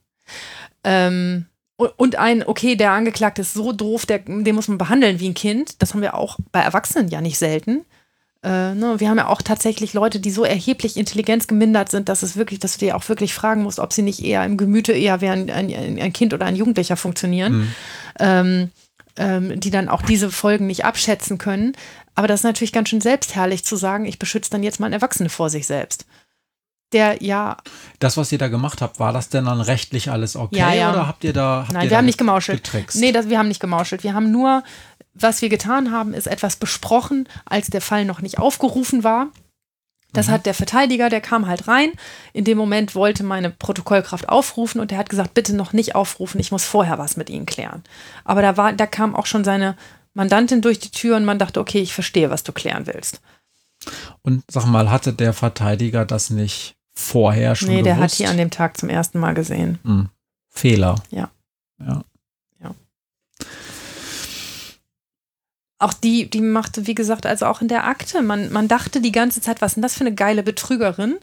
Ähm, 0.84 1.47
und- 1.76 2.16
ein, 2.16 2.47
okay, 2.47 2.76
der 2.76 2.93
Angeklagte 2.93 3.43
ist 3.43 3.55
so 3.55 3.72
doof, 3.72 4.06
der, 4.06 4.18
den 4.20 4.55
muss 4.55 4.68
man 4.68 4.78
behandeln 4.78 5.20
wie 5.20 5.28
ein 5.28 5.34
Kind. 5.34 5.80
Das 5.82 5.94
haben 5.94 6.02
wir 6.02 6.14
auch 6.14 6.38
bei 6.52 6.60
Erwachsenen 6.60 7.09
ja 7.09 7.20
nicht 7.20 7.38
selten. 7.38 7.84
Äh, 8.47 8.74
ne, 8.77 9.01
wir 9.01 9.10
haben 9.10 9.18
ja 9.18 9.27
auch 9.27 9.43
tatsächlich 9.43 9.93
Leute, 9.93 10.20
die 10.20 10.31
so 10.31 10.44
erheblich 10.44 10.97
intelligenzgemindert 10.97 11.90
sind, 11.90 12.09
dass 12.09 12.23
es 12.23 12.36
wirklich, 12.36 12.60
dass 12.60 12.74
du 12.74 12.86
dir 12.86 12.97
auch 12.97 13.09
wirklich 13.09 13.35
fragen 13.35 13.64
musst, 13.64 13.81
ob 13.81 13.93
sie 13.93 14.02
nicht 14.02 14.23
eher 14.23 14.44
im 14.44 14.56
Gemüte 14.56 14.93
eher 14.93 15.20
wie 15.20 15.28
ein, 15.28 15.51
ein, 15.51 15.68
ein 16.01 16.12
Kind 16.12 16.32
oder 16.32 16.47
ein 16.47 16.55
Jugendlicher 16.55 16.97
funktionieren. 16.97 17.52
Mhm. 17.52 17.74
ähm, 18.20 18.70
ähm, 19.18 19.59
die 19.59 19.70
dann 19.70 19.89
auch 19.89 20.02
diese 20.02 20.31
Folgen 20.31 20.66
nicht 20.66 20.85
abschätzen 20.85 21.39
können. 21.39 21.73
Aber 22.14 22.28
das 22.28 22.40
ist 22.40 22.44
natürlich 22.44 22.73
ganz 22.73 22.90
schön 22.90 23.01
selbstherrlich 23.01 23.64
zu 23.64 23.77
sagen, 23.77 24.05
ich 24.05 24.18
beschütze 24.18 24.51
dann 24.51 24.62
jetzt 24.62 24.78
mal 24.78 24.86
einen 24.86 24.93
Erwachsene 24.93 25.28
vor 25.31 25.51
sich 25.51 25.66
selbst. 25.66 26.06
Der 26.93 27.23
ja, 27.23 27.56
Das, 27.98 28.16
was 28.16 28.31
ihr 28.31 28.39
da 28.39 28.48
gemacht 28.48 28.81
habt, 28.81 29.01
war 29.01 29.12
das 29.12 29.28
denn 29.28 29.47
dann 29.47 29.60
rechtlich 29.60 30.10
alles 30.10 30.36
okay? 30.36 30.59
Ja, 30.59 30.73
ja. 30.73 30.93
Oder 30.93 31.09
habt 31.09 31.24
ihr 31.24 31.32
da. 31.32 31.62
Habt 31.62 31.73
nein, 31.73 31.85
ihr 31.85 31.90
wir 31.90 31.97
haben 31.97 32.05
nicht 32.05 32.18
gemauschelt. 32.18 32.62
getrickst? 32.62 32.98
Nee, 32.98 33.10
das, 33.10 33.28
wir 33.28 33.39
haben 33.39 33.48
nicht 33.48 33.60
gemauschelt. 33.60 34.05
Wir 34.05 34.14
haben 34.14 34.31
nur, 34.31 34.62
was 35.18 35.43
wir 35.43 35.48
getan 35.48 35.90
haben, 35.93 36.14
ist 36.14 36.26
etwas 36.26 36.56
besprochen, 36.56 37.28
als 37.44 37.68
der 37.68 37.80
Fall 37.80 38.05
noch 38.05 38.20
nicht 38.20 38.38
aufgerufen 38.38 39.05
war. 39.05 39.28
Das 40.12 40.28
hat 40.28 40.47
der 40.47 40.55
Verteidiger, 40.55 41.10
der 41.10 41.20
kam 41.20 41.47
halt 41.47 41.68
rein. 41.68 41.90
In 42.32 42.44
dem 42.44 42.56
Moment 42.56 42.94
wollte 42.94 43.22
meine 43.22 43.51
Protokollkraft 43.51 44.28
aufrufen 44.30 44.80
und 44.80 44.90
der 44.90 44.98
hat 44.98 45.10
gesagt, 45.10 45.34
bitte 45.34 45.55
noch 45.55 45.74
nicht 45.74 45.94
aufrufen, 45.94 46.40
ich 46.40 46.51
muss 46.51 46.64
vorher 46.64 46.97
was 46.97 47.18
mit 47.18 47.28
Ihnen 47.28 47.44
klären. 47.44 47.82
Aber 48.24 48.40
da 48.40 48.56
war, 48.56 48.72
da 48.72 48.86
kam 48.86 49.14
auch 49.14 49.26
schon 49.26 49.44
seine 49.44 49.76
Mandantin 50.14 50.62
durch 50.62 50.78
die 50.78 50.90
Tür 50.90 51.16
und 51.16 51.26
man 51.26 51.38
dachte, 51.38 51.60
okay, 51.60 51.80
ich 51.80 51.93
verstehe, 51.93 52.30
was 52.30 52.44
du 52.44 52.52
klären 52.52 52.86
willst. 52.86 53.20
Und 54.22 54.43
sag 54.51 54.64
mal, 54.64 54.90
hatte 54.90 55.12
der 55.12 55.34
Verteidiger 55.34 56.06
das 56.06 56.30
nicht 56.30 56.76
vorher 56.94 57.55
schon 57.55 57.68
nee, 57.68 57.82
der 57.82 57.97
hat 57.97 58.05
gewusst? 58.05 58.18
die 58.20 58.26
an 58.26 58.38
dem 58.38 58.51
Tag 58.51 58.78
zum 58.78 58.88
ersten 58.88 59.18
Mal 59.18 59.34
gesehen. 59.34 59.78
Hm. 59.84 60.09
Fehler. 60.48 60.94
Ja. 61.10 61.28
Ja. 61.78 62.02
Auch 65.78 65.93
die, 65.93 66.31
die 66.31 66.40
machte, 66.40 66.86
wie 66.86 66.94
gesagt, 66.94 67.27
also 67.27 67.47
auch 67.47 67.61
in 67.61 67.69
der 67.69 67.85
Akte. 67.85 68.23
Man, 68.23 68.51
man 68.53 68.69
dachte 68.69 69.01
die 69.01 69.12
ganze 69.12 69.40
Zeit, 69.40 69.61
was 69.61 69.73
ist 69.73 69.74
denn 69.77 69.82
das 69.82 69.94
für 69.94 70.01
eine 70.01 70.15
geile 70.15 70.43
Betrügerin, 70.43 71.19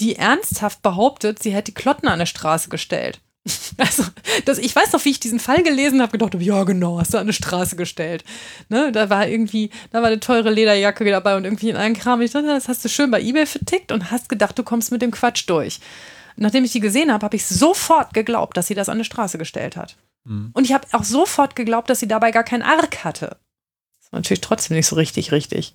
die 0.00 0.16
ernsthaft 0.16 0.82
behauptet, 0.82 1.42
sie 1.42 1.52
hätte 1.52 1.72
die 1.72 1.74
Klotten 1.74 2.08
an 2.08 2.18
der 2.18 2.26
Straße 2.26 2.68
gestellt. 2.68 3.20
Also, 3.78 4.04
das, 4.44 4.58
ich 4.58 4.76
weiß 4.76 4.92
noch, 4.92 5.02
wie 5.06 5.10
ich 5.10 5.20
diesen 5.20 5.40
Fall 5.40 5.62
gelesen 5.62 6.02
habe, 6.02 6.12
gedacht 6.12 6.34
habe, 6.34 6.44
ja, 6.44 6.64
genau, 6.64 6.98
hast 6.98 7.14
du 7.14 7.18
an 7.18 7.22
eine 7.22 7.32
Straße 7.32 7.76
gestellt. 7.76 8.24
Ne, 8.68 8.92
da 8.92 9.08
war 9.08 9.26
irgendwie, 9.26 9.70
da 9.90 10.02
war 10.02 10.08
eine 10.08 10.20
teure 10.20 10.50
Lederjacke 10.50 11.08
dabei 11.08 11.36
und 11.36 11.44
irgendwie 11.44 11.70
in 11.70 11.76
einem 11.76 11.94
Kram. 11.94 12.20
Ich 12.20 12.32
dachte, 12.32 12.48
das 12.48 12.68
hast 12.68 12.84
du 12.84 12.90
schön 12.90 13.10
bei 13.10 13.22
Ebay 13.22 13.46
vertickt 13.46 13.92
und 13.92 14.10
hast 14.10 14.28
gedacht, 14.28 14.58
du 14.58 14.62
kommst 14.62 14.92
mit 14.92 15.00
dem 15.00 15.10
Quatsch 15.10 15.48
durch. 15.48 15.80
Nachdem 16.36 16.64
ich 16.64 16.72
die 16.72 16.80
gesehen 16.80 17.10
habe, 17.10 17.24
habe 17.24 17.36
ich 17.36 17.46
sofort 17.46 18.12
geglaubt, 18.12 18.56
dass 18.56 18.66
sie 18.66 18.74
das 18.74 18.90
an 18.90 18.96
eine 18.96 19.04
Straße 19.04 19.38
gestellt 19.38 19.76
hat. 19.76 19.96
Hm. 20.26 20.50
Und 20.52 20.64
ich 20.64 20.74
habe 20.74 20.86
auch 20.92 21.04
sofort 21.04 21.56
geglaubt, 21.56 21.88
dass 21.88 22.00
sie 22.00 22.08
dabei 22.08 22.32
gar 22.32 22.44
keinen 22.44 22.62
Arg 22.62 23.02
hatte. 23.04 23.38
Natürlich 24.12 24.40
trotzdem 24.40 24.76
nicht 24.76 24.86
so 24.86 24.96
richtig 24.96 25.32
richtig. 25.32 25.74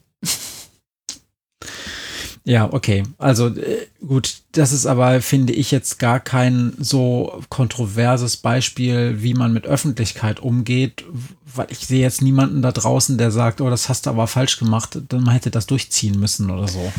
Ja, 2.48 2.72
okay. 2.72 3.04
Also 3.18 3.48
äh, 3.48 3.88
gut, 4.06 4.36
das 4.52 4.72
ist 4.72 4.86
aber, 4.86 5.20
finde 5.22 5.52
ich, 5.52 5.72
jetzt 5.72 5.98
gar 5.98 6.20
kein 6.20 6.74
so 6.78 7.42
kontroverses 7.50 8.38
Beispiel, 8.38 9.24
wie 9.24 9.34
man 9.34 9.52
mit 9.52 9.66
Öffentlichkeit 9.66 10.40
umgeht, 10.40 11.04
weil 11.44 11.66
ich 11.72 11.88
sehe 11.88 12.02
jetzt 12.02 12.22
niemanden 12.22 12.62
da 12.62 12.72
draußen, 12.72 13.18
der 13.18 13.32
sagt, 13.32 13.62
oh, 13.62 13.70
das 13.72 13.90
hast 13.90 14.06
du 14.06 14.12
aber 14.12 14.28
falsch 14.28 14.60
gemacht, 14.60 15.00
dann 15.10 15.24
man 15.24 15.34
hätte 15.34 15.50
das 15.50 15.66
durchziehen 15.66 16.20
müssen 16.20 16.52
oder 16.52 16.68
so. 16.68 16.92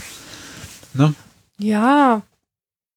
Ne? 0.94 1.14
Ja, 1.58 2.22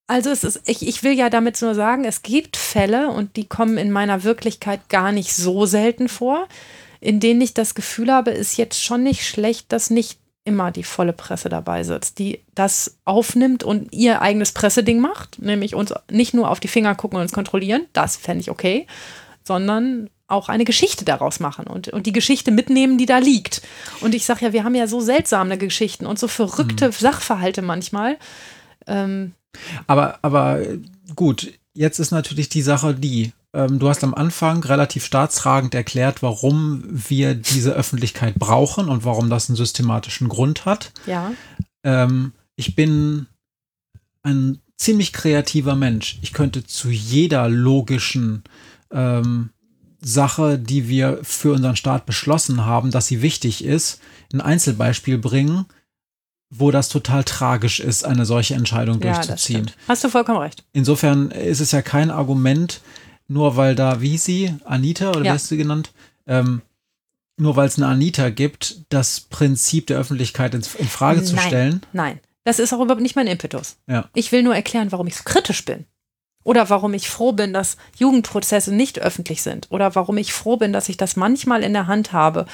also 0.08 0.32
es 0.32 0.44
ist, 0.44 0.62
ich, 0.66 0.88
ich 0.88 1.04
will 1.04 1.14
ja 1.14 1.30
damit 1.30 1.62
nur 1.62 1.76
sagen, 1.76 2.04
es 2.04 2.24
gibt 2.24 2.58
Fälle 2.58 3.10
und 3.10 3.36
die 3.36 3.46
kommen 3.46 3.78
in 3.78 3.92
meiner 3.92 4.24
Wirklichkeit 4.24 4.90
gar 4.90 5.12
nicht 5.12 5.36
so 5.36 5.68
selten 5.68 6.10
vor, 6.10 6.48
in 7.02 7.20
denen 7.20 7.42
ich 7.42 7.54
das 7.54 7.76
Gefühl 7.76 8.12
habe, 8.12 8.32
ist 8.32 8.58
jetzt 8.58 8.84
schon 8.84 9.04
nicht 9.04 9.26
schlecht, 9.28 9.72
dass 9.72 9.90
nicht 9.90 10.20
immer 10.44 10.72
die 10.72 10.84
volle 10.84 11.14
Presse 11.14 11.50
dabei 11.50 11.84
sitzt, 11.84 12.18
die 12.18 12.42
das 12.56 12.98
aufnimmt 13.06 13.64
und 13.64 13.94
ihr 13.94 14.22
eigenes 14.22 14.52
Presseding 14.52 15.00
macht, 15.00 15.42
nämlich 15.42 15.76
uns 15.76 15.94
nicht 16.10 16.34
nur 16.34 16.50
auf 16.50 16.60
die 16.60 16.68
Finger 16.68 16.96
gucken 16.96 17.18
und 17.18 17.24
uns 17.24 17.34
kontrollieren, 17.34 17.86
das 17.94 18.18
fände 18.18 18.42
ich 18.42 18.50
okay, 18.50 18.88
sondern 19.44 20.10
auch 20.28 20.50
eine 20.50 20.66
Geschichte 20.66 21.06
daraus 21.06 21.40
machen 21.40 21.68
und, 21.68 21.90
und 21.90 22.06
die 22.06 22.12
Geschichte 22.12 22.52
mitnehmen, 22.52 22.98
die 22.98 23.06
da 23.06 23.18
liegt. 23.18 23.62
Und 24.02 24.14
ich 24.14 24.26
sage 24.26 24.46
ja, 24.46 24.54
wir 24.54 24.64
haben 24.64 24.76
ja 24.76 24.88
so 24.88 25.00
seltsame 25.00 25.58
Geschichten 25.58 26.06
und 26.06 26.20
so 26.20 26.28
verrückte 26.28 26.92
Sachverhalte 26.92 27.62
manchmal. 27.62 28.18
Ähm, 28.88 29.34
Aber, 29.88 30.20
aber 30.22 30.62
gut, 31.16 31.54
jetzt 31.74 32.00
ist 32.00 32.12
natürlich 32.12 32.50
die 32.50 32.62
Sache 32.62 32.94
die, 32.94 33.34
ähm, 33.54 33.80
du 33.80 33.90
hast 33.90 34.04
am 34.04 34.14
Anfang 34.14 34.64
relativ 34.64 35.06
staatstragend 35.06 35.74
erklärt, 35.74 36.22
warum 36.22 36.84
wir 36.88 37.34
diese 37.36 37.72
Öffentlichkeit 37.74 38.36
brauchen 38.36 38.90
und 38.90 39.06
warum 39.06 39.30
das 39.30 39.50
einen 39.50 39.56
systematischen 39.56 40.30
Grund 40.30 40.66
hat. 40.66 40.92
ja. 41.06 41.32
Ähm, 41.84 42.34
ich 42.58 42.76
bin 42.76 43.28
ein 44.22 44.60
ziemlich 44.76 45.14
kreativer 45.14 45.76
Mensch. 45.76 46.20
Ich 46.22 46.34
könnte 46.34 46.66
zu 46.66 46.90
jeder 46.90 47.48
logischen 47.48 48.44
ähm, 48.92 49.52
Sache, 50.02 50.60
die 50.60 50.90
wir 50.90 51.20
für 51.24 51.54
unseren 51.54 51.78
Staat 51.78 52.06
beschlossen 52.06 52.66
haben, 52.66 52.92
dass 52.92 53.08
sie 53.08 53.22
wichtig 53.22 53.64
ist, 53.64 54.02
ein 54.34 54.42
Einzelbeispiel 54.42 55.18
bringen, 55.18 55.66
wo 56.50 56.70
das 56.72 56.90
total 56.90 57.24
tragisch 57.24 57.80
ist, 57.80 58.04
eine 58.06 58.26
solche 58.26 58.56
Entscheidung 58.56 59.00
Ja, 59.02 59.14
durchzuziehen. 59.14 59.72
Hast 59.88 60.04
du 60.04 60.10
vollkommen 60.10 60.40
recht. 60.40 60.66
Insofern 60.74 61.32
ist 61.32 61.60
es 61.62 61.72
ja 61.72 61.82
kein 61.82 62.12
Argument, 62.12 62.82
nur 63.30 63.56
weil 63.56 63.76
da, 63.76 64.02
wie 64.02 64.18
sie, 64.18 64.54
Anita 64.66 65.10
oder 65.12 65.20
Ja. 65.20 65.24
wie 65.26 65.30
hast 65.30 65.46
du 65.46 65.56
sie 65.56 65.58
genannt, 65.62 65.92
ähm, 66.28 66.62
nur 67.38 67.56
weil 67.56 67.68
es 67.68 67.78
eine 67.78 67.88
Anita 67.88 68.30
gibt, 68.30 68.82
das 68.90 69.22
Prinzip 69.22 69.88
der 69.88 69.98
Öffentlichkeit 69.98 70.54
ins, 70.54 70.76
in 70.76 70.88
Frage 70.90 71.24
zu 71.24 71.36
Nein. 71.36 71.48
stellen. 71.48 71.82
Nein, 71.94 72.20
das 72.44 72.60
ist 72.60 72.74
auch 72.74 72.82
überhaupt 72.82 73.02
nicht 73.02 73.16
mein 73.16 73.28
Impetus. 73.28 73.78
Ja. 73.88 74.10
Ich 74.14 74.34
will 74.34 74.44
nur 74.44 74.56
erklären, 74.56 74.92
warum 74.92 75.08
ich 75.08 75.16
so 75.16 75.24
kritisch 75.24 75.64
bin. 75.64 75.86
Oder 76.44 76.70
warum 76.70 76.94
ich 76.94 77.10
froh 77.10 77.32
bin, 77.34 77.54
dass 77.54 77.78
Jugendprozesse 77.98 78.74
nicht 78.74 79.00
öffentlich 79.00 79.42
sind. 79.42 79.68
Oder 79.70 79.94
warum 79.96 80.18
ich 80.18 80.34
froh 80.34 80.58
bin, 80.58 80.74
dass 80.74 80.90
ich 80.90 80.98
das 80.98 81.16
manchmal 81.16 81.64
in 81.64 81.74
der 81.74 81.88
Hand 81.88 82.12
habe. 82.12 82.46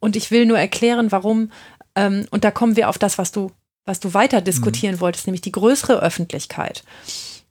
Und 0.00 0.16
ich 0.16 0.30
will 0.30 0.46
nur 0.46 0.58
erklären, 0.58 1.12
warum, 1.12 1.52
ähm, 1.94 2.26
und 2.30 2.44
da 2.44 2.50
kommen 2.50 2.76
wir 2.76 2.88
auf 2.88 2.98
das, 2.98 3.18
was 3.18 3.30
du, 3.30 3.52
was 3.84 4.00
du 4.00 4.14
weiter 4.14 4.40
diskutieren 4.40 5.00
wolltest, 5.00 5.26
nämlich 5.26 5.42
die 5.42 5.52
größere 5.52 6.00
Öffentlichkeit. 6.00 6.82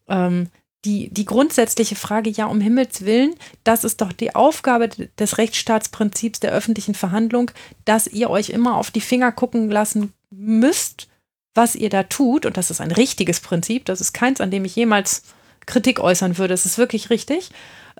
Ähm, 0.07 0.49
die, 0.85 1.10
die 1.10 1.26
grundsätzliche 1.26 1.95
Frage, 1.95 2.30
ja, 2.30 2.45
um 2.45 2.61
Himmels 2.61 3.03
Willen, 3.03 3.35
das 3.64 3.84
ist 3.84 4.01
doch 4.01 4.14
die 4.14 4.35
Aufgabe 4.35 4.88
des 4.88 5.38
Rechtsstaatsprinzips 5.38 6.39
der 6.39 6.51
öffentlichen 6.51 6.95
Verhandlung, 6.95 7.51
dass 7.85 8.07
ihr 8.07 8.30
euch 8.30 8.49
immer 8.49 8.77
auf 8.77 8.89
die 8.91 9.01
Finger 9.01 9.31
gucken 9.31 9.69
lassen 9.69 10.14
müsst, 10.30 11.10
was 11.53 11.76
ihr 11.76 11.89
da 11.89 12.03
tut. 12.03 12.45
Und 12.45 12.56
das 12.56 12.72
ist 12.72 12.80
ein 12.80 12.91
richtiges 12.91 13.41
Prinzip. 13.41 13.85
Das 13.85 13.99
ist 13.99 14.14
keins, 14.14 14.39
an 14.39 14.51
dem 14.51 14.64
ich 14.64 14.76
jemals 14.76 15.23
Kritik 15.65 15.99
äußern 15.99 16.38
würde. 16.38 16.53
Es 16.53 16.65
ist 16.65 16.77
wirklich 16.77 17.10
richtig. 17.10 17.49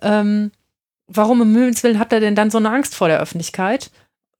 Ähm, 0.02 0.52
warum 1.08 1.42
um 1.42 1.54
Himmels 1.54 1.84
Willen 1.84 2.00
hat 2.00 2.14
er 2.14 2.22
denn 2.22 2.36
dann 2.36 2.52
so 2.52 2.60
eine 2.60 2.70
Angst 2.70 2.96
vor 2.96 3.10
der 3.10 3.20
Öffentlichkeit? 3.20 3.92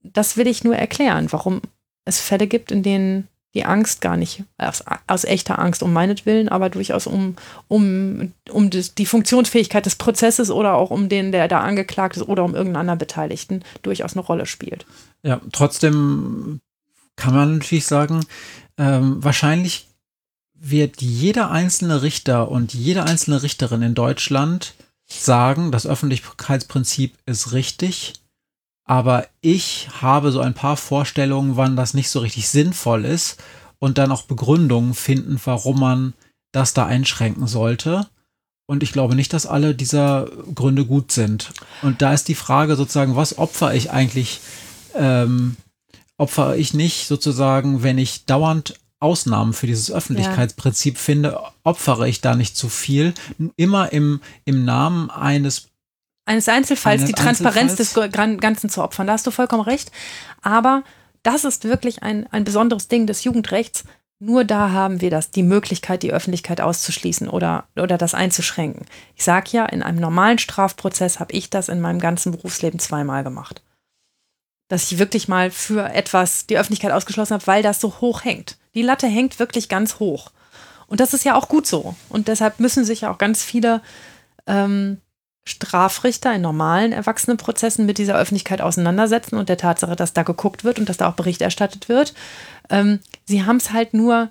Das 0.02 0.38
will 0.38 0.48
ich 0.48 0.64
nur 0.64 0.78
erklären, 0.78 1.30
warum 1.32 1.62
es 2.06 2.22
Fälle 2.22 2.48
gibt, 2.48 2.72
in 2.72 2.84
denen 2.84 3.28
die 3.56 3.66
Angst 3.66 4.02
gar 4.02 4.16
nicht 4.16 4.44
aus, 4.58 4.84
aus 5.08 5.24
echter 5.24 5.58
Angst 5.60 5.82
um 5.82 5.92
meinetwillen, 5.92 6.50
aber 6.50 6.70
durchaus 6.70 7.08
um, 7.08 7.36
um, 7.68 8.34
um 8.52 8.70
die 8.70 9.06
Funktionsfähigkeit 9.06 9.86
des 9.86 9.96
Prozesses 9.96 10.52
oder 10.52 10.76
auch 10.76 10.92
um 10.92 11.10
den, 11.10 11.32
der 11.32 11.48
da 11.48 11.62
angeklagt 11.62 12.18
ist 12.18 12.28
oder 12.28 12.44
um 12.44 12.54
irgendeinen 12.54 12.82
anderen 12.82 13.00
Beteiligten 13.00 13.64
durchaus 13.82 14.14
eine 14.14 14.22
Rolle 14.22 14.46
spielt. 14.46 14.86
Ja, 15.24 15.42
trotzdem 15.52 16.62
kann 17.16 17.34
man 17.34 17.58
natürlich 17.58 17.86
sagen, 17.86 18.26
ähm, 18.78 19.24
wahrscheinlich 19.24 19.88
wird 20.54 21.02
jeder 21.02 21.52
einzelne 21.52 22.02
Richter 22.02 22.50
und 22.50 22.74
jede 22.74 23.04
einzelne 23.04 23.42
Richterin 23.42 23.82
in 23.82 23.96
Deutschland 23.96 24.74
sagen, 25.08 25.72
das 25.72 25.88
Öffentlichkeitsprinzip 25.88 27.18
ist 27.26 27.52
richtig, 27.52 28.14
aber 28.90 29.28
ich 29.42 29.88
habe 30.02 30.32
so 30.32 30.40
ein 30.40 30.56
paar 30.56 30.76
Vorstellungen, 30.76 31.58
wann 31.58 31.76
das 31.76 31.94
nicht 31.94 32.10
so 32.10 32.22
richtig 32.22 32.50
sinnvoll 32.50 33.06
ist 33.06 33.38
und 33.78 34.00
dann 34.00 34.12
auch 34.12 34.24
Begründungen 34.24 34.96
finden, 34.96 35.40
warum 35.46 35.80
man 35.80 36.14
das 36.52 36.74
da 36.74 36.88
einschränken 36.88 37.46
sollte. 37.46 38.08
Und 38.66 38.82
ich 38.82 38.92
glaube 38.92 39.14
nicht, 39.14 39.32
dass 39.32 39.46
alle 39.46 39.76
dieser 39.76 40.28
Gründe 40.56 40.88
gut 40.88 41.12
sind. 41.12 41.52
Und 41.84 42.02
da 42.02 42.14
ist 42.14 42.30
die 42.30 42.36
Frage 42.36 42.76
sozusagen, 42.76 43.16
was 43.16 43.38
opfere 43.38 43.76
ich 43.76 43.92
eigentlich? 43.92 44.40
Ähm, 44.96 45.56
opfere 46.18 46.58
ich 46.58 46.74
nicht 46.74 47.06
sozusagen, 47.06 47.84
wenn 47.84 48.00
ich 48.00 48.26
dauernd 48.26 48.80
Ausnahmen 49.00 49.54
für 49.54 49.68
dieses 49.68 49.92
Öffentlichkeitsprinzip 49.92 50.96
ja. 50.96 51.00
finde, 51.00 51.40
opfere 51.64 52.10
ich 52.10 52.22
da 52.22 52.36
nicht 52.36 52.58
zu 52.58 52.70
viel. 52.70 53.14
Immer 53.56 53.94
im, 53.94 54.20
im 54.46 54.66
Namen 54.66 55.12
eines 55.12 55.69
eines 56.30 56.48
Einzelfalls, 56.48 57.02
eines 57.02 57.10
die 57.10 57.20
Transparenz 57.20 57.76
des 57.76 57.96
Ganzen 57.96 58.70
zu 58.70 58.84
opfern. 58.84 59.08
Da 59.08 59.14
hast 59.14 59.26
du 59.26 59.32
vollkommen 59.32 59.64
recht. 59.64 59.92
Aber 60.44 60.84
das 61.24 61.44
ist 61.44 61.64
wirklich 61.64 62.04
ein, 62.04 62.28
ein 62.32 62.44
besonderes 62.44 62.88
Ding 62.88 63.08
des 63.08 63.24
Jugendrechts. 63.24 63.84
Nur 64.20 64.44
da 64.46 64.70
haben 64.70 65.02
wir 65.02 65.10
das, 65.10 65.32
die 65.32 65.42
Möglichkeit, 65.42 66.04
die 66.04 66.14
Öffentlichkeit 66.14 66.62
auszuschließen 66.62 67.30
oder, 67.30 67.66
oder 67.76 67.98
das 67.98 68.14
einzuschränken. 68.14 68.86
Ich 69.16 69.24
sage 69.24 69.50
ja, 69.54 69.66
in 69.66 69.82
einem 69.82 69.98
normalen 69.98 70.38
Strafprozess 70.38 71.20
habe 71.20 71.34
ich 71.34 71.50
das 71.50 71.68
in 71.68 71.82
meinem 71.82 72.00
ganzen 72.00 72.32
Berufsleben 72.32 72.80
zweimal 72.80 73.24
gemacht. 73.24 73.64
Dass 74.68 74.92
ich 74.92 75.00
wirklich 75.00 75.30
mal 75.30 75.50
für 75.50 75.90
etwas 75.96 76.46
die 76.46 76.60
Öffentlichkeit 76.60 76.92
ausgeschlossen 76.92 77.34
habe, 77.34 77.48
weil 77.48 77.64
das 77.64 77.82
so 77.82 78.02
hoch 78.02 78.24
hängt. 78.24 78.58
Die 78.76 78.84
Latte 78.84 79.08
hängt 79.08 79.40
wirklich 79.40 79.68
ganz 79.68 79.98
hoch. 79.98 80.32
Und 80.86 81.00
das 81.00 81.16
ist 81.16 81.26
ja 81.26 81.34
auch 81.34 81.48
gut 81.48 81.66
so. 81.66 81.96
Und 82.08 82.28
deshalb 82.28 82.60
müssen 82.60 82.86
sich 82.86 83.02
ja 83.02 83.12
auch 83.12 83.18
ganz 83.18 83.44
viele 83.44 83.82
ähm, 84.46 85.02
Strafrichter 85.48 86.34
in 86.34 86.42
normalen 86.42 86.92
Erwachsenenprozessen 86.92 87.86
mit 87.86 87.98
dieser 87.98 88.18
Öffentlichkeit 88.18 88.62
auseinandersetzen 88.62 89.38
und 89.38 89.50
der 89.50 89.58
Tatsache, 89.58 89.96
dass 89.96 90.14
da 90.14 90.24
geguckt 90.24 90.64
wird 90.64 90.80
und 90.80 90.90
dass 90.90 90.98
da 90.98 91.10
auch 91.10 91.16
Bericht 91.16 91.42
erstattet 91.42 91.90
wird. 91.90 92.14
Ähm, 92.70 93.00
sie 93.26 93.44
haben 93.46 93.58
es 93.58 93.72
halt 93.72 93.94
nur 93.94 94.30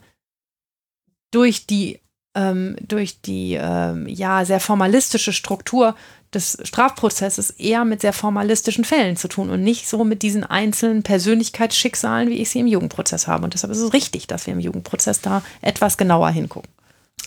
durch 1.31 1.67
die, 1.67 2.01
ähm, 2.35 2.77
durch 2.81 3.21
die 3.21 3.55
ähm, 3.61 4.07
ja, 4.07 4.45
sehr 4.45 4.61
formalistische 4.61 5.33
Struktur 5.33 5.97
des 6.35 6.59
Strafprozesses 6.63 7.51
eher 7.51 7.85
mit 7.85 8.03
sehr 8.03 8.13
formalistischen 8.13 8.85
Fällen 8.85 9.17
zu 9.17 9.29
tun 9.29 9.51
und 9.51 9.63
nicht 9.63 9.89
so 9.89 10.05
mit 10.05 10.23
diesen 10.23 10.45
einzelnen 10.45 11.03
Persönlichkeitsschicksalen, 11.03 12.29
wie 12.29 12.39
ich 12.39 12.51
sie 12.51 12.61
im 12.61 12.67
Jugendprozess 12.67 13.27
habe. 13.27 13.45
Und 13.45 13.55
deshalb 13.55 13.73
ist 13.73 13.81
es 13.81 13.93
richtig, 13.93 14.27
dass 14.27 14.47
wir 14.47 14.53
im 14.53 14.61
Jugendprozess 14.61 15.21
da 15.21 15.43
etwas 15.63 15.97
genauer 15.97 16.31
hingucken. 16.31 16.71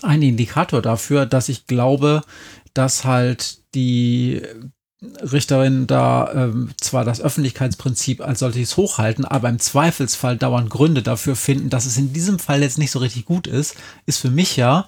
Ein 0.02 0.22
Indikator 0.22 0.82
dafür, 0.82 1.26
dass 1.26 1.50
ich 1.50 1.68
glaube, 1.68 2.22
dass 2.74 3.06
halt 3.06 3.60
die 3.76 4.42
Richterin 5.02 5.88
da 5.88 6.32
ähm, 6.34 6.72
zwar 6.80 7.04
das 7.04 7.22
Öffentlichkeitsprinzip 7.22 8.22
als 8.22 8.40
solches 8.40 8.78
hochhalten, 8.78 9.26
aber 9.26 9.50
im 9.50 9.60
Zweifelsfall 9.60 10.38
dauernd 10.38 10.70
Gründe 10.70 11.02
dafür 11.02 11.36
finden, 11.36 11.70
dass 11.70 11.88
es 11.88 11.98
in 11.98 12.14
diesem 12.14 12.38
Fall 12.38 12.62
jetzt 12.62 12.78
nicht 12.78 12.92
so 12.92 13.00
richtig 13.00 13.26
gut 13.26 13.48
ist, 13.48 13.76
ist 14.06 14.20
für 14.20 14.30
mich 14.30 14.58
ja, 14.58 14.88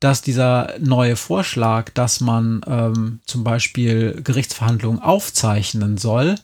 dass 0.00 0.22
dieser 0.22 0.74
neue 0.80 1.14
Vorschlag, 1.14 1.90
dass 1.90 2.20
man 2.20 2.62
ähm, 2.66 3.20
zum 3.26 3.44
Beispiel 3.44 4.20
Gerichtsverhandlungen 4.24 5.00
aufzeichnen 5.00 5.98
soll, 5.98 6.34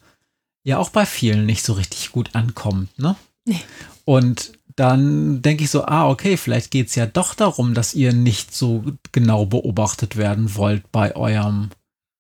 ja 0.63 0.79
auch 0.79 0.91
bei 0.91 1.05
vielen 1.05 1.47
nicht 1.47 1.65
so 1.65 1.73
richtig 1.73 2.13
gut 2.13 2.31
ankommt. 2.35 2.97
Ne? 2.97 3.17
Nee. 3.45 3.61
Und 4.05 4.53
dann 4.77 5.43
denke 5.43 5.65
ich 5.65 5.71
so, 5.71 5.85
ah, 5.85 6.09
okay, 6.09 6.37
vielleicht 6.37 6.71
geht 6.71 6.89
es 6.89 6.95
ja 6.95 7.07
doch 7.07 7.35
darum, 7.35 7.75
dass 7.75 7.95
ihr 7.95 8.13
nicht 8.13 8.55
so 8.55 8.85
genau 9.13 9.47
beobachtet 9.47 10.17
werden 10.17 10.55
wollt 10.57 10.91
bei 10.93 11.17
eurem, 11.17 11.71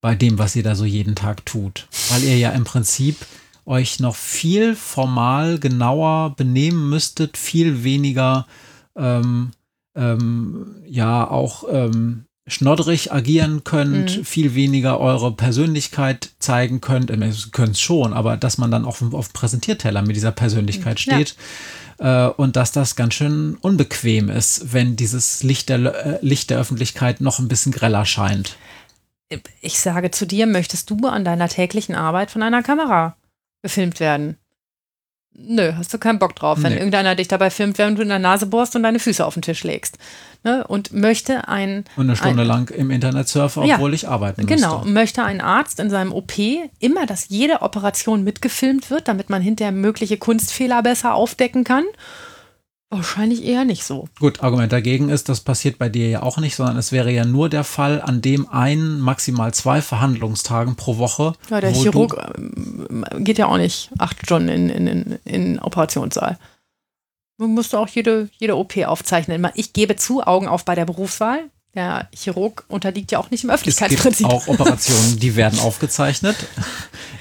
bei 0.00 0.14
dem, 0.14 0.38
was 0.38 0.56
ihr 0.56 0.62
da 0.62 0.74
so 0.74 0.84
jeden 0.84 1.14
Tag 1.14 1.44
tut. 1.46 1.86
Weil 2.10 2.24
ihr 2.24 2.38
ja 2.38 2.50
im 2.50 2.64
Prinzip 2.64 3.16
euch 3.66 4.00
noch 4.00 4.16
viel 4.16 4.74
formal 4.74 5.58
genauer 5.58 6.34
benehmen 6.36 6.88
müsstet, 6.88 7.36
viel 7.36 7.84
weniger, 7.84 8.46
ähm, 8.96 9.50
ähm, 9.94 10.76
ja, 10.86 11.28
auch 11.28 11.64
ähm, 11.70 12.24
schnodderig 12.46 13.12
agieren 13.12 13.62
könnt, 13.64 14.18
mhm. 14.18 14.24
viel 14.24 14.54
weniger 14.54 14.98
eure 14.98 15.32
Persönlichkeit 15.32 16.30
zeigen 16.38 16.80
könnt. 16.80 17.10
Ihr 17.10 17.34
könnt 17.52 17.72
es 17.72 17.80
schon, 17.80 18.12
aber 18.12 18.36
dass 18.36 18.58
man 18.58 18.70
dann 18.70 18.84
auf, 18.84 19.02
auf 19.12 19.32
Präsentierteller 19.32 20.02
mit 20.02 20.16
dieser 20.16 20.32
Persönlichkeit 20.32 20.94
mhm. 20.94 20.98
steht. 20.98 21.28
Ja 21.30 21.34
äh, 22.00 22.26
und 22.26 22.56
dass 22.56 22.72
das 22.72 22.96
ganz 22.96 23.14
schön 23.14 23.56
unbequem 23.60 24.28
ist, 24.30 24.72
wenn 24.72 24.96
dieses 24.96 25.42
Licht 25.42 25.68
der, 25.68 25.78
äh, 25.78 26.18
Licht 26.22 26.50
der 26.50 26.58
Öffentlichkeit 26.58 27.20
noch 27.20 27.38
ein 27.38 27.48
bisschen 27.48 27.72
greller 27.72 28.04
scheint. 28.04 28.56
Ich 29.60 29.78
sage 29.78 30.10
zu 30.10 30.26
dir, 30.26 30.46
möchtest 30.46 30.90
du 30.90 31.06
an 31.06 31.24
deiner 31.24 31.48
täglichen 31.48 31.94
Arbeit 31.94 32.32
von 32.32 32.42
einer 32.42 32.64
Kamera 32.64 33.16
gefilmt 33.62 34.00
werden? 34.00 34.36
Nö, 35.32 35.72
hast 35.76 35.94
du 35.94 35.98
keinen 35.98 36.18
Bock 36.18 36.34
drauf, 36.34 36.62
wenn 36.62 36.72
nee. 36.72 36.78
irgendeiner 36.78 37.14
dich 37.14 37.28
dabei 37.28 37.50
filmt, 37.50 37.78
während 37.78 37.98
du 37.98 38.02
in 38.02 38.08
der 38.08 38.18
Nase 38.18 38.46
bohrst 38.46 38.74
und 38.74 38.82
deine 38.82 38.98
Füße 38.98 39.24
auf 39.24 39.34
den 39.34 39.42
Tisch 39.42 39.62
legst. 39.62 39.96
Ne? 40.42 40.66
Und 40.66 40.92
möchte 40.94 41.48
ein. 41.48 41.84
Und 41.96 42.04
eine 42.04 42.16
Stunde 42.16 42.42
ein, 42.42 42.48
lang 42.48 42.70
im 42.70 42.90
Internet 42.90 43.28
surfen, 43.28 43.62
obwohl 43.62 43.90
ja, 43.90 43.94
ich 43.94 44.08
arbeiten 44.08 44.42
muss. 44.42 44.48
Genau, 44.48 44.84
möchte 44.86 45.22
ein 45.22 45.40
Arzt 45.40 45.78
in 45.80 45.90
seinem 45.90 46.12
OP 46.12 46.32
immer, 46.78 47.04
dass 47.04 47.28
jede 47.28 47.60
Operation 47.60 48.24
mitgefilmt 48.24 48.90
wird, 48.90 49.08
damit 49.08 49.28
man 49.28 49.42
hinterher 49.42 49.72
mögliche 49.72 50.16
Kunstfehler 50.16 50.82
besser 50.82 51.14
aufdecken 51.14 51.64
kann. 51.64 51.84
Wahrscheinlich 52.92 53.44
eher 53.44 53.64
nicht 53.64 53.84
so. 53.84 54.08
Gut, 54.18 54.42
Argument 54.42 54.72
dagegen 54.72 55.10
ist, 55.10 55.28
das 55.28 55.42
passiert 55.42 55.78
bei 55.78 55.88
dir 55.88 56.08
ja 56.08 56.22
auch 56.24 56.38
nicht, 56.38 56.56
sondern 56.56 56.76
es 56.76 56.90
wäre 56.90 57.12
ja 57.12 57.24
nur 57.24 57.48
der 57.48 57.62
Fall, 57.62 58.02
an 58.02 58.20
dem 58.20 58.48
ein, 58.48 58.98
maximal 58.98 59.54
zwei 59.54 59.80
Verhandlungstagen 59.80 60.74
pro 60.74 60.98
Woche. 60.98 61.34
Ja, 61.50 61.60
der 61.60 61.72
Chirurg 61.72 62.16
ähm, 62.36 63.04
geht 63.18 63.38
ja 63.38 63.46
auch 63.46 63.58
nicht 63.58 63.90
acht 63.98 64.16
Stunden 64.24 64.48
in, 64.48 64.70
in, 64.70 64.86
in, 64.88 65.18
in 65.24 65.58
Operationssaal. 65.60 66.36
Man 67.40 67.54
musste 67.54 67.78
auch 67.78 67.88
jede, 67.88 68.28
jede 68.36 68.54
OP 68.54 68.76
aufzeichnen. 68.84 69.48
Ich 69.54 69.72
gebe 69.72 69.96
zu, 69.96 70.22
Augen 70.22 70.46
auf 70.46 70.66
bei 70.66 70.74
der 70.74 70.84
Berufswahl. 70.84 71.48
Der 71.74 72.08
Chirurg 72.12 72.64
unterliegt 72.68 73.12
ja 73.12 73.18
auch 73.18 73.30
nicht 73.30 73.44
im 73.44 73.50
Öffentlichkeitsprinzip. 73.50 74.26
Es 74.26 74.32
gibt 74.32 74.42
auch 74.42 74.48
Operationen, 74.60 75.18
die 75.20 75.36
werden 75.36 75.58
aufgezeichnet. 75.60 76.36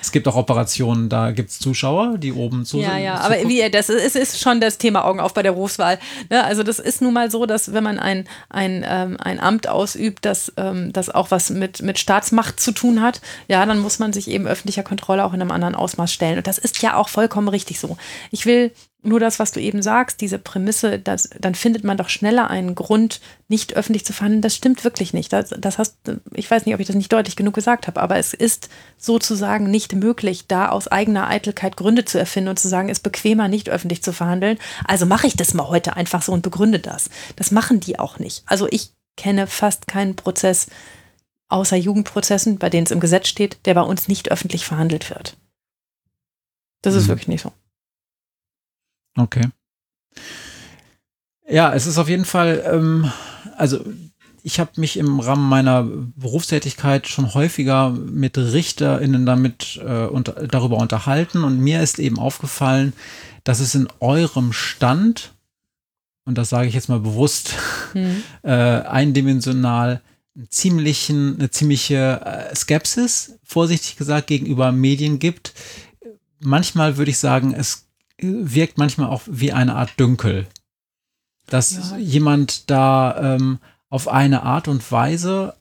Es 0.01 0.11
gibt 0.11 0.27
auch 0.27 0.35
Operationen, 0.35 1.07
da 1.07 1.31
gibt 1.31 1.51
es 1.51 1.59
Zuschauer, 1.59 2.17
die 2.17 2.33
oben 2.33 2.65
zu 2.65 2.79
Ja, 2.79 2.97
ja, 2.97 3.15
aber 3.19 3.35
wie, 3.47 3.69
das 3.69 3.89
ist, 3.89 4.15
ist 4.15 4.41
schon 4.41 4.59
das 4.59 4.77
Thema 4.77 5.05
Augen 5.05 5.19
auf 5.19 5.33
bei 5.33 5.43
der 5.43 5.51
Berufswahl. 5.51 5.99
Ne? 6.29 6.43
Also 6.43 6.63
das 6.63 6.79
ist 6.79 7.01
nun 7.01 7.13
mal 7.13 7.29
so, 7.29 7.45
dass 7.45 7.73
wenn 7.73 7.83
man 7.83 7.99
ein, 7.99 8.27
ein, 8.49 8.83
ähm, 8.89 9.17
ein 9.21 9.39
Amt 9.39 9.67
ausübt, 9.67 10.25
das, 10.25 10.51
ähm, 10.57 10.91
das 10.91 11.09
auch 11.09 11.31
was 11.31 11.49
mit, 11.51 11.81
mit 11.81 11.99
Staatsmacht 11.99 12.59
zu 12.59 12.71
tun 12.71 13.01
hat, 13.01 13.21
ja, 13.47 13.65
dann 13.65 13.79
muss 13.79 13.99
man 13.99 14.13
sich 14.13 14.27
eben 14.27 14.47
öffentlicher 14.47 14.83
Kontrolle 14.83 15.23
auch 15.23 15.33
in 15.33 15.41
einem 15.41 15.51
anderen 15.51 15.75
Ausmaß 15.75 16.11
stellen. 16.11 16.39
Und 16.39 16.47
das 16.47 16.57
ist 16.57 16.81
ja 16.81 16.97
auch 16.97 17.07
vollkommen 17.07 17.49
richtig 17.49 17.79
so. 17.79 17.97
Ich 18.31 18.45
will 18.45 18.71
nur 19.01 19.19
das, 19.19 19.39
was 19.39 19.53
du 19.53 19.61
eben 19.61 19.81
sagst, 19.81 20.19
diese 20.19 20.39
Prämisse, 20.39 20.99
dass, 20.99 21.29
dann 21.39 21.55
findet 21.55 21.85
man 21.85 21.95
doch 21.95 22.09
schneller 22.09 22.49
einen 22.49 22.75
Grund, 22.75 23.21
nicht 23.47 23.75
öffentlich 23.75 24.05
zu 24.05 24.11
verhandeln. 24.11 24.41
Das 24.41 24.55
stimmt 24.55 24.83
wirklich 24.83 25.13
nicht. 25.13 25.31
Das, 25.31 25.49
das 25.57 25.77
hast, 25.77 25.97
ich 26.33 26.51
weiß 26.51 26.65
nicht, 26.65 26.75
ob 26.75 26.81
ich 26.81 26.87
das 26.87 26.97
nicht 26.97 27.11
deutlich 27.13 27.37
genug 27.37 27.53
gesagt 27.53 27.87
habe, 27.87 28.01
aber 28.01 28.17
es 28.17 28.33
ist 28.33 28.69
sozusagen 28.97 29.71
nicht 29.71 29.95
möglich, 29.95 30.47
da 30.47 30.69
aus 30.69 30.89
eigener 30.89 31.29
Eitelkeit 31.29 31.77
Gründe 31.77 32.03
zu 32.03 32.19
erfinden 32.19 32.49
und 32.49 32.59
zu 32.59 32.67
sagen, 32.67 32.89
es 32.89 32.97
ist 32.97 33.03
bequemer, 33.03 33.47
nicht 33.47 33.69
öffentlich 33.69 34.03
zu 34.03 34.11
verhandeln. 34.11 34.57
Also 34.83 35.05
mache 35.05 35.27
ich 35.27 35.37
das 35.37 35.53
mal 35.53 35.69
heute 35.69 35.95
einfach 35.95 36.21
so 36.21 36.33
und 36.33 36.41
begründe 36.41 36.79
das. 36.79 37.09
Das 37.37 37.51
machen 37.51 37.79
die 37.79 37.99
auch 37.99 38.19
nicht. 38.19 38.43
Also 38.47 38.67
ich 38.69 38.91
kenne 39.15 39.47
fast 39.47 39.87
keinen 39.87 40.17
Prozess 40.17 40.67
außer 41.47 41.77
Jugendprozessen, 41.77 42.59
bei 42.59 42.69
denen 42.69 42.85
es 42.85 42.91
im 42.91 42.99
Gesetz 42.99 43.29
steht, 43.29 43.65
der 43.65 43.75
bei 43.75 43.81
uns 43.81 44.09
nicht 44.09 44.29
öffentlich 44.29 44.65
verhandelt 44.65 45.09
wird. 45.09 45.37
Das 46.81 46.95
ist 46.95 47.05
mhm. 47.05 47.09
wirklich 47.09 47.27
nicht 47.29 47.41
so. 47.41 47.53
Okay. 49.19 49.49
Ja, 51.49 51.73
es 51.73 51.87
ist 51.87 51.97
auf 51.97 52.07
jeden 52.07 52.25
Fall, 52.25 52.63
ähm, 52.71 53.11
also 53.57 53.83
ich 54.43 54.59
habe 54.59 54.71
mich 54.77 54.97
im 54.97 55.19
Rahmen 55.19 55.47
meiner 55.49 55.83
Berufstätigkeit 55.83 57.07
schon 57.07 57.33
häufiger 57.33 57.89
mit 57.89 58.37
RichterInnen 58.37 59.25
damit 59.25 59.79
äh, 59.83 60.05
und, 60.05 60.33
darüber 60.49 60.77
unterhalten 60.77 61.43
und 61.43 61.59
mir 61.59 61.81
ist 61.81 61.99
eben 61.99 62.17
aufgefallen, 62.17 62.93
dass 63.43 63.59
es 63.59 63.75
in 63.75 63.87
eurem 63.99 64.53
Stand, 64.53 65.33
und 66.25 66.37
das 66.37 66.49
sage 66.49 66.67
ich 66.67 66.73
jetzt 66.75 66.89
mal 66.89 66.99
bewusst, 66.99 67.55
mhm. 67.93 68.23
äh, 68.43 68.51
eindimensional 68.51 70.01
ziemlichen, 70.49 71.35
eine 71.35 71.49
ziemliche 71.49 72.21
äh, 72.23 72.55
Skepsis, 72.55 73.39
vorsichtig 73.43 73.97
gesagt, 73.97 74.27
gegenüber 74.27 74.71
Medien 74.71 75.19
gibt. 75.19 75.53
Manchmal 76.39 76.95
würde 76.95 77.11
ich 77.11 77.17
sagen, 77.17 77.53
es 77.53 77.88
wirkt 78.21 78.77
manchmal 78.77 79.09
auch 79.09 79.21
wie 79.27 79.51
eine 79.51 79.75
Art 79.75 79.99
Dünkel. 79.99 80.47
Dass 81.47 81.91
Ja. 81.91 81.97
jemand 81.97 82.69
da 82.69 83.35
ähm, 83.35 83.59
auf 83.89 84.07
eine 84.07 84.43
Art 84.43 84.67
und 84.67 84.91
Weise 84.91 85.55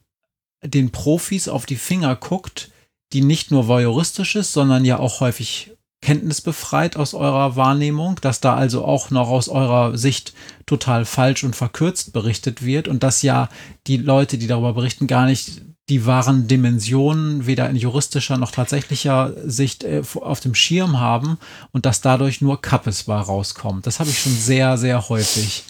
den 0.62 0.90
Profis 0.90 1.48
auf 1.48 1.66
die 1.66 1.76
Finger 1.76 2.16
guckt, 2.16 2.70
die 3.12 3.22
nicht 3.22 3.50
nur 3.50 3.68
voyeuristisch 3.68 4.36
ist, 4.36 4.52
sondern 4.52 4.84
ja 4.84 4.98
auch 4.98 5.20
häufig 5.20 5.72
kenntnisbefreit 6.00 6.96
aus 6.96 7.14
eurer 7.14 7.56
Wahrnehmung, 7.56 8.16
dass 8.20 8.40
da 8.40 8.54
also 8.54 8.84
auch 8.84 9.10
noch 9.10 9.28
aus 9.28 9.48
eurer 9.48 9.96
Sicht 9.98 10.32
total 10.66 11.04
falsch 11.04 11.42
und 11.42 11.56
verkürzt 11.56 12.12
berichtet 12.12 12.64
wird 12.64 12.86
und 12.86 13.02
dass 13.02 13.22
ja 13.22 13.48
die 13.86 13.96
Leute, 13.96 14.38
die 14.38 14.46
darüber 14.46 14.74
berichten, 14.74 15.06
gar 15.06 15.26
nicht 15.26 15.62
die 15.88 16.04
wahren 16.04 16.48
Dimensionen 16.48 17.46
weder 17.46 17.68
in 17.70 17.76
juristischer 17.76 18.36
noch 18.36 18.50
tatsächlicher 18.50 19.34
Sicht 19.44 19.84
äh, 19.84 20.02
auf 20.20 20.40
dem 20.40 20.54
Schirm 20.54 21.00
haben 21.00 21.38
und 21.72 21.86
dass 21.86 22.00
dadurch 22.00 22.40
nur 22.40 22.60
Kappes 22.60 23.04
bei 23.04 23.16
rauskommt. 23.18 23.86
Das 23.86 24.00
habe 24.00 24.10
ich 24.10 24.18
schon 24.18 24.34
sehr, 24.34 24.76
sehr 24.76 25.08
häufig, 25.08 25.64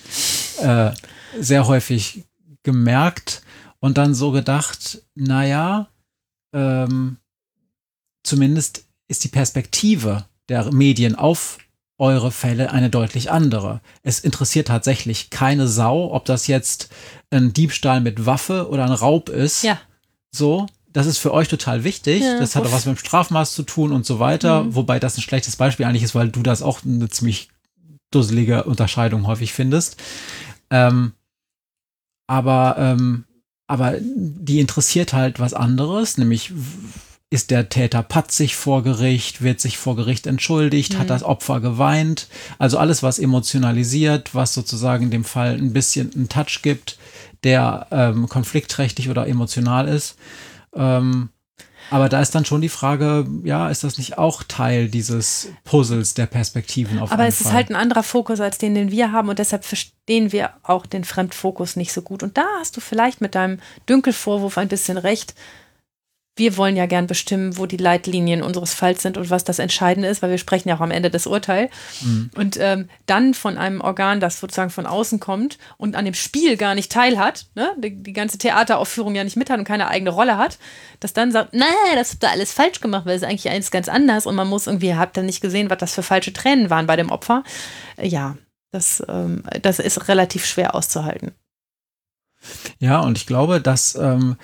äh, 0.60 0.90
sehr 1.38 1.66
häufig 1.66 2.24
gemerkt 2.62 3.42
und 3.80 3.98
dann 3.98 4.14
so 4.14 4.32
gedacht, 4.32 5.02
naja, 5.14 5.88
ähm, 6.52 7.18
zumindest 8.24 8.84
ist 9.08 9.24
die 9.24 9.28
Perspektive 9.28 10.26
der 10.48 10.72
Medien 10.72 11.14
auf 11.14 11.58
eure 11.98 12.30
Fälle 12.30 12.70
eine 12.70 12.90
deutlich 12.90 13.30
andere. 13.30 13.80
Es 14.02 14.20
interessiert 14.20 14.68
tatsächlich 14.68 15.30
keine 15.30 15.66
Sau, 15.66 16.12
ob 16.12 16.24
das 16.24 16.46
jetzt 16.46 16.90
ein 17.30 17.52
Diebstahl 17.52 18.00
mit 18.00 18.24
Waffe 18.24 18.68
oder 18.68 18.84
ein 18.84 18.92
Raub 18.92 19.28
ist. 19.28 19.64
Ja. 19.64 19.80
So, 20.30 20.66
das 20.92 21.06
ist 21.06 21.18
für 21.18 21.32
euch 21.32 21.48
total 21.48 21.84
wichtig. 21.84 22.22
Ja, 22.22 22.38
das 22.38 22.56
hat 22.56 22.66
auch 22.66 22.72
was 22.72 22.86
mit 22.86 22.96
dem 22.96 23.00
Strafmaß 23.00 23.52
zu 23.54 23.62
tun 23.62 23.92
und 23.92 24.06
so 24.06 24.18
weiter. 24.18 24.64
Mhm. 24.64 24.74
Wobei 24.74 24.98
das 24.98 25.16
ein 25.16 25.22
schlechtes 25.22 25.56
Beispiel 25.56 25.86
eigentlich 25.86 26.02
ist, 26.02 26.14
weil 26.14 26.28
du 26.28 26.42
das 26.42 26.62
auch 26.62 26.84
eine 26.84 27.08
ziemlich 27.08 27.48
dusselige 28.10 28.64
Unterscheidung 28.64 29.26
häufig 29.26 29.52
findest. 29.52 29.96
Ähm, 30.70 31.12
aber, 32.26 32.76
ähm, 32.78 33.24
aber 33.66 33.94
die 34.00 34.60
interessiert 34.60 35.12
halt 35.12 35.40
was 35.40 35.54
anderes, 35.54 36.18
nämlich 36.18 36.52
ist 37.30 37.50
der 37.50 37.68
Täter 37.68 38.02
patzig 38.02 38.56
vor 38.56 38.82
Gericht, 38.82 39.42
wird 39.42 39.60
sich 39.60 39.76
vor 39.76 39.96
Gericht 39.96 40.26
entschuldigt, 40.26 40.94
Mhm. 40.94 40.98
hat 40.98 41.10
das 41.10 41.22
Opfer 41.22 41.60
geweint. 41.60 42.28
Also 42.58 42.78
alles, 42.78 43.02
was 43.02 43.18
emotionalisiert, 43.18 44.34
was 44.34 44.54
sozusagen 44.54 45.04
in 45.04 45.10
dem 45.10 45.24
Fall 45.24 45.54
ein 45.54 45.74
bisschen 45.74 46.10
einen 46.14 46.30
Touch 46.30 46.60
gibt, 46.62 46.98
der 47.44 47.86
ähm, 47.90 48.28
konfliktträchtig 48.28 49.08
oder 49.08 49.26
emotional 49.26 49.88
ist. 49.88 50.16
Ähm, 50.74 51.30
aber 51.90 52.08
da 52.08 52.20
ist 52.20 52.34
dann 52.34 52.44
schon 52.44 52.60
die 52.60 52.68
Frage, 52.68 53.26
ja, 53.44 53.70
ist 53.70 53.82
das 53.82 53.96
nicht 53.96 54.18
auch 54.18 54.42
Teil 54.42 54.88
dieses 54.88 55.48
Puzzles 55.64 56.14
der 56.14 56.26
Perspektiven 56.26 56.98
auf 56.98 57.10
Aber 57.12 57.26
es 57.26 57.40
ist 57.40 57.46
Fall? 57.46 57.54
halt 57.54 57.70
ein 57.70 57.76
anderer 57.76 58.02
Fokus 58.02 58.40
als 58.40 58.58
den, 58.58 58.74
den 58.74 58.90
wir 58.90 59.12
haben 59.12 59.28
und 59.28 59.38
deshalb 59.38 59.64
verstehen 59.64 60.32
wir 60.32 60.50
auch 60.62 60.84
den 60.84 61.04
Fremdfokus 61.04 61.76
nicht 61.76 61.92
so 61.92 62.02
gut. 62.02 62.22
Und 62.22 62.36
da 62.36 62.44
hast 62.60 62.76
du 62.76 62.80
vielleicht 62.80 63.20
mit 63.20 63.34
deinem 63.34 63.60
Dünkelvorwurf 63.88 64.58
ein 64.58 64.68
bisschen 64.68 64.98
recht. 64.98 65.34
Wir 66.38 66.56
wollen 66.56 66.76
ja 66.76 66.86
gern 66.86 67.06
bestimmen, 67.06 67.58
wo 67.58 67.66
die 67.66 67.76
Leitlinien 67.76 68.42
unseres 68.42 68.74
Falls 68.74 69.02
sind 69.02 69.16
und 69.16 69.28
was 69.30 69.44
das 69.44 69.58
Entscheidende 69.58 70.08
ist, 70.08 70.22
weil 70.22 70.30
wir 70.30 70.38
sprechen 70.38 70.68
ja 70.68 70.76
auch 70.76 70.80
am 70.80 70.90
Ende 70.90 71.10
das 71.10 71.26
Urteil. 71.26 71.68
Mhm. 72.00 72.30
Und 72.36 72.56
ähm, 72.60 72.88
dann 73.06 73.34
von 73.34 73.58
einem 73.58 73.80
Organ, 73.80 74.20
das 74.20 74.40
sozusagen 74.40 74.70
von 74.70 74.86
außen 74.86 75.20
kommt 75.20 75.58
und 75.76 75.96
an 75.96 76.04
dem 76.04 76.14
Spiel 76.14 76.56
gar 76.56 76.74
nicht 76.74 76.92
teilhat, 76.92 77.46
ne? 77.54 77.70
die, 77.78 78.02
die 78.02 78.12
ganze 78.12 78.38
Theateraufführung 78.38 79.14
ja 79.14 79.24
nicht 79.24 79.36
mit 79.36 79.50
hat 79.50 79.58
und 79.58 79.64
keine 79.64 79.88
eigene 79.88 80.10
Rolle 80.10 80.38
hat, 80.38 80.58
das 81.00 81.12
dann 81.12 81.32
sagt, 81.32 81.54
nein, 81.54 81.68
das 81.94 82.12
habt 82.12 82.24
ihr 82.24 82.30
alles 82.30 82.52
falsch 82.52 82.80
gemacht, 82.80 83.04
weil 83.04 83.16
es 83.16 83.22
ist 83.22 83.28
eigentlich 83.28 83.50
alles 83.50 83.70
ganz 83.70 83.88
anders 83.88 84.26
und 84.26 84.34
man 84.34 84.48
muss 84.48 84.66
irgendwie, 84.66 84.94
habt 84.94 85.16
ihr 85.16 85.24
nicht 85.24 85.40
gesehen, 85.40 85.70
was 85.70 85.78
das 85.78 85.94
für 85.94 86.02
falsche 86.02 86.32
Tränen 86.32 86.70
waren 86.70 86.86
bei 86.86 86.96
dem 86.96 87.10
Opfer. 87.10 87.42
Ja, 88.00 88.36
das, 88.70 89.02
ähm, 89.08 89.42
das 89.62 89.78
ist 89.78 90.08
relativ 90.08 90.46
schwer 90.46 90.74
auszuhalten. 90.74 91.32
Ja, 92.78 93.00
und 93.00 93.18
ich 93.18 93.26
glaube, 93.26 93.60
dass 93.60 93.94
ähm, 93.94 94.36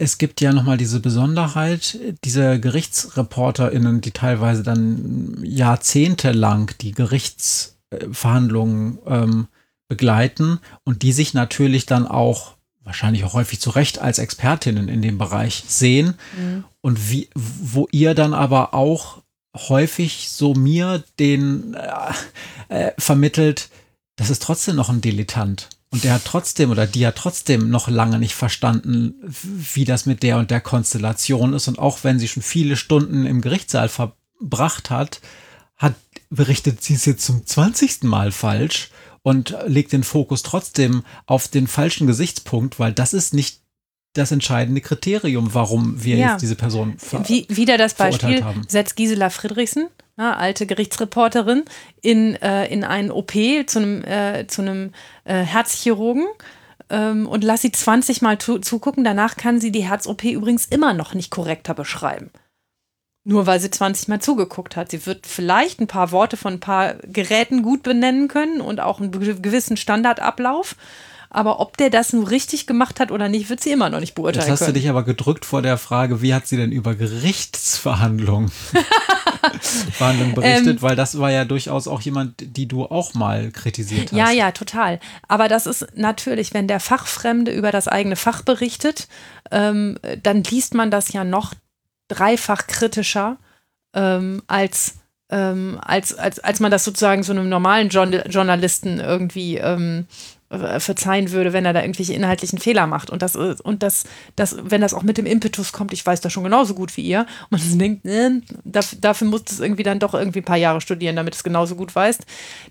es 0.00 0.16
gibt 0.16 0.40
ja 0.40 0.54
nochmal 0.54 0.78
diese 0.78 1.00
Besonderheit, 1.00 1.98
diese 2.24 2.58
GerichtsreporterInnen, 2.58 4.00
die 4.00 4.12
teilweise 4.12 4.62
dann 4.62 5.42
jahrzehntelang 5.44 6.70
die 6.80 6.92
Gerichtsverhandlungen 6.92 8.98
ähm, 9.06 9.48
begleiten 9.88 10.60
und 10.84 11.02
die 11.02 11.12
sich 11.12 11.34
natürlich 11.34 11.84
dann 11.84 12.06
auch 12.06 12.54
wahrscheinlich 12.82 13.24
auch 13.24 13.34
häufig 13.34 13.60
zu 13.60 13.68
Recht 13.68 13.98
als 13.98 14.18
Expertinnen 14.18 14.88
in 14.88 15.02
dem 15.02 15.18
Bereich 15.18 15.64
sehen 15.66 16.14
und 16.80 17.10
wie, 17.10 17.28
wo 17.34 17.86
ihr 17.92 18.14
dann 18.14 18.32
aber 18.32 18.72
auch 18.72 19.20
häufig 19.54 20.30
so 20.30 20.54
mir 20.54 21.04
den 21.18 21.74
äh, 21.74 22.14
äh, 22.70 22.92
vermittelt, 22.96 23.68
das 24.16 24.30
ist 24.30 24.42
trotzdem 24.42 24.76
noch 24.76 24.88
ein 24.88 25.02
Dilettant. 25.02 25.68
Und 25.92 26.04
der 26.04 26.14
hat 26.14 26.24
trotzdem 26.24 26.70
oder 26.70 26.86
die 26.86 27.04
hat 27.06 27.16
trotzdem 27.16 27.68
noch 27.68 27.88
lange 27.88 28.18
nicht 28.20 28.34
verstanden, 28.34 29.14
wie 29.74 29.84
das 29.84 30.06
mit 30.06 30.22
der 30.22 30.38
und 30.38 30.50
der 30.50 30.60
Konstellation 30.60 31.52
ist. 31.52 31.66
Und 31.66 31.78
auch 31.80 32.04
wenn 32.04 32.18
sie 32.20 32.28
schon 32.28 32.44
viele 32.44 32.76
Stunden 32.76 33.26
im 33.26 33.40
Gerichtssaal 33.40 33.88
verbracht 33.88 34.90
hat, 34.90 35.20
hat 35.76 35.94
berichtet 36.30 36.82
sie 36.82 36.94
es 36.94 37.06
jetzt 37.06 37.24
zum 37.26 37.44
20. 37.44 38.04
Mal 38.04 38.30
falsch 38.30 38.90
und 39.22 39.56
legt 39.66 39.92
den 39.92 40.04
Fokus 40.04 40.42
trotzdem 40.44 41.02
auf 41.26 41.48
den 41.48 41.66
falschen 41.66 42.06
Gesichtspunkt, 42.06 42.78
weil 42.78 42.92
das 42.92 43.12
ist 43.12 43.34
nicht 43.34 43.60
das 44.12 44.30
entscheidende 44.32 44.80
Kriterium, 44.80 45.54
warum 45.54 46.02
wir 46.04 46.16
Ja. 46.16 46.32
jetzt 46.32 46.42
diese 46.42 46.56
Person 46.56 46.94
ver 46.98 47.28
Wie, 47.28 47.46
wieder 47.48 47.78
das 47.78 47.94
Beispiel, 47.94 48.44
haben. 48.44 48.62
setzt 48.68 48.96
Gisela 48.96 49.30
Friedrichsen, 49.30 49.88
ja, 50.20 50.36
alte 50.36 50.66
Gerichtsreporterin, 50.66 51.64
in, 52.02 52.34
äh, 52.36 52.66
in 52.66 52.84
einen 52.84 53.10
OP 53.10 53.32
zu 53.66 53.78
einem, 53.78 54.04
äh, 54.04 54.46
zu 54.46 54.60
einem 54.60 54.92
äh, 55.24 55.42
Herzchirurgen 55.42 56.26
ähm, 56.90 57.26
und 57.26 57.42
lass 57.42 57.62
sie 57.62 57.72
20 57.72 58.20
Mal 58.20 58.36
zugucken. 58.38 59.02
Danach 59.02 59.38
kann 59.38 59.60
sie 59.60 59.72
die 59.72 59.88
Herz-OP 59.88 60.24
übrigens 60.24 60.66
immer 60.66 60.92
noch 60.92 61.14
nicht 61.14 61.30
korrekter 61.30 61.72
beschreiben. 61.72 62.30
Nur 63.24 63.46
weil 63.46 63.60
sie 63.60 63.70
20 63.70 64.08
Mal 64.08 64.20
zugeguckt 64.20 64.76
hat. 64.76 64.90
Sie 64.90 65.06
wird 65.06 65.26
vielleicht 65.26 65.80
ein 65.80 65.86
paar 65.86 66.12
Worte 66.12 66.36
von 66.36 66.54
ein 66.54 66.60
paar 66.60 66.96
Geräten 67.06 67.62
gut 67.62 67.82
benennen 67.82 68.28
können 68.28 68.60
und 68.60 68.80
auch 68.80 69.00
einen 69.00 69.12
gewissen 69.12 69.78
Standardablauf. 69.78 70.76
Aber 71.32 71.60
ob 71.60 71.76
der 71.76 71.90
das 71.90 72.12
nun 72.12 72.26
richtig 72.26 72.66
gemacht 72.66 72.98
hat 72.98 73.12
oder 73.12 73.28
nicht, 73.28 73.48
wird 73.48 73.60
sie 73.60 73.70
immer 73.70 73.88
noch 73.88 74.00
nicht 74.00 74.14
beurteilen 74.16 74.42
Jetzt 74.42 74.50
hast 74.50 74.60
du 74.62 74.64
können. 74.66 74.74
dich 74.74 74.88
aber 74.90 75.04
gedrückt 75.04 75.44
vor 75.44 75.62
der 75.62 75.78
Frage, 75.78 76.22
wie 76.22 76.34
hat 76.34 76.46
sie 76.48 76.56
denn 76.56 76.72
über 76.72 76.94
Gerichtsverhandlungen 76.96 78.50
Verhandlungen 79.92 80.34
berichtet, 80.34 80.66
Ähm, 80.76 80.82
weil 80.82 80.96
das 80.96 81.18
war 81.18 81.30
ja 81.30 81.44
durchaus 81.44 81.86
auch 81.88 82.00
jemand, 82.00 82.34
die 82.56 82.66
du 82.66 82.84
auch 82.84 83.14
mal 83.14 83.50
kritisiert 83.50 84.10
hast. 84.12 84.18
Ja, 84.18 84.30
ja, 84.30 84.50
total. 84.52 85.00
Aber 85.28 85.48
das 85.48 85.66
ist 85.66 85.86
natürlich, 85.94 86.54
wenn 86.54 86.66
der 86.68 86.80
Fachfremde 86.80 87.52
über 87.52 87.70
das 87.72 87.88
eigene 87.88 88.16
Fach 88.16 88.42
berichtet, 88.42 89.08
ähm, 89.50 89.98
dann 90.22 90.42
liest 90.44 90.74
man 90.74 90.90
das 90.90 91.12
ja 91.12 91.24
noch 91.24 91.54
dreifach 92.08 92.66
kritischer 92.66 93.36
ähm, 93.94 94.42
als, 94.46 94.94
ähm, 95.30 95.78
als, 95.82 96.14
als, 96.14 96.38
als 96.40 96.60
man 96.60 96.70
das 96.70 96.84
sozusagen 96.84 97.22
so 97.22 97.32
einem 97.32 97.48
normalen 97.48 97.88
Journ- 97.88 98.22
Journalisten 98.28 98.98
irgendwie 99.00 99.56
ähm, 99.58 100.06
äh, 100.08 100.39
verzeihen 100.50 101.30
würde, 101.30 101.52
wenn 101.52 101.64
er 101.64 101.72
da 101.72 101.80
irgendwelche 101.80 102.12
inhaltlichen 102.12 102.58
Fehler 102.58 102.88
macht. 102.88 103.08
Und 103.10 103.22
das 103.22 103.36
ist- 103.36 103.60
und 103.60 103.84
das, 103.84 104.02
das, 104.34 104.56
wenn 104.64 104.80
das 104.80 104.94
auch 104.94 105.04
mit 105.04 105.16
dem 105.16 105.26
Impetus 105.26 105.70
kommt, 105.72 105.92
ich 105.92 106.04
weiß 106.04 106.20
das 106.20 106.32
schon 106.32 106.42
genauso 106.42 106.74
gut 106.74 106.96
wie 106.96 107.02
ihr, 107.02 107.24
und 107.50 107.60
man 107.68 107.78
denkt, 107.78 108.04
äh, 108.06 108.30
dafür, 109.00 109.28
musst 109.28 109.48
du 109.50 109.54
es 109.54 109.60
irgendwie 109.60 109.84
dann 109.84 110.00
doch 110.00 110.12
irgendwie 110.12 110.40
ein 110.40 110.44
paar 110.44 110.56
Jahre 110.56 110.80
studieren, 110.80 111.14
damit 111.14 111.36
es 111.36 111.44
genauso 111.44 111.76
gut 111.76 111.94
weißt. 111.94 112.22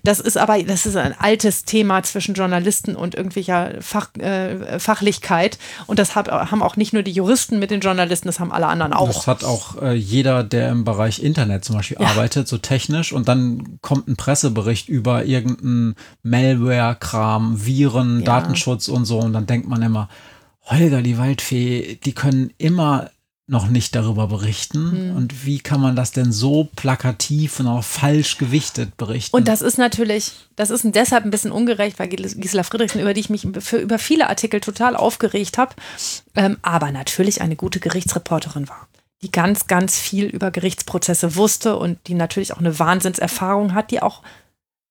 Das 0.02 0.20
ist 0.20 0.36
aber, 0.36 0.62
das 0.62 0.84
ist 0.84 0.96
ein 0.96 1.14
altes 1.18 1.64
Thema 1.64 2.02
zwischen 2.02 2.34
Journalisten 2.34 2.96
und 2.96 3.14
irgendwelcher 3.14 3.74
Fach, 3.80 4.14
äh, 4.16 4.78
Fachlichkeit. 4.78 5.58
Und 5.86 5.98
das 5.98 6.14
hab, 6.14 6.30
haben 6.30 6.62
auch 6.62 6.76
nicht 6.76 6.92
nur 6.92 7.02
die 7.02 7.12
Juristen 7.12 7.58
mit 7.58 7.70
den 7.70 7.80
Journalisten, 7.80 8.28
das 8.28 8.40
haben 8.40 8.52
alle 8.52 8.66
anderen 8.66 8.92
auch. 8.92 9.06
Das 9.06 9.26
hat 9.26 9.42
auch 9.42 9.80
äh, 9.80 9.94
jeder, 9.94 10.44
der 10.44 10.68
im 10.70 10.84
Bereich 10.84 11.22
Internet 11.22 11.64
zum 11.64 11.76
Beispiel 11.76 11.96
Ja. 11.98 12.08
arbeitet, 12.08 12.46
so 12.46 12.58
technisch, 12.58 13.12
und 13.12 13.26
dann 13.28 13.78
kommt 13.80 14.06
ein 14.06 14.16
Pressebericht 14.16 14.88
über 14.90 15.24
irgendeinen 15.24 15.94
Malware-Kram, 16.22 17.64
Viren, 17.76 18.20
Ja. 18.20 18.26
Datenschutz 18.26 18.88
und 18.88 19.04
so, 19.04 19.18
und 19.18 19.32
dann 19.32 19.46
denkt 19.46 19.68
man 19.68 19.82
immer, 19.82 20.08
Holger, 20.64 21.02
die 21.02 21.18
Waldfee, 21.18 21.98
die 22.04 22.12
können 22.12 22.52
immer 22.58 23.10
noch 23.46 23.66
nicht 23.66 23.96
darüber 23.96 24.28
berichten. 24.28 24.92
Hm. 24.92 25.16
Und 25.16 25.44
wie 25.44 25.58
kann 25.58 25.80
man 25.80 25.96
das 25.96 26.12
denn 26.12 26.30
so 26.30 26.68
plakativ 26.76 27.58
und 27.58 27.66
auch 27.66 27.82
falsch 27.82 28.38
gewichtet 28.38 28.96
berichten? 28.96 29.34
Und 29.34 29.48
das 29.48 29.60
ist 29.60 29.76
natürlich, 29.76 30.32
das 30.54 30.70
ist 30.70 30.84
deshalb 30.84 31.24
ein 31.24 31.32
bisschen 31.32 31.50
ungerecht, 31.50 31.98
weil 31.98 32.08
Gis- 32.08 32.36
Gisela 32.38 32.62
Friedrichsen, 32.62 33.00
über 33.00 33.12
die 33.12 33.20
ich 33.20 33.28
mich 33.30 33.48
für, 33.58 33.78
über 33.78 33.98
viele 33.98 34.28
Artikel 34.28 34.60
total 34.60 34.94
aufgeregt 34.94 35.58
habe, 35.58 35.74
ähm, 36.36 36.58
aber 36.62 36.92
natürlich 36.92 37.40
eine 37.42 37.56
gute 37.56 37.80
Gerichtsreporterin 37.80 38.68
war, 38.68 38.86
die 39.22 39.32
ganz, 39.32 39.66
ganz 39.66 39.98
viel 39.98 40.26
über 40.26 40.52
Gerichtsprozesse 40.52 41.34
wusste 41.34 41.76
und 41.76 41.98
die 42.06 42.14
natürlich 42.14 42.52
auch 42.52 42.60
eine 42.60 42.78
Wahnsinnserfahrung 42.78 43.74
hat, 43.74 43.90
die 43.90 44.00
auch 44.00 44.22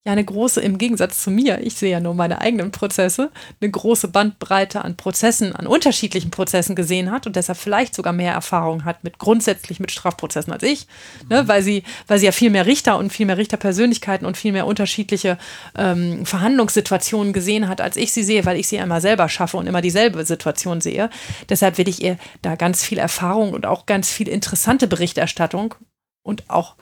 ja 0.06 0.12
eine 0.12 0.24
große, 0.24 0.62
im 0.62 0.78
Gegensatz 0.78 1.22
zu 1.22 1.30
mir, 1.30 1.60
ich 1.60 1.74
sehe 1.74 1.90
ja 1.90 2.00
nur 2.00 2.14
meine 2.14 2.40
eigenen 2.40 2.70
Prozesse, 2.70 3.30
eine 3.60 3.70
große 3.70 4.08
Bandbreite 4.08 4.82
an 4.82 4.96
Prozessen, 4.96 5.54
an 5.54 5.66
unterschiedlichen 5.66 6.30
Prozessen 6.30 6.74
gesehen 6.74 7.10
hat 7.10 7.26
und 7.26 7.36
deshalb 7.36 7.58
vielleicht 7.58 7.94
sogar 7.94 8.14
mehr 8.14 8.32
Erfahrung 8.32 8.86
hat 8.86 9.04
mit 9.04 9.18
grundsätzlich 9.18 9.78
mit 9.78 9.90
Strafprozessen 9.90 10.54
als 10.54 10.62
ich, 10.62 10.86
ne, 11.28 11.42
mhm. 11.42 11.48
weil 11.48 11.62
sie, 11.62 11.82
weil 12.06 12.18
sie 12.18 12.24
ja 12.24 12.32
viel 12.32 12.48
mehr 12.48 12.64
Richter 12.64 12.96
und 12.96 13.12
viel 13.12 13.26
mehr 13.26 13.36
Richterpersönlichkeiten 13.36 14.26
und 14.26 14.38
viel 14.38 14.52
mehr 14.52 14.66
unterschiedliche 14.66 15.36
ähm, 15.76 16.24
Verhandlungssituationen 16.24 17.34
gesehen 17.34 17.68
hat, 17.68 17.82
als 17.82 17.98
ich 17.98 18.12
sie 18.12 18.22
sehe, 18.22 18.46
weil 18.46 18.58
ich 18.58 18.68
sie 18.68 18.76
immer 18.76 19.02
selber 19.02 19.28
schaffe 19.28 19.58
und 19.58 19.66
immer 19.66 19.82
dieselbe 19.82 20.24
Situation 20.24 20.80
sehe. 20.80 21.10
Deshalb 21.50 21.76
will 21.76 21.88
ich 21.90 22.02
ihr 22.02 22.16
da 22.40 22.54
ganz 22.54 22.82
viel 22.82 22.96
Erfahrung 22.96 23.52
und 23.52 23.66
auch 23.66 23.84
ganz 23.84 24.08
viel 24.08 24.28
interessante 24.28 24.86
Berichterstattung 24.86 25.74
und 26.22 26.48
auch 26.48 26.76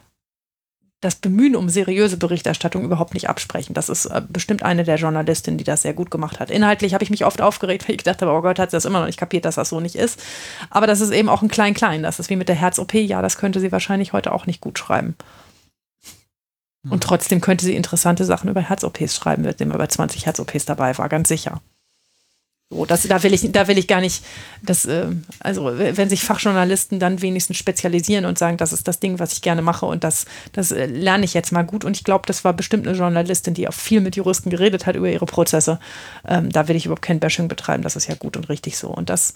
das 1.01 1.15
Bemühen 1.15 1.55
um 1.55 1.69
seriöse 1.69 2.17
Berichterstattung 2.17 2.83
überhaupt 2.83 3.15
nicht 3.15 3.29
absprechen. 3.29 3.73
Das 3.73 3.89
ist 3.89 4.07
äh, 4.07 4.21
bestimmt 4.29 4.65
eine 4.65 4.83
der 4.83 4.97
Journalistinnen, 4.97 5.57
die 5.57 5.65
das 5.65 5.83
sehr 5.83 5.95
gut 5.95 6.11
gemacht 6.11 6.41
hat. 6.41 6.51
Inhaltlich 6.51 6.93
habe 6.93 7.05
ich 7.05 7.11
mich 7.11 7.25
oft 7.25 7.41
aufgeregt, 7.41 7.89
weil 7.89 7.95
ich 7.95 7.99
gedacht 7.99 8.21
habe, 8.21 8.33
oh 8.33 8.43
Gott, 8.43 8.59
hat 8.59 8.71
sie 8.71 8.77
das 8.77 8.85
immer 8.85 8.99
noch 8.99 9.07
nicht 9.07 9.19
kapiert, 9.19 9.45
dass 9.45 9.55
das 9.55 9.69
so 9.69 9.79
nicht 9.79 9.95
ist. 9.95 10.21
Aber 10.71 10.89
das 10.89 11.01
ist 11.01 11.13
eben 11.13 11.29
auch 11.29 11.43
ein 11.43 11.49
Klein-Klein. 11.49 12.03
Das 12.03 12.19
ist 12.19 12.31
wie 12.31 12.37
mit 12.37 12.49
der 12.49 12.57
Herz-OP. 12.57 12.95
Ja, 12.95 13.23
das 13.23 13.39
könnte 13.39 13.61
sie 13.61 13.71
wahrscheinlich 13.71 14.13
heute 14.13 14.33
auch 14.33 14.47
nicht 14.47 14.61
gut 14.61 14.79
schreiben. 14.79 15.15
Und 16.85 16.93
hm. 16.93 17.01
trotzdem 17.01 17.41
könnte 17.41 17.65
sie 17.65 17.77
interessante 17.77 18.25
Sachen 18.25 18.51
über 18.51 18.61
Herz-OPs 18.61 19.15
schreiben, 19.15 19.45
wenn 19.45 19.57
sie 19.57 19.65
bei 19.65 19.87
20 19.87 20.27
Herz-OPs 20.27 20.65
dabei 20.65 20.97
war, 20.99 21.09
ganz 21.09 21.29
sicher. 21.29 21.61
So, 22.71 22.85
das, 22.85 23.03
da 23.05 23.23
will 23.23 23.33
ich, 23.33 23.51
da 23.51 23.67
will 23.67 23.79
ich 23.79 23.89
gar 23.89 24.03
nicht, 24.03 24.23
das, 24.63 24.85
äh, 24.85 25.07
also 25.41 25.73
wenn 25.79 26.11
sich 26.11 26.23
Fachjournalisten 26.23 27.01
dann 27.01 27.23
wenigstens 27.23 27.57
spezialisieren 27.57 28.27
und 28.27 28.37
sagen, 28.37 28.59
das 28.59 28.75
ist 28.75 28.87
das 28.87 29.01
Ding, 29.01 29.19
was 29.19 29.33
ich 29.33 29.41
gerne 29.41 29.63
mache 29.63 29.87
und 29.87 30.05
das, 30.05 30.27
das 30.53 30.71
äh, 30.71 30.85
lerne 30.85 31.25
ich 31.25 31.33
jetzt 31.33 31.51
mal 31.51 31.63
gut. 31.63 31.87
Und 31.87 31.97
ich 31.97 32.05
glaube, 32.05 32.27
das 32.27 32.45
war 32.45 32.53
bestimmt 32.53 32.87
eine 32.87 32.97
Journalistin, 32.97 33.55
die 33.55 33.69
auch 33.69 33.75
viel 33.75 34.03
mit 34.03 34.17
Juristen 34.17 34.51
geredet 34.51 34.85
hat 34.85 34.97
über 34.97 35.09
ihre 35.09 35.25
Prozesse. 35.25 35.81
Ähm, 36.27 36.51
da 36.51 36.69
will 36.69 36.77
ich 36.77 36.85
überhaupt 36.85 37.01
kein 37.01 37.21
Bashing 37.21 37.49
betreiben, 37.49 37.83
das 37.83 37.97
ist 37.97 38.07
ja 38.07 38.17
gut 38.17 38.37
und 38.37 38.51
richtig 38.51 38.77
so. 38.77 38.89
Und 38.89 39.09
das, 39.09 39.35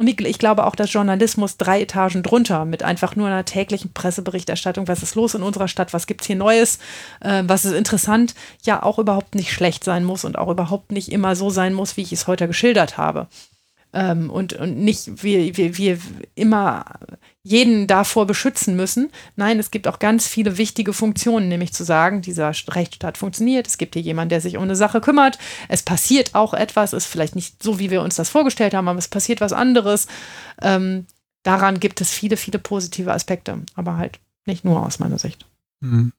und 0.00 0.08
ich, 0.08 0.38
glaube 0.38 0.66
auch, 0.66 0.76
dass 0.76 0.94
Journalismus 0.94 1.58
drei 1.58 1.82
Etagen 1.82 2.22
drunter 2.22 2.64
mit 2.64 2.82
einfach 2.82 3.16
nur 3.16 3.26
einer 3.26 3.44
täglichen 3.44 3.92
Presseberichterstattung, 3.92 4.88
was 4.88 5.02
ist 5.02 5.14
los 5.14 5.34
in 5.34 5.42
unserer 5.42 5.68
Stadt, 5.68 5.92
was 5.92 6.06
gibt 6.06 6.22
es 6.22 6.26
hier 6.26 6.36
Neues, 6.36 6.78
äh, 7.20 7.42
was 7.46 7.66
ist 7.66 7.74
interessant, 7.74 8.34
ja 8.64 8.82
auch 8.82 8.98
überhaupt 8.98 9.34
nicht 9.34 9.52
schlecht 9.52 9.84
sein 9.84 10.04
muss 10.04 10.24
und 10.24 10.38
auch 10.38 10.48
überhaupt 10.48 10.90
nicht 10.90 11.12
immer 11.12 11.36
so 11.36 11.50
sein 11.50 11.74
muss, 11.74 11.98
wie 11.98 12.00
ich 12.00 12.12
es 12.12 12.26
heute 12.26 12.46
geschildert 12.46 12.96
habe. 12.96 13.26
Ähm, 13.92 14.30
und, 14.30 14.52
und 14.52 14.78
nicht 14.78 15.22
wir, 15.24 15.56
wir, 15.56 15.76
wir 15.76 15.98
immer 16.34 16.84
jeden 17.42 17.86
davor 17.86 18.26
beschützen 18.26 18.76
müssen. 18.76 19.10
Nein, 19.36 19.58
es 19.58 19.70
gibt 19.70 19.88
auch 19.88 19.98
ganz 19.98 20.28
viele 20.28 20.58
wichtige 20.58 20.92
Funktionen, 20.92 21.48
nämlich 21.48 21.72
zu 21.72 21.84
sagen, 21.84 22.22
dieser 22.22 22.52
Rechtsstaat 22.68 23.18
funktioniert, 23.18 23.66
es 23.66 23.78
gibt 23.78 23.94
hier 23.94 24.02
jemanden, 24.02 24.30
der 24.30 24.40
sich 24.40 24.56
um 24.56 24.62
eine 24.62 24.76
Sache 24.76 25.00
kümmert, 25.00 25.38
es 25.68 25.82
passiert 25.82 26.34
auch 26.34 26.54
etwas, 26.54 26.92
ist 26.92 27.06
vielleicht 27.06 27.34
nicht 27.34 27.62
so, 27.62 27.78
wie 27.78 27.90
wir 27.90 28.02
uns 28.02 28.16
das 28.16 28.28
vorgestellt 28.28 28.74
haben, 28.74 28.88
aber 28.88 28.98
es 28.98 29.08
passiert 29.08 29.40
was 29.40 29.52
anderes. 29.52 30.06
Ähm, 30.62 31.06
daran 31.42 31.80
gibt 31.80 32.00
es 32.00 32.10
viele, 32.10 32.36
viele 32.36 32.58
positive 32.58 33.12
Aspekte, 33.12 33.58
aber 33.74 33.96
halt 33.96 34.20
nicht 34.46 34.64
nur 34.64 34.84
aus 34.84 34.98
meiner 34.98 35.18
Sicht. 35.18 35.46
Mhm. 35.80 36.12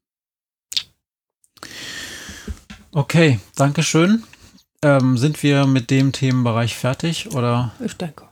Okay, 2.92 3.40
danke 3.56 3.84
schön. 3.84 4.24
Ähm, 4.84 5.18
sind 5.18 5.44
wir 5.44 5.68
mit 5.68 5.92
dem 5.92 6.12
Themenbereich 6.12 6.76
fertig 6.76 7.34
oder? 7.34 7.72
Ich 7.84 7.96
denke. 7.98 8.26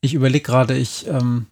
Ich 0.00 0.14
überlege 0.14 0.44
gerade, 0.44 0.76
ich. 0.76 1.06
Ähm, 1.06 1.46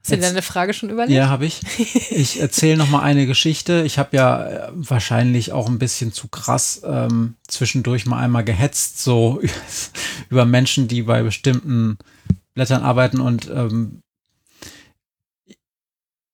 Hast 0.00 0.12
du 0.12 0.16
dir 0.16 0.22
deine 0.22 0.42
Frage 0.42 0.72
schon 0.72 0.88
überlegt? 0.88 1.16
Ja, 1.16 1.28
habe 1.28 1.44
ich. 1.44 1.60
Ich 2.10 2.40
erzähle 2.40 2.78
noch 2.78 2.88
mal 2.88 3.02
eine 3.02 3.26
Geschichte. 3.26 3.82
Ich 3.84 3.98
habe 3.98 4.16
ja 4.16 4.46
äh, 4.48 4.70
wahrscheinlich 4.72 5.52
auch 5.52 5.68
ein 5.68 5.78
bisschen 5.78 6.12
zu 6.12 6.28
krass 6.28 6.80
ähm, 6.84 7.34
zwischendurch 7.46 8.06
mal 8.06 8.18
einmal 8.18 8.44
gehetzt, 8.44 9.02
so 9.02 9.42
über 10.30 10.46
Menschen, 10.46 10.88
die 10.88 11.02
bei 11.02 11.22
bestimmten 11.22 11.98
Blättern 12.54 12.82
arbeiten 12.82 13.20
und 13.20 13.48
ähm, 13.48 14.00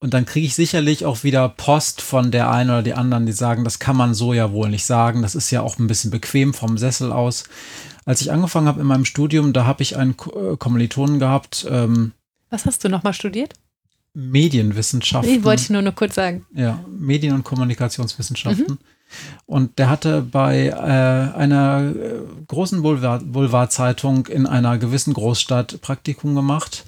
und 0.05 0.13
dann 0.13 0.27
kriege 0.27 0.47
ich 0.47 0.55
sicherlich 0.55 1.07
auch 1.07 1.25
wieder 1.25 1.49
Post 1.49 2.03
von 2.03 2.31
der 2.31 2.51
einen 2.51 2.69
oder 2.69 2.83
die 2.83 2.93
anderen, 2.93 3.25
die 3.25 3.33
sagen, 3.33 3.65
das 3.65 3.79
kann 3.79 3.97
man 3.97 4.13
so 4.13 4.35
ja 4.35 4.53
wohl 4.53 4.69
nicht 4.69 4.85
sagen. 4.85 5.23
Das 5.23 5.35
ist 5.35 5.51
ja 5.51 5.63
auch 5.63 5.79
ein 5.79 5.87
bisschen 5.87 6.11
bequem 6.11 6.53
vom 6.53 6.77
Sessel 6.77 7.11
aus. 7.11 7.45
Als 8.05 8.21
ich 8.21 8.31
angefangen 8.31 8.69
habe 8.69 8.83
in 8.83 8.87
meinem 8.87 9.07
Studium, 9.07 9.55
da 9.55 9.65
habe 9.65 9.83
ich 9.83 9.97
einen 9.97 10.11
äh, 10.11 10.59
Kommilitonen 10.59 11.21
gehabt. 11.21 11.67
Ähm, 11.71 12.13
Was 12.51 12.67
hast 12.67 12.85
du 12.85 12.91
nochmal 12.91 13.15
studiert? 13.15 13.55
Medienwissenschaften. 14.13 15.33
Ich 15.33 15.43
wollte 15.43 15.63
ich 15.63 15.71
nur 15.71 15.81
noch 15.81 15.95
kurz 15.95 16.17
sagen. 16.17 16.45
Ja, 16.55 16.85
Medien- 16.87 17.33
und 17.33 17.45
Kommunikationswissenschaften. 17.45 18.73
Mhm. 18.73 18.79
Und 19.47 19.79
der 19.79 19.89
hatte 19.89 20.21
bei 20.21 20.67
äh, 20.67 21.35
einer 21.35 21.95
äh, 21.97 22.21
großen 22.47 22.83
Boulevardzeitung 22.83 24.27
in 24.27 24.47
einer 24.47 24.77
gewissen 24.77 25.15
Großstadt 25.15 25.81
Praktikum 25.81 26.35
gemacht. 26.35 26.85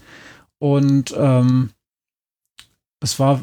Und 0.59 1.14
ähm, 1.16 1.70
es 3.01 3.18
war, 3.18 3.43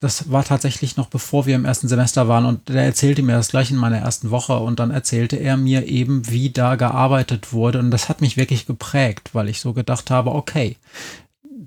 das 0.00 0.30
war 0.30 0.44
tatsächlich 0.44 0.96
noch 0.96 1.08
bevor 1.08 1.46
wir 1.46 1.54
im 1.54 1.64
ersten 1.64 1.88
Semester 1.88 2.28
waren 2.28 2.44
und 2.44 2.68
der 2.68 2.84
erzählte 2.84 3.22
mir 3.22 3.32
das 3.36 3.48
gleich 3.48 3.70
in 3.70 3.76
meiner 3.76 3.98
ersten 3.98 4.30
Woche 4.30 4.56
und 4.56 4.80
dann 4.80 4.90
erzählte 4.90 5.36
er 5.36 5.56
mir 5.56 5.86
eben, 5.86 6.28
wie 6.28 6.50
da 6.50 6.76
gearbeitet 6.76 7.52
wurde 7.52 7.78
und 7.78 7.90
das 7.90 8.08
hat 8.08 8.20
mich 8.20 8.36
wirklich 8.36 8.66
geprägt, 8.66 9.30
weil 9.32 9.48
ich 9.48 9.60
so 9.60 9.72
gedacht 9.72 10.10
habe, 10.10 10.32
okay, 10.32 10.76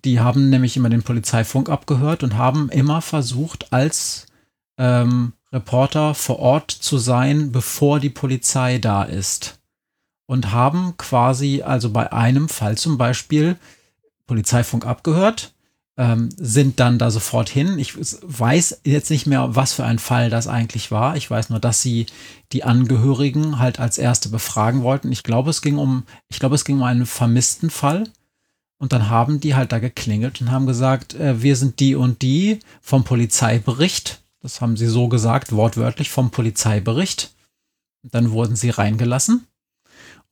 die 0.05 0.19
haben 0.19 0.49
nämlich 0.49 0.77
immer 0.77 0.89
den 0.89 1.03
Polizeifunk 1.03 1.69
abgehört 1.69 2.23
und 2.23 2.37
haben 2.37 2.69
immer 2.69 3.01
versucht, 3.01 3.73
als 3.73 4.27
ähm, 4.77 5.33
Reporter 5.51 6.13
vor 6.13 6.39
Ort 6.39 6.71
zu 6.71 6.97
sein, 6.97 7.51
bevor 7.51 7.99
die 7.99 8.09
Polizei 8.09 8.77
da 8.77 9.03
ist. 9.03 9.59
Und 10.27 10.51
haben 10.51 10.95
quasi, 10.97 11.61
also 11.61 11.91
bei 11.91 12.11
einem 12.11 12.49
Fall 12.49 12.77
zum 12.77 12.97
Beispiel, 12.97 13.57
Polizeifunk 14.27 14.85
abgehört, 14.85 15.53
ähm, 15.97 16.29
sind 16.35 16.79
dann 16.79 16.99
da 16.99 17.09
sofort 17.09 17.49
hin. 17.49 17.79
Ich 17.79 17.95
weiß 17.97 18.81
jetzt 18.83 19.09
nicht 19.09 19.27
mehr, 19.27 19.55
was 19.55 19.73
für 19.73 19.85
ein 19.85 19.99
Fall 19.99 20.29
das 20.29 20.47
eigentlich 20.47 20.91
war. 20.91 21.15
Ich 21.15 21.29
weiß 21.29 21.49
nur, 21.49 21.59
dass 21.59 21.81
sie 21.81 22.05
die 22.51 22.63
Angehörigen 22.63 23.59
halt 23.59 23.79
als 23.79 23.97
erste 23.97 24.29
befragen 24.29 24.83
wollten. 24.83 25.11
Ich 25.11 25.23
glaube, 25.23 25.49
es 25.49 25.61
ging 25.61 25.77
um, 25.77 26.03
ich 26.27 26.39
glaube, 26.39 26.55
es 26.55 26.65
ging 26.65 26.77
um 26.77 26.83
einen 26.83 27.05
vermissten 27.05 27.69
Fall. 27.69 28.05
Und 28.77 28.91
dann 28.91 29.09
haben 29.09 29.39
die 29.39 29.55
halt 29.55 29.71
da 29.71 29.79
geklingelt 29.79 30.41
und 30.41 30.51
haben 30.51 30.65
gesagt, 30.65 31.13
äh, 31.13 31.41
wir 31.41 31.55
sind 31.55 31.79
die 31.79 31.95
und 31.95 32.21
die 32.21 32.59
vom 32.81 33.05
Polizeibericht. 33.05 34.21
Das 34.41 34.59
haben 34.59 34.75
sie 34.75 34.87
so 34.87 35.07
gesagt, 35.07 35.53
wortwörtlich 35.53 36.09
vom 36.09 36.29
Polizeibericht. 36.29 37.33
dann 38.03 38.29
wurden 38.31 38.55
sie 38.55 38.69
reingelassen. 38.69 39.47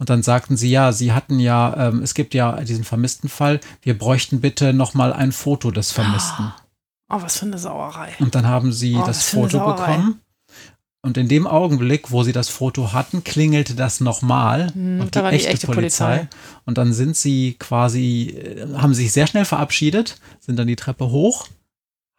Und 0.03 0.09
dann 0.09 0.21
sagten 0.21 0.57
sie, 0.57 0.69
ja, 0.69 0.91
sie 0.91 1.13
hatten 1.13 1.39
ja, 1.39 1.87
ähm, 1.87 2.01
es 2.01 2.13
gibt 2.13 2.33
ja 2.33 2.59
diesen 2.59 2.83
vermissten 2.83 3.29
Fall, 3.29 3.61
wir 3.83 3.97
bräuchten 3.97 4.41
bitte 4.41 4.73
nochmal 4.73 5.13
ein 5.13 5.31
Foto 5.31 5.71
des 5.71 5.93
Vermissten. 5.93 6.51
Oh, 7.09 7.21
was 7.21 7.37
für 7.37 7.45
eine 7.45 7.57
Sauerei. 7.57 8.11
Und 8.19 8.35
dann 8.35 8.45
haben 8.45 8.73
sie 8.73 8.95
oh, 8.95 9.05
das 9.05 9.23
Foto 9.23 9.65
bekommen. 9.65 10.19
Und 11.03 11.15
in 11.17 11.29
dem 11.29 11.47
Augenblick, 11.47 12.11
wo 12.11 12.23
sie 12.23 12.33
das 12.33 12.49
Foto 12.49 12.91
hatten, 12.91 13.23
klingelte 13.23 13.75
das 13.75 14.01
nochmal 14.01 14.73
hm, 14.73 14.99
und 14.99 15.15
die, 15.15 15.19
echte, 15.19 15.37
die 15.37 15.53
echte 15.53 15.67
Polizei. 15.67 16.17
Polizei. 16.17 16.37
Und 16.65 16.77
dann 16.77 16.91
sind 16.91 17.15
sie 17.15 17.55
quasi, 17.57 18.35
äh, 18.37 18.75
haben 18.75 18.93
sich 18.93 19.13
sehr 19.13 19.27
schnell 19.27 19.45
verabschiedet, 19.45 20.19
sind 20.41 20.59
dann 20.59 20.67
die 20.67 20.75
Treppe 20.75 21.11
hoch, 21.11 21.47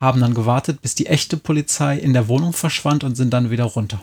haben 0.01 0.23
dann 0.23 0.33
gewartet, 0.33 0.81
bis 0.81 0.95
die 0.95 1.05
echte 1.05 1.37
Polizei 1.37 1.99
in 1.99 2.15
der 2.15 2.29
Wohnung 2.29 2.55
verschwand 2.55 3.05
und 3.05 3.15
sind 3.15 3.35
dann 3.35 3.51
wieder 3.51 3.65
runter. 3.65 4.03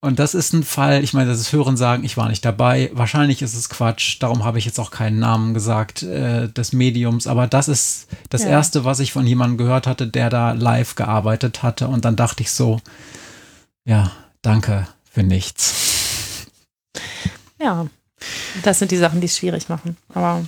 Und 0.00 0.20
das 0.20 0.34
ist 0.34 0.52
ein 0.52 0.62
Fall, 0.62 1.02
ich 1.02 1.12
meine, 1.12 1.28
das 1.28 1.40
ist 1.40 1.52
Hören 1.52 1.76
sagen, 1.76 2.04
ich 2.04 2.16
war 2.16 2.28
nicht 2.28 2.44
dabei. 2.44 2.90
Wahrscheinlich 2.92 3.42
ist 3.42 3.54
es 3.54 3.68
Quatsch, 3.68 4.18
darum 4.20 4.44
habe 4.44 4.58
ich 4.58 4.64
jetzt 4.64 4.78
auch 4.78 4.92
keinen 4.92 5.18
Namen 5.18 5.54
gesagt 5.54 6.04
äh, 6.04 6.48
des 6.48 6.72
Mediums. 6.72 7.26
Aber 7.26 7.48
das 7.48 7.66
ist 7.66 8.06
das 8.30 8.44
ja. 8.44 8.50
Erste, 8.50 8.84
was 8.84 9.00
ich 9.00 9.12
von 9.12 9.26
jemandem 9.26 9.58
gehört 9.58 9.88
hatte, 9.88 10.06
der 10.06 10.30
da 10.30 10.52
live 10.52 10.94
gearbeitet 10.94 11.64
hatte. 11.64 11.88
Und 11.88 12.04
dann 12.04 12.14
dachte 12.14 12.44
ich 12.44 12.52
so, 12.52 12.80
ja, 13.84 14.12
danke 14.40 14.86
für 15.10 15.24
nichts. 15.24 16.46
Ja, 17.60 17.88
das 18.62 18.78
sind 18.78 18.92
die 18.92 18.96
Sachen, 18.96 19.20
die 19.20 19.26
es 19.26 19.36
schwierig 19.36 19.68
machen. 19.68 19.96
Aber 20.14 20.44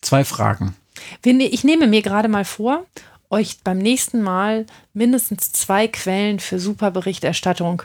zwei 0.00 0.24
Fragen. 0.24 0.76
Ne-, 1.24 1.48
ich 1.48 1.64
nehme 1.64 1.88
mir 1.88 2.02
gerade 2.02 2.28
mal 2.28 2.44
vor, 2.44 2.84
euch 3.30 3.58
beim 3.64 3.78
nächsten 3.78 4.22
Mal 4.22 4.66
mindestens 4.92 5.50
zwei 5.50 5.88
Quellen 5.88 6.38
für 6.38 6.60
super 6.60 6.92
Berichterstattung 6.92 7.82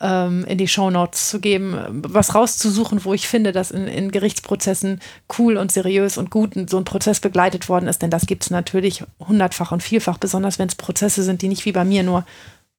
ähm, 0.00 0.44
in 0.44 0.58
die 0.58 0.68
Shownotes 0.68 1.28
zu 1.28 1.40
geben, 1.40 1.76
was 1.90 2.34
rauszusuchen, 2.34 3.04
wo 3.04 3.14
ich 3.14 3.26
finde, 3.26 3.52
dass 3.52 3.70
in, 3.70 3.86
in 3.86 4.10
Gerichtsprozessen 4.10 5.00
cool 5.38 5.56
und 5.56 5.72
seriös 5.72 6.18
und 6.18 6.30
gut 6.30 6.54
so 6.68 6.78
ein 6.78 6.84
Prozess 6.84 7.20
begleitet 7.20 7.68
worden 7.68 7.88
ist. 7.88 8.02
Denn 8.02 8.10
das 8.10 8.26
gibt 8.26 8.44
es 8.44 8.50
natürlich 8.50 9.04
hundertfach 9.20 9.72
und 9.72 9.82
vielfach, 9.82 10.18
besonders 10.18 10.58
wenn 10.58 10.68
es 10.68 10.74
Prozesse 10.74 11.22
sind, 11.22 11.42
die 11.42 11.48
nicht 11.48 11.64
wie 11.64 11.72
bei 11.72 11.84
mir 11.84 12.02
nur 12.02 12.24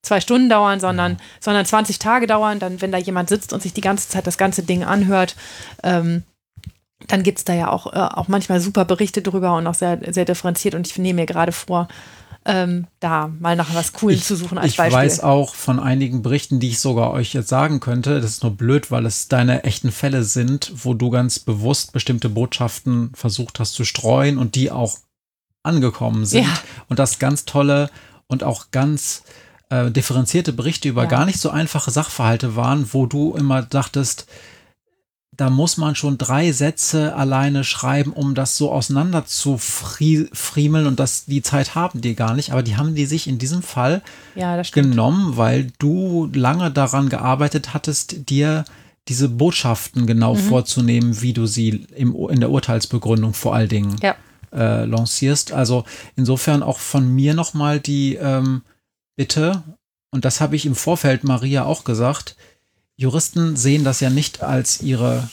zwei 0.02 0.22
Stunden 0.22 0.50
dauern, 0.50 0.80
sondern, 0.80 1.18
sondern 1.40 1.66
20 1.66 2.00
Tage 2.00 2.26
dauern. 2.26 2.60
Dann, 2.60 2.82
wenn 2.82 2.92
da 2.92 2.98
jemand 2.98 3.30
sitzt 3.30 3.52
und 3.52 3.62
sich 3.62 3.74
die 3.74 3.82
ganze 3.82 4.08
Zeit 4.08 4.26
das 4.26 4.38
ganze 4.38 4.64
Ding 4.64 4.84
anhört, 4.84 5.36
ähm, 5.84 6.24
dann 7.08 7.24
gibt 7.24 7.40
es 7.40 7.46
da 7.46 7.54
ja 7.54 7.70
auch, 7.70 7.94
äh, 7.94 7.98
auch 7.98 8.28
manchmal 8.28 8.60
super 8.60 8.86
Berichte 8.86 9.22
drüber 9.22 9.56
und 9.56 9.68
auch 9.68 9.74
sehr, 9.74 10.00
sehr 10.14 10.26
differenziert. 10.26 10.76
Und 10.76 10.88
ich 10.88 10.98
nehme 10.98 11.22
mir 11.22 11.26
gerade 11.26 11.52
vor, 11.52 11.88
ähm, 12.50 12.88
da 13.00 13.28
mal 13.40 13.56
nach 13.56 13.74
was 13.76 13.94
Cooles 13.94 14.26
zu 14.26 14.36
suchen 14.36 14.58
als 14.58 14.72
ich 14.72 14.78
Beispiel. 14.78 14.98
Ich 14.98 15.04
weiß 15.06 15.20
auch 15.22 15.54
von 15.54 15.80
einigen 15.80 16.22
Berichten, 16.22 16.60
die 16.60 16.70
ich 16.70 16.80
sogar 16.80 17.12
euch 17.12 17.34
jetzt 17.34 17.50
sagen 17.50 17.80
könnte. 17.80 18.20
Das 18.20 18.32
ist 18.32 18.44
nur 18.44 18.56
blöd, 18.56 18.90
weil 18.90 19.06
es 19.06 19.28
deine 19.28 19.64
echten 19.64 19.92
Fälle 19.92 20.24
sind, 20.24 20.72
wo 20.76 20.94
du 20.94 21.12
ganz 21.12 21.40
bewusst 21.40 21.94
bestimmte 21.94 22.30
Botschaften 22.30 23.12
versucht 23.14 23.60
hast 23.60 23.74
zu 23.74 23.86
streuen 23.86 24.38
und 24.38 24.56
die 24.56 24.72
auch 24.72 24.98
angekommen 25.64 26.26
sind. 26.26 26.46
Ja. 26.46 26.60
Und 26.88 26.98
das 26.98 27.20
ganz 27.20 27.46
tolle 27.46 27.92
und 28.28 28.44
auch 28.44 28.72
ganz 28.72 29.24
äh, 29.70 29.92
differenzierte 29.92 30.52
Berichte 30.52 30.90
über 30.90 31.04
ja. 31.04 31.10
gar 31.10 31.26
nicht 31.26 31.40
so 31.40 31.52
einfache 31.52 31.92
Sachverhalte 31.92 32.56
waren, 32.56 32.90
wo 32.92 33.06
du 33.06 33.36
immer 33.36 33.62
dachtest, 33.62 34.26
da 35.40 35.50
muss 35.50 35.78
man 35.78 35.96
schon 35.96 36.18
drei 36.18 36.52
Sätze 36.52 37.16
alleine 37.16 37.64
schreiben, 37.64 38.12
um 38.12 38.36
das 38.36 38.58
so 38.58 38.74
auseinander 38.74 39.26
zu 39.26 39.58
friemeln 39.58 40.86
und 40.86 41.00
das, 41.00 41.26
die 41.26 41.42
Zeit 41.42 41.76
haben 41.76 42.02
die 42.02 42.14
gar 42.14 42.34
nicht, 42.34 42.52
aber 42.52 42.62
die 42.62 42.76
haben 42.76 42.94
die 42.94 43.06
sich 43.06 43.26
in 43.26 43.38
diesem 43.38 43.62
Fall 43.62 44.02
ja, 44.36 44.62
genommen, 44.62 45.38
weil 45.38 45.72
du 45.80 46.30
lange 46.34 46.72
daran 46.72 47.08
gearbeitet 47.08 47.74
hattest, 47.74 48.30
dir 48.30 48.66
diese 49.08 49.30
Botschaften 49.30 50.06
genau 50.06 50.34
mhm. 50.34 50.40
vorzunehmen, 50.40 51.22
wie 51.22 51.32
du 51.32 51.46
sie 51.46 51.88
im, 51.96 52.14
in 52.30 52.42
der 52.42 52.52
Urteilsbegründung 52.52 53.34
vor 53.34 53.56
allen 53.56 53.70
Dingen 53.70 53.96
ja. 54.04 54.16
äh, 54.52 54.84
lancierst. 54.84 55.54
Also 55.54 55.86
insofern 56.18 56.64
auch 56.64 56.80
von 56.80 57.08
mir 57.16 57.34
nochmal 57.34 57.80
die 57.80 58.16
ähm, 58.16 58.64
Bitte, 59.16 59.64
und 60.12 60.26
das 60.26 60.42
habe 60.42 60.58
ich 60.58 60.66
im 60.66 60.76
Vorfeld 60.76 61.24
Maria 61.24 61.64
auch 61.64 61.86
gesagt, 61.86 62.36
Juristen 63.00 63.56
sehen 63.56 63.86
das 63.86 64.02
ja 64.02 64.10
nicht 64.10 64.44
als 64.44 64.82
ihre 64.82 65.30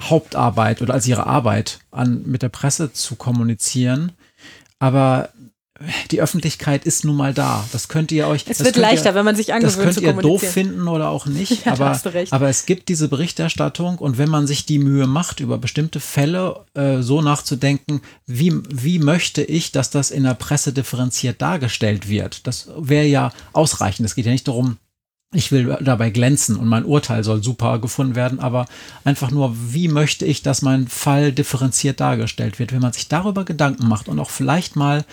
Hauptarbeit 0.00 0.82
oder 0.82 0.94
als 0.94 1.04
ihre 1.08 1.26
Arbeit 1.26 1.80
an, 1.90 2.22
mit 2.26 2.42
der 2.42 2.48
Presse 2.48 2.92
zu 2.92 3.16
kommunizieren. 3.16 4.12
Aber 4.78 5.30
die 6.12 6.22
Öffentlichkeit 6.22 6.84
ist 6.84 7.04
nun 7.04 7.16
mal 7.16 7.34
da. 7.34 7.68
Das 7.72 7.88
könnt 7.88 8.12
ihr 8.12 8.28
euch. 8.28 8.44
Es 8.48 8.62
wird 8.62 8.76
leichter, 8.76 9.10
ihr, 9.10 9.14
wenn 9.16 9.24
man 9.24 9.34
sich 9.34 9.52
angewöhnt 9.52 9.88
Das 9.88 9.96
könnt 9.96 10.06
ihr 10.06 10.22
doof 10.22 10.42
finden 10.42 10.86
oder 10.86 11.08
auch 11.08 11.26
nicht. 11.26 11.64
ja, 11.66 11.72
aber, 11.72 12.00
aber 12.30 12.48
es 12.48 12.66
gibt 12.66 12.88
diese 12.88 13.08
Berichterstattung 13.08 13.98
und 13.98 14.16
wenn 14.16 14.28
man 14.28 14.46
sich 14.46 14.64
die 14.64 14.78
Mühe 14.78 15.08
macht, 15.08 15.40
über 15.40 15.58
bestimmte 15.58 15.98
Fälle 15.98 16.64
äh, 16.74 17.02
so 17.02 17.20
nachzudenken, 17.20 18.00
wie, 18.26 18.52
wie 18.68 19.00
möchte 19.00 19.42
ich, 19.42 19.72
dass 19.72 19.90
das 19.90 20.12
in 20.12 20.22
der 20.22 20.34
Presse 20.34 20.72
differenziert 20.72 21.42
dargestellt 21.42 22.08
wird, 22.08 22.46
das 22.46 22.68
wäre 22.76 23.06
ja 23.06 23.32
ausreichend. 23.52 24.06
Es 24.06 24.14
geht 24.14 24.26
ja 24.26 24.32
nicht 24.32 24.46
darum, 24.46 24.76
ich 25.32 25.50
will 25.50 25.76
dabei 25.80 26.10
glänzen 26.10 26.56
und 26.56 26.68
mein 26.68 26.84
Urteil 26.84 27.24
soll 27.24 27.42
super 27.42 27.78
gefunden 27.78 28.14
werden, 28.14 28.38
aber 28.38 28.66
einfach 29.04 29.30
nur, 29.30 29.54
wie 29.56 29.88
möchte 29.88 30.26
ich, 30.26 30.42
dass 30.42 30.62
mein 30.62 30.88
Fall 30.88 31.32
differenziert 31.32 32.00
dargestellt 32.00 32.58
wird? 32.58 32.72
Wenn 32.72 32.82
man 32.82 32.92
sich 32.92 33.08
darüber 33.08 33.44
Gedanken 33.44 33.88
macht 33.88 34.08
und 34.08 34.18
auch 34.18 34.30
vielleicht 34.30 34.76
mal 34.76 35.04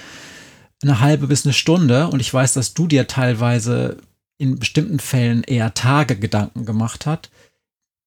eine 0.84 1.00
halbe 1.00 1.28
bis 1.28 1.46
eine 1.46 1.54
Stunde, 1.54 2.08
und 2.08 2.20
ich 2.20 2.34
weiß, 2.34 2.54
dass 2.54 2.74
du 2.74 2.88
dir 2.88 3.08
teilweise 3.08 3.98
in 4.38 4.60
bestimmten 4.60 5.00
Fällen 5.00 5.44
eher 5.44 5.74
Tage 5.74 6.18
Gedanken 6.18 6.66
gemacht 6.66 7.06
hast, 7.06 7.30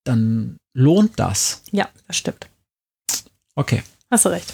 dann 0.04 0.56
lohnt 0.74 1.18
das. 1.18 1.62
Ja, 1.70 1.88
das 2.06 2.16
stimmt. 2.16 2.48
Okay. 3.54 3.82
Hast 4.10 4.24
du 4.24 4.30
recht. 4.30 4.52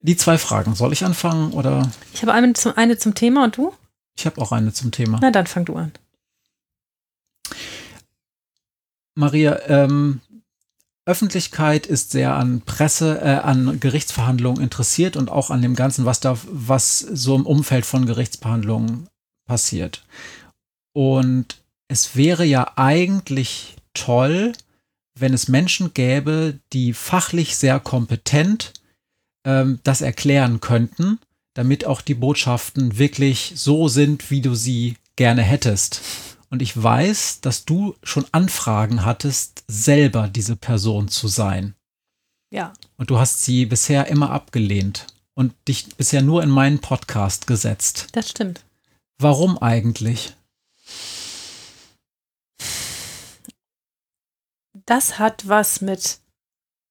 Die 0.00 0.16
zwei 0.16 0.38
Fragen, 0.38 0.74
soll 0.74 0.92
ich 0.92 1.04
anfangen 1.04 1.52
oder? 1.52 1.90
Ich 2.14 2.22
habe 2.22 2.32
eine 2.32 2.52
zum, 2.52 2.76
eine 2.76 2.98
zum 2.98 3.14
Thema 3.14 3.44
und 3.44 3.56
du? 3.56 3.74
Ich 4.18 4.26
habe 4.26 4.40
auch 4.40 4.50
eine 4.50 4.72
zum 4.72 4.90
Thema. 4.90 5.20
Na, 5.22 5.30
dann 5.30 5.46
fang 5.46 5.64
du 5.64 5.76
an. 5.76 5.92
Maria, 9.14 9.60
ähm, 9.68 10.20
Öffentlichkeit 11.06 11.86
ist 11.86 12.10
sehr 12.10 12.34
an 12.34 12.62
Presse, 12.62 13.20
äh, 13.20 13.36
an 13.36 13.78
Gerichtsverhandlungen 13.78 14.60
interessiert 14.60 15.16
und 15.16 15.30
auch 15.30 15.50
an 15.50 15.62
dem 15.62 15.76
Ganzen, 15.76 16.04
was 16.04 16.18
da, 16.18 16.36
was 16.50 16.98
so 16.98 17.36
im 17.36 17.46
Umfeld 17.46 17.86
von 17.86 18.06
Gerichtsverhandlungen 18.06 19.08
passiert. 19.46 20.04
Und 20.92 21.62
es 21.86 22.16
wäre 22.16 22.44
ja 22.44 22.72
eigentlich 22.74 23.76
toll, 23.94 24.52
wenn 25.14 25.32
es 25.32 25.46
Menschen 25.46 25.94
gäbe, 25.94 26.58
die 26.72 26.92
fachlich 26.92 27.56
sehr 27.56 27.78
kompetent 27.78 28.72
ähm, 29.46 29.78
das 29.84 30.00
erklären 30.00 30.60
könnten 30.60 31.20
damit 31.58 31.86
auch 31.86 32.02
die 32.02 32.14
Botschaften 32.14 32.98
wirklich 32.98 33.54
so 33.56 33.88
sind, 33.88 34.30
wie 34.30 34.42
du 34.42 34.54
sie 34.54 34.96
gerne 35.16 35.42
hättest. 35.42 36.00
Und 36.50 36.62
ich 36.62 36.80
weiß, 36.80 37.40
dass 37.40 37.64
du 37.64 37.96
schon 38.04 38.26
Anfragen 38.30 39.04
hattest, 39.04 39.64
selber 39.66 40.28
diese 40.28 40.54
Person 40.54 41.08
zu 41.08 41.26
sein. 41.26 41.74
Ja. 42.52 42.74
Und 42.96 43.10
du 43.10 43.18
hast 43.18 43.42
sie 43.42 43.66
bisher 43.66 44.06
immer 44.06 44.30
abgelehnt 44.30 45.08
und 45.34 45.52
dich 45.66 45.88
bisher 45.96 46.22
nur 46.22 46.44
in 46.44 46.48
meinen 46.48 46.78
Podcast 46.78 47.48
gesetzt. 47.48 48.06
Das 48.12 48.30
stimmt. 48.30 48.64
Warum 49.18 49.58
eigentlich? 49.58 50.36
Das 54.86 55.18
hat 55.18 55.48
was 55.48 55.80
mit, 55.80 56.20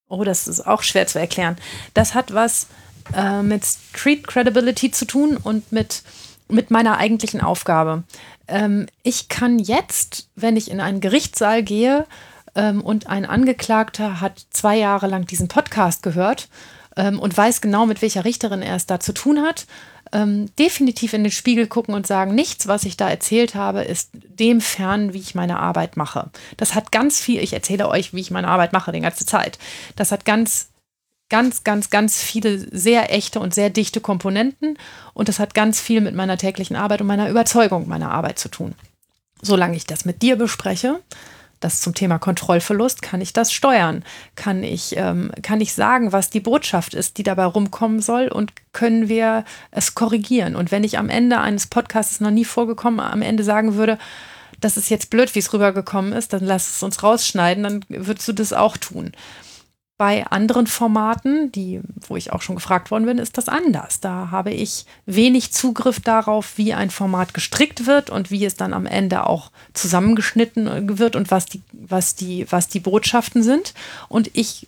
oh, 0.09 0.25
das 0.25 0.49
ist 0.49 0.67
auch 0.67 0.83
schwer 0.83 1.07
zu 1.07 1.19
erklären. 1.19 1.55
Das 1.93 2.13
hat 2.13 2.33
was 2.33 2.67
äh, 3.15 3.41
mit 3.41 3.65
Street 3.65 4.27
Credibility 4.27 4.91
zu 4.91 5.05
tun 5.05 5.37
und 5.37 5.71
mit, 5.71 6.03
mit 6.47 6.71
meiner 6.71 6.97
eigentlichen 6.97 7.41
Aufgabe. 7.41 8.03
Ähm, 8.47 8.87
ich 9.03 9.29
kann 9.29 9.59
jetzt, 9.59 10.29
wenn 10.35 10.57
ich 10.57 10.71
in 10.71 10.79
einen 10.79 11.01
Gerichtssaal 11.01 11.63
gehe 11.63 12.05
ähm, 12.55 12.81
und 12.81 13.07
ein 13.07 13.25
Angeklagter 13.25 14.21
hat 14.21 14.45
zwei 14.49 14.77
Jahre 14.77 15.07
lang 15.07 15.25
diesen 15.25 15.47
Podcast 15.47 16.03
gehört 16.03 16.49
ähm, 16.95 17.19
und 17.19 17.35
weiß 17.35 17.61
genau, 17.61 17.85
mit 17.85 18.01
welcher 18.01 18.25
Richterin 18.25 18.61
er 18.61 18.75
es 18.75 18.85
da 18.85 18.99
zu 18.99 19.13
tun 19.13 19.41
hat, 19.41 19.67
ähm, 20.13 20.49
definitiv 20.57 21.13
in 21.13 21.23
den 21.23 21.31
Spiegel 21.31 21.67
gucken 21.67 21.93
und 21.93 22.07
sagen, 22.07 22.33
nichts, 22.33 22.67
was 22.67 22.83
ich 22.83 22.97
da 22.97 23.09
erzählt 23.09 23.55
habe, 23.55 23.83
ist 23.83 24.09
dem 24.13 24.61
fern, 24.61 25.13
wie 25.13 25.19
ich 25.19 25.35
meine 25.35 25.59
Arbeit 25.59 25.97
mache. 25.97 26.29
Das 26.55 26.75
hat 26.75 26.91
ganz 26.91 27.19
viel, 27.19 27.41
ich 27.41 27.53
erzähle 27.53 27.89
euch, 27.89 28.13
wie 28.13 28.21
ich 28.21 28.31
meine 28.31 28.47
Arbeit 28.47 28.73
mache, 28.73 28.91
die 28.91 29.01
ganze 29.01 29.25
Zeit. 29.25 29.59
Das 29.95 30.11
hat 30.11 30.25
ganz 30.25 30.69
ganz, 31.29 31.63
ganz, 31.63 31.89
ganz 31.89 32.21
viele 32.21 32.57
sehr 32.57 33.13
echte 33.13 33.39
und 33.39 33.53
sehr 33.53 33.69
dichte 33.69 34.01
Komponenten 34.01 34.77
und 35.13 35.29
das 35.29 35.39
hat 35.39 35.53
ganz 35.53 35.79
viel 35.79 36.01
mit 36.01 36.15
meiner 36.15 36.37
täglichen 36.37 36.75
Arbeit 36.75 37.01
und 37.01 37.07
meiner 37.07 37.29
Überzeugung 37.29 37.87
meiner 37.87 38.11
Arbeit 38.11 38.39
zu 38.39 38.49
tun. 38.49 38.73
Solange 39.41 39.75
ich 39.75 39.85
das 39.85 40.05
mit 40.05 40.21
dir 40.21 40.35
bespreche, 40.35 40.99
das 41.59 41.81
zum 41.81 41.93
Thema 41.93 42.19
Kontrollverlust, 42.19 43.01
kann 43.01 43.21
ich 43.21 43.33
das 43.33 43.51
steuern? 43.51 44.03
Kann 44.35 44.63
ich, 44.63 44.95
ähm, 44.95 45.31
kann 45.41 45.59
ich 45.59 45.73
sagen, 45.73 46.11
was 46.11 46.29
die 46.29 46.39
Botschaft 46.39 46.93
ist, 46.93 47.17
die 47.17 47.23
dabei 47.23 47.45
rumkommen 47.45 48.01
soll 48.01 48.27
und 48.27 48.53
können 48.73 49.09
wir 49.09 49.43
es 49.71 49.95
korrigieren? 49.95 50.55
Und 50.55 50.71
wenn 50.71 50.83
ich 50.83 50.97
am 50.97 51.09
Ende 51.09 51.39
eines 51.39 51.67
Podcasts 51.67 52.19
noch 52.19 52.31
nie 52.31 52.45
vorgekommen, 52.45 52.99
am 52.99 53.21
Ende 53.21 53.43
sagen 53.43 53.75
würde, 53.75 53.97
das 54.59 54.77
ist 54.77 54.89
jetzt 54.89 55.09
blöd, 55.09 55.33
wie 55.35 55.39
es 55.39 55.53
rübergekommen 55.53 56.13
ist, 56.13 56.33
dann 56.33 56.43
lass 56.43 56.69
es 56.69 56.83
uns 56.83 57.03
rausschneiden, 57.03 57.63
dann 57.63 57.85
würdest 57.89 58.27
du 58.27 58.33
das 58.33 58.53
auch 58.53 58.77
tun. 58.77 59.11
Bei 59.97 60.27
anderen 60.27 60.67
Formaten, 60.67 61.51
die, 61.51 61.81
wo 61.95 62.15
ich 62.15 62.31
auch 62.31 62.43
schon 62.43 62.55
gefragt 62.55 62.91
worden 62.91 63.07
bin, 63.07 63.17
ist 63.17 63.37
das 63.37 63.49
anders. 63.49 63.99
Da 63.99 64.29
habe 64.29 64.51
ich 64.51 64.85
wenig 65.07 65.51
Zugriff 65.51 65.99
darauf, 65.99 66.57
wie 66.57 66.75
ein 66.75 66.91
Format 66.91 67.33
gestrickt 67.33 67.87
wird 67.87 68.11
und 68.11 68.29
wie 68.29 68.45
es 68.45 68.55
dann 68.55 68.73
am 68.73 68.85
Ende 68.85 69.25
auch 69.25 69.51
zusammengeschnitten 69.73 70.99
wird 70.99 71.15
und 71.15 71.31
was 71.31 71.47
die, 71.47 71.63
was 71.71 72.13
die, 72.13 72.45
was 72.51 72.67
die 72.67 72.79
Botschaften 72.79 73.41
sind. 73.41 73.73
Und 74.07 74.29
ich 74.33 74.67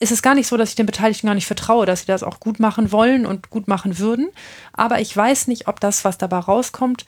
ist 0.00 0.12
es 0.12 0.22
gar 0.22 0.34
nicht 0.34 0.46
so, 0.46 0.56
dass 0.56 0.70
ich 0.70 0.76
den 0.76 0.86
Beteiligten 0.86 1.26
gar 1.26 1.34
nicht 1.34 1.46
vertraue, 1.46 1.86
dass 1.86 2.00
sie 2.00 2.06
das 2.06 2.22
auch 2.22 2.40
gut 2.40 2.60
machen 2.60 2.92
wollen 2.92 3.26
und 3.26 3.50
gut 3.50 3.68
machen 3.68 3.98
würden. 3.98 4.28
Aber 4.72 5.00
ich 5.00 5.16
weiß 5.16 5.48
nicht, 5.48 5.66
ob 5.66 5.80
das, 5.80 6.04
was 6.04 6.18
dabei 6.18 6.38
rauskommt, 6.38 7.04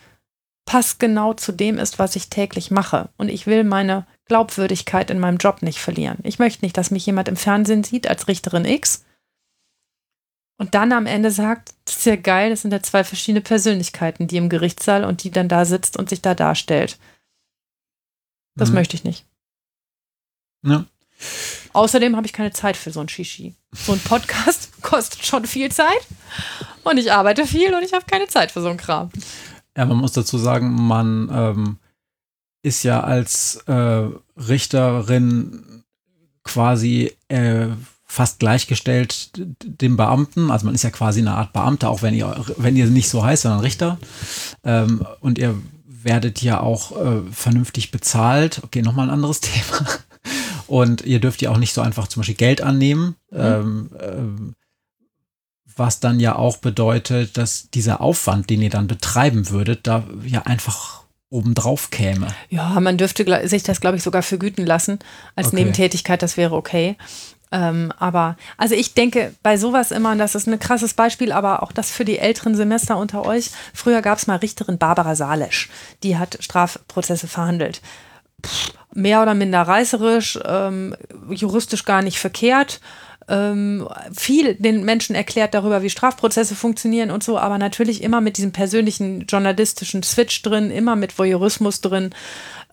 passgenau 0.67 1.35
zu 1.35 1.53
dem 1.53 1.79
ist, 1.79 1.99
was 1.99 2.17
ich 2.17 2.31
täglich 2.31 2.71
mache. 2.71 3.09
Und 3.17 3.29
ich 3.29 3.47
will 3.47 3.65
meine 3.65 4.07
Glaubwürdigkeit 4.27 5.11
in 5.11 5.19
meinem 5.19 5.39
Job 5.39 5.63
nicht 5.63 5.81
verlieren. 5.81 6.19
Ich 6.23 6.39
möchte 6.39 6.65
nicht, 6.65 6.77
dass 6.77 6.91
mich 6.91 7.05
jemand 7.07 7.29
im 7.29 7.37
Fernsehen 7.37 7.83
sieht 7.85 8.09
als 8.09 8.29
Richterin 8.29 8.65
X 8.65 9.05
und 10.61 10.75
dann 10.75 10.93
am 10.93 11.07
Ende 11.07 11.31
sagt, 11.31 11.73
das 11.87 11.97
ist 11.97 12.05
ja 12.05 12.17
geil, 12.17 12.51
das 12.51 12.61
sind 12.61 12.71
ja 12.71 12.83
zwei 12.83 13.03
verschiedene 13.03 13.41
Persönlichkeiten, 13.41 14.29
die 14.29 14.37
im 14.37 14.51
Gerichtssaal 14.51 15.05
und 15.05 15.25
die 15.25 15.31
dann 15.31 15.49
da 15.49 15.65
sitzt 15.65 15.97
und 15.97 16.11
sich 16.11 16.21
da 16.21 16.35
darstellt. 16.35 16.99
Das 18.57 18.69
mhm. 18.69 18.75
möchte 18.75 18.95
ich 18.95 19.03
nicht. 19.03 19.25
Ja. 20.63 20.85
Außerdem 21.73 22.15
habe 22.15 22.27
ich 22.27 22.35
keine 22.35 22.53
Zeit 22.53 22.77
für 22.77 22.91
so 22.91 23.01
ein 23.01 23.09
Shishi. 23.09 23.55
So 23.73 23.93
ein 23.93 24.01
Podcast 24.01 24.71
kostet 24.83 25.25
schon 25.25 25.47
viel 25.47 25.73
Zeit 25.73 26.07
und 26.85 26.99
ich 26.99 27.11
arbeite 27.11 27.47
viel 27.47 27.75
und 27.75 27.83
ich 27.83 27.95
habe 27.95 28.05
keine 28.05 28.27
Zeit 28.29 28.51
für 28.51 28.61
so 28.61 28.69
ein 28.69 28.77
Kram. 28.77 29.11
Ja, 29.81 29.87
man 29.87 29.97
muss 29.97 30.13
dazu 30.13 30.37
sagen, 30.37 30.75
man 30.75 31.31
ähm, 31.33 31.79
ist 32.63 32.83
ja 32.83 33.01
als 33.01 33.63
äh, 33.67 34.09
Richterin 34.37 35.85
quasi 36.45 37.17
äh, 37.29 37.69
fast 38.05 38.41
gleichgestellt 38.41 39.31
dem 39.39 39.97
Beamten. 39.97 40.51
Also 40.51 40.67
man 40.67 40.75
ist 40.75 40.85
ja 40.85 40.91
quasi 40.91 41.21
eine 41.21 41.33
Art 41.33 41.55
Beamter, 41.55 41.89
auch 41.89 42.03
wenn 42.03 42.13
ihr, 42.13 42.45
wenn 42.59 42.77
ihr 42.77 42.89
nicht 42.89 43.09
so 43.09 43.25
heißt, 43.25 43.45
sondern 43.45 43.61
Richter. 43.61 43.97
Ähm, 44.65 45.07
und 45.21 45.39
ihr 45.39 45.59
werdet 45.87 46.43
ja 46.43 46.61
auch 46.61 46.95
äh, 47.03 47.23
vernünftig 47.33 47.91
bezahlt. 47.91 48.61
Okay, 48.63 48.83
nochmal 48.83 49.07
ein 49.07 49.15
anderes 49.15 49.41
Thema. 49.41 49.87
Und 50.67 51.07
ihr 51.07 51.21
dürft 51.21 51.41
ja 51.41 51.53
auch 51.53 51.57
nicht 51.57 51.73
so 51.73 51.81
einfach 51.81 52.07
zum 52.07 52.21
Beispiel 52.21 52.35
Geld 52.35 52.61
annehmen. 52.61 53.17
Mhm. 53.31 53.39
Ähm, 53.39 53.91
ähm, 53.99 54.55
was 55.81 55.99
dann 55.99 56.21
ja 56.21 56.37
auch 56.37 56.59
bedeutet, 56.59 57.37
dass 57.37 57.71
dieser 57.71 58.01
Aufwand, 58.01 58.51
den 58.51 58.63
ihr 58.63 58.71
dann 58.71 58.87
betreiben 58.87 59.51
würdet, 59.51 59.89
da 59.89 60.05
ja 60.25 60.43
einfach 60.43 61.01
obendrauf 61.31 61.91
käme. 61.91 62.29
Ja, 62.51 62.79
man 62.81 62.99
dürfte 62.99 63.49
sich 63.49 63.63
das, 63.63 63.81
glaube 63.81 63.97
ich, 63.97 64.03
sogar 64.03 64.23
vergüten 64.23 64.67
lassen 64.67 64.99
als 65.35 65.49
okay. 65.49 65.57
Nebentätigkeit, 65.57 66.23
das 66.23 66.37
wäre 66.37 66.55
okay. 66.55 66.97
Ähm, 67.53 67.93
aber, 67.99 68.37
also 68.59 68.75
ich 68.75 68.95
denke 68.95 69.35
bei 69.43 69.57
sowas 69.57 69.91
immer, 69.91 70.13
und 70.13 70.19
das 70.19 70.35
ist 70.35 70.47
ein 70.47 70.59
krasses 70.61 70.95
Beispiel, 70.95 71.33
aber 71.33 71.63
auch 71.63 71.73
das 71.73 71.91
für 71.91 72.05
die 72.05 72.19
älteren 72.19 72.55
Semester 72.55 72.97
unter 72.97 73.25
euch. 73.25 73.51
Früher 73.75 74.03
gab 74.03 74.19
es 74.19 74.27
mal 74.27 74.37
Richterin 74.37 74.79
Barbara 74.79 75.17
Salesch, 75.17 75.71
die 76.03 76.17
hat 76.17 76.39
Strafprozesse 76.41 77.27
verhandelt. 77.27 77.81
Pff, 78.45 78.73
mehr 78.93 79.23
oder 79.23 79.35
minder 79.35 79.63
reißerisch, 79.63 80.39
ähm, 80.45 80.95
juristisch 81.31 81.85
gar 81.85 82.03
nicht 82.03 82.19
verkehrt 82.19 82.81
ähm, 83.31 83.89
viel 84.13 84.57
den 84.57 84.85
Menschen 84.85 85.15
erklärt 85.15 85.55
darüber, 85.55 85.83
wie 85.83 85.91
Strafprozesse 85.91 86.57
funktionieren 86.57 87.11
und 87.11 87.23
so, 87.23 87.39
aber 87.39 87.59
natürlich 87.59 88.03
immer 88.03 88.21
mit 88.21 88.37
diesem 88.37 88.53
persönlichen 88.53 89.27
journalistischen 89.27 90.03
Switch 90.03 90.43
drin, 90.43 90.71
immer 90.71 90.97
mit 90.97 91.17
Voyeurismus 91.19 91.81
drin. 91.81 92.11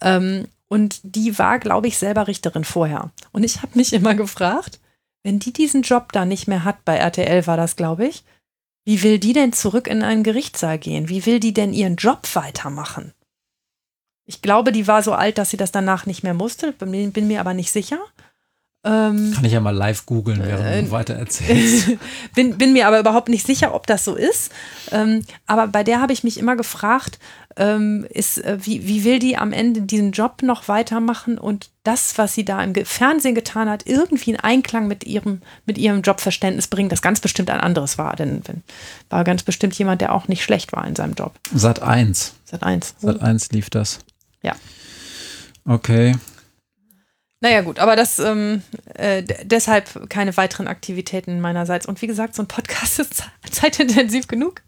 Ähm, 0.01 0.47
und 0.67 0.99
die 1.03 1.37
war, 1.37 1.59
glaube 1.59 1.87
ich, 1.87 1.97
selber 1.97 2.27
Richterin 2.27 2.63
vorher. 2.63 3.11
Und 3.31 3.43
ich 3.43 3.61
habe 3.61 3.77
mich 3.77 3.93
immer 3.93 4.15
gefragt, 4.15 4.79
wenn 5.23 5.39
die 5.39 5.53
diesen 5.53 5.83
Job 5.83 6.11
da 6.11 6.25
nicht 6.25 6.47
mehr 6.47 6.63
hat, 6.63 6.83
bei 6.83 6.97
RTL 6.97 7.45
war 7.47 7.55
das, 7.55 7.75
glaube 7.75 8.07
ich, 8.07 8.23
wie 8.83 9.03
will 9.03 9.19
die 9.19 9.33
denn 9.33 9.53
zurück 9.53 9.87
in 9.87 10.01
einen 10.01 10.23
Gerichtssaal 10.23 10.79
gehen? 10.79 11.09
Wie 11.09 11.25
will 11.25 11.39
die 11.39 11.53
denn 11.53 11.73
ihren 11.73 11.97
Job 11.97 12.27
weitermachen? 12.33 13.13
Ich 14.25 14.41
glaube, 14.41 14.71
die 14.71 14.87
war 14.87 15.03
so 15.03 15.13
alt, 15.13 15.37
dass 15.37 15.49
sie 15.49 15.57
das 15.57 15.71
danach 15.71 16.05
nicht 16.05 16.23
mehr 16.23 16.33
musste, 16.33 16.71
bin, 16.73 17.11
bin 17.11 17.27
mir 17.27 17.41
aber 17.41 17.53
nicht 17.53 17.71
sicher. 17.71 17.99
Ähm, 18.83 19.33
Kann 19.33 19.43
ich 19.43 19.51
ja 19.51 19.59
mal 19.59 19.75
live 19.75 20.05
googeln, 20.05 20.41
während 20.43 20.65
äh, 20.65 20.83
du 20.83 20.91
weiter 20.91 21.15
erzählst. 21.15 21.89
bin, 22.35 22.57
bin 22.57 22.73
mir 22.73 22.87
aber 22.87 22.99
überhaupt 22.99 23.27
nicht 23.27 23.45
sicher, 23.45 23.73
ob 23.73 23.87
das 23.87 24.05
so 24.05 24.15
ist. 24.15 24.51
Ähm, 24.91 25.23
aber 25.45 25.67
bei 25.67 25.83
der 25.83 25.99
habe 25.99 26.13
ich 26.13 26.23
mich 26.23 26.37
immer 26.37 26.55
gefragt, 26.55 27.19
ähm, 27.57 28.05
ist, 28.09 28.37
äh, 28.43 28.57
wie, 28.61 28.87
wie 28.87 29.03
will 29.03 29.19
die 29.19 29.35
am 29.35 29.51
Ende 29.51 29.81
diesen 29.81 30.11
Job 30.11 30.43
noch 30.43 30.67
weitermachen 30.67 31.37
und 31.37 31.69
das, 31.83 32.17
was 32.17 32.33
sie 32.35 32.45
da 32.45 32.63
im 32.63 32.73
Fernsehen 32.85 33.33
getan 33.33 33.69
hat, 33.69 33.87
irgendwie 33.87 34.31
in 34.31 34.39
Einklang 34.39 34.87
mit 34.87 35.05
ihrem, 35.05 35.41
mit 35.65 35.77
ihrem 35.77 36.01
Jobverständnis 36.01 36.67
bringen, 36.67 36.89
das 36.89 37.01
ganz 37.01 37.19
bestimmt 37.19 37.49
ein 37.49 37.59
anderes 37.59 37.97
war. 37.97 38.15
Denn 38.15 38.43
war 39.09 39.23
ganz 39.23 39.43
bestimmt 39.43 39.73
jemand, 39.75 40.01
der 40.01 40.13
auch 40.13 40.27
nicht 40.27 40.43
schlecht 40.43 40.71
war 40.71 40.85
in 40.85 40.95
seinem 40.95 41.13
Job. 41.13 41.33
Sat 41.53 41.81
1. 41.81 42.35
Sat 42.45 42.63
1. 42.63 42.95
Sat 42.99 43.21
1 43.21 43.51
lief 43.51 43.69
das. 43.69 43.99
Ja. 44.43 44.55
Okay. 45.65 46.15
Naja, 47.39 47.61
gut, 47.61 47.77
aber 47.79 47.95
das 47.95 48.17
ähm, 48.19 48.63
äh, 48.95 49.23
deshalb 49.43 50.09
keine 50.09 50.35
weiteren 50.37 50.67
Aktivitäten 50.67 51.39
meinerseits. 51.39 51.85
Und 51.85 52.01
wie 52.01 52.07
gesagt, 52.07 52.35
so 52.35 52.43
ein 52.43 52.47
Podcast 52.47 52.99
ist 52.99 53.23
zeitintensiv 53.51 54.27
genug. 54.27 54.63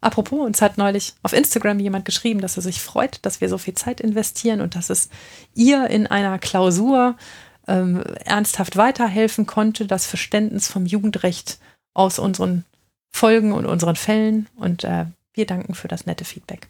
Apropos, 0.00 0.44
uns 0.44 0.60
hat 0.60 0.76
neulich 0.76 1.14
auf 1.22 1.32
Instagram 1.32 1.78
jemand 1.78 2.04
geschrieben, 2.04 2.40
dass 2.40 2.56
er 2.56 2.62
sich 2.62 2.82
freut, 2.82 3.20
dass 3.22 3.40
wir 3.40 3.48
so 3.48 3.56
viel 3.56 3.74
Zeit 3.74 4.02
investieren 4.02 4.60
und 4.60 4.74
dass 4.74 4.90
es 4.90 5.08
ihr 5.54 5.88
in 5.88 6.06
einer 6.06 6.38
Klausur 6.38 7.16
ähm, 7.66 8.02
ernsthaft 8.24 8.76
weiterhelfen 8.76 9.46
konnte, 9.46 9.86
das 9.86 10.06
Verständnis 10.06 10.68
vom 10.68 10.84
Jugendrecht 10.84 11.58
aus 11.94 12.18
unseren 12.18 12.66
Folgen 13.10 13.52
und 13.52 13.64
unseren 13.64 13.96
Fällen. 13.96 14.48
Und 14.56 14.84
äh, 14.84 15.06
wir 15.32 15.46
danken 15.46 15.74
für 15.74 15.88
das 15.88 16.04
nette 16.04 16.26
Feedback. 16.26 16.68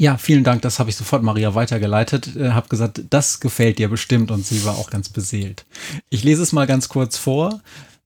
Ja, 0.00 0.16
vielen 0.16 0.44
Dank. 0.44 0.62
Das 0.62 0.78
habe 0.78 0.90
ich 0.90 0.96
sofort 0.96 1.24
Maria 1.24 1.54
weitergeleitet. 1.56 2.36
Äh, 2.36 2.50
habe 2.50 2.68
gesagt, 2.68 3.02
das 3.10 3.40
gefällt 3.40 3.78
dir 3.78 3.88
bestimmt 3.88 4.30
und 4.30 4.46
sie 4.46 4.64
war 4.64 4.78
auch 4.78 4.90
ganz 4.90 5.08
beseelt. 5.08 5.64
Ich 6.08 6.22
lese 6.22 6.42
es 6.42 6.52
mal 6.52 6.66
ganz 6.66 6.88
kurz 6.88 7.18
vor. 7.18 7.60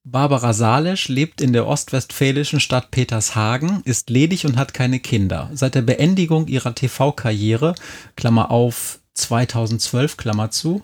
Barbara 0.04 0.52
Salesch 0.52 1.08
lebt 1.08 1.40
in 1.40 1.52
der 1.52 1.66
ostwestfälischen 1.66 2.60
Stadt 2.60 2.90
Petershagen, 2.90 3.82
ist 3.84 4.10
ledig 4.10 4.46
und 4.46 4.56
hat 4.56 4.74
keine 4.74 4.98
Kinder. 4.98 5.50
Seit 5.52 5.76
der 5.76 5.82
Beendigung 5.82 6.48
ihrer 6.48 6.74
TV-Karriere, 6.74 7.76
Klammer 8.16 8.50
auf 8.50 8.98
2012, 9.14 10.16
Klammer 10.16 10.50
zu, 10.50 10.80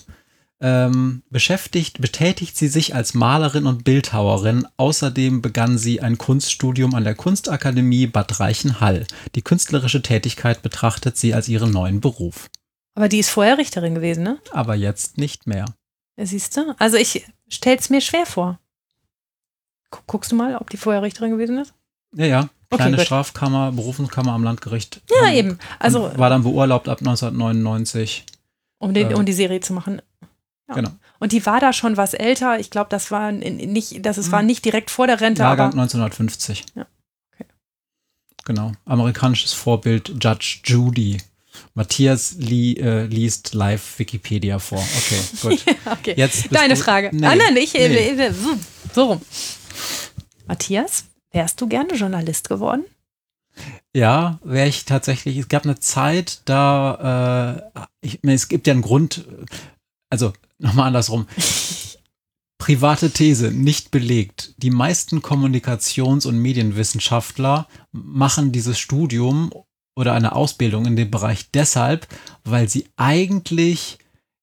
ähm, 0.60 1.22
beschäftigt, 1.30 2.00
betätigt 2.00 2.56
sie 2.56 2.68
sich 2.68 2.94
als 2.94 3.14
Malerin 3.14 3.66
und 3.66 3.84
Bildhauerin. 3.84 4.66
Außerdem 4.76 5.40
begann 5.40 5.78
sie 5.78 6.00
ein 6.00 6.18
Kunststudium 6.18 6.94
an 6.94 7.04
der 7.04 7.14
Kunstakademie 7.14 8.06
Bad 8.06 8.40
Reichenhall. 8.40 9.06
Die 9.34 9.42
künstlerische 9.42 10.02
Tätigkeit 10.02 10.62
betrachtet 10.62 11.16
sie 11.16 11.34
als 11.34 11.48
ihren 11.48 11.70
neuen 11.70 12.00
Beruf. 12.00 12.50
Aber 12.94 13.08
die 13.08 13.18
ist 13.18 13.30
vorher 13.30 13.58
Richterin 13.58 13.94
gewesen, 13.94 14.24
ne? 14.24 14.38
Aber 14.50 14.74
jetzt 14.74 15.18
nicht 15.18 15.46
mehr. 15.46 15.66
Ja, 16.16 16.26
siehst 16.26 16.56
du? 16.56 16.74
Also 16.78 16.96
ich 16.96 17.24
stell's 17.48 17.90
mir 17.90 18.00
schwer 18.00 18.26
vor. 18.26 18.58
Guckst 20.06 20.32
du 20.32 20.36
mal, 20.36 20.56
ob 20.56 20.68
die 20.70 20.76
vorher 20.76 21.02
Richterin 21.02 21.30
gewesen 21.30 21.58
ist? 21.58 21.72
Ja, 22.14 22.26
ja. 22.26 22.48
Kleine 22.70 22.96
okay, 22.96 23.06
Strafkammer, 23.06 23.72
Berufungskammer 23.72 24.32
am 24.32 24.44
Landgericht. 24.44 25.00
Ja, 25.08 25.32
eben. 25.32 25.58
Also 25.78 26.10
war 26.16 26.28
dann 26.28 26.42
beurlaubt 26.42 26.88
ab 26.88 26.98
1999. 26.98 28.26
Um, 28.78 28.92
den, 28.92 29.10
äh, 29.10 29.14
um 29.14 29.24
die 29.24 29.32
Serie 29.32 29.60
zu 29.60 29.72
machen. 29.72 30.02
Ja. 30.68 30.74
Genau. 30.74 30.90
Und 31.18 31.32
die 31.32 31.44
war 31.46 31.60
da 31.60 31.72
schon 31.72 31.96
was 31.96 32.14
älter. 32.14 32.60
Ich 32.60 32.70
glaube, 32.70 32.90
das 32.90 33.10
war 33.10 33.32
nicht, 33.32 34.04
das 34.04 34.18
es 34.18 34.30
war 34.30 34.40
hm. 34.40 34.46
nicht 34.46 34.64
direkt 34.64 34.90
vor 34.90 35.06
der 35.06 35.20
Rente. 35.20 35.42
Jahrgang 35.42 35.70
1950. 35.72 36.64
Ja. 36.74 36.86
Okay. 37.34 37.46
Genau. 38.44 38.72
Amerikanisches 38.84 39.52
Vorbild 39.52 40.12
Judge 40.22 40.60
Judy. 40.64 41.18
Matthias 41.74 42.36
li 42.38 42.74
äh, 42.74 43.06
liest 43.06 43.54
live 43.54 43.98
Wikipedia 43.98 44.58
vor. 44.58 44.78
Okay, 44.78 45.20
gut. 45.42 45.76
okay. 45.86 46.14
Jetzt 46.16 46.54
Deine 46.54 46.74
du, 46.74 46.80
Frage. 46.80 47.10
Nee, 47.12 47.26
ah, 47.26 47.34
nein, 47.34 47.56
ich, 47.56 47.74
nee. 47.74 48.10
äh, 48.10 48.32
so 48.94 49.04
rum. 49.04 49.22
Matthias, 50.46 51.04
wärst 51.32 51.60
du 51.60 51.66
gerne 51.66 51.94
Journalist 51.94 52.48
geworden? 52.48 52.84
Ja, 53.94 54.38
wäre 54.44 54.68
ich 54.68 54.84
tatsächlich. 54.84 55.36
Es 55.36 55.48
gab 55.48 55.64
eine 55.64 55.80
Zeit, 55.80 56.42
da 56.44 57.66
äh, 57.74 57.80
ich, 58.00 58.20
es 58.22 58.48
gibt 58.48 58.66
ja 58.66 58.72
einen 58.72 58.82
Grund, 58.82 59.24
also 60.10 60.32
nochmal 60.58 60.88
andersrum. 60.88 61.26
Private 62.58 63.10
These, 63.10 63.50
nicht 63.52 63.90
belegt. 63.90 64.54
Die 64.58 64.70
meisten 64.70 65.20
Kommunikations- 65.20 66.26
und 66.26 66.38
Medienwissenschaftler 66.38 67.66
machen 67.92 68.52
dieses 68.52 68.78
Studium 68.78 69.50
oder 69.96 70.12
eine 70.12 70.34
Ausbildung 70.34 70.86
in 70.86 70.96
dem 70.96 71.10
Bereich 71.10 71.50
deshalb, 71.50 72.06
weil 72.44 72.68
sie 72.68 72.86
eigentlich 72.96 73.98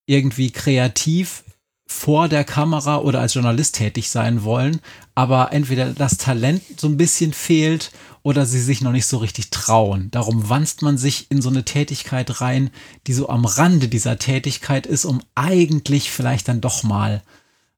irgendwie 0.08 0.52
kreativ 0.52 1.44
vor 1.88 2.28
der 2.28 2.44
Kamera 2.44 2.98
oder 2.98 3.22
als 3.22 3.36
Journalist 3.36 3.76
tätig 3.76 4.10
sein 4.10 4.44
wollen, 4.44 4.82
aber 5.14 5.54
entweder 5.54 5.94
das 5.94 6.18
Talent 6.18 6.64
so 6.78 6.88
ein 6.88 6.98
bisschen 6.98 7.32
fehlt 7.32 7.92
oder 8.26 8.48
sie 8.48 8.60
sich 8.60 8.82
noch 8.82 8.92
nicht 8.92 9.06
so 9.06 9.18
richtig 9.18 9.52
trauen. 9.52 10.10
Darum 10.10 10.50
wanzt 10.50 10.82
man 10.82 10.98
sich 10.98 11.30
in 11.30 11.44
so 11.44 11.50
eine 11.50 11.64
Tätigkeit 11.64 12.42
rein, 12.42 12.72
die 13.06 13.14
so 13.14 13.30
am 13.30 13.46
Rande 13.46 13.88
dieser 13.88 14.18
Tätigkeit 14.18 14.88
ist, 14.88 15.06
um 15.06 15.22
eigentlich 15.36 16.10
vielleicht 16.10 16.48
dann 16.48 16.60
doch 16.60 16.82
mal 16.82 17.22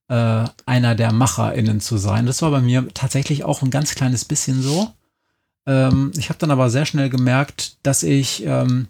äh, 0.08 0.46
einer 0.66 0.96
der 0.96 1.12
MacherInnen 1.12 1.82
zu 1.82 1.98
sein. 1.98 2.26
Das 2.26 2.42
war 2.42 2.52
bei 2.52 2.62
mir 2.62 2.88
tatsächlich 2.94 3.44
auch 3.44 3.62
ein 3.62 3.72
ganz 3.72 3.94
kleines 3.94 4.24
bisschen 4.24 4.62
so. 4.62 4.90
Ähm, 5.66 6.14
ich 6.16 6.30
habe 6.30 6.40
dann 6.40 6.52
aber 6.52 6.70
sehr 6.70 6.86
schnell 6.86 7.10
gemerkt, 7.10 7.76
dass 7.84 8.04
ich, 8.04 8.46
ähm, 8.46 8.88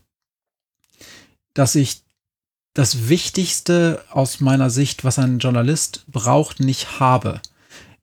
dass 1.55 1.73
ich 1.73 2.03
das 2.75 3.09
Wichtigste 3.09 4.03
aus 4.11 4.41
meiner 4.41 4.69
Sicht, 4.69 5.03
was 5.03 5.17
ein 5.17 5.39
Journalist 5.39 6.05
braucht, 6.07 6.59
nicht 6.59 6.99
habe. 6.99 7.41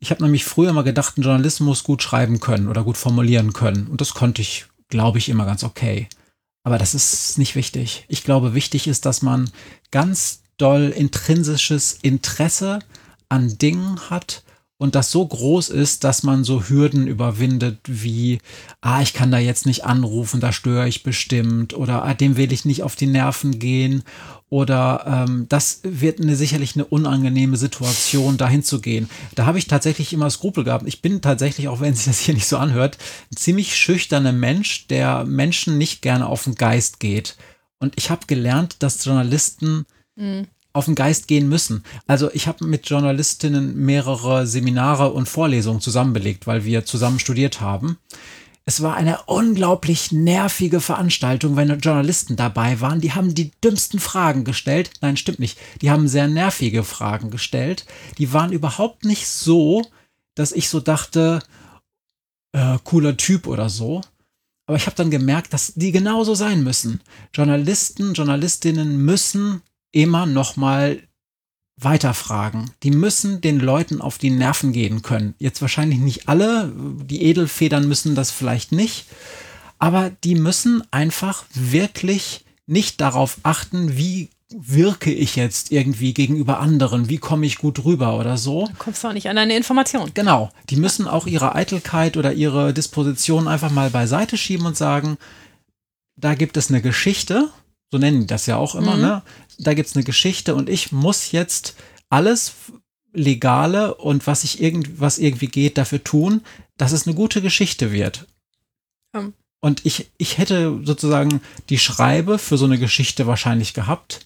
Ich 0.05 0.11
habe 0.11 0.23
nämlich 0.23 0.45
früher 0.45 0.69
immer 0.69 0.83
gedacht, 0.83 1.17
ein 1.17 1.23
Journalist 1.23 1.63
muss 1.63 1.83
gut 1.83 2.03
schreiben 2.03 2.39
können 2.39 2.69
oder 2.69 2.85
gut 2.85 2.99
formulieren 2.99 3.55
können. 3.55 3.87
Und 3.87 4.03
das 4.03 4.13
konnte 4.13 4.43
ich, 4.43 4.67
glaube 4.89 5.17
ich, 5.17 5.31
immer 5.31 5.47
ganz 5.47 5.65
okay. 5.65 6.11
Aber 6.63 6.77
das 6.77 6.95
ist 6.95 7.39
nicht 7.39 7.57
wichtig. 7.57 8.05
Ich 8.09 8.23
glaube, 8.23 8.53
wichtig 8.53 8.87
ist, 8.87 9.07
dass 9.07 9.23
man 9.23 9.49
ganz 9.93 10.43
doll 10.59 10.93
intrinsisches 10.95 11.95
Interesse 12.03 12.81
an 13.31 13.57
Dingen 13.57 13.99
hat 14.11 14.43
und 14.77 14.95
das 14.95 15.11
so 15.11 15.27
groß 15.27 15.71
ist, 15.71 16.05
dass 16.05 16.23
man 16.23 16.45
so 16.45 16.69
Hürden 16.69 17.07
überwindet 17.07 17.79
wie, 17.87 18.41
ah, 18.83 19.01
ich 19.01 19.15
kann 19.15 19.31
da 19.31 19.39
jetzt 19.39 19.65
nicht 19.65 19.87
anrufen, 19.87 20.41
da 20.41 20.53
störe 20.53 20.87
ich 20.87 21.03
bestimmt 21.03 21.73
oder 21.73 22.05
ah, 22.05 22.13
dem 22.13 22.37
will 22.37 22.53
ich 22.53 22.67
nicht 22.67 22.83
auf 22.83 22.95
die 22.95 23.07
Nerven 23.07 23.59
gehen 23.59 24.03
oder 24.55 25.27
ähm, 25.29 25.47
das 25.49 25.81
wird 25.83 26.21
eine, 26.21 26.37
sicherlich 26.37 26.77
eine 26.77 26.85
unangenehme 26.85 27.57
Situation, 27.57 28.37
dahin 28.37 28.63
zu 28.63 28.81
gehen. 28.81 29.11
Da 29.35 29.47
habe 29.47 29.59
ich 29.59 29.67
tatsächlich 29.67 30.13
immer 30.13 30.31
Skrupel 30.31 30.63
gehabt. 30.63 30.87
Ich 30.87 31.03
bin 31.03 31.21
tatsächlich, 31.21 31.67
auch 31.67 31.81
wenn 31.81 31.93
sich 31.93 32.05
das 32.05 32.21
hier 32.21 32.35
nicht 32.35 32.47
so 32.47 32.57
anhört, 32.57 32.97
ein 33.33 33.37
ziemlich 33.37 33.75
schüchterner 33.75 34.31
Mensch, 34.31 34.87
der 34.87 35.25
Menschen 35.25 35.77
nicht 35.77 36.03
gerne 36.03 36.29
auf 36.29 36.45
den 36.45 36.55
Geist 36.55 37.01
geht. 37.01 37.37
Und 37.81 37.95
ich 37.97 38.11
habe 38.11 38.29
gelernt, 38.29 38.77
dass 38.79 39.05
Journalisten 39.05 39.87
mhm. 40.15 40.47
auf 40.73 40.85
den 40.85 40.95
Geist 40.95 41.27
gehen 41.27 41.49
müssen. 41.49 41.83
Also 42.07 42.31
ich 42.33 42.47
habe 42.47 42.65
mit 42.65 42.89
Journalistinnen 42.89 43.77
mehrere 43.77 44.47
Seminare 44.47 45.13
und 45.13 45.29
Vorlesungen 45.29 45.81
zusammenbelegt, 45.81 46.47
weil 46.47 46.65
wir 46.65 46.85
zusammen 46.85 47.19
studiert 47.19 47.61
haben. 47.61 47.99
Es 48.66 48.81
war 48.81 48.95
eine 48.95 49.23
unglaublich 49.24 50.11
nervige 50.11 50.81
Veranstaltung, 50.81 51.55
wenn 51.57 51.78
Journalisten 51.81 52.35
dabei 52.36 52.81
waren. 52.81 53.01
Die 53.01 53.12
haben 53.12 53.35
die 53.35 53.51
dümmsten 53.62 54.01
Fragen 54.01 54.45
gestellt. 54.45 54.91
Nein, 55.03 55.19
stimmt 55.19 55.39
nicht. 55.39 55.59
Die 55.82 55.91
haben 55.91 56.09
sehr 56.09 56.28
nervige 56.28 56.82
Fragen 56.82 57.31
gestellt. 57.31 57.85
Die 58.16 58.32
waren 58.32 58.53
überhaupt 58.53 59.05
nicht 59.05 59.28
so, 59.28 59.85
dass 60.35 60.53
ich 60.53 60.70
so 60.70 60.81
dachte, 60.81 61.43
äh, 62.53 62.78
cooler 62.85 63.19
Typ 63.19 63.47
oder 63.47 63.69
so. 63.69 64.01
Aber 64.66 64.78
ich 64.78 64.86
habe 64.86 64.97
dann 64.97 65.11
gemerkt, 65.11 65.53
dass 65.53 65.74
die 65.74 65.93
genauso 65.93 66.35
sein 66.35 66.65
müssen. 66.65 67.03
Journalisten, 67.35 68.15
Journalistinnen 68.15 68.97
müssen 69.05 69.61
immer 69.93 70.24
noch 70.24 70.57
mal 70.57 71.03
weiterfragen. 71.77 72.71
Die 72.83 72.91
müssen 72.91 73.41
den 73.41 73.59
Leuten 73.59 74.01
auf 74.01 74.19
die 74.19 74.31
Nerven 74.31 74.73
gehen 74.73 75.03
können. 75.03 75.35
Jetzt 75.39 75.61
wahrscheinlich 75.61 75.99
nicht 75.99 76.29
alle, 76.29 76.73
die 76.77 77.23
Edelfedern 77.23 77.89
müssen 77.89 78.15
das 78.15 78.31
vielleicht 78.31 78.73
nicht, 78.73 79.07
aber 79.79 80.11
die 80.23 80.35
müssen 80.35 80.83
einfach 80.91 81.45
wirklich 81.53 82.45
nicht 82.67 83.01
darauf 83.01 83.39
achten, 83.43 83.97
wie 83.97 84.31
wirke 84.57 85.13
ich 85.13 85.37
jetzt 85.37 85.73
irgendwie 85.73 86.15
gegenüber 86.15 86.61
anderen, 86.61 87.09
wie 87.09 87.19
komme 87.19 87.45
ich 87.47 87.59
gut 87.59 87.85
rüber 87.85 88.19
oder 88.19 88.37
so. 88.37 88.67
Du 88.67 88.75
kommst 88.79 89.03
du 89.03 89.09
auch 89.09 89.13
nicht 89.13 89.29
an 89.29 89.37
eine 89.37 89.57
Information. 89.57 90.13
Genau, 90.15 90.51
die 90.71 90.77
müssen 90.77 91.09
auch 91.09 91.27
ihre 91.27 91.55
Eitelkeit 91.55 92.17
oder 92.17 92.33
ihre 92.33 92.73
Disposition 92.73 93.49
einfach 93.49 93.71
mal 93.71 93.91
beiseite 93.91 94.37
schieben 94.37 94.67
und 94.67 94.77
sagen, 94.77 95.19
da 96.17 96.35
gibt 96.35 96.57
es 96.57 96.69
eine 96.69 96.81
Geschichte, 96.81 97.51
so 97.95 97.99
nennen 97.99 98.23
die 98.23 98.27
das 98.27 98.47
ja 98.47 98.57
auch 98.57 98.75
immer, 98.75 98.97
mhm. 98.97 99.03
ne? 99.03 99.23
Da 99.61 99.73
gibt 99.75 99.89
es 99.89 99.95
eine 99.95 100.03
Geschichte 100.03 100.57
und 100.57 100.69
ich 100.69 100.91
muss 100.91 101.31
jetzt 101.31 101.77
alles 102.11 102.55
Legale 103.12 103.95
und 103.95 104.27
was 104.27 104.43
ich 104.43 104.61
irgend, 104.61 104.99
was 104.99 105.19
irgendwie 105.19 105.47
geht, 105.47 105.79
dafür 105.79 106.03
tun, 106.03 106.41
dass 106.77 106.91
es 106.91 107.07
eine 107.07 107.15
gute 107.15 107.41
Geschichte 107.41 107.93
wird. 107.93 108.27
Mhm. 109.12 109.33
Und 109.61 109.87
ich, 109.87 110.11
ich 110.19 110.39
hätte 110.39 110.81
sozusagen 110.83 111.41
die 111.69 111.79
Schreibe 111.79 112.39
für 112.39 112.59
so 112.59 112.65
eine 112.65 112.81
Geschichte 112.81 113.29
wahrscheinlich 113.29 113.75
gehabt, 113.75 114.19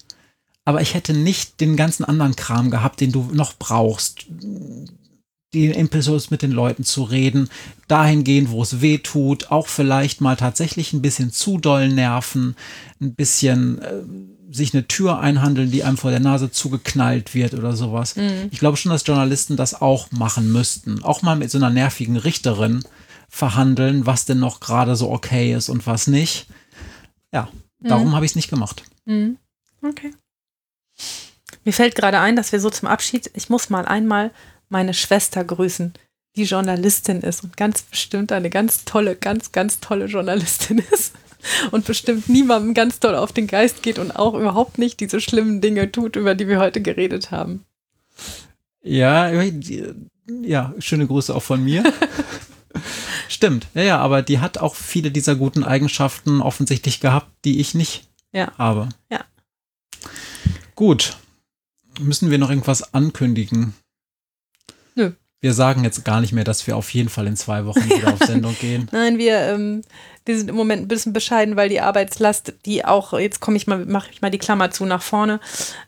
aber 0.65 0.81
ich 0.81 0.95
hätte 0.95 1.13
nicht 1.13 1.61
den 1.61 1.75
ganzen 1.75 2.03
anderen 2.03 2.35
Kram 2.35 2.71
gehabt, 2.71 3.01
den 3.01 3.11
du 3.11 3.29
noch 3.33 3.53
brauchst. 3.53 4.25
Die 5.53 5.67
Impetus 5.67 6.29
mit 6.29 6.43
den 6.43 6.51
Leuten 6.51 6.83
zu 6.83 7.03
reden, 7.03 7.49
dahin 7.87 8.23
gehen, 8.23 8.51
wo 8.51 8.61
es 8.61 8.81
weh 8.81 8.99
tut, 8.99 9.49
auch 9.49 9.67
vielleicht 9.67 10.21
mal 10.21 10.35
tatsächlich 10.35 10.93
ein 10.93 11.01
bisschen 11.01 11.31
zu 11.31 11.57
doll 11.57 11.89
nerven, 11.89 12.55
ein 13.01 13.15
bisschen 13.15 13.81
äh, 13.81 14.03
sich 14.51 14.73
eine 14.73 14.87
Tür 14.87 15.19
einhandeln, 15.19 15.71
die 15.71 15.83
einem 15.83 15.97
vor 15.97 16.11
der 16.11 16.19
Nase 16.19 16.51
zugeknallt 16.51 17.33
wird 17.33 17.53
oder 17.53 17.75
sowas. 17.75 18.15
Mhm. 18.15 18.49
Ich 18.51 18.59
glaube 18.59 18.77
schon, 18.77 18.91
dass 18.91 19.05
Journalisten 19.05 19.57
das 19.57 19.79
auch 19.81 20.11
machen 20.11 20.51
müssten. 20.51 21.03
Auch 21.03 21.21
mal 21.21 21.35
mit 21.35 21.51
so 21.51 21.57
einer 21.57 21.69
nervigen 21.69 22.17
Richterin 22.17 22.83
verhandeln, 23.27 24.05
was 24.05 24.25
denn 24.25 24.39
noch 24.39 24.59
gerade 24.59 24.95
so 24.95 25.11
okay 25.11 25.53
ist 25.53 25.69
und 25.69 25.85
was 25.85 26.07
nicht. 26.07 26.47
Ja, 27.31 27.49
darum 27.79 28.09
mhm. 28.09 28.15
habe 28.15 28.25
ich 28.25 28.31
es 28.31 28.35
nicht 28.35 28.49
gemacht. 28.49 28.83
Mhm. 29.05 29.37
Okay. 29.83 30.13
Mir 31.63 31.73
fällt 31.73 31.95
gerade 31.95 32.19
ein, 32.19 32.35
dass 32.35 32.51
wir 32.51 32.59
so 32.59 32.69
zum 32.69 32.87
Abschied, 32.87 33.29
ich 33.35 33.49
muss 33.49 33.69
mal 33.69 33.85
einmal 33.85 34.31
meine 34.69 34.93
Schwester 34.93 35.43
grüßen, 35.43 35.93
die 36.35 36.43
Journalistin 36.43 37.21
ist 37.21 37.43
und 37.43 37.57
ganz 37.57 37.81
bestimmt 37.81 38.31
eine 38.31 38.49
ganz 38.49 38.85
tolle, 38.85 39.15
ganz, 39.15 39.51
ganz 39.51 39.79
tolle 39.79 40.05
Journalistin 40.05 40.77
ist 40.91 41.13
und 41.71 41.85
bestimmt 41.85 42.29
niemandem 42.29 42.73
ganz 42.73 42.99
toll 42.99 43.15
auf 43.15 43.33
den 43.33 43.47
Geist 43.47 43.83
geht 43.83 43.99
und 43.99 44.11
auch 44.11 44.33
überhaupt 44.33 44.77
nicht 44.77 44.99
diese 44.99 45.19
schlimmen 45.19 45.61
Dinge 45.61 45.91
tut, 45.91 46.15
über 46.15 46.35
die 46.35 46.47
wir 46.47 46.59
heute 46.59 46.81
geredet 46.81 47.31
haben. 47.31 47.65
Ja, 48.81 49.29
ja, 50.41 50.73
schöne 50.79 51.07
Grüße 51.07 51.35
auch 51.35 51.43
von 51.43 51.63
mir. 51.63 51.83
Stimmt, 53.27 53.67
ja, 53.73 53.83
ja, 53.83 53.97
aber 53.99 54.21
die 54.21 54.39
hat 54.39 54.57
auch 54.57 54.75
viele 54.75 55.11
dieser 55.11 55.35
guten 55.35 55.63
Eigenschaften 55.63 56.41
offensichtlich 56.41 56.99
gehabt, 56.99 57.31
die 57.45 57.59
ich 57.59 57.73
nicht 57.73 58.07
ja. 58.31 58.51
habe. 58.57 58.89
Ja. 59.11 59.23
Gut. 60.75 61.17
Müssen 61.99 62.31
wir 62.31 62.37
noch 62.37 62.49
irgendwas 62.49 62.93
ankündigen? 62.93 63.73
Wir 65.41 65.53
sagen 65.53 65.85
jetzt 65.85 66.03
gar 66.03 66.19
nicht 66.19 66.33
mehr, 66.33 66.43
dass 66.43 66.67
wir 66.67 66.75
auf 66.75 66.93
jeden 66.93 67.07
Fall 67.07 67.25
in 67.25 67.37
zwei 67.37 67.65
Wochen 67.65 67.89
wieder 67.89 68.13
auf 68.13 68.19
Sendung 68.19 68.55
gehen. 68.59 68.89
Nein, 68.91 69.17
wir, 69.17 69.39
ähm, 69.39 69.83
wir 70.25 70.37
sind 70.37 70.49
im 70.49 70.55
Moment 70.55 70.81
ein 70.81 70.87
bisschen 70.89 71.13
bescheiden, 71.13 71.55
weil 71.55 71.69
die 71.69 71.79
Arbeitslast, 71.79 72.53
die 72.65 72.83
auch, 72.83 73.13
jetzt 73.17 73.39
komme 73.39 73.55
ich 73.55 73.65
mal, 73.65 73.85
mache 73.85 74.09
ich 74.11 74.21
mal 74.21 74.31
die 74.31 74.37
Klammer 74.37 74.69
zu 74.71 74.85
nach 74.85 75.01
vorne, 75.01 75.39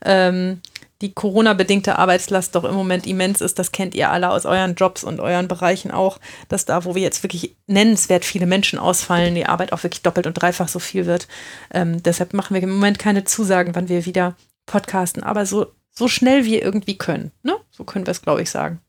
ähm, 0.05 0.61
die 1.01 1.13
Corona-bedingte 1.13 1.97
Arbeitslast 1.97 2.55
doch 2.55 2.63
im 2.63 2.75
Moment 2.75 3.05
immens 3.05 3.41
ist. 3.41 3.59
Das 3.59 3.71
kennt 3.71 3.93
ihr 3.95 4.09
alle 4.09 4.29
aus 4.29 4.45
euren 4.45 4.75
Jobs 4.75 5.03
und 5.03 5.19
euren 5.19 5.47
Bereichen 5.47 5.91
auch, 5.91 6.19
dass 6.47 6.65
da, 6.65 6.85
wo 6.85 6.95
wir 6.95 7.01
jetzt 7.01 7.23
wirklich 7.23 7.57
nennenswert 7.67 8.23
viele 8.23 8.45
Menschen 8.45 8.79
ausfallen, 8.79 9.35
die 9.35 9.47
Arbeit 9.47 9.73
auch 9.73 9.83
wirklich 9.83 10.03
doppelt 10.03 10.27
und 10.27 10.35
dreifach 10.35 10.67
so 10.69 10.79
viel 10.79 11.07
wird. 11.07 11.27
Ähm, 11.73 12.01
deshalb 12.03 12.33
machen 12.33 12.53
wir 12.53 12.63
im 12.63 12.71
Moment 12.71 12.99
keine 12.99 13.25
Zusagen, 13.25 13.75
wann 13.75 13.89
wir 13.89 14.05
wieder 14.05 14.35
podcasten, 14.65 15.23
aber 15.23 15.45
so, 15.45 15.67
so 15.89 16.07
schnell 16.07 16.45
wir 16.45 16.61
irgendwie 16.61 16.97
können. 16.97 17.31
Ne? 17.43 17.55
So 17.71 17.83
können 17.83 18.05
wir 18.05 18.11
es, 18.11 18.21
glaube 18.21 18.43
ich, 18.43 18.49
sagen. 18.49 18.79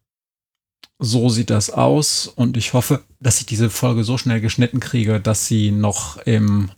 So 1.04 1.28
sieht 1.28 1.50
das 1.50 1.68
aus 1.70 2.28
und 2.28 2.56
ich 2.56 2.74
hoffe, 2.74 3.02
dass 3.18 3.40
ich 3.40 3.46
diese 3.46 3.70
Folge 3.70 4.04
so 4.04 4.18
schnell 4.18 4.40
geschnitten 4.40 4.78
kriege, 4.78 5.18
dass 5.20 5.46
sie 5.46 5.72
noch 5.72 6.16
im, 6.18 6.70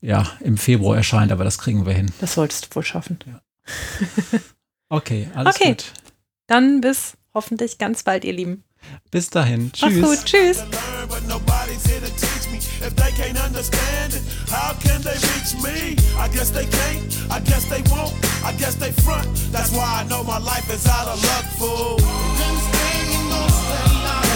ja, 0.00 0.28
im 0.38 0.56
Februar 0.56 0.96
erscheint, 0.96 1.32
aber 1.32 1.42
das 1.42 1.58
kriegen 1.58 1.84
wir 1.84 1.92
hin. 1.92 2.12
Das 2.20 2.34
solltest 2.34 2.66
du 2.66 2.76
wohl 2.76 2.84
schaffen. 2.84 3.18
Ja. 3.26 3.42
Okay, 4.92 5.26
alles 5.34 5.56
okay. 5.56 5.68
gut. 5.70 5.84
Dann 6.48 6.82
bis 6.82 7.14
hoffentlich 7.32 7.78
ganz 7.78 8.02
bald, 8.02 8.26
ihr 8.26 8.34
Lieben. 8.34 8.62
Bis 9.10 9.30
dahin. 9.30 9.72
Tschüss. 9.72 9.96
Mach's 9.96 10.18
gut. 10.18 10.24
Tschüss. 10.26 10.64
If 12.82 12.94
they 12.96 13.10
can't 13.12 13.38
understand 13.42 14.12
it, 14.12 14.22
how 14.50 14.74
can 14.74 15.00
they 15.00 15.14
reach 15.14 15.54
me? 15.62 15.96
I 16.18 16.28
guess 16.28 16.50
they 16.50 16.66
can't, 16.66 17.30
I 17.30 17.40
guess 17.40 17.64
they 17.70 17.80
won't, 17.90 18.12
I 18.44 18.52
guess 18.58 18.74
they 18.74 18.92
front. 19.02 19.28
That's 19.50 19.70
why 19.70 20.02
I 20.02 20.04
know 20.08 20.22
my 20.24 20.38
life 20.38 20.68
is 20.68 20.86
out 20.86 21.06
of 21.08 21.22
luck, 21.22 21.44
fool. 21.56 22.81
lost 23.32 23.68
their 23.68 24.04
lives. 24.04 24.31